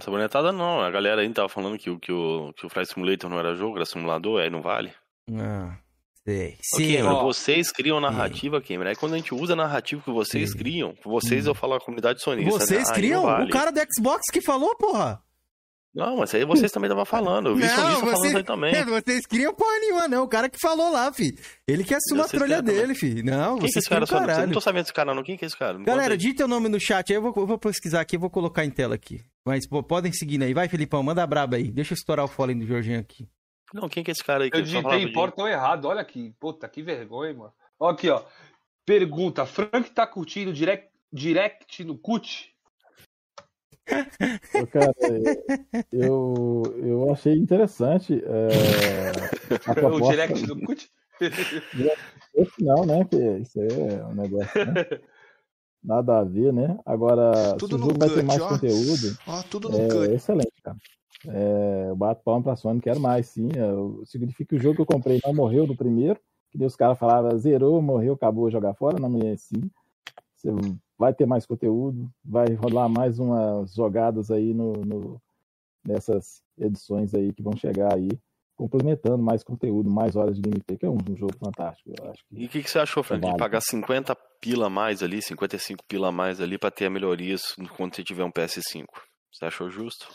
[0.00, 3.38] Sabonetada não, a galera aí tava falando que, que, o, que o Flight Simulator não
[3.38, 4.92] era jogo, era simulador, aí não vale.
[5.32, 5.76] Ah,
[6.24, 6.56] sei.
[6.62, 8.90] Sim, okay, vocês criam narrativa, Cameron.
[8.90, 10.58] Aí quando a gente usa a narrativa que vocês Sim.
[10.58, 11.50] criam, vocês, hum.
[11.50, 12.50] eu falo a comunidade sonista.
[12.50, 12.94] Vocês né?
[12.94, 13.22] criam?
[13.24, 13.46] Vale.
[13.46, 15.22] O cara do Xbox que falou, porra!
[15.96, 17.48] Não, mas aí vocês também estavam falando.
[17.48, 18.74] Eu vi não, vocês, falando aí também.
[18.74, 20.24] É, vocês criam porra nenhuma, não.
[20.24, 21.34] O cara que falou lá, fi.
[21.66, 23.22] Ele que assume a trolha dele, fi.
[23.22, 24.42] Não, Quem vocês que é esse cara?
[24.42, 25.22] Eu não tô sabendo desse cara, não.
[25.22, 25.78] Quem que é esse cara?
[25.78, 27.16] Galera, digita o nome no chat aí.
[27.16, 29.24] Eu vou, eu vou pesquisar aqui, eu vou colocar em tela aqui.
[29.42, 30.52] Mas pô, podem seguir aí.
[30.52, 31.70] Vai, Felipão, manda a braba aí.
[31.70, 33.26] Deixa eu estourar o fôlego do Jorginho aqui.
[33.72, 34.50] Não, quem que é esse cara aí?
[34.52, 35.86] eu digitei em portão errado.
[35.86, 36.34] Olha aqui.
[36.38, 37.52] Puta, que vergonha, mano.
[37.80, 38.22] Ó aqui, ó.
[38.84, 39.46] Pergunta.
[39.46, 42.54] Frank tá curtindo direct, direct no CUT?
[44.72, 44.92] Cara,
[45.92, 50.04] eu, eu achei interessante é, a proposta.
[50.04, 50.90] O direct do CUT?
[52.60, 53.04] Não, né?
[53.04, 54.66] Que isso é um negócio.
[54.66, 54.74] Né?
[55.82, 56.76] Nada a ver, né?
[56.84, 58.48] Agora, tudo se o jogo vai ter mais ó.
[58.48, 60.12] conteúdo, ó, tudo no é cut.
[60.12, 60.76] excelente, cara.
[61.28, 63.48] É, eu bato palma pra Sony, quero mais, sim.
[63.50, 66.18] É, significa que o jogo que eu comprei não morreu no primeiro,
[66.50, 69.70] que os caras falavam, zerou, morreu, acabou, jogar fora, não é assim.
[70.34, 70.50] Você
[70.98, 75.22] vai ter mais conteúdo, vai rolar mais umas jogadas aí no, no,
[75.86, 78.08] nessas edições aí que vão chegar aí,
[78.56, 81.92] complementando mais conteúdo, mais horas de gameplay, que é um, um jogo fantástico.
[81.98, 84.70] Eu acho que e o que, que, você achou, Frank, de pagar 50 pila a
[84.70, 88.86] mais ali, 55 pila a mais ali para ter melhorias quando você tiver um PS5?
[89.32, 90.08] Você achou justo?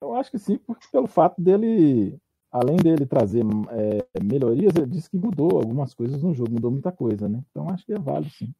[0.00, 2.18] Eu acho que sim, porque pelo fato dele,
[2.50, 6.90] além dele trazer é, melhorias, ele disse que mudou algumas coisas no jogo, mudou muita
[6.90, 7.42] coisa, né?
[7.50, 8.52] Então acho que é válido sim.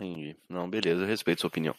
[0.00, 0.36] Entendi.
[0.48, 1.74] Não, beleza, eu respeito sua opinião.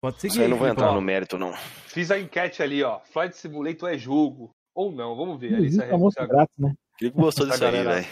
[0.00, 0.32] Pode seguir.
[0.32, 1.52] Isso aí não vou entrar no mérito, não.
[1.86, 3.00] Fiz a enquete ali, ó.
[3.12, 5.16] Flight Simulator é jogo ou não?
[5.16, 5.54] Vamos ver.
[5.54, 6.74] Ali, é famoso grátis, né?
[6.98, 8.06] Felipe gostou disso aí, velho.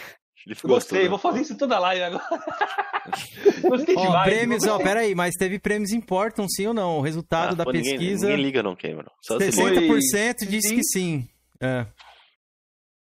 [0.63, 2.23] Gostei, vou fazer isso toda live agora.
[3.61, 4.33] Gostei ó, demais.
[4.33, 6.97] Prêmios, ó, peraí, mas teve prêmios importam sim ou não?
[6.97, 8.27] O resultado ah, da ninguém, pesquisa.
[8.27, 9.11] Ninguém liga, não, Cameron.
[9.21, 11.27] Só 60% disse que sim.
[11.59, 11.85] É.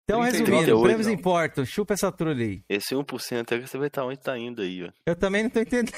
[0.04, 1.14] Então, resumindo, prêmios não.
[1.14, 1.66] importam.
[1.66, 2.64] Chupa essa trulha aí.
[2.68, 4.92] Esse 1% é que você vai estar onde tá indo aí, ó.
[5.06, 5.94] Eu também não tô entendendo.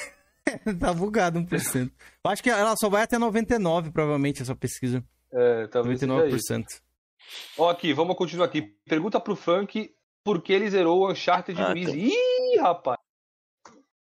[0.80, 1.90] tá bugado 1%.
[2.24, 5.02] Eu acho que ela só vai até 99, provavelmente, essa pesquisa.
[5.32, 6.64] É, talvez 99%.
[7.58, 8.62] Ó, aqui, vamos continuar aqui.
[8.88, 9.90] Pergunta pro Funk
[10.24, 11.92] por que ele zerou o Uncharted ah, no Easy.
[11.92, 11.96] Tá.
[11.96, 12.98] Ih, rapaz!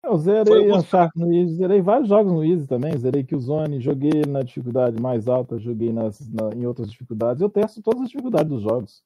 [0.04, 2.98] Eu zerei Uncharted no Easy, zerei vários jogos no Easy também.
[2.98, 7.42] Zerei Killzone, joguei na dificuldade mais alta, joguei nas, na, em outras dificuldades.
[7.42, 9.04] Eu testo todas as dificuldades dos jogos.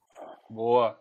[0.49, 0.99] Boa.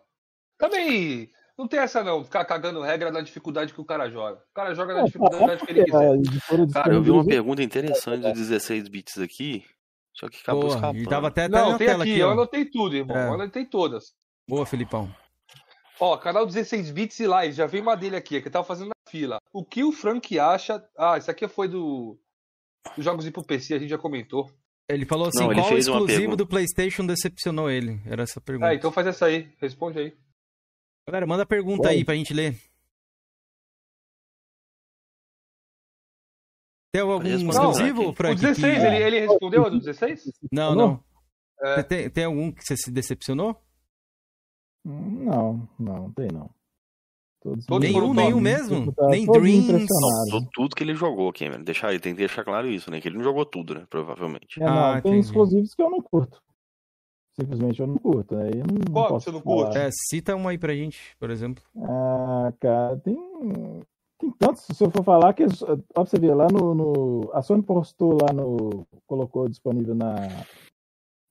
[0.57, 4.37] Também não tem essa não, ficar cagando regra na dificuldade que o cara joga.
[4.51, 6.73] O cara joga na é, dificuldade que ele quiser.
[6.73, 9.63] Cara, eu vi uma pergunta interessante de 16 bits aqui,
[10.13, 10.99] só que acabou Boa, escapando.
[11.01, 13.15] E tava até, até não, tem aqui, aqui eu anotei tudo, irmão.
[13.15, 13.27] É.
[13.27, 14.13] Eu anotei todas.
[14.47, 15.09] Boa, Filipão.
[15.97, 19.09] Ó, canal 16 bits e live, já veio uma dele aqui, que tava fazendo na
[19.09, 19.37] fila.
[19.53, 20.83] O que o Frank acha...
[20.97, 22.19] Ah, isso aqui foi do...
[22.95, 24.51] Dos jogos de pro PC, a gente já comentou.
[24.87, 27.99] Ele falou assim, não, ele qual exclusivo do PlayStation decepcionou ele?
[28.05, 28.71] Era essa pergunta.
[28.71, 30.17] É, então faz essa aí, responde aí.
[31.07, 32.55] Galera, manda pergunta aí pra gente ler.
[36.91, 38.37] Tem algum não, exclusivo, Frank?
[38.37, 38.85] O 16, que...
[38.85, 40.31] ele, ele respondeu a do 16?
[40.51, 41.03] Não, não.
[41.61, 41.83] É.
[41.83, 43.59] Tem, tem algum que você se decepcionou?
[44.83, 46.49] Não, não, tem não.
[47.67, 48.91] Todos nenhum, nenhum mesmo?
[49.07, 49.85] Nem Dreams?
[50.31, 51.63] Não, tudo que ele jogou, Cameron.
[51.63, 52.99] Deixar, tem que deixar claro isso, né?
[52.99, 53.85] Que ele não jogou tudo, né?
[53.87, 54.59] Provavelmente.
[54.59, 56.41] É, não, ah, tem exclusivos que eu não curto.
[57.39, 58.49] Simplesmente eu não curto, né?
[58.49, 59.77] Eu não você não curte?
[59.77, 61.63] É, cita um aí pra gente, por exemplo.
[61.77, 63.15] Ah, cara, tem.
[64.17, 67.43] tem tantos, se eu for falar, que ó, pra você ver, lá no, no, A
[67.43, 68.87] Sony postou lá no.
[69.05, 70.15] colocou disponível na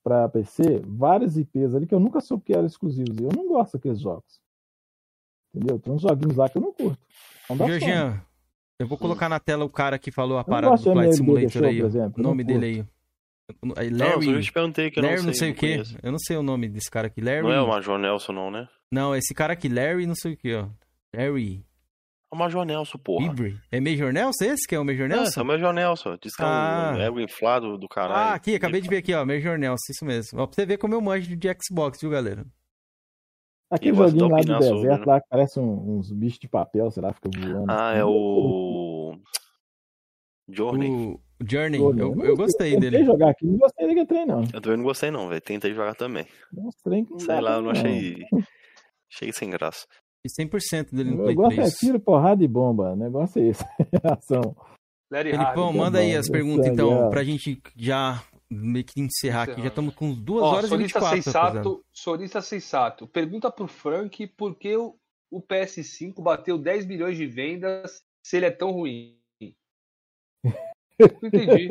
[0.05, 3.17] para PC vários IPs ali que eu nunca soube que eram exclusivos.
[3.19, 4.44] E eu não gosto daqueles jogos.
[5.55, 5.79] Entendeu?
[5.79, 6.99] Tem uns joguinhos lá que eu não curto.
[7.67, 8.21] Georgian,
[8.79, 11.65] eu vou colocar na tela o cara que falou a parada do Flight Simulator Show,
[11.65, 11.81] aí.
[11.81, 12.85] Exemplo, o nome dele aí.
[13.91, 15.97] Larry, não, eu te perguntei que eu Larry, não sei, não sei o que.
[16.03, 17.21] Eu não sei o nome desse cara aqui.
[17.21, 17.43] Larry.
[17.43, 18.69] Não é o Major Nelson, não, né?
[18.91, 20.67] Não, esse cara aqui, Larry, não sei o que, ó.
[21.15, 21.65] Larry.
[22.33, 23.27] É o Major Nelson, porra.
[23.27, 23.61] Ibre.
[23.71, 25.41] É Major Nelson esse que é o Major Nelson?
[25.41, 26.19] É, é o Major Nelson.
[26.21, 26.97] Diz que ah.
[26.99, 28.15] é o inflado do caralho.
[28.15, 29.25] Ah, aqui, acabei de ver aqui, ó.
[29.25, 30.41] Major Nelson, isso mesmo.
[30.41, 32.45] Ó, pra você ver como eu manjo de Xbox, viu, galera?
[33.75, 35.05] Aquele joguinho lá do deserto, sobre, né?
[35.05, 37.71] lá que parece um, uns bichos de papel, sei lá, fica voando.
[37.71, 38.01] Ah, assim.
[38.01, 39.17] é o.
[40.49, 40.91] Journey.
[40.91, 42.03] O Journey, Journey.
[42.03, 42.99] Eu, eu, eu gostei eu dele.
[42.99, 44.43] Tentei jogar aqui, não gostei daquele trem, não.
[44.53, 45.41] Eu também não gostei, não, velho.
[45.41, 46.27] Tentei jogar também.
[47.19, 48.25] Sei lá, eu não achei.
[49.13, 49.87] Achei sem graça.
[50.25, 51.39] E 100% dele no Play 3.
[51.39, 52.93] O negócio é tiro, porrada e bomba.
[52.93, 53.65] O negócio é esse.
[54.05, 54.57] Ação.
[55.13, 58.23] Felipão, manda aí as perguntas, então, pra gente já
[58.55, 59.61] meio que encerrar aqui.
[59.61, 61.23] Já estamos com duas Ó, horas e 24.
[61.23, 64.97] Sensato, Sorista Sensato, pergunta pro Frank por que o,
[65.31, 69.19] o PS5 bateu 10 milhões de vendas se ele é tão ruim.
[70.99, 71.69] Não entendi.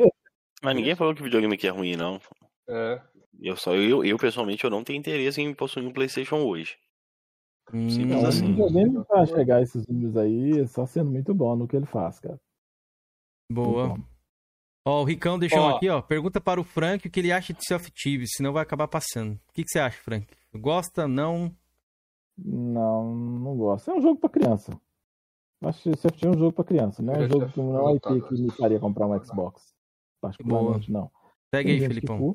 [0.62, 2.18] Mas ninguém falou que o videogame aqui é ruim, não.
[2.68, 3.00] É.
[3.40, 6.78] Eu, só, eu, eu, pessoalmente, eu não tenho interesse em possuir um PlayStation hoje.
[7.72, 8.72] Hum, Simples não, assim.
[8.72, 12.18] Nem pra chegar a esses números aí, só sendo muito bom no que ele faz,
[12.18, 12.40] cara.
[13.50, 13.98] Boa.
[14.86, 16.02] Ó, o Ricão deixou ó, aqui, ó.
[16.02, 19.34] Pergunta para o Frank o que ele acha de Self Tibes, senão vai acabar passando.
[19.48, 20.26] O que, que você acha, Frank?
[20.54, 21.54] Gosta, não?
[22.36, 23.90] Não, não gosto.
[23.90, 24.78] É um jogo para criança.
[25.62, 27.94] Acho que Self é um jogo para criança, não é um jogo que não é
[27.94, 29.74] IP que me faria comprar um Xbox.
[30.20, 31.02] Particularmente, Boa.
[31.02, 31.10] não.
[31.54, 32.34] Segue aí, Filipão.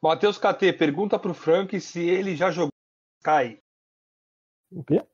[0.00, 2.72] Matheus KT, pergunta pro Frank se ele já jogou
[3.20, 3.60] Sky.
[4.70, 5.04] O quê?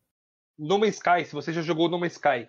[0.58, 2.48] No Man's Sky, se você já jogou No Man's Sky.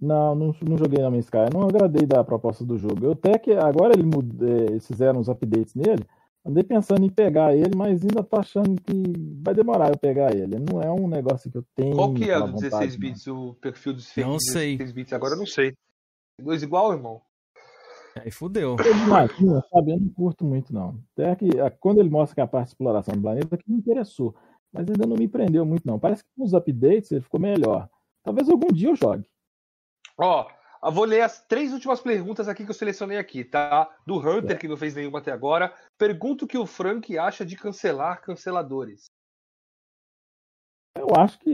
[0.00, 1.52] Não, não, não joguei No Man's Sky.
[1.52, 3.06] Não agradei da proposta do jogo.
[3.06, 6.04] Eu até que agora ele é, eles fizeram uns updates nele.
[6.44, 9.02] Andei pensando em pegar ele, mas ainda tô achando que
[9.42, 10.58] vai demorar eu pegar ele.
[10.58, 11.96] Não é um negócio que eu tenho.
[11.96, 14.76] Qual que é o 16 bits, o perfil dos Não sei.
[14.76, 15.12] 16 bits?
[15.12, 15.74] Agora eu não sei.
[16.40, 17.20] Dois igual, irmão?
[18.16, 18.76] Aí fudeu.
[18.78, 20.98] Eu, sabe, eu não curto muito, não.
[21.12, 21.48] Até que
[21.80, 24.34] quando ele mostra que a parte de exploração do planeta que me interessou
[24.76, 25.98] mas ainda não me prendeu muito, não.
[25.98, 27.88] Parece que com os updates ele ficou melhor.
[28.22, 29.26] Talvez algum dia eu jogue.
[30.18, 30.48] Ó,
[30.82, 33.88] eu vou ler as três últimas perguntas aqui que eu selecionei aqui, tá?
[34.06, 34.58] Do Hunter, é.
[34.58, 35.74] que não fez nenhuma até agora.
[35.98, 39.06] Pergunta o que o Frank acha de cancelar canceladores.
[40.96, 41.52] Eu acho que.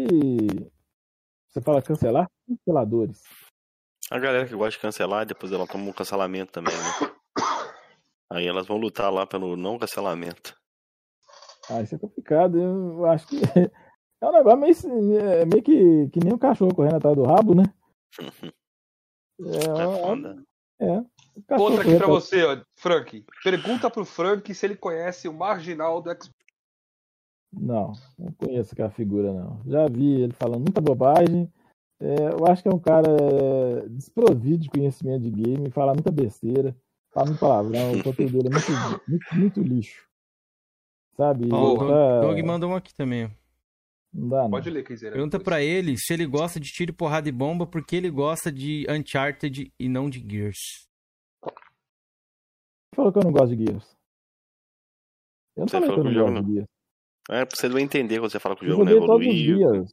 [1.49, 3.23] Você fala cancelar canceladores.
[4.11, 7.13] A galera que gosta de cancelar, depois ela toma um cancelamento também, né?
[8.31, 10.55] Aí elas vão lutar lá pelo não cancelamento.
[11.71, 12.61] Ah, isso é complicado.
[12.61, 13.37] Eu acho que
[14.21, 17.55] é um negócio meio, é, meio que, que nem um cachorro correndo atrás do rabo,
[17.55, 17.65] né?
[20.81, 21.05] É, é,
[21.51, 23.25] é Outra aqui pra você, ó, Frank.
[23.43, 26.31] Pergunta pro Frank se ele conhece o marginal do Xbox.
[27.53, 29.61] Não, não conheço aquela figura, não.
[29.67, 31.53] Já vi ele falando muita bobagem.
[32.01, 36.11] É, eu acho que é um cara é, desprovido de conhecimento de game, fala muita
[36.11, 36.77] besteira,
[37.13, 40.05] fala muito palavrão, o conteúdo dele é muito, muito, muito lixo.
[41.17, 41.49] Sabe?
[41.53, 42.21] Oh, o tá...
[42.23, 43.31] Doug mandou um aqui também.
[44.13, 44.51] Não dá, não.
[44.51, 45.13] Pode ler, quiser.
[45.13, 48.87] Pergunta para ele se ele gosta de tiro, porrada e bomba, porque ele gosta de
[48.89, 50.59] Uncharted e não de Gears.
[52.95, 53.97] Falou que eu não gosto de Gears.
[55.57, 56.43] Eu não você falei que eu não gosto não.
[56.43, 56.69] de Gears.
[57.31, 59.87] É, você não vai entender quando você fala que o jogo não evoluiu.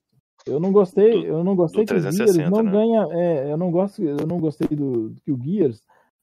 [0.45, 2.71] Eu não gostei, do, eu não gostei que o Gears não né?
[2.71, 3.07] ganha.
[3.11, 5.81] É, eu não gosto, eu não gostei do, do que o Gears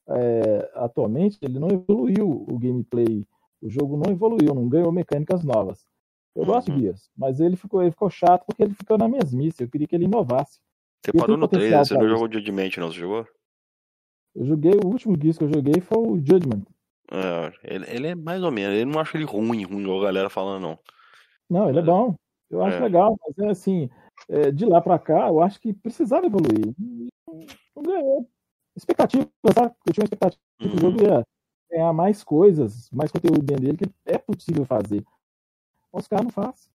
[0.09, 3.25] é, atualmente ele não evoluiu o gameplay
[3.61, 5.85] o jogo não evoluiu, não ganhou mecânicas novas.
[6.37, 6.49] Eu uhum.
[6.49, 9.63] gosto de Gears, mas ele ficou, ele ficou chato porque ele ficou na mesmice.
[9.63, 10.59] Eu queria que ele inovasse.
[11.03, 11.83] Você parou no 3, né?
[11.83, 12.91] você não jogou Judgment, não?
[12.91, 13.25] Você jogou?
[14.35, 16.61] Eu joguei, o último Gears que eu joguei foi o Judgment.
[17.11, 20.05] É, ele, ele, é mais ou menos, ele não acha ele ruim, ruim, igual a
[20.05, 20.79] galera falando, não.
[21.49, 22.13] Não, ele é, é bom.
[22.51, 22.81] Eu acho é.
[22.81, 23.89] legal, mas é assim,
[24.29, 26.71] é, de lá pra cá, eu acho que precisava evoluir.
[27.75, 28.29] Não ganhou.
[28.75, 29.73] Expectativa, sabe?
[29.87, 30.69] Eu tinha uma expectativa uhum.
[30.69, 31.25] que o jogo ia
[31.71, 35.03] ganhar mais coisas, mais conteúdo dentro dele que é possível fazer.
[35.91, 36.69] Os caras não fazem.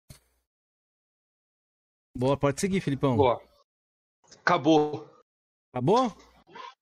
[2.17, 3.17] Boa, pode seguir, Filipão.
[3.17, 3.41] Boa.
[4.41, 5.09] Acabou.
[5.73, 6.13] Acabou?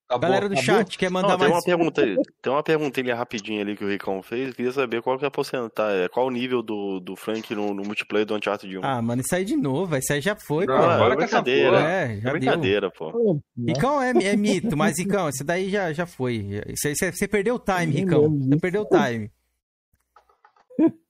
[0.08, 0.64] Acabou, Galera do acabou.
[0.64, 1.52] chat, quer mandar Não, tem mais...
[1.52, 2.02] Uma pergunta,
[2.42, 4.48] tem uma pergunta ali rapidinho ali que o Ricão fez.
[4.48, 7.72] Eu queria saber qual que é a porcentagem, qual o nível do, do Frank no,
[7.72, 8.80] no multiplayer do Uncharted 1.
[8.84, 10.82] Ah, mano, isso aí de novo, isso aí já foi, Não, pô.
[10.82, 11.80] Agora é brincadeira.
[11.80, 12.90] É, já é brincadeira, deu.
[12.90, 13.40] pô.
[13.56, 16.60] Ricão é, é mito, mas Ricão, isso daí já, já foi.
[16.76, 18.28] Você, você perdeu o time, Ricão.
[18.36, 19.30] Você perdeu o time.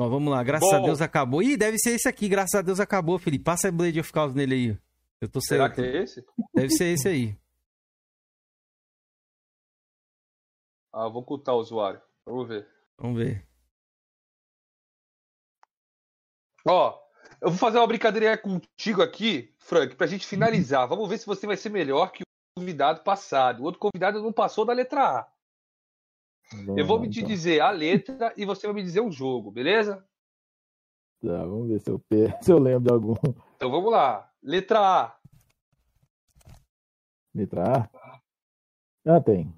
[0.00, 0.76] Ó, vamos lá, graças Bom.
[0.76, 1.42] a Deus acabou.
[1.42, 3.44] Ih, deve ser esse aqui, graças a Deus acabou, Felipe.
[3.44, 4.78] Passa a Blade of Chaos nele aí.
[5.20, 5.74] Eu tô Será certo.
[5.74, 6.24] que é esse?
[6.54, 7.36] Deve ser esse aí.
[10.92, 12.02] Ah, vou ocultar o usuário.
[12.26, 12.66] Vamos ver.
[12.98, 13.46] Vamos ver.
[16.66, 17.00] Ó,
[17.40, 20.88] eu vou fazer uma brincadeira contigo aqui, Frank, pra gente finalizar.
[20.88, 22.26] Vamos ver se você vai ser melhor que o
[22.58, 23.60] convidado passado.
[23.60, 25.32] O outro convidado não passou da letra A.
[26.76, 27.28] eu vou me te então.
[27.28, 30.04] dizer a letra e você vai me dizer o jogo, beleza?
[31.20, 32.02] Tá, vamos ver se eu,
[32.40, 33.14] se eu lembro de algum.
[33.56, 34.32] Então vamos lá.
[34.42, 35.16] Letra A.
[37.34, 37.90] Letra A?
[39.04, 39.54] Ah, tem.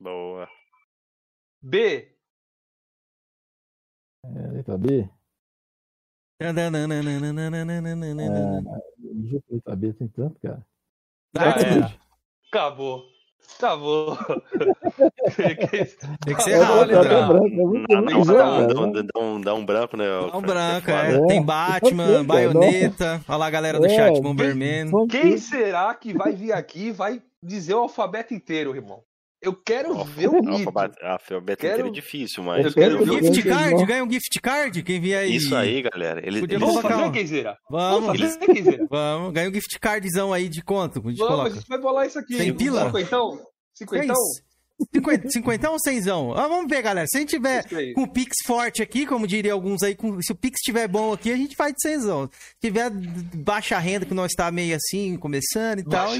[0.00, 0.48] Boa.
[1.62, 2.16] B.
[4.24, 5.08] É, letra B?
[6.38, 6.52] É,
[9.50, 10.66] letra B tem tanto, cara.
[11.36, 11.98] Ah, é.
[12.48, 13.13] Acabou.
[13.58, 14.18] Acabou.
[15.36, 17.02] Tem que ser rápido.
[19.12, 20.04] Dá um, dá um branco, né?
[20.30, 21.26] Dá um branco, é.
[21.26, 23.20] Tem Batman, Baioneta.
[23.28, 24.90] Olha lá a galera do chat, Bomberman.
[25.08, 29.02] Quem será que vai vir aqui e vai dizer o alfabeto inteiro, irmão?
[29.44, 30.72] Eu quero ver o mito.
[31.02, 31.74] Alfabeto quero...
[31.74, 32.64] inteiro é difícil, mas...
[32.64, 35.36] Eu quero ver gift card, ganha um gift card, quem vier aí.
[35.36, 36.26] Isso aí, galera.
[36.26, 37.58] Ele, Podia Vamos fazer, Kenzeira?
[37.70, 38.18] Vamos.
[38.18, 40.98] Vamos fazer, Vamos, ganha um gift cardzão aí de quanto?
[40.98, 41.50] A gente Vamos, coloca.
[41.50, 42.36] a gente vai bolar isso aqui.
[42.36, 42.86] Sem pila?
[42.86, 43.38] Cinquentão?
[43.74, 44.16] Cinquentão?
[44.92, 46.00] 50, 50 ou 100?
[46.36, 47.06] Ah, vamos ver, galera.
[47.06, 47.64] Se a gente tiver
[47.94, 51.12] com o Pix forte aqui, como diria alguns aí, com, se o Pix estiver bom
[51.12, 52.00] aqui, a gente faz de 100.
[52.00, 56.10] Se tiver baixa renda, que nós está meio assim, começando e tal,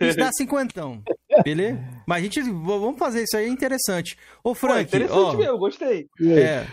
[0.00, 1.02] a gente dá 50.
[1.44, 1.78] Beleza?
[2.06, 4.16] Mas a gente, vamos fazer isso aí, é interessante.
[4.42, 4.90] Ô, Frank.
[4.90, 6.08] Pô, interessante ó, mesmo, gostei.
[6.20, 6.66] É.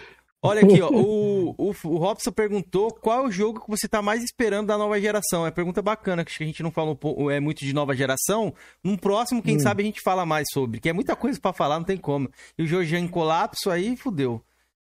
[0.44, 0.90] Olha aqui, ó.
[0.90, 4.78] O, o, o Robson perguntou qual é o jogo que você tá mais esperando da
[4.78, 5.46] nova geração.
[5.46, 6.98] É pergunta bacana, que a gente não falou
[7.32, 8.52] é muito de nova geração.
[8.84, 9.60] Num próximo, quem hum.
[9.60, 10.80] sabe, a gente fala mais sobre.
[10.80, 12.28] Que é muita coisa para falar, não tem como.
[12.58, 14.36] E o Jorge em colapso aí, fudeu.
[14.36, 14.44] O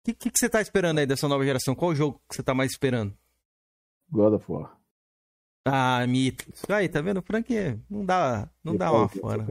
[0.05, 1.73] que, que, que, você tá esperando aí dessa nova geração?
[1.73, 3.13] Qual o jogo que você tá mais esperando?
[4.11, 4.78] God of War.
[5.65, 6.45] Ah, mito.
[6.69, 7.21] Aí, tá vendo?
[7.21, 7.53] Frank
[7.89, 9.43] não dá, não dá uma fora.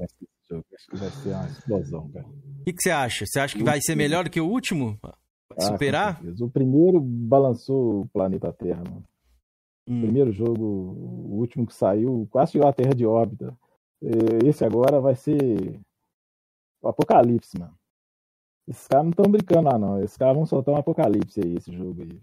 [0.50, 2.26] Acho que vai ser uma explosão, cara.
[2.26, 3.26] O que, que você acha?
[3.26, 4.98] Você acha que vai ser melhor do que o último?
[5.02, 5.14] Ah,
[5.60, 6.20] superar?
[6.40, 9.04] O primeiro balançou o planeta Terra, mano.
[9.86, 9.98] Hum.
[9.98, 13.56] O primeiro jogo, o último que saiu, quase tirou a Terra de órbita.
[14.44, 15.80] Esse agora vai ser
[16.80, 17.74] o Apocalipse, mano.
[18.66, 20.02] Esses caras não estão brincando lá, não.
[20.02, 22.20] Esses caras vão soltar um Apocalipse aí, esse jogo aí.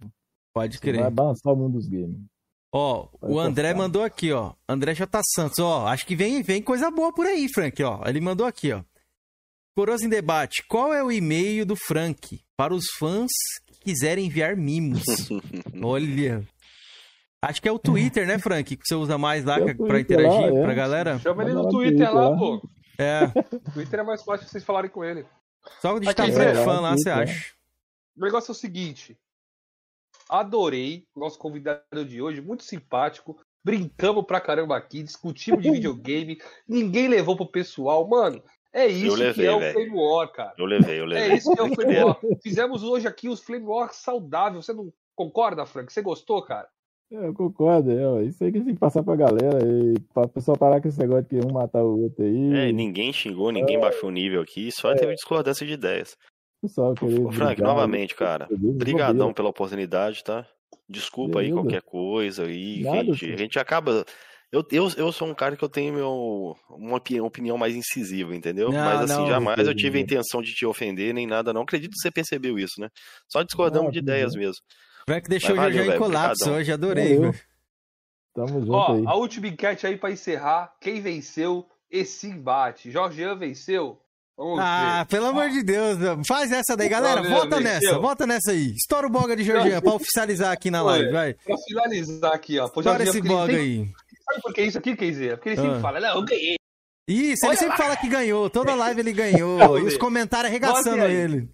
[0.54, 1.02] Pode crer.
[1.02, 2.22] Vai balançar o mundo dos games.
[2.78, 4.52] Ó, o André mandou aqui, ó.
[4.68, 5.22] André J.
[5.34, 5.88] Santos, ó.
[5.88, 8.02] Acho que vem, vem coisa boa por aí, Frank, ó.
[8.06, 8.82] Ele mandou aqui, ó.
[9.74, 10.62] Coroas em debate.
[10.68, 13.32] Qual é o e-mail do Frank para os fãs
[13.66, 15.04] que quiserem enviar mimos?
[15.82, 16.46] Olha.
[17.42, 18.76] Acho que é o Twitter, né, Frank?
[18.76, 20.62] Que você usa mais lá é para interagir lá, é.
[20.62, 21.20] pra galera.
[21.20, 22.70] Chama ele no Twitter lá, lá, pô.
[22.98, 23.32] É.
[23.54, 25.26] O Twitter é mais fácil vocês falarem com ele.
[25.82, 27.54] Só digitar Frank Fã lá, você acha.
[28.18, 29.18] O negócio é o seguinte.
[30.30, 33.38] Adorei o nosso convidado de hoje, muito simpático.
[33.64, 36.38] Brincamos pra caramba aqui, discutimos de videogame,
[36.68, 38.08] ninguém levou pro pessoal.
[38.08, 39.74] Mano, é isso levei, que é o véio.
[39.74, 40.54] Flame War, cara.
[40.58, 41.32] Eu levei, eu levei.
[41.32, 42.20] É isso que é o Flame War.
[42.44, 44.66] Fizemos hoje aqui os Flame War saudáveis.
[44.66, 45.92] Você não concorda, Frank?
[45.92, 46.68] Você gostou, cara?
[47.12, 50.58] É, eu concordo, é, isso aí que tem que passar pra galera, e pra pessoal
[50.58, 52.54] parar com esse negócio de que um matar o outro aí.
[52.54, 54.96] É, ninguém xingou, ninguém é, baixou o nível aqui, só é.
[54.96, 56.18] teve discordância de ideias.
[56.68, 60.46] Pessoal, Ô, Frank, novamente, cara, obrigadão pela oportunidade, tá?
[60.88, 61.56] Desculpa Beleza.
[61.56, 64.06] aí qualquer coisa aí, Nada, a, gente, a gente acaba
[64.56, 68.72] eu, eu, eu sou um cara que eu tenho meu, uma opinião mais incisiva, entendeu?
[68.72, 71.64] Não, Mas assim, não, jamais eu tive a intenção de te ofender nem nada, não.
[71.64, 72.88] Acredito que você percebeu isso, né?
[73.28, 74.40] Só discordamos de ideias não.
[74.40, 74.62] mesmo.
[75.06, 77.20] Frank deixou Mas, já em colapso hoje, adorei.
[78.34, 79.04] Tamo junto Ó, aí.
[79.06, 80.74] a última enquete aí pra encerrar.
[80.80, 82.90] Quem venceu esse embate?
[82.90, 84.02] Jorgean venceu?
[84.60, 85.98] Ah, pelo amor de Deus,
[86.28, 87.24] faz essa daí, galera.
[87.24, 88.74] Vota nessa, vota nessa aí.
[88.74, 91.34] Estoura o boga de Jorgean pra oficializar aqui na live, vai.
[91.34, 92.66] Pra finalizar aqui, ó.
[92.66, 93.58] Estoura esse boga tem...
[93.58, 93.90] aí.
[94.26, 95.38] Sabe por que isso aqui, Keizer?
[95.38, 95.82] Porque ele sempre ah.
[95.82, 96.56] fala, não, eu ganhei.
[97.08, 97.84] Isso, Olha ele sempre lá.
[97.84, 98.50] fala que ganhou.
[98.50, 99.80] Toda live ele ganhou.
[99.80, 101.50] e os comentários arregaçando ele.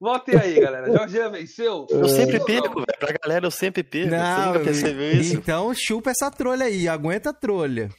[0.00, 0.90] Votem aí, galera.
[0.90, 1.86] Jorge venceu.
[1.90, 2.98] Eu sempre perco, velho.
[2.98, 4.10] Pra galera, eu sempre perco.
[4.10, 5.36] Não, você percebeu isso?
[5.36, 6.88] Então chupa essa trolha aí.
[6.88, 7.90] Aguenta a trolha.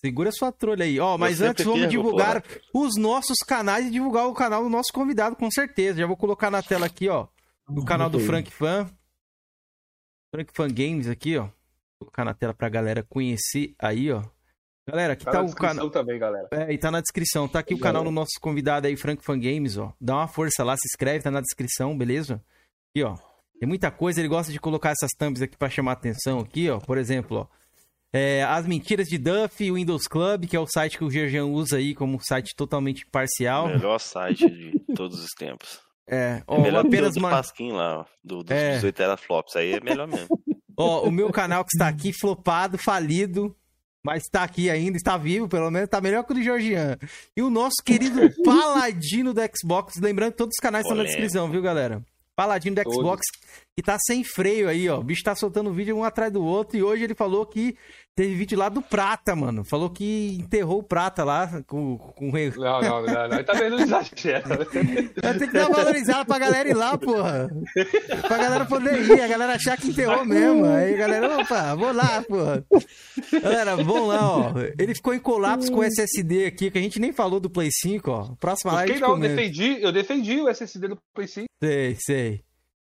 [0.00, 0.98] Segura sua trolha aí.
[0.98, 2.60] Ó, mas antes vamos perco, divulgar porra.
[2.72, 5.98] os nossos canais e divulgar o canal do nosso convidado, com certeza.
[6.00, 7.28] Já vou colocar na tela aqui, ó.
[7.68, 8.88] O canal do Frank Fan.
[10.34, 11.48] Frank Fan Games aqui, ó
[12.00, 14.22] colocar na tela pra galera conhecer aí, ó.
[14.88, 15.90] Galera, aqui tá, tá o canal.
[15.90, 16.48] também, galera.
[16.50, 17.46] É, e tá na descrição.
[17.46, 19.92] Tá aqui o canal do nosso convidado aí, Frank Fan Games, ó.
[20.00, 22.42] Dá uma força lá, se inscreve, tá na descrição, beleza?
[22.90, 23.16] Aqui, ó.
[23.60, 26.78] Tem muita coisa, ele gosta de colocar essas thumbs aqui para chamar atenção aqui, ó.
[26.80, 27.59] Por exemplo, ó.
[28.12, 31.10] É, As Mentiras de Duff e o Windows Club, que é o site que o
[31.10, 33.68] Gerjan usa aí como site totalmente parcial.
[33.68, 35.80] Melhor site de todos os tempos.
[36.08, 38.74] É, ó, é melhor apenas que o do Pasquim lá, do, dos é.
[38.74, 39.54] 18 teraflops.
[39.54, 40.28] Aí é melhor mesmo.
[40.76, 43.54] Ó, o meu canal que está aqui flopado, falido.
[44.02, 46.96] Mas tá aqui ainda, está vivo, pelo menos, tá melhor que o do Georgian.
[47.36, 51.50] E o nosso querido Paladino do Xbox, lembrando que todos os canais estão na descrição,
[51.50, 52.02] viu, galera?
[52.40, 53.20] Paladino do Xbox,
[53.76, 54.98] que tá sem freio aí, ó.
[54.98, 57.76] O bicho tá soltando vídeo um atrás do outro e hoje ele falou que
[58.14, 59.64] teve vídeo lá do Prata, mano.
[59.64, 62.52] Falou que enterrou o Prata lá com, com o rei.
[62.56, 63.44] Não, não, não, não.
[63.44, 64.66] Tá vendo exagero.
[64.66, 67.48] Ter que dar uma valorizada pra galera ir lá, porra.
[68.26, 70.66] Pra galera poder ir, a galera achar que enterrou mesmo.
[70.66, 72.64] Aí a galera, opa, vou lá, porra.
[73.42, 74.54] Galera, vamos lá, ó.
[74.78, 77.70] Ele ficou em colapso com o SSD aqui, que a gente nem falou do Play
[77.72, 78.34] 5, ó.
[78.38, 78.92] Próxima live.
[78.92, 81.46] Quem não, eu defendi, eu defendi o SSD do Play 5.
[81.62, 82.44] Sei, sei.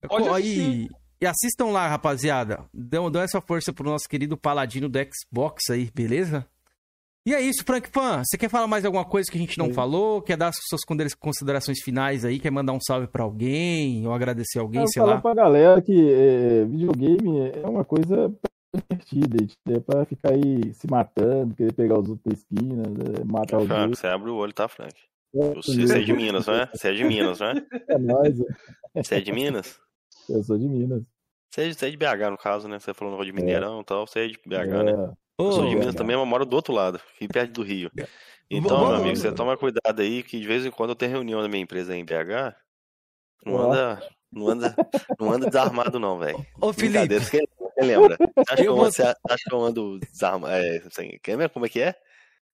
[0.07, 0.87] Pode aí,
[1.19, 2.63] e assistam lá, rapaziada.
[2.73, 6.45] Dão, dão essa força pro nosso querido paladino do Xbox aí, beleza?
[7.27, 8.21] E é isso, Frank Pan.
[8.23, 9.73] Você quer falar mais alguma coisa que a gente não Sim.
[9.73, 10.21] falou?
[10.21, 10.81] Quer dar suas
[11.19, 12.37] considerações finais aí?
[12.39, 14.05] Quer mandar um salve para alguém?
[14.05, 15.21] Ou agradecer alguém, Eu sei falar lá?
[15.21, 18.31] pra galera que é, videogame é uma coisa
[18.75, 19.47] divertida.
[19.69, 23.95] É pra ficar aí se matando, querer pegar os outros esquinas, é, matar os Frank,
[23.95, 24.93] você abre o olho, tá, Frank?
[25.35, 26.69] É, você é de Minas, não é?
[26.73, 27.65] Você é de Minas, não é?
[27.89, 28.37] É nóis.
[28.95, 29.79] Você é de Minas?
[30.29, 31.03] Eu sou de Minas.
[31.49, 32.79] Você é de, você é de BH, no caso, né?
[32.79, 33.83] Você falou de Mineirão e é.
[33.83, 34.83] tal, você é de BH, é.
[34.83, 35.13] né?
[35.37, 37.91] Eu sou de Minas também, mas moro do outro lado, aqui perto do Rio.
[38.49, 41.41] Então, meu amigo, você toma cuidado aí, que de vez em quando eu tenho reunião
[41.41, 42.55] da minha empresa aí em BH.
[43.45, 44.75] Não anda, não anda,
[45.19, 46.45] não anda desarmado, não, velho.
[46.59, 47.19] Ô, Felipe.
[47.29, 48.17] Quem, quem lembra?
[48.49, 48.85] Acho que, eu, vou...
[48.85, 49.15] acha
[49.47, 50.53] que eu ando desarmado.
[50.53, 51.17] É, assim,
[51.53, 51.95] como é que é?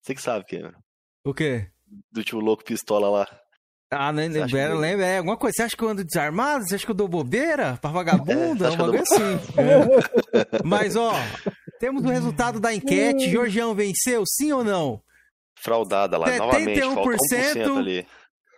[0.01, 0.71] Você que sabe, quem?
[1.23, 1.71] O quê?
[2.11, 3.40] Do tio louco pistola lá.
[3.93, 4.55] Ah, nem lembro, que...
[4.55, 5.53] lembra, é alguma coisa.
[5.57, 6.63] Você acha que eu ando desarmado?
[6.63, 8.67] Você acha que eu dou bobeira pra vagabunda?
[8.67, 9.39] É, um bagulho assim.
[9.57, 10.63] É.
[10.63, 11.13] Mas, ó,
[11.77, 13.29] temos o resultado da enquete.
[13.29, 15.01] Jorgião venceu, sim ou não?
[15.61, 18.07] Fraudada lá, 71%, novamente, 1% ali.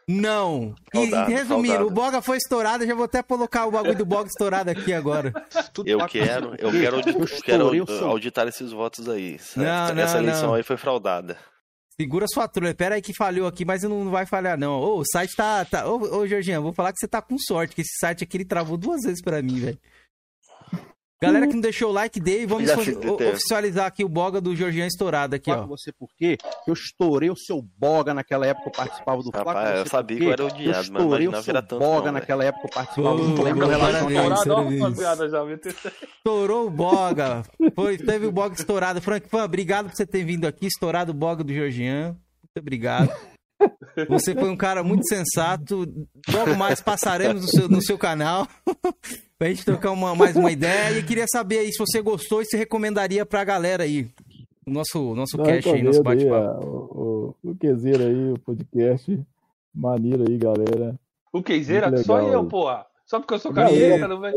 [0.08, 0.76] Não.
[0.92, 2.86] Fraudado, e resumindo, o Boga foi estourado.
[2.86, 5.34] Já vou até colocar o bagulho do Boga estourado aqui agora.
[5.84, 9.40] Eu quero, eu quero, eu quero auditar esses votos aí.
[9.56, 9.66] Não,
[9.98, 10.54] Essa não, eleição não.
[10.54, 11.38] aí foi fraudada.
[12.00, 12.74] Segura sua trulha.
[12.74, 14.80] Pera aí que falhou aqui, mas não, vai falhar, não.
[14.80, 15.64] Ô, o site tá.
[15.64, 15.88] tá...
[15.88, 18.46] Ô, ô, Jorginho, vou falar que você tá com sorte, que esse site aqui ele
[18.46, 19.80] travou duas vezes pra mim, velho.
[21.24, 24.86] Galera que não deixou o like, dê e vamos oficializar aqui o boga do Jorginho
[24.86, 25.66] estourado aqui, ó.
[25.66, 26.38] você por quê?
[26.68, 30.32] Eu estourei o seu boga naquela época, eu participava do Rapaz, eu sabia que eu
[30.34, 33.68] era odiado, eu estourei o seu boga não, naquela época, eu participava do Lembra
[36.18, 37.44] Estourou o boga.
[37.74, 39.02] Foi, teve o boga estourado.
[39.02, 42.18] Frank Fan, obrigado por você ter vindo aqui, estourado o boga do Jorginho.
[42.42, 43.12] Muito obrigado.
[44.10, 45.86] Você foi um cara muito sensato.
[46.32, 48.48] Logo mais passaremos no seu, no seu canal
[49.44, 50.98] pra gente trocar uma, mais uma ideia.
[50.98, 54.10] E queria saber aí se você gostou e se recomendaria pra galera aí.
[54.66, 56.66] O nosso, nosso Não, cast aí, nosso bate-papo.
[56.66, 59.20] O, o, o Quezeira aí, o podcast.
[59.76, 60.98] Maneiro aí, galera.
[61.34, 61.98] O Quezeira?
[61.98, 62.86] Só eu, porra.
[63.06, 64.32] Só porque eu sou carioca, não vai.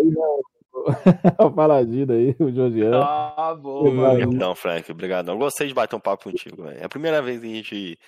[1.38, 2.96] o Paladino aí, o Josiano.
[2.96, 4.26] Ah, boa.
[4.26, 5.30] Não, Frank, obrigado.
[5.30, 6.78] Eu gostei de bater um papo contigo, velho.
[6.80, 7.98] É a primeira vez que a gente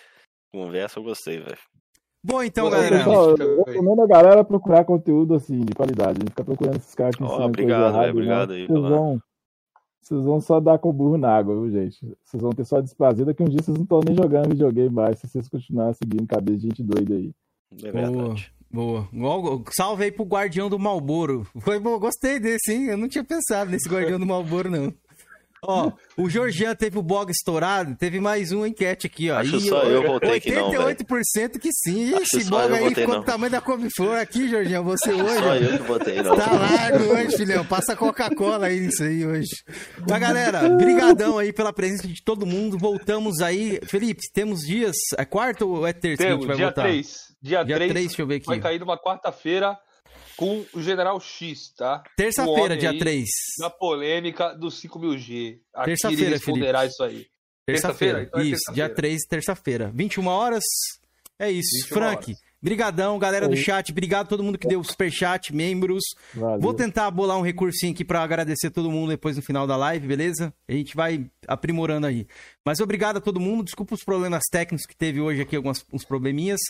[0.53, 1.59] conversa, eu gostei, velho.
[2.23, 2.99] Bom, então, galera.
[2.99, 6.19] Pessoal, eu recomendo a galera procurar conteúdo assim, de qualidade.
[6.19, 8.11] Não ficar procurando esses caras que oh, Obrigado, velho.
[8.11, 8.67] Obrigado aí.
[8.67, 9.23] Vocês vão,
[10.01, 11.99] vocês vão só dar com o burro na água, viu, gente?
[12.25, 13.25] Vocês vão ter só desprazer.
[13.25, 16.59] Daqui um dia vocês não estão nem jogando videogame mais, se vocês continuarem seguindo cabeça
[16.59, 17.33] de gente doida aí.
[17.83, 18.53] É verdade.
[18.71, 19.09] Boa.
[19.13, 19.63] Boa.
[19.71, 21.47] Salve aí pro Guardião do Malboro.
[21.61, 22.87] Foi bom, gostei desse, hein?
[22.87, 24.93] Eu não tinha pensado nesse Guardião do Malboro, não.
[25.63, 29.39] Ó, o Georgian teve o bog estourado, teve mais uma enquete aqui, ó.
[29.39, 32.15] Acho e só eu, eu votei que não, 88% que sim.
[32.17, 35.39] Esse bog aí ficou do tamanho da couve-flor aqui, Georgian, você hoje.
[35.39, 36.37] Só eu que votei, não.
[36.37, 37.65] Tá largo hoje, filhão.
[37.65, 39.51] Passa Coca-Cola aí nisso aí hoje.
[40.09, 42.79] Mas, galera, brigadão aí pela presença de todo mundo.
[42.79, 43.81] Voltamos aí.
[43.85, 44.97] Felipe, temos dias...
[45.17, 46.83] É quarto ou é terça temos, que a gente vai dia voltar?
[46.83, 47.29] 3.
[47.41, 48.47] Dia, dia 3, 3, deixa eu ver aqui.
[48.47, 49.77] Vai cair numa quarta-feira
[50.39, 52.05] com o General X, tá?
[52.17, 53.29] Terça-feira, dia 3.
[53.59, 55.59] Na polêmica do 5000G.
[55.85, 56.93] Terça-feira, responderá Felipe.
[56.93, 57.27] isso aí.
[57.67, 59.91] Terça-feira, então é isso, terça dia 3, terça-feira.
[59.93, 60.63] 21 horas.
[61.41, 61.89] É isso.
[61.89, 62.41] Frank, horas.
[62.63, 63.91] brigadão, galera do chat.
[63.91, 66.05] Obrigado a todo mundo que deu superchat, membros.
[66.33, 66.61] Valeu.
[66.61, 70.07] Vou tentar bolar um recursinho aqui para agradecer todo mundo depois no final da live,
[70.07, 70.55] beleza?
[70.69, 72.29] A gente vai aprimorando aí.
[72.65, 73.65] Mas obrigado a todo mundo.
[73.65, 76.61] Desculpa os problemas técnicos que teve hoje aqui, alguns uns probleminhas.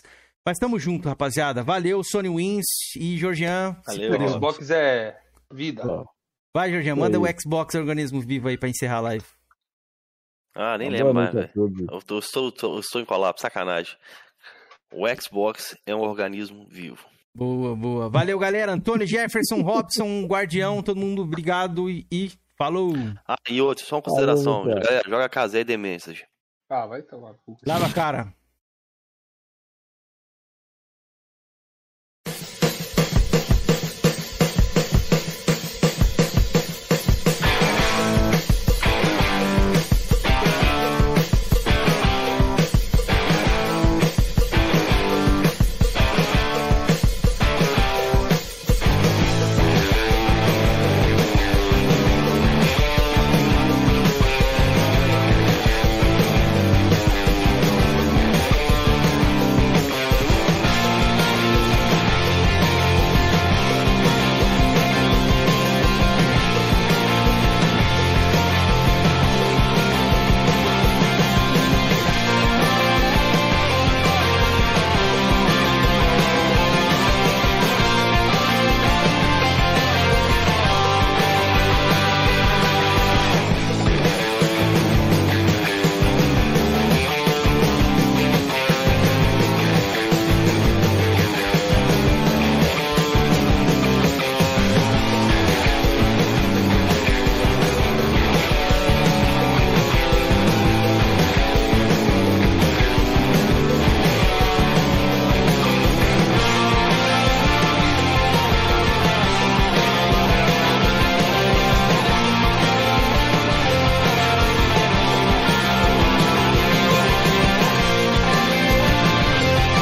[0.49, 1.63] Mas tamo junto, rapaziada.
[1.63, 2.65] Valeu, Sony Wins
[2.97, 3.77] e Georgian.
[3.87, 4.13] Valeu.
[4.13, 5.15] O Xbox é
[5.53, 5.83] vida.
[6.57, 9.27] Vai, Georgian, manda o Xbox Organismo Vivo aí pra encerrar a live.
[10.55, 11.51] Ah, nem lembro mais, velho.
[11.55, 13.95] Eu tô, estou, estou, estou em colapso, sacanagem.
[14.91, 17.07] O Xbox é um organismo vivo.
[17.35, 18.09] Boa, boa.
[18.09, 18.73] Valeu, galera.
[18.73, 22.95] Antônio Jefferson, Robson, Guardião, todo mundo, obrigado e, e falou.
[23.29, 24.65] Ah, e outro, só uma consideração.
[24.65, 26.25] Valeu, galera, joga casé e demências.
[26.71, 27.35] Ah, vai tomar.
[27.67, 28.38] Lava a cara.